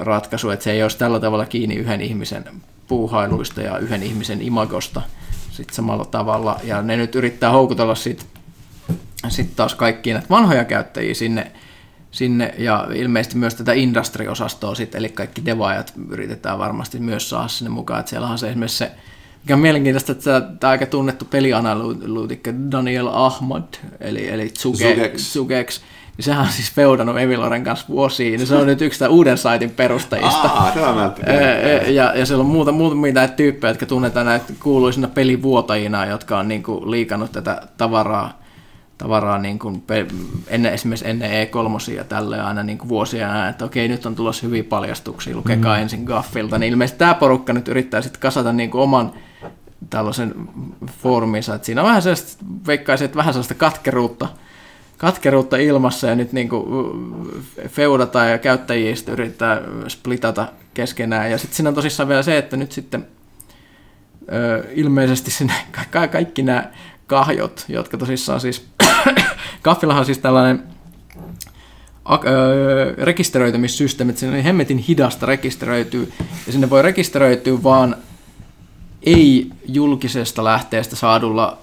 [0.00, 2.44] ratkaisu, että se ei olisi tällä tavalla kiinni yhden ihmisen
[2.88, 5.02] puuhailuista ja yhden ihmisen imagosta
[5.50, 6.60] sit samalla tavalla.
[6.64, 8.26] Ja ne nyt yrittää houkutella sit,
[9.28, 11.52] sit taas kaikkia näitä vanhoja käyttäjiä sinne,
[12.10, 17.70] sinne ja ilmeisesti myös tätä industry-osastoa sitten, eli kaikki devaajat yritetään varmasti myös saada sinne
[17.70, 18.92] mukaan, että siellä on se esimerkiksi se,
[19.42, 23.64] mikä on mielenkiintoista, että tämä aika tunnettu pelianalyytikko Daniel Ahmad,
[24.00, 25.32] eli, eli Zugex, Zugex.
[25.32, 25.80] Zugex,
[26.18, 29.38] niin sehän on siis feudannut Eviloren kanssa vuosiin, niin se on nyt yksi tämän uuden
[29.38, 30.48] saitin perustajista.
[30.48, 31.12] Aa, tämä
[31.86, 36.48] ja, ja siellä on muuta, muutamia näitä tyyppejä, jotka tunnetaan näitä kuuluisina pelivuotajina, jotka on
[36.48, 38.38] niin kuin liikannut tätä tavaraa,
[38.98, 40.06] tavaraa niin kuin pe-
[40.48, 44.14] ennen, esimerkiksi ennen E3 ja tälle aina niin kuin vuosia ajan, että okei, nyt on
[44.14, 45.82] tulossa hyviä paljastuksia, lukekaa mm.
[45.82, 46.58] ensin Gaffilta.
[46.58, 49.12] Niin ilmeisesti tämä porukka nyt yrittää sitten kasata niin kuin oman
[49.90, 50.34] tällaisen
[51.02, 54.28] fooruminsa, että siinä on vähän sellaista, veikkaisin, että vähän sellaista katkeruutta,
[54.98, 56.48] katkeruutta ilmassa ja nyt niin
[57.68, 61.30] feudata ja käyttäjiä sitten yrittää splitata keskenään.
[61.30, 63.06] Ja sitten siinä on tosissaan vielä se, että nyt sitten
[64.32, 66.70] ö, ilmeisesti sinne ka- ka- kaikki nämä
[67.06, 68.66] kahjot, jotka tosissaan siis,
[69.62, 70.62] Kaffillahan on siis tällainen
[72.08, 76.12] ak- ö, rekisteröitymissysteemi, että on hemmetin hidasta rekisteröityy,
[76.46, 77.96] ja sinne voi rekisteröityä vaan
[79.02, 81.58] ei julkisesta lähteestä saadulla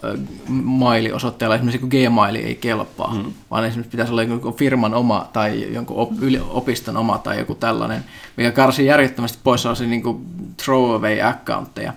[0.47, 3.33] mailiosoitteella, esimerkiksi kun Gmail ei kelpaa, hmm.
[3.51, 7.55] vaan esimerkiksi pitäisi olla joku firman oma tai jonkun op, yli, opiston oma tai joku
[7.55, 8.03] tällainen,
[8.37, 10.25] mikä karsii järjettömästi pois sellaisia niin kuin
[10.63, 11.93] throwaway accountteja.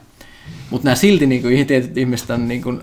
[0.71, 2.83] Mutta nämä silti niin kuin, tietyt ihmiset on niin kuin,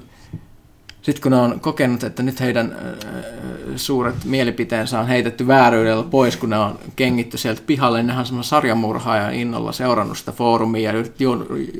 [1.06, 2.76] sitten kun ne on kokenut, että nyt heidän
[3.76, 8.26] suuret mielipiteensä on heitetty vääryydellä pois, kun ne on kengitty sieltä pihalle, niin nehän on
[8.26, 11.06] semmoinen sarjamurhaajan innolla seurannut sitä foorumia ja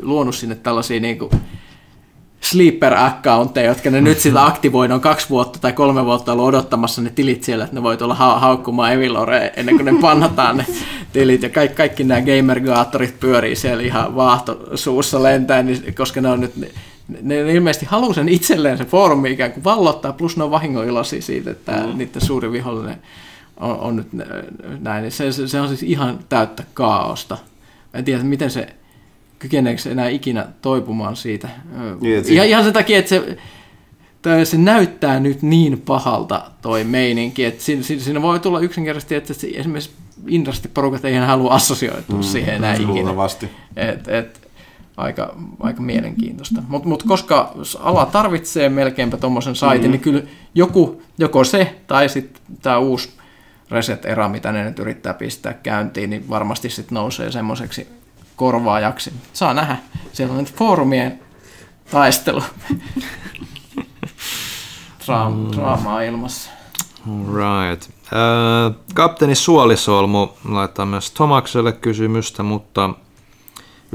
[0.02, 1.31] luonut sinne tällaisia niin kuin
[2.41, 7.43] sleeper-accountteja, jotka ne nyt sillä aktivoidaan kaksi vuotta tai kolme vuotta ollut odottamassa ne tilit
[7.43, 10.65] siellä, että ne voi tulla ha- haukkumaan Evilore ennen kuin ne pannataan ne
[11.14, 11.43] tilit.
[11.43, 16.53] Ja kaikki, kaikki nämä gamergaattorit pyörii siellä ihan vaahtosuussa lentää, niin, koska ne on nyt
[17.22, 21.52] ne, ilmeisesti haluaa sen itselleen se foorumi ikään kuin vallottaa, plus ne on vahingoiloisia siitä,
[21.52, 21.98] että mm.
[21.98, 22.98] niiden suuri vihollinen
[23.57, 24.07] on, on nyt
[24.82, 25.11] näin.
[25.11, 27.38] Se, se, se on siis ihan täyttä kaaosta.
[27.94, 28.68] En tiedä, miten se
[29.40, 31.49] kykeneekö se enää ikinä toipumaan siitä.
[32.02, 33.38] Niin, ihan, se- ihan sen takia, että se,
[34.22, 39.34] tai se näyttää nyt niin pahalta toi meininki, että siinä, siinä- voi tulla yksinkertaisesti, että
[39.34, 39.91] se, esimerkiksi
[40.27, 42.88] industry-porukat ei enää halua assosioitua mm, siihen enää ikinä.
[42.88, 43.49] Luultavasti.
[43.76, 44.44] Et, et,
[44.97, 46.63] aika, aika mielenkiintoista.
[46.67, 49.91] Mutta mut koska ala tarvitsee melkeinpä tuommoisen saitin, mm-hmm.
[49.91, 50.22] niin kyllä
[50.55, 53.09] joku, joko se tai sitten tämä uusi
[53.72, 57.88] Reset-era, mitä ne nyt yrittää pistää käyntiin, niin varmasti sitten nousee semmoiseksi
[58.35, 59.13] korvaajaksi.
[59.34, 59.77] Saa nähdä.
[60.13, 61.19] Siellä on nyt foorumien
[61.91, 62.43] taistelu.
[65.05, 66.49] Dra- draamaa ilmassa.
[67.07, 67.89] Right.
[68.05, 72.89] Äh, kapteeni Suolisolmu laittaa myös Tomakselle kysymystä, mutta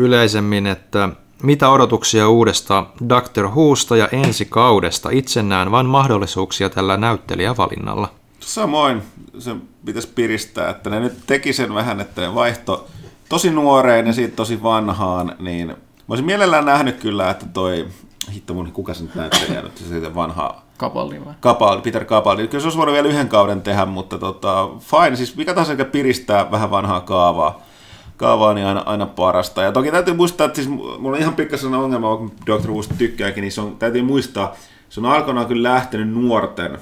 [0.00, 1.08] yleisemmin, että
[1.42, 3.48] mitä odotuksia uudesta Dr.
[3.48, 5.10] Whosta ja ensi kaudesta?
[5.12, 8.08] Itse näen vain mahdollisuuksia tällä näyttelijävalinnalla.
[8.40, 9.02] Samoin
[9.38, 12.88] se pitäisi piristää, että ne nyt teki sen vähän, että ne vaihto
[13.28, 15.74] tosi nuoreen ja siitä tosi vanhaan, niin mä
[16.08, 17.86] olisin mielellään nähnyt kyllä, että toi,
[18.32, 21.34] hitto mun, kuka se nyt näyttelijä nyt, se siitä vanhaa Kapalli vai?
[21.42, 22.48] Capaldi, Peter Capaldi.
[22.48, 26.50] Kyllä se olisi voinut vielä yhden kauden tehdä, mutta tota, fine, siis mikä tahansa, piristää
[26.50, 27.60] vähän vanhaa kaavaa.
[28.20, 29.62] Kaavaa niin aina, aina parasta.
[29.62, 32.70] Ja toki täytyy muistaa, että siis mulla on ihan pikkasen ongelma, vaikka Dr.
[32.70, 34.56] Who tykkääkin, niin se on, täytyy muistaa,
[34.88, 36.78] se on alkanaan kyllä lähtenyt nuorten,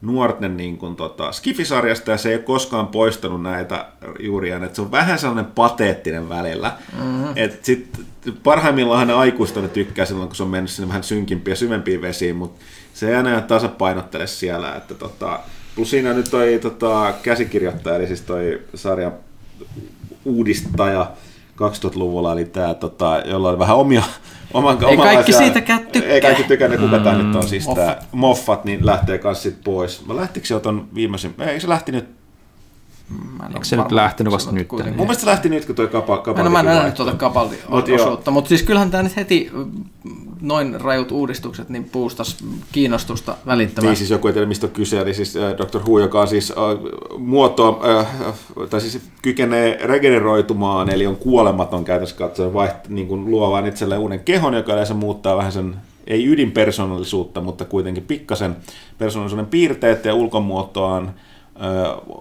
[0.00, 3.86] nuorten niin kuin, tota, Skifisarjasta ja se ei ole koskaan poistanut näitä
[4.20, 6.72] juuria, että se on vähän sellainen pateettinen välillä.
[7.02, 7.32] Mm-hmm.
[7.36, 8.00] Et sit,
[8.42, 12.02] parhaimmillaan ne aikuista ne tykkää silloin, kun se on mennyt sinne vähän synkimpiä ja syvempiin
[12.02, 12.64] vesiin, mutta
[12.94, 14.74] se ei aina tasapainottele siellä.
[14.74, 15.40] Että, tota,
[15.74, 19.12] plus siinä nyt toi tota, käsikirjoittaja, eli siis toi sarjan
[20.24, 21.10] uudistaja
[21.56, 24.02] 2000-luvulla, eli tämä, tota, jolla oli vähän omia,
[24.54, 26.12] oman, Ei kaikki omanlaisia- siitäkään tykkää.
[26.12, 27.84] Ei kaikki tykänneet, kuka tämä nyt on siis Moffat.
[27.84, 30.06] tämä Moffat, niin lähtee kanssa sit pois.
[30.06, 32.08] Mä lähtikö se jo ton viimeisen, ei se lähti nyt,
[33.54, 34.68] Eikö se nyt lähtenyt vasta nyt?
[34.68, 36.94] kuitenkin- mun mielestä se lähti nyt, kun toi kapa, Mä kapa en, mä en nähnyt
[36.94, 37.96] tuota Capaldi Mut joo.
[38.02, 39.70] osuutta, mutta siis kyllähän tämä nyt heti mm,
[40.40, 42.36] noin rajut uudistukset niin puustas
[42.72, 43.96] kiinnostusta Niin välittömästi.
[43.96, 45.78] siis joku ei tiedä, mistä on kyse, eli siis äh, Dr.
[45.78, 46.56] Who, joka on siis äh,
[47.18, 47.98] muotoa, äh,
[48.28, 48.34] äh,
[48.70, 54.00] tai siis kykenee regeneroitumaan, eli on kuolematon käytössä katsoen, vaiht, niin kuin luo vain itselleen
[54.00, 55.76] uuden kehon, joka yleensä muuttaa vähän sen
[56.06, 58.56] ei ydinpersonallisuutta, mutta kuitenkin pikkasen
[58.98, 61.14] persoonallisuuden piirteet ja ulkomuotoaan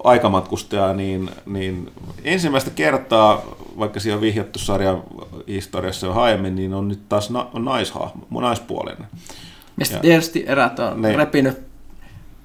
[0.03, 1.91] aikamatkustajaa, niin, niin
[2.23, 3.41] ensimmäistä kertaa,
[3.79, 5.03] vaikka siihen on vihjattu sarjan
[5.47, 9.07] historiassa jo aiemmin, niin on nyt taas na, on naishahmo, naispuolinen.
[9.79, 11.15] Ja sitten tietysti erät on ne.
[11.15, 11.57] repinyt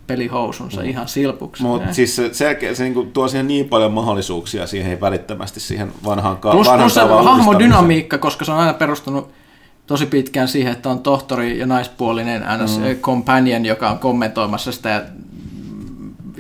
[0.07, 0.89] pelihousunsa mm.
[0.89, 1.63] ihan silpuksi.
[1.63, 6.37] Mutta siis se, se, se niin tuo siihen niin paljon mahdollisuuksia siihen välittömästi siihen vanhaan
[6.37, 9.33] ka- Plus, vanhan plus se hahmodynamiikka, koska se on aina perustunut
[9.87, 12.85] tosi pitkään siihen, että on tohtori ja naispuolinen NS mm.
[13.01, 15.05] companion, joka on kommentoimassa sitä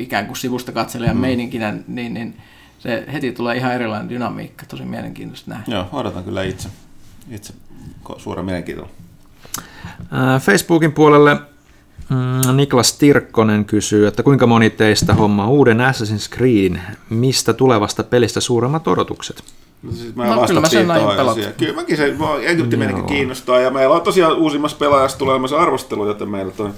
[0.02, 1.20] ikään kuin sivusta katselijan mm.
[1.20, 2.36] meininkinä, niin, niin
[2.78, 5.64] se heti tulee ihan erilainen dynamiikka, tosi mielenkiintoista nähdä.
[5.68, 6.68] Joo, odotan kyllä itse,
[7.30, 7.54] itse
[8.16, 8.88] suuren mielenkiintoa.
[10.40, 11.34] Facebookin puolelle
[12.08, 16.76] mm, Niklas Tirkkonen kysyy, että kuinka moni teistä hommaa uuden Assassin's Creed,
[17.10, 19.44] mistä tulevasta pelistä suuremmat odotukset?
[19.82, 21.04] No, siis mä no, kyllä mä sen näin
[21.56, 26.28] Kyllä mäkin se, Egypti menikin kiinnostaa, ja meillä on tosiaan uusimmassa pelaajassa tulemassa arvostelu, joten
[26.28, 26.70] meillä toi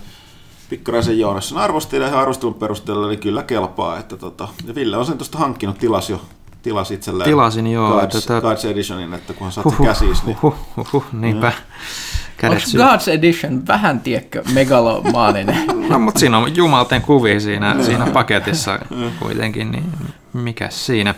[0.68, 3.98] Pikkaraisen Joonassa arvosteli ja arvostelun perusteella niin kyllä kelpaa.
[3.98, 6.20] Että tota, ja Ville on sen tuosta hankkinut, tilas jo
[6.64, 8.00] tilas itselleen Tilasin, joo.
[8.00, 10.24] Gods, että Gods Editionin, että kunhan saat uhuh, käsiis.
[10.24, 10.36] Niin...
[10.42, 11.52] Uhuh, uhuh, niinpä.
[12.42, 15.66] Onko Gods Edition vähän, tiekkö, megalomaaninen?
[15.90, 18.78] no, mutta siinä on jumalten kuvia siinä, siinä paketissa
[19.18, 19.84] kuitenkin, niin
[20.32, 21.14] mikä siinä.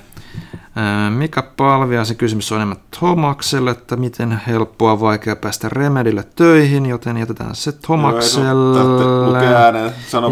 [1.10, 7.16] Mika Palvia, se kysymys on enemmän Tomakselle, että miten helppoa vaikea päästä Remedille töihin, joten
[7.16, 8.78] jätetään se Tomakselle.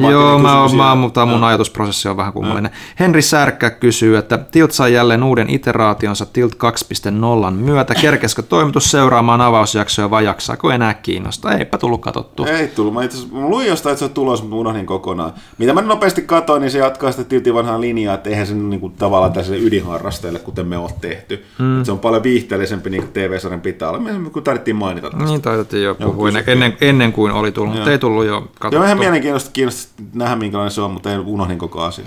[0.00, 2.70] Joo, Joo mä oon, mä, mutta mun ajatusprosessi on vähän kummallinen.
[2.72, 2.78] No.
[3.00, 7.94] Henri Särkkä kysyy, että Tilt sai jälleen uuden iteraationsa Tilt 2.0 myötä.
[7.94, 11.52] Kerkeskö toimitus seuraamaan avausjaksoja vai jaksaako enää kiinnostaa?
[11.52, 12.44] Eipä tullut katsottu.
[12.44, 12.94] Ei tullut.
[12.94, 15.32] Mä itse asiassa luin jostain, että se on tulos, mutta unohdin kokonaan.
[15.58, 18.80] Mitä mä nopeasti katsoin, niin se jatkaa sitä Tiltin vanhaa linjaa, että eihän se niin
[18.80, 21.44] kuin, tavallaan tässä ydinharrasteelle katsojille, kuten me on tehty.
[21.58, 21.84] Mm.
[21.84, 25.24] se on paljon viihteellisempi niin TV-sarjan pitää olla, kun tarvittiin mainita tästä.
[25.24, 28.76] Niin taidettiin jo puhua ennen, ennen, ennen, kuin oli tullut, mutta ei tullut jo katsottu.
[28.76, 32.04] Joo, ihan mielenkiintoista kiinnosta nähdä, minkälainen se on, mutta ei unohdin koko asia.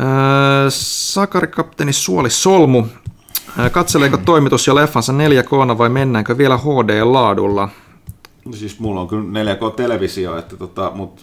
[0.00, 0.06] Öö,
[0.70, 2.86] Sakari kapteeni Suoli Solmu.
[3.72, 7.68] Katseleeko toimitus ja leffansa 4K vai mennäänkö vielä HD-laadulla?
[8.52, 11.22] Siis mulla on kyllä 4K-televisio, että tota, mutta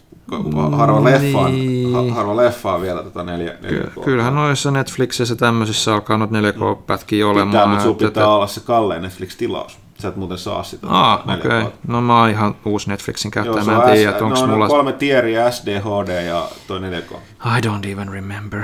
[0.72, 2.14] harva leffaa, niin.
[2.14, 4.04] harva leffaa vielä tota 4, 4K.
[4.04, 7.48] Kyllähän noissa Netflixissä tämmöisissä alkaa nyt 4K-pätkiä olemaan.
[7.48, 8.28] Pitää, mutta sun pitää että...
[8.28, 9.80] olla se kallein Netflix-tilaus.
[10.00, 10.88] Sä et muuten saa sitä.
[10.90, 11.36] Ah, okei.
[11.36, 11.66] Okay.
[11.88, 14.68] No mä oon ihan uusi Netflixin käyttäjä, mä en tiedä, että onko no, mulla...
[14.68, 17.16] kolme tieriä, SD, HD ja toi 4K.
[17.58, 18.60] I don't even remember.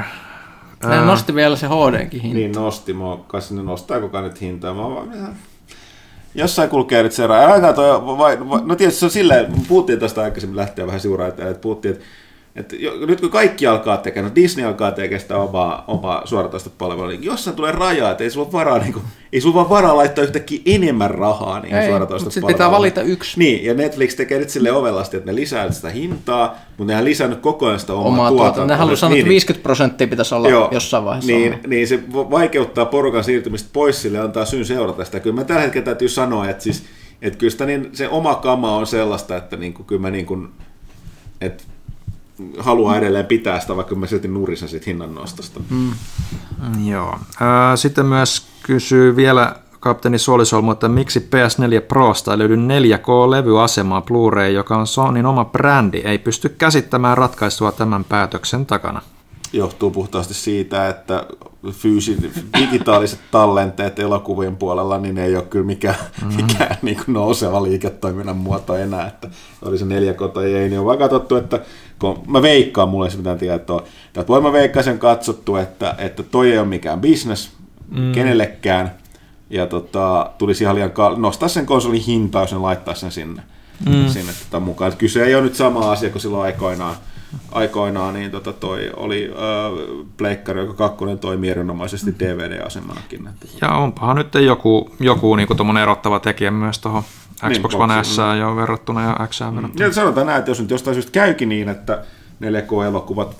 [0.85, 1.05] Ne uh...
[1.05, 2.37] nosti vielä se HDkin hinta.
[2.37, 4.73] Niin nosti, mä kai sinne nostaa koko nyt hintaa.
[4.73, 5.35] Mä vaan,
[6.35, 7.51] jossain kulkee nyt seuraan.
[7.51, 11.29] Aina toi, vai, vai, no tietysti se on silleen, puhuttiin tästä aikaisemmin lähteä vähän siuraan,
[11.29, 12.05] että puhuttiin, että
[12.59, 12.75] että
[13.07, 17.23] nyt kun kaikki alkaa tekemään, no Disney alkaa tekemään sitä omaa, omaa suoratoista palvelua, niin
[17.23, 20.59] jossain tulee raja, että ei sulla varaa, niin kuin, ei sulla vaan varaa laittaa yhtäkkiä
[20.65, 22.47] enemmän rahaa niin suoratoista palvelua.
[22.47, 23.39] pitää valita yksi.
[23.39, 27.39] Niin, ja Netflix tekee nyt sille ovelasti, että ne lisää sitä hintaa, mutta nehän lisännyt
[27.39, 28.65] koko ajan sitä omaa, omaa tuotantoa.
[28.65, 31.31] Ne haluaa sanoa, niin, että 50 prosenttia pitäisi olla joo, jossain vaiheessa.
[31.31, 35.19] Niin, niin, se vaikeuttaa porukan siirtymistä pois sille ja antaa syyn seurata sitä.
[35.19, 36.83] Kyllä mä tällä hetkellä täytyy sanoa, että, siis,
[37.21, 40.25] että kyllä sitä niin, se oma kama on sellaista, että niin kuin, kyllä mä niin
[40.25, 40.49] kuin,
[41.41, 41.63] että
[42.57, 45.59] haluaa edelleen pitää sitä, vaikka mä silti nurisen siitä hinnan nostosta.
[45.69, 45.91] Mm.
[46.87, 47.19] Joo.
[47.75, 54.77] Sitten myös kysyy vielä kapteeni Suolisolmu, että miksi PS4 Prosta ei löydy 4K-levyasemaa Blu-ray, joka
[54.77, 59.01] on Sonyn oma brändi, ei pysty käsittämään ratkaisua tämän päätöksen takana
[59.53, 61.25] johtuu puhtaasti siitä, että
[61.67, 66.45] fyysi, digitaaliset tallenteet elokuvien puolella, niin ei ole kyllä mikään, mm-hmm.
[66.45, 69.29] mikään niin kuin nouseva liiketoiminnan muoto enää, että
[69.61, 71.59] oli se neljä tai ei, niin on vaan katsottu, että
[71.99, 76.51] kun mä veikkaan, mulla ei mitään tietoa, että voi mä veikkaisen katsottu, että, että toi
[76.51, 77.51] ei ole mikään business
[77.89, 78.11] mm.
[78.11, 78.91] kenellekään,
[79.49, 83.41] ja tota, tulisi ihan liian kal- nostaa sen konsolin hintaa, jos ne laittaa sen sinne,
[83.89, 84.07] mm.
[84.07, 84.87] sinne tota mukaan.
[84.87, 86.95] Että kyse ei ole nyt sama asia kuin silloin aikoinaan,
[87.51, 93.27] aikoinaan niin tota toi oli äh, pleikkari, joka kakkonen toimi erinomaisesti DVD-asemanakin.
[93.27, 93.47] Että.
[93.61, 97.03] Ja onpahan nyt joku, joku niin erottava tekijä myös tuohon
[97.53, 99.85] Xbox niin, One S jo verrattuna ja X verrattuna.
[99.85, 102.03] Ja sanotaan näin, että jos nyt jostain syystä käykin niin, että
[102.41, 103.37] 4K-elokuvat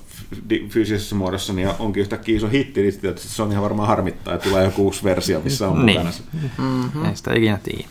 [0.69, 4.49] fyysisessä muodossa niin onkin yhtäkkiä iso hitti, niin tietysti se on ihan varmaan harmittaa, että
[4.49, 5.99] tulee joku uusi versio, missä on niin.
[5.99, 6.15] mukana.
[6.57, 7.05] Mm-hmm.
[7.05, 7.87] Ei sitä ikinä tiedä.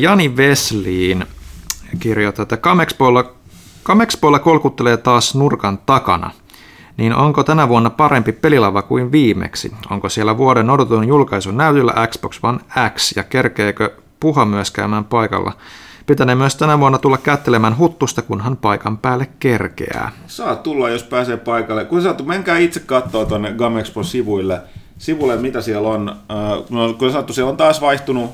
[0.00, 1.24] Jani Vesliin
[1.98, 3.34] kirjoittaa, että Kamexpoilla
[3.86, 6.30] Kamexpoilla kolkuttelee taas nurkan takana.
[6.96, 9.72] Niin onko tänä vuonna parempi pelilava kuin viimeksi?
[9.90, 12.58] Onko siellä vuoden odotetun julkaisun näytöllä Xbox One
[12.94, 13.90] X ja kerkeekö
[14.20, 15.52] puha myös käymään paikalla?
[16.06, 20.12] Pitänee myös tänä vuonna tulla kättelemään huttusta, kunhan paikan päälle kerkeää.
[20.26, 21.84] Saa tulla, jos pääsee paikalle.
[21.84, 24.60] Kun saatu, menkää itse katsoa tuonne Gamexpon sivuille,
[24.98, 26.08] sivuille, mitä siellä on.
[26.08, 28.30] Äh, kun saatu, siellä on taas vaihtunut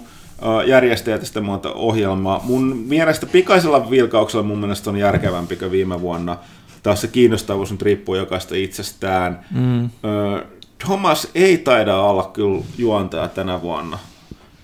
[0.67, 2.41] järjestäjät ja sitten monta ohjelmaa.
[2.45, 6.37] Mun mielestä pikaisella vilkauksella mun mielestä on järkevämpi kuin viime vuonna.
[6.83, 9.45] Taas se kiinnostavuus nyt riippuu jokaista itsestään.
[9.51, 9.91] Mm.
[10.79, 13.99] Thomas ei taida olla kyllä juontaja tänä vuonna.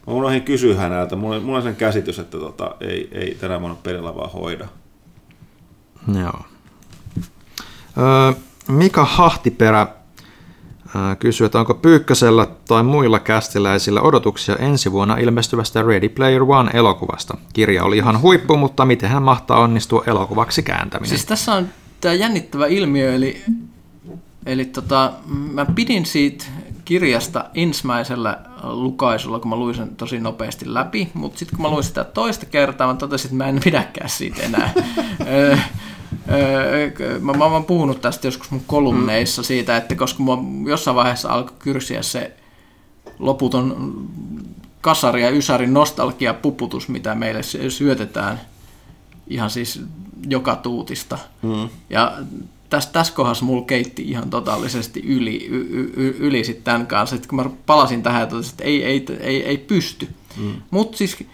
[0.07, 1.17] Mä unohdin kysyä häneltä.
[1.17, 4.69] Mulla, mulla on sen käsitys, että tota, ei, ei tänä vuonna pelillä vaan hoida.
[6.21, 6.45] Joo.
[7.99, 8.33] Öö,
[8.69, 9.87] Mika Hahtiperä
[11.19, 17.37] kysyy, että onko Pyykkösellä tai muilla kästiläisillä odotuksia ensi vuonna ilmestyvästä Ready Player One elokuvasta.
[17.53, 21.09] Kirja oli ihan huippu, mutta miten hän mahtaa onnistua elokuvaksi kääntäminen?
[21.09, 21.69] Siis tässä on
[22.01, 23.43] tämä jännittävä ilmiö, eli,
[24.47, 26.45] eli tota, mä pidin siitä
[26.85, 31.85] kirjasta ensimmäisellä lukaisulla, kun mä luin sen tosi nopeasti läpi, mutta sitten kun mä luin
[31.85, 34.73] sitä toista kertaa, mä totesin, että mä en pidäkään siitä enää.
[36.31, 40.95] Ö, ö, mä, mä oon puhunut tästä joskus mun kolumneissa siitä, että koska mua jossain
[40.95, 42.37] vaiheessa alkoi kyrsiä se
[43.19, 44.07] loputon
[44.81, 48.41] kasari ja ysärin nostalgia puputus, mitä meille sy- syötetään
[49.27, 49.81] ihan siis
[50.29, 51.19] joka tuutista.
[51.43, 51.69] Mm.
[51.91, 52.19] Ja
[52.71, 57.17] tässä, tässä kohdassa mulla keitti ihan totaalisesti yli, y, y, yli sit tämän kanssa.
[57.17, 60.09] Sitten kun mä palasin tähän ja totesin, että ei, ei, ei, ei pysty.
[60.37, 60.53] Mm.
[60.71, 61.25] Mutta siis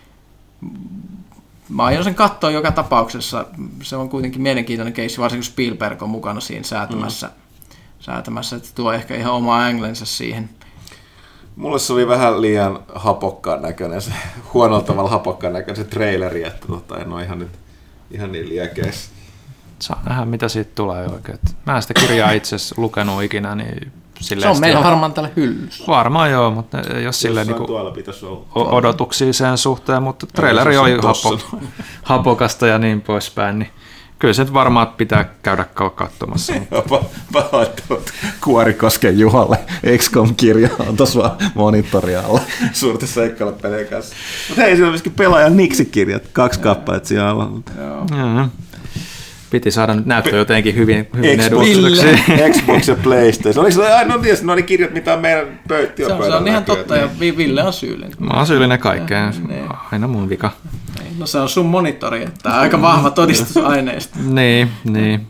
[1.74, 3.44] mä aion sen katsoa joka tapauksessa.
[3.82, 7.26] Se on kuitenkin mielenkiintoinen keissi, varsinkin kun Spielberg on mukana siinä säätämässä.
[7.26, 7.32] Mm.
[8.00, 10.50] säätämässä että tuo ehkä ihan oma anglensä siihen.
[11.56, 14.12] Mulle se oli vähän liian hapokkaan näköinen, se
[14.54, 17.50] huonolla tavalla hapokkaan näköinen se traileri, että tota, en ole ihan, nyt,
[18.10, 19.10] ihan niin liekeis.
[19.78, 21.38] Saa nähdä, mitä siitä tulee oikein.
[21.66, 23.92] Mä en sitä kirjaa itse asiassa lukenut ikinä, niin
[24.24, 25.84] se on meillä varmaan tällä hyllyssä.
[25.88, 28.46] Varmaan joo, mutta jos silleen niin tuolla pitäisi olla.
[28.54, 31.38] odotuksia sen suhteen, mutta traileri oli hapo,
[32.02, 33.70] hapokasta ja niin poispäin, niin
[34.18, 35.64] kyllä se nyt varmaan pitää käydä
[35.94, 36.52] katsomassa.
[37.32, 38.10] Pahoittelut
[38.44, 39.58] Kuorikosken Juhalle.
[39.98, 42.40] XCOM-kirja on tuossa vaan monitorialla
[42.72, 44.14] suurten seikkailepelien kanssa.
[44.48, 47.64] Mutta hei, siinä on myöskin pelaajan Niksi-kirjat, kaksi kappaletta siellä on.
[47.78, 48.46] Joo.
[49.54, 51.68] Piti saada nyt näyttää jotenkin hyvin, hyvin Xbox,
[52.52, 53.64] Xbox ja PlayStation.
[53.64, 56.64] Oliko se ainoa tietysti, ne kirjat, mitä on meidän pöytti se, on, se on ihan
[56.64, 58.12] totta, ja Ville on syyllinen.
[58.18, 59.64] Mä oon syyllinen kaikkeen, niin.
[59.92, 60.50] aina mun vika.
[60.98, 64.18] Niin, no se on sun monitori, että aika vahva todistusaineisto.
[64.40, 65.26] niin, niin.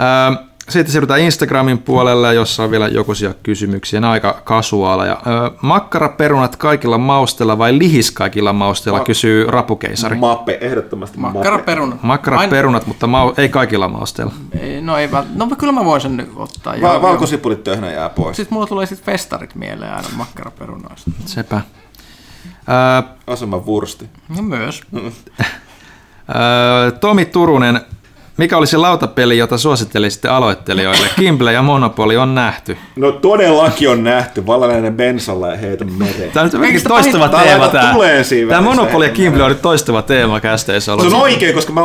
[0.00, 5.20] Ähm, sitten siirrytään Instagramin puolelle, jossa on vielä jokuisia kysymyksiä, nämä aika kasuaaleja.
[5.62, 10.16] Makkaraperunat kaikilla mausteilla vai lihis kaikilla mausteilla, Ma- kysyy rapukeisari.
[10.16, 12.02] Mappe, ehdottomasti Makkaraperunat.
[12.02, 14.32] Makkaraperunat, mutta mau- ei kaikilla mausteilla.
[14.60, 16.74] Ei, no ei no kyllä mä voin sen nyt ottaa.
[16.82, 18.36] Va- valkosipulit töhnä jää pois.
[18.36, 21.10] Sitten mulla tulee sitten festarit mieleen aina makkaraperunoista.
[21.26, 21.56] Sepä.
[21.56, 21.64] Äh,
[23.26, 24.08] Asema Wursti.
[24.36, 24.82] No myös.
[27.00, 27.80] Tomi Turunen
[28.40, 31.06] mikä olisi lautapeli, jota suosittelisitte aloittelijoille?
[31.16, 32.76] Kimble ja Monopoly on nähty.
[32.96, 34.46] No todellakin on nähty.
[34.46, 36.30] Vallainen bensalla ja heitä mereen.
[36.32, 37.94] Tämä on nyt toistava teema tämä.
[38.48, 41.10] Tämä Monopoly ja Kimble on nyt toistava teema kästeissä ollut.
[41.10, 41.80] Se on oikein, koska mä,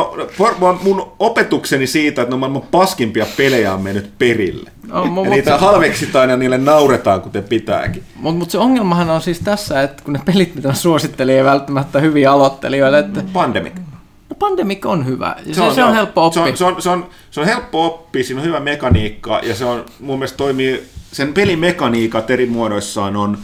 [0.82, 4.70] mun opetukseni siitä, että no maailman paskimpia pelejä on mennyt perille.
[4.86, 8.02] No, ja mut, niitä halveksitaan ja niille nauretaan, kuten pitääkin.
[8.16, 12.00] Mutta mut se ongelmahan on siis tässä, että kun ne pelit, mitä suosittelee, ei välttämättä
[12.00, 12.98] hyviä aloittelijoille.
[12.98, 13.22] Että...
[13.32, 13.72] Pandemic.
[14.38, 15.36] Pandemic on hyvä.
[15.46, 16.42] Se, se, on, se on helppo oppia.
[16.42, 19.54] Se on, se, on, se, on, se on helppo oppia, siinä on hyvä mekaniikka ja
[19.54, 20.82] se on mun mielestä toimii,
[21.12, 23.38] sen pelimekaniikat eri muodoissaan on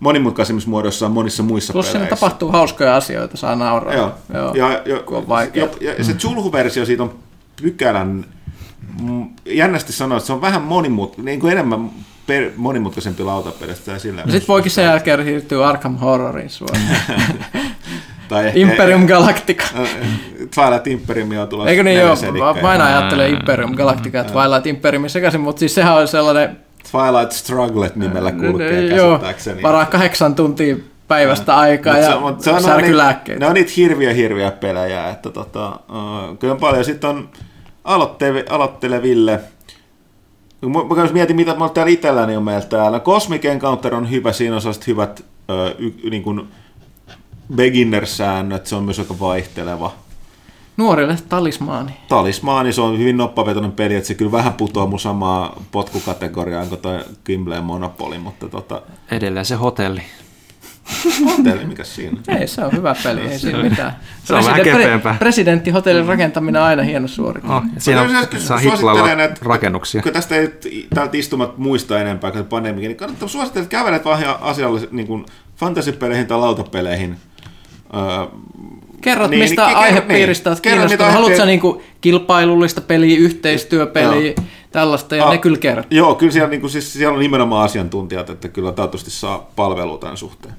[0.00, 2.08] monimutkaisemmissa muodoissaan monissa muissa Plus peleissä.
[2.08, 3.94] Plus tapahtuu hauskoja asioita, saa nauraa.
[3.94, 4.12] Joo.
[4.34, 4.54] Joo.
[4.54, 4.80] Ja, ja,
[5.54, 7.14] ja, ja, ja se Zulhu-versio siitä on
[7.62, 8.24] pykälän,
[9.46, 11.90] jännästi sanoa, että se on vähän monimut, niin kuin enemmän
[12.26, 13.92] per, monimutkaisempi lautapelistä.
[13.92, 16.82] No sitten voikin sen jälkeen siirtyä Arkham Horroriin suoraan.
[18.28, 19.64] Tai ehkä, Imperium Galactica.
[20.54, 21.70] Twilight Imperium on tulossa.
[21.70, 22.16] Eikö niin joo,
[22.62, 26.56] mä aina ajattelen Imperium Galactica ja Twilight Imperium sekaisin, mutta siis sehän on sellainen...
[26.90, 29.62] Twilight Strugglet nimellä kulkee käsittääkseni.
[29.62, 30.76] Varaa kahdeksan tuntia
[31.08, 33.40] päivästä aikaa ja se on särkylääkkeitä.
[33.40, 36.84] Ne on niitä hirviä hirviä pelejä, että tota, uh, kyllä on paljon.
[36.84, 37.28] Sitten on
[38.48, 39.40] aloitteleville,
[40.66, 43.00] Mä mietin, mitä mä täällä itselläni on meillä täällä.
[43.00, 46.48] Cosmic Encounter on hyvä, siinä on hyvät ö, y, niin kuin
[47.54, 49.94] beginner-säännöt, se on myös aika vaihteleva.
[50.80, 51.92] Nuorille talismaani.
[52.08, 56.80] Talismaani, se on hyvin noppavetoinen peli, että se kyllä vähän putoaa mun samaa potkukategoriaan kuin
[56.80, 58.82] toi Kimble Monopoly, mutta tota...
[59.10, 60.02] Edelleen se hotelli.
[61.24, 62.20] Hotelli, mikä siinä?
[62.28, 63.96] Ei, se on hyvä peli, ei siinä mitään.
[64.24, 65.16] Se on vähän kepeämpää.
[65.18, 67.50] Presidenttihotellin rakentaminen on aina hieno suoritus.
[67.50, 69.08] Oh, siinä on, saa hiplalla
[69.42, 70.02] rakennuksia.
[70.02, 70.48] Kun tästä ei
[70.94, 75.26] täältä istumat muista enempää kuin pandemia, niin kannattaa suositella, että kävelet vaan asialle niin kuin
[75.56, 77.16] fantasypeleihin tai lautapeleihin–
[79.00, 81.12] Kerrot, niin, mistä niin, aihepiiristä niin, olet kiinnostunut.
[81.12, 84.46] Haluatko niinku kilpailullista peliä, yhteistyöpeliä, joo.
[84.72, 85.86] tällaista, ja ah, ne kyllä kertoo.
[85.90, 90.16] Joo, kyllä siellä, niin siis, siellä on nimenomaan asiantuntijat, että kyllä taatusti saa palvelua tämän
[90.16, 90.54] suhteen.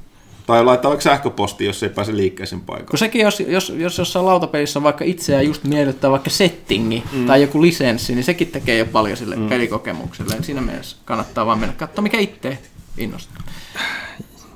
[0.45, 2.89] Tai laittaa vaikka sähköpostiin, jos ei pääse liikkeeseen paikalle.
[2.89, 7.25] Kun sekin, jos, jos, jos jossain lautapelissä on vaikka itseään just miellyttää vaikka settingi mm.
[7.25, 9.49] tai joku lisenssi, niin sekin tekee jo paljon sille mm.
[9.49, 10.35] pelikokemukselle.
[10.41, 12.57] Siinä mielessä kannattaa vaan mennä katsomaan, mikä itse
[12.97, 13.43] innostaa.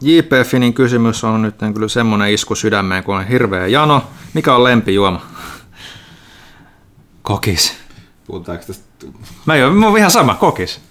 [0.05, 4.03] JP Finin kysymys on nyt kyllä semmoinen isku sydämeen, kun on hirveä jano.
[4.33, 5.21] Mikä on lempijuoma?
[7.21, 7.73] Kokis.
[8.27, 8.83] Puhutaanko tästä?
[9.45, 10.81] Mä en ole ihan sama, kokis.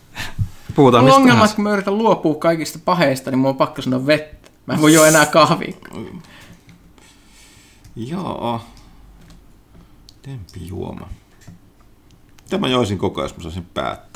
[0.75, 3.83] Puhutaan Mulla mistä on ongelma, kun mä yritän luopua kaikista paheista, niin mulla on pakko
[3.83, 4.51] sanoa vettä.
[4.67, 5.75] Mä en voi jo enää kahvia.
[7.97, 8.61] Joo.
[10.27, 11.09] Lempijuoma.
[12.43, 14.14] Mitä mä joisin koko ajan, jos mä saisin päättää?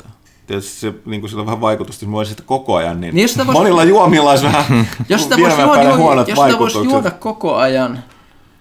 [0.49, 3.15] Tietysti se, niin kuin sillä on vähän vaikutusta, jos mä voisin sitä koko ajan, niin,
[3.15, 6.35] Niin jos sitä vois- monilla juomilla olisi vähän Jos sitä vielä voisi juoda, huonot jos
[6.39, 6.91] sitä vois vaikutukset.
[6.91, 8.03] juoda koko ajan,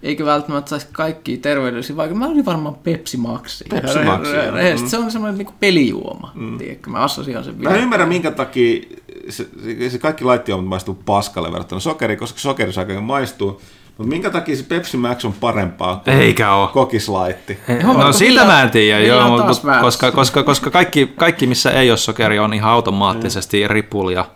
[0.02, 2.26] eikä välttämättä saisi kaikkia terveydellisiä vaikutuksia.
[2.28, 3.64] Mä olin varmaan Pepsi Maxi.
[3.70, 4.50] Pepsi Maxi, joo.
[4.54, 6.32] Rehellisesti Se on semmoinen niin pelijuoma.
[6.34, 6.58] Mm.
[6.58, 6.90] Tiedätkö?
[6.90, 8.82] Mä assosioin sen Mä en ymmärrä, minkä takia
[9.28, 13.60] se, se, se kaikki laittijuomat maistuu paskalle verrattuna sokeriin, koska sokeri saa kaiken maistuu.
[13.98, 16.68] Mutta minkä takia se Pepsi Max on parempaa kuin Eikä oo.
[16.68, 17.58] kokislaitti?
[17.82, 19.44] Joo, No sitä Ville- mä en tiedä, Ville joo, on mutta
[19.80, 24.24] koska, koska, koska kaikki, kaikki, missä ei ole sokeria, on ihan automaattisesti ripulia.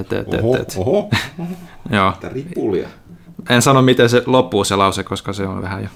[0.00, 0.74] Et, et, et, Oho, et.
[0.76, 1.10] oho,
[1.90, 2.08] Joo.
[2.08, 2.88] että ripulia.
[3.50, 5.88] En sano, miten se loppuu se lause, koska se on vähän jo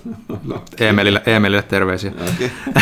[0.45, 2.13] No, Eemelille, Eemelille terveisiä.
[2.35, 2.51] okay.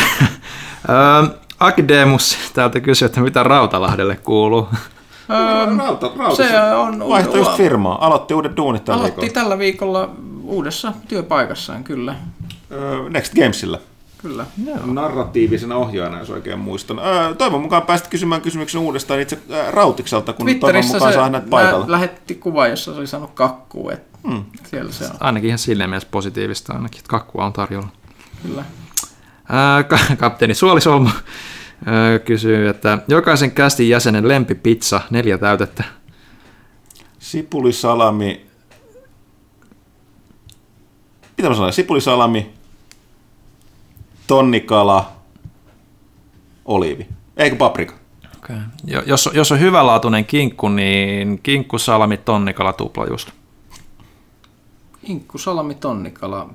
[0.89, 1.27] Öö,
[1.59, 4.67] Akdemus täältä kysyy, että mitä Rautalahdelle kuuluu.
[5.77, 9.41] Rauta, rauta, se on- vaihtoi just firmaa, aloitti uudet duunit tällä Aloitti viikolla.
[9.43, 10.09] tällä viikolla
[10.43, 12.15] uudessa työpaikassaan, kyllä.
[12.71, 13.79] Öö, Next Gamesillä.
[14.17, 14.45] kyllä.
[14.85, 16.99] narratiivisena ohjaajana, jos oikein muistan.
[16.99, 21.49] Öö, toivon mukaan pääsit kysymään kysymyksen uudestaan itse ää, Rautikselta, kun toivon mukaan saa hänet
[21.49, 21.85] paikalle.
[21.85, 24.43] lä- lähetti kuva, jossa se oli saanut kakkua, että mm.
[24.69, 27.87] siellä se on, Ainakin ihan silleen mielessä positiivista ainakin, että kakkua on tarjolla.
[28.47, 28.63] kyllä.
[29.49, 31.09] Ää, ka- kapteeni Suolisolmu
[32.25, 35.83] kysyy, että jokaisen kästin jäsenen lempipizza, neljä täytettä.
[37.19, 38.45] Sipulisalami.
[41.37, 41.73] Mitä mä sanoin?
[41.73, 42.53] Sipulisalami,
[44.27, 45.11] tonnikala,
[46.65, 47.07] oliivi.
[47.37, 47.93] Eikö paprika?
[48.37, 48.57] Okay.
[48.85, 53.29] Jo, jos, jos on hyvälaatuinen kinkku, niin kinkku, salami, tonnikala, tupla just.
[55.03, 56.49] Inkku, salami, tonnikala,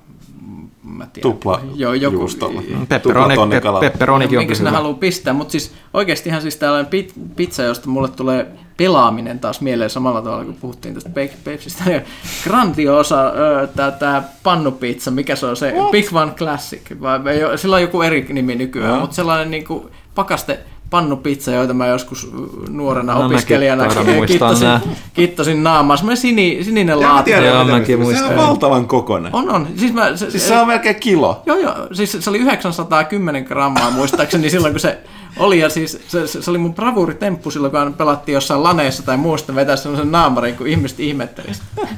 [0.83, 1.33] mä tiedän.
[1.33, 2.63] Tupla Joo, joku, juustolla.
[2.89, 3.81] Pepperoni, tonnikala.
[3.81, 4.79] pe, pepperonikin on Minkä sinä hyvä.
[4.79, 9.91] haluaa pistää, mutta siis oikeastihan siis tällainen pit, pizza, josta mulle tulee pelaaminen taas mieleen
[9.91, 11.85] samalla tavalla, kun puhuttiin tästä Pe- Pepsistä.
[12.45, 13.33] Grandioosa
[13.77, 15.91] tämä tää pannupizza, mikä se on se What?
[15.91, 17.23] Big One Classic, vai
[17.57, 20.61] sillä on joku eri nimi nykyään, mutta sellainen niinku pakaste
[20.95, 22.31] pannupizza, joita mä joskus
[22.71, 23.85] nuorena No, opiskelijana
[24.27, 24.69] kittasin,
[25.15, 25.97] kittasin naamaa.
[25.97, 28.39] Semmoinen sini, sininen tiedän, Joo, mäkin mistä- Se muistan.
[28.41, 29.35] on valtavan kokonen.
[29.35, 29.69] On, on.
[29.77, 31.43] Siis, mä, se, Siis se on melkein kilo.
[31.47, 31.75] Joo, joo.
[31.93, 34.99] Siis se oli 910 grammaa muistaakseni silloin, kun se
[35.37, 35.59] oli.
[35.59, 39.55] Ja siis se, se, se oli mun bravuuritemppu silloin, kun pelattiin jossain laneessa tai muusta
[39.55, 41.89] vetää sellaisen naamarin, kun ihmiset ihmetteli sitä.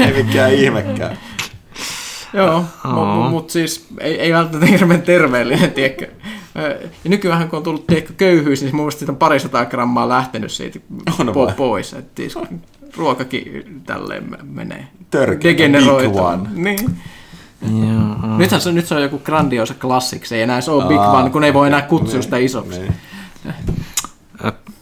[0.06, 1.18] Ei mikään ihmekään.
[2.34, 6.08] Joo, mutta mut siis ei, ei välttämättä hirveän terveellinen, tiedätkö.
[7.04, 10.52] Ja nykyään kun on tullut tiedätkö, köyhyys, niin mun mielestä siitä on parisataa grammaa lähtenyt
[10.52, 10.78] siitä
[11.18, 11.52] On po- vai?
[11.56, 11.92] pois.
[11.92, 12.38] Et siis
[12.96, 14.86] ruokakin tälleen me- menee.
[15.10, 16.48] Törkeä, big one.
[16.54, 16.78] Niin.
[17.62, 18.36] Joo.
[18.36, 21.30] Nythän se, nyt se on joku grandiosa classic, se ei enää se ole Big One,
[21.30, 22.80] kun ei voi enää kutsua niin, sitä isoksi.
[22.80, 22.94] niin.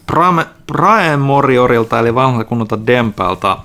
[0.07, 3.59] Prame, Prae Moriorilta, eli vanhalta kunnolta Dempalta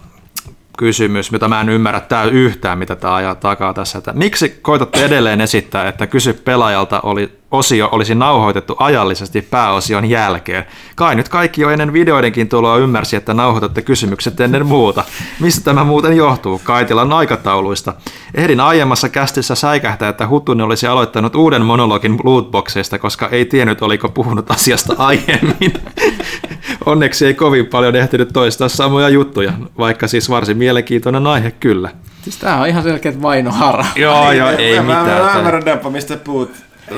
[0.78, 3.98] kysymys, mitä mä en ymmärrä tää yhtään, mitä tämä ajaa takaa tässä.
[3.98, 10.66] Että miksi koitatte edelleen esittää, että kysy pelaajalta oli, osio olisi nauhoitettu ajallisesti pääosion jälkeen?
[10.96, 15.04] Kai nyt kaikki jo ennen videoidenkin tuloa ymmärsi, että nauhoitatte kysymykset ennen muuta.
[15.40, 16.62] Mistä tämä muuten johtuu?
[16.64, 17.94] Kaitilan aikatauluista.
[18.36, 24.10] Ehdin aiemmassa kästissä säikähtää, että Huttunen olisi aloittanut uuden monologin lootboxeista, koska ei tiennyt, oliko
[24.10, 25.74] puhunut asiasta aiemmin.
[26.86, 31.90] Onneksi ei kovin paljon ehtinyt toistaa samoja juttuja, vaikka siis varsin mielenkiintoinen aihe kyllä.
[32.22, 33.86] Siis tää on ihan selkeät vainohara.
[33.96, 35.38] Joo, joo, Mä- ei mä- Mä mitään.
[35.38, 36.52] ymmärrän, Demppa, mistä puhut.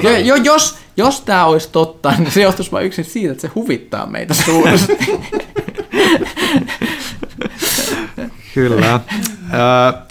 [0.04, 3.52] Jo, jo, jos, jos tämä olisi totta, niin se johtuisi vain yksin siitä, että se
[3.56, 4.98] huvittaa meitä suuresti.
[8.54, 9.00] Kyllä.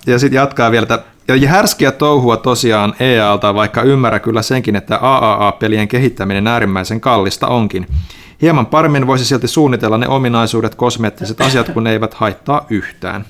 [0.06, 4.98] Ja sitten jatkaa vielä, että ja härskiä touhua tosiaan EALta, vaikka ymmärrä kyllä senkin, että
[5.02, 7.86] AAA-pelien kehittäminen äärimmäisen kallista onkin.
[8.42, 13.24] Hieman paremmin voisi silti suunnitella ne ominaisuudet, kosmeettiset asiat, kun ne eivät haittaa yhtään.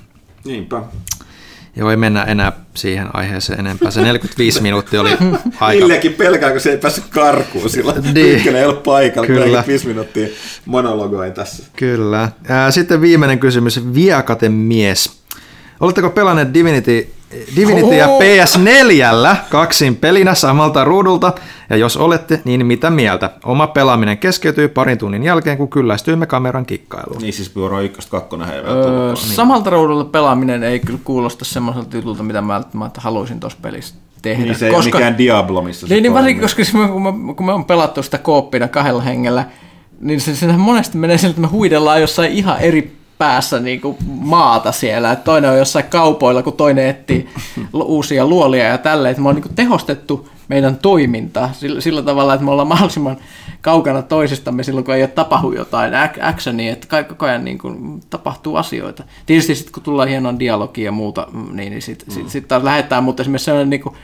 [0.45, 0.81] Niinpä.
[1.79, 3.91] Joo, ei mennä enää siihen aiheeseen enempää.
[3.91, 5.09] Se 45 minuuttia oli
[5.59, 5.85] aika...
[5.85, 7.93] Illekin pelkää, kun se ei päässyt karkuun sillä.
[8.13, 8.37] Niin.
[8.37, 9.45] Ykkönen ei ollut paikalla, Kyllä.
[9.45, 9.63] Kyllä.
[9.67, 10.27] 5 minuuttia
[10.65, 11.63] monologoin tässä.
[11.75, 12.29] Kyllä.
[12.69, 13.93] Sitten viimeinen kysymys.
[13.93, 15.19] Viakaten mies.
[15.79, 17.13] Oletteko pelanneet Divinity
[17.55, 21.33] Divinity ja PS4 kaksin pelinä samalta ruudulta,
[21.69, 23.29] ja jos olette, niin mitä mieltä?
[23.45, 27.21] Oma pelaaminen keskeytyy parin tunnin jälkeen, kun kyllästyimme kameran kikkailuun.
[27.21, 27.51] Niin siis
[27.83, 29.17] 1 2 ei vielä Öö, tullutkaan.
[29.17, 34.43] samalta ruudulla pelaaminen ei kyllä kuulosta semmoiselta jutulta, mitä mä välttämättä haluaisin tuossa pelissä tehdä.
[34.43, 34.97] Niin se ei koska...
[34.97, 37.65] ole mikään Diablo, missä se Niin, niin varsinkin, koska se, kun, me, kun me on
[37.65, 39.45] pelattu sitä kooppina kahdella hengellä,
[39.99, 43.97] niin se, sehän monesti menee sille, että me huidellaan jossain ihan eri päässä niin kuin
[44.07, 45.11] maata siellä.
[45.11, 47.29] Että toinen on jossain kaupoilla, kun toinen etsii
[47.73, 49.21] uusia luolia ja tälleen.
[49.21, 53.17] Me on niin kuin tehostettu meidän toimintaa sillä, sillä tavalla, että me ollaan mahdollisimman
[53.61, 58.01] kaukana toisistamme silloin, kun ei ole tapahdu jotain ac- actionia, että koko ajan niin kuin
[58.09, 59.03] tapahtuu asioita.
[59.25, 62.63] Tietysti sitten kun tullaan hienoa dialogia ja muuta, mm, niin, niin sitten sit, sit taas
[62.63, 63.95] lähdetään, mutta esimerkiksi sellainen niin kuin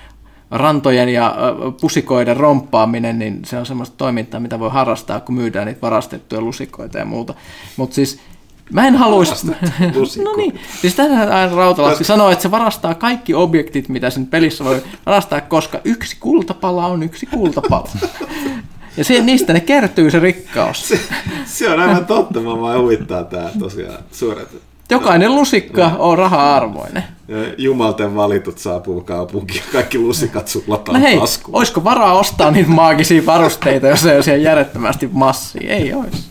[0.51, 1.35] rantojen ja
[1.81, 6.97] pusikoiden romppaaminen, niin se on semmoista toimintaa, mitä voi harrastaa, kun myydään niitä varastettuja lusikoita
[6.97, 7.33] ja muuta.
[7.77, 8.19] Mutta siis
[8.73, 9.47] mä en haluaisi...
[10.23, 14.83] no niin, siis tänään Rautalahti sanoo, että se varastaa kaikki objektit, mitä sen pelissä voi
[15.05, 17.89] varastaa, koska yksi kultapala on yksi kultapala.
[18.97, 20.93] Ja se, niistä ne kertyy se rikkaus.
[21.45, 24.03] Se on aivan totta, mä vaan huvittaa tää tosiaan.
[24.11, 24.47] Suuret
[24.89, 27.03] Jokainen lusikka on raha-arvoinen.
[27.57, 31.57] jumalten valitut saapuu kaupunkiin, kaikki lusikat sullataan No hei, taskuun.
[31.57, 35.73] olisiko varaa ostaa niitä maagisia varusteita, jos ei ole siellä järjettömästi massia?
[35.73, 36.23] Ei olisi.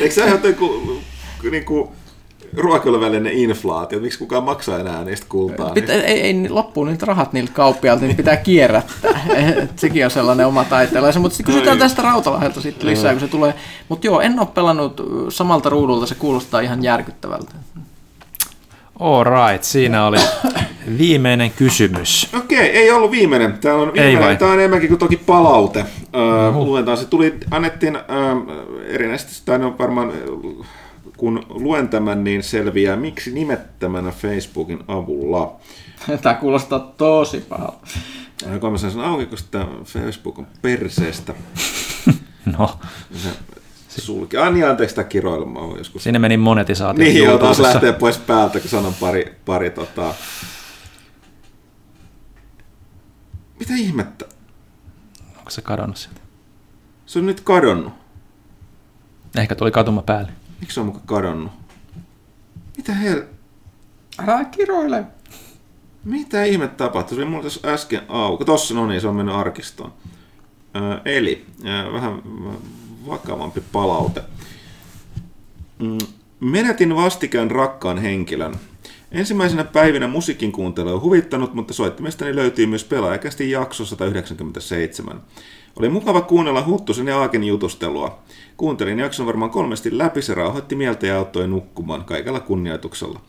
[0.00, 0.98] Eikö se joku
[1.50, 1.92] niinku,
[2.56, 5.70] ruokailun välinen inflaatio, miksi kukaan maksaa enää niistä kultaa?
[5.70, 6.04] Pitä, Niin...
[6.04, 9.20] ei, ei loppuu niitä rahat niiltä kauppialta, niin pitää kierrättää.
[9.62, 11.22] Et sekin on sellainen oma taiteenlaisen.
[11.22, 13.54] Mutta sitten kysytään tästä Rautalahdelta sitten lisää, kun se tulee.
[13.88, 17.52] Mutta joo, en ole pelannut samalta ruudulta, se kuulostaa ihan järkyttävältä.
[19.00, 20.18] All right, siinä oli
[20.98, 22.28] viimeinen kysymys.
[22.36, 23.58] Okei, ei ollut viimeinen.
[23.60, 24.22] Täällä on viimeinen.
[24.22, 24.36] vai?
[24.36, 25.84] Tämä on enemmänkin kuin toki palaute.
[26.16, 26.96] Öö, luetaan.
[26.98, 28.02] Se tuli, annettiin öö,
[28.86, 30.12] erinäisesti, tai on varmaan,
[31.16, 35.56] kun luen tämän, niin selviää, miksi nimettömänä Facebookin avulla.
[36.22, 37.86] Tämä kuulostaa tosi pahalta.
[38.52, 41.34] Aikoin mä sen auki, koska Facebook on perseestä.
[42.58, 42.78] No,
[43.88, 44.36] Se sulki.
[44.36, 46.02] Ah niin, anteeksi tämä kiroilu, joskus.
[46.02, 47.04] siinä meni monetisaatio.
[47.04, 50.14] Niin, joo, taas lähtee pois päältä, kun sanon pari, pari tota...
[53.58, 54.24] Mitä ihmettä?
[55.38, 56.20] Onko se kadonnut sieltä?
[57.06, 57.92] Se on nyt kadonnut.
[59.36, 60.32] Ehkä tuli katuma päälle.
[60.60, 61.52] Miksi se on muka kadonnut?
[62.76, 63.22] Mitä hel...
[64.18, 65.04] Älä kiroile.
[66.04, 67.16] Mitä ihmettä tapahtui?
[67.16, 68.44] Se oli mulla tässä äsken auki.
[68.44, 69.92] Tossa, no niin, se on mennyt arkistoon.
[70.76, 72.22] Ö, eli, ö, vähän
[73.06, 74.22] vakavampi palaute.
[75.78, 75.98] Mm,
[76.40, 78.54] Menetin vastikään rakkaan henkilön.
[79.12, 85.20] Ensimmäisenä päivinä musiikin kuuntelu on huvittanut, mutta soittimestani löytyy myös pelaajakästi jakso 197.
[85.78, 88.18] Oli mukava kuunnella Huttusen ja Aaken jutustelua.
[88.56, 93.20] Kuuntelin jakson varmaan kolmesti läpi, se rauhoitti mieltä ja auttoi nukkumaan kaikella kunnioituksella.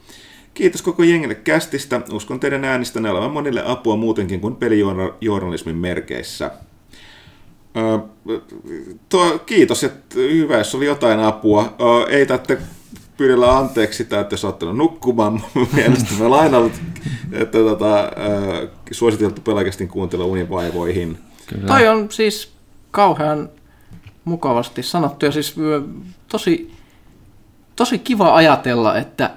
[0.54, 2.02] Kiitos koko jengille kästistä.
[2.12, 6.52] Uskon teidän äänistänne olevan monille apua muutenkin kuin pelijournalismin merkeissä.
[7.78, 7.98] Öö,
[9.10, 11.76] tuo, kiitos, että hyvä, jos oli jotain apua.
[11.82, 12.58] Öö, ei tarvitse
[13.18, 15.42] pyydellä anteeksi sitä, että jos ottanut nukkumaan.
[15.54, 16.74] Mun mielestä me lainallut,
[17.32, 21.18] että tota, öö, suositeltu pelkästään kuuntelu univaivoihin.
[21.48, 21.68] Kyllä.
[21.68, 22.54] Toi on siis
[22.92, 23.50] kauhean
[24.26, 25.56] mukavasti sanottu ja siis
[26.28, 26.74] tosi,
[27.76, 29.30] tosi kiva ajatella, että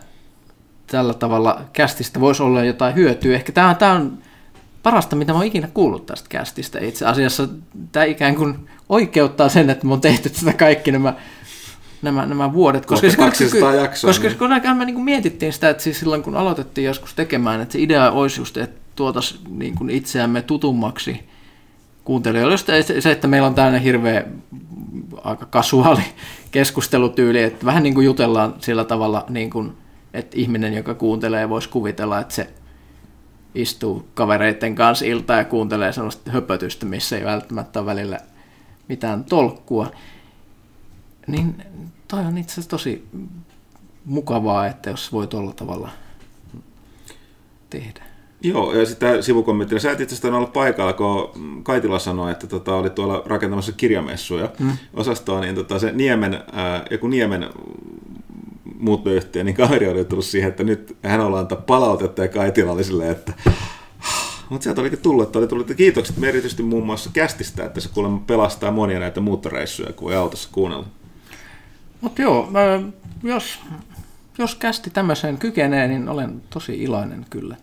[0.87, 3.35] tällä tavalla kästistä voisi olla jotain hyötyä.
[3.35, 4.19] Ehkä tämä, tämä on
[4.83, 6.79] parasta, mitä mä oon ikinä kuullut tästä kästistä.
[6.79, 7.49] Itse asiassa
[7.93, 11.15] tämä ikään kuin oikeuttaa sen, että mä oon tehty tätä kaikki nämä,
[12.03, 12.87] nämä, nämä vuodet.
[12.87, 14.39] Kohta 200 jaksoa, koska niin.
[14.39, 17.79] kun aikaan me niin mietittiin sitä, että siis silloin kun aloitettiin joskus tekemään, että se
[17.79, 21.29] idea olisi just, että tuotaisiin niin itseämme tutummaksi
[22.09, 22.57] kuuntelijoille.
[23.01, 24.25] Se, että meillä on tällainen hirveä
[25.25, 26.03] aika kasuaali
[26.51, 29.73] keskustelutyyli, että vähän niin kuin jutellaan sillä tavalla, niin kuin,
[30.15, 32.51] että ihminen, joka kuuntelee, voisi kuvitella, että se
[33.55, 38.19] istuu kavereiden kanssa iltaa ja kuuntelee sellaista höpötystä, missä ei välttämättä ole välillä
[38.89, 39.91] mitään tolkkua.
[41.27, 41.63] Niin
[42.09, 43.09] toi on itse asiassa tosi
[44.05, 45.91] mukavaa, että jos voi tuolla tavalla
[47.71, 48.03] tehdä.
[48.43, 49.81] Joo, ja sitten sivukommenttina.
[49.81, 51.31] Sä et itse asiassa olla paikalla, kun
[51.63, 54.73] Kaitila sanoi, että tota, oli tuolla rakentamassa kirjamessuja mm.
[54.95, 57.49] osastoa, niin tota, se Niemen, ää, joku Niemen
[58.79, 62.85] muuttoyhtiö, niin kaveri oli tullut siihen, että nyt hän ollaan antaa palautetta ja Kaitila oli
[62.85, 63.33] silleen, että
[64.49, 67.81] mutta sieltä olikin tullut, että oli tullut että kiitokset me erityisesti muun muassa kästistä, että
[67.81, 70.87] se kuulemma pelastaa monia näitä muuttoreissuja, kun ei autossa kuunnella.
[72.01, 72.61] Mutta joo, mä,
[73.23, 73.61] jos,
[74.39, 77.57] jos kästi tämmöiseen kykenee, niin olen tosi iloinen kyllä.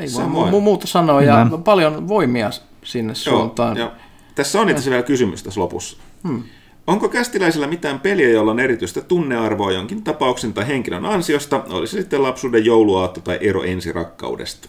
[0.00, 0.52] Ei voi Samoin.
[0.54, 1.58] mu- muuta sanoa ja Kyllä.
[1.62, 2.50] paljon voimia
[2.84, 3.76] sinne Joo, suuntaan.
[3.76, 3.90] joo.
[4.34, 5.96] Tässä on itse vielä kysymys tässä lopussa.
[6.28, 6.42] Hmm.
[6.86, 12.00] Onko kästiläisellä mitään peliä, jolla on erityistä tunnearvoa jonkin tapauksen tai henkilön ansiosta, olisi se
[12.00, 14.68] sitten lapsuuden jouluaatto tai ero ensirakkaudesta?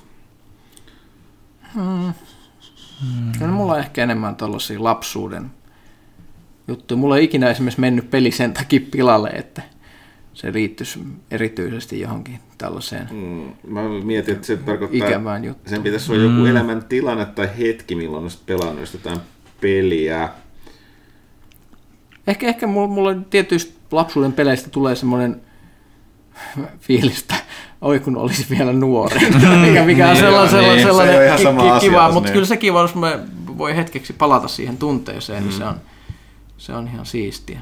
[3.39, 5.51] Kyllä mulla on ehkä enemmän tällaisia lapsuuden
[6.67, 6.97] juttuja.
[6.97, 9.61] Mulla ei ikinä esimerkiksi mennyt peli sen takia pilalle, että
[10.33, 10.99] se liittyisi
[11.31, 15.69] erityisesti johonkin tällaiseen Mm, mä mietin, että se tarkoittaa, ikävään juttuun.
[15.69, 19.19] sen pitäisi olla joku elämän tilanne tai hetki, milloin olisit pelannut jotain
[19.61, 20.29] peliä.
[22.27, 25.41] Ehkä, ehkä mulla, mulla tietyistä lapsuuden peleistä tulee semmoinen
[26.79, 27.35] fiilistä,
[27.81, 29.19] oi kun olisi vielä nuori,
[29.67, 31.69] mikä, mikä on Niin, sellainen, joo, sellainen, niin, se sellainen on ihan ki- sama ki-
[31.69, 32.33] asia kiva, mutta niin.
[32.33, 33.19] kyllä sekin jos me
[33.57, 35.75] voi hetkeksi palata siihen tunteeseen, niin se on,
[36.57, 37.61] se on ihan siistiä.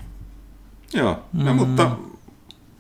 [0.94, 1.92] Joo, no, mutta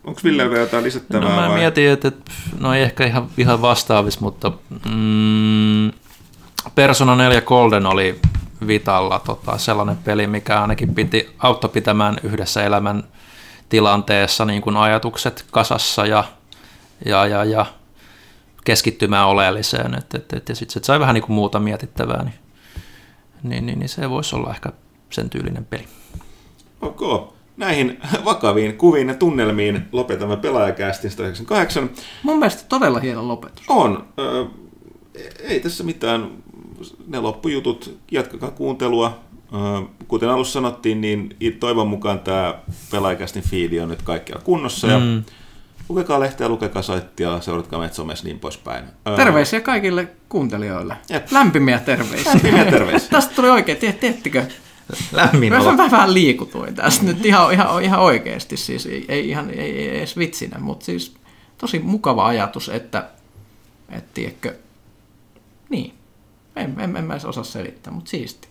[0.10, 1.58] onko Ville vielä jotain lisättävää No mä vai?
[1.58, 2.12] mietin, että
[2.60, 4.52] no ei ehkä ihan, ihan vastaavis, mutta
[4.92, 5.92] mm,
[6.76, 8.20] Persona 4 Golden oli
[8.68, 13.04] Vitalla tota, sellainen peli, mikä ainakin piti, auttoi pitämään yhdessä elämän
[13.70, 16.24] tilanteessa niin kuin ajatukset kasassa ja,
[17.06, 17.66] ja, ja, ja
[18.66, 19.98] keskittymään oleelliseen.
[19.98, 22.40] Et, et, et, ja sitten se sai vähän niin kuin muuta mietittävää, niin,
[23.44, 24.70] niin, niin, niin se voisi olla ehkä
[25.10, 25.88] sen tyylinen peli.
[26.82, 27.34] Ok.
[27.60, 31.90] Näihin vakaviin kuviin ja tunnelmiin lopetamme pelaajakästin 198.
[32.24, 33.64] Mun mielestä todella hieno lopetus.
[33.68, 34.06] On.
[34.20, 34.46] Ö,
[35.44, 36.30] ei tässä mitään.
[37.08, 39.20] Ne loppujutut, jatkakaa kuuntelua.
[39.54, 42.56] Ö, Kuten alussa sanottiin, niin toivon mukaan tämä
[42.92, 44.88] pelaajakästin fiidi on nyt kaikkialla kunnossa.
[44.88, 45.24] Ja Mm.
[45.90, 48.86] lukekaa lehteä, lukekaa soittia, seuratkaa meitä somessa niin poispäin.
[49.16, 50.96] Terveisiä kaikille kuuntelijoille.
[51.10, 51.32] Jep.
[51.32, 52.32] Lämpimiä terveisiä.
[52.32, 53.10] Lämpimiä terveisiä.
[53.12, 54.46] Tästä tuli oikein, te, teettekö?
[55.12, 55.78] Lämmin Mä olo.
[55.78, 59.98] vähän, vähän liikutuin tästä nyt ihan, ihan, ihan oikeasti, siis ei, ei, ihan, ei, ei
[59.98, 61.16] edes vitsinä, mutta siis
[61.58, 63.10] tosi mukava ajatus, että,
[63.90, 64.56] et tiedätkö,
[65.70, 65.94] niin,
[66.56, 68.48] en, en, en mä edes osaa selittää, mutta siisti.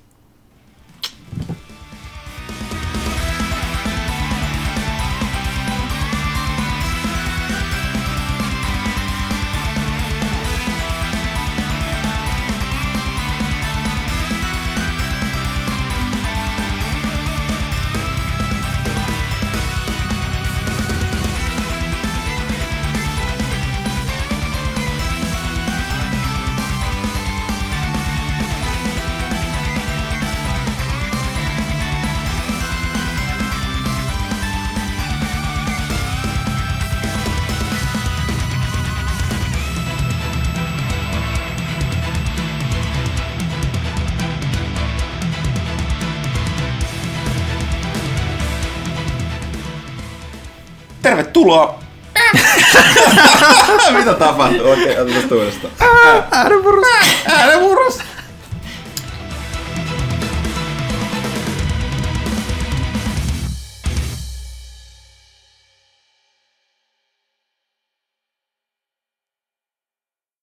[53.99, 54.73] Mitä tapahtuu?
[54.73, 55.73] Okei, okay, otetaan uudestaan.
[56.31, 56.87] Äänenmurros.
[57.27, 57.99] Äänenmurros!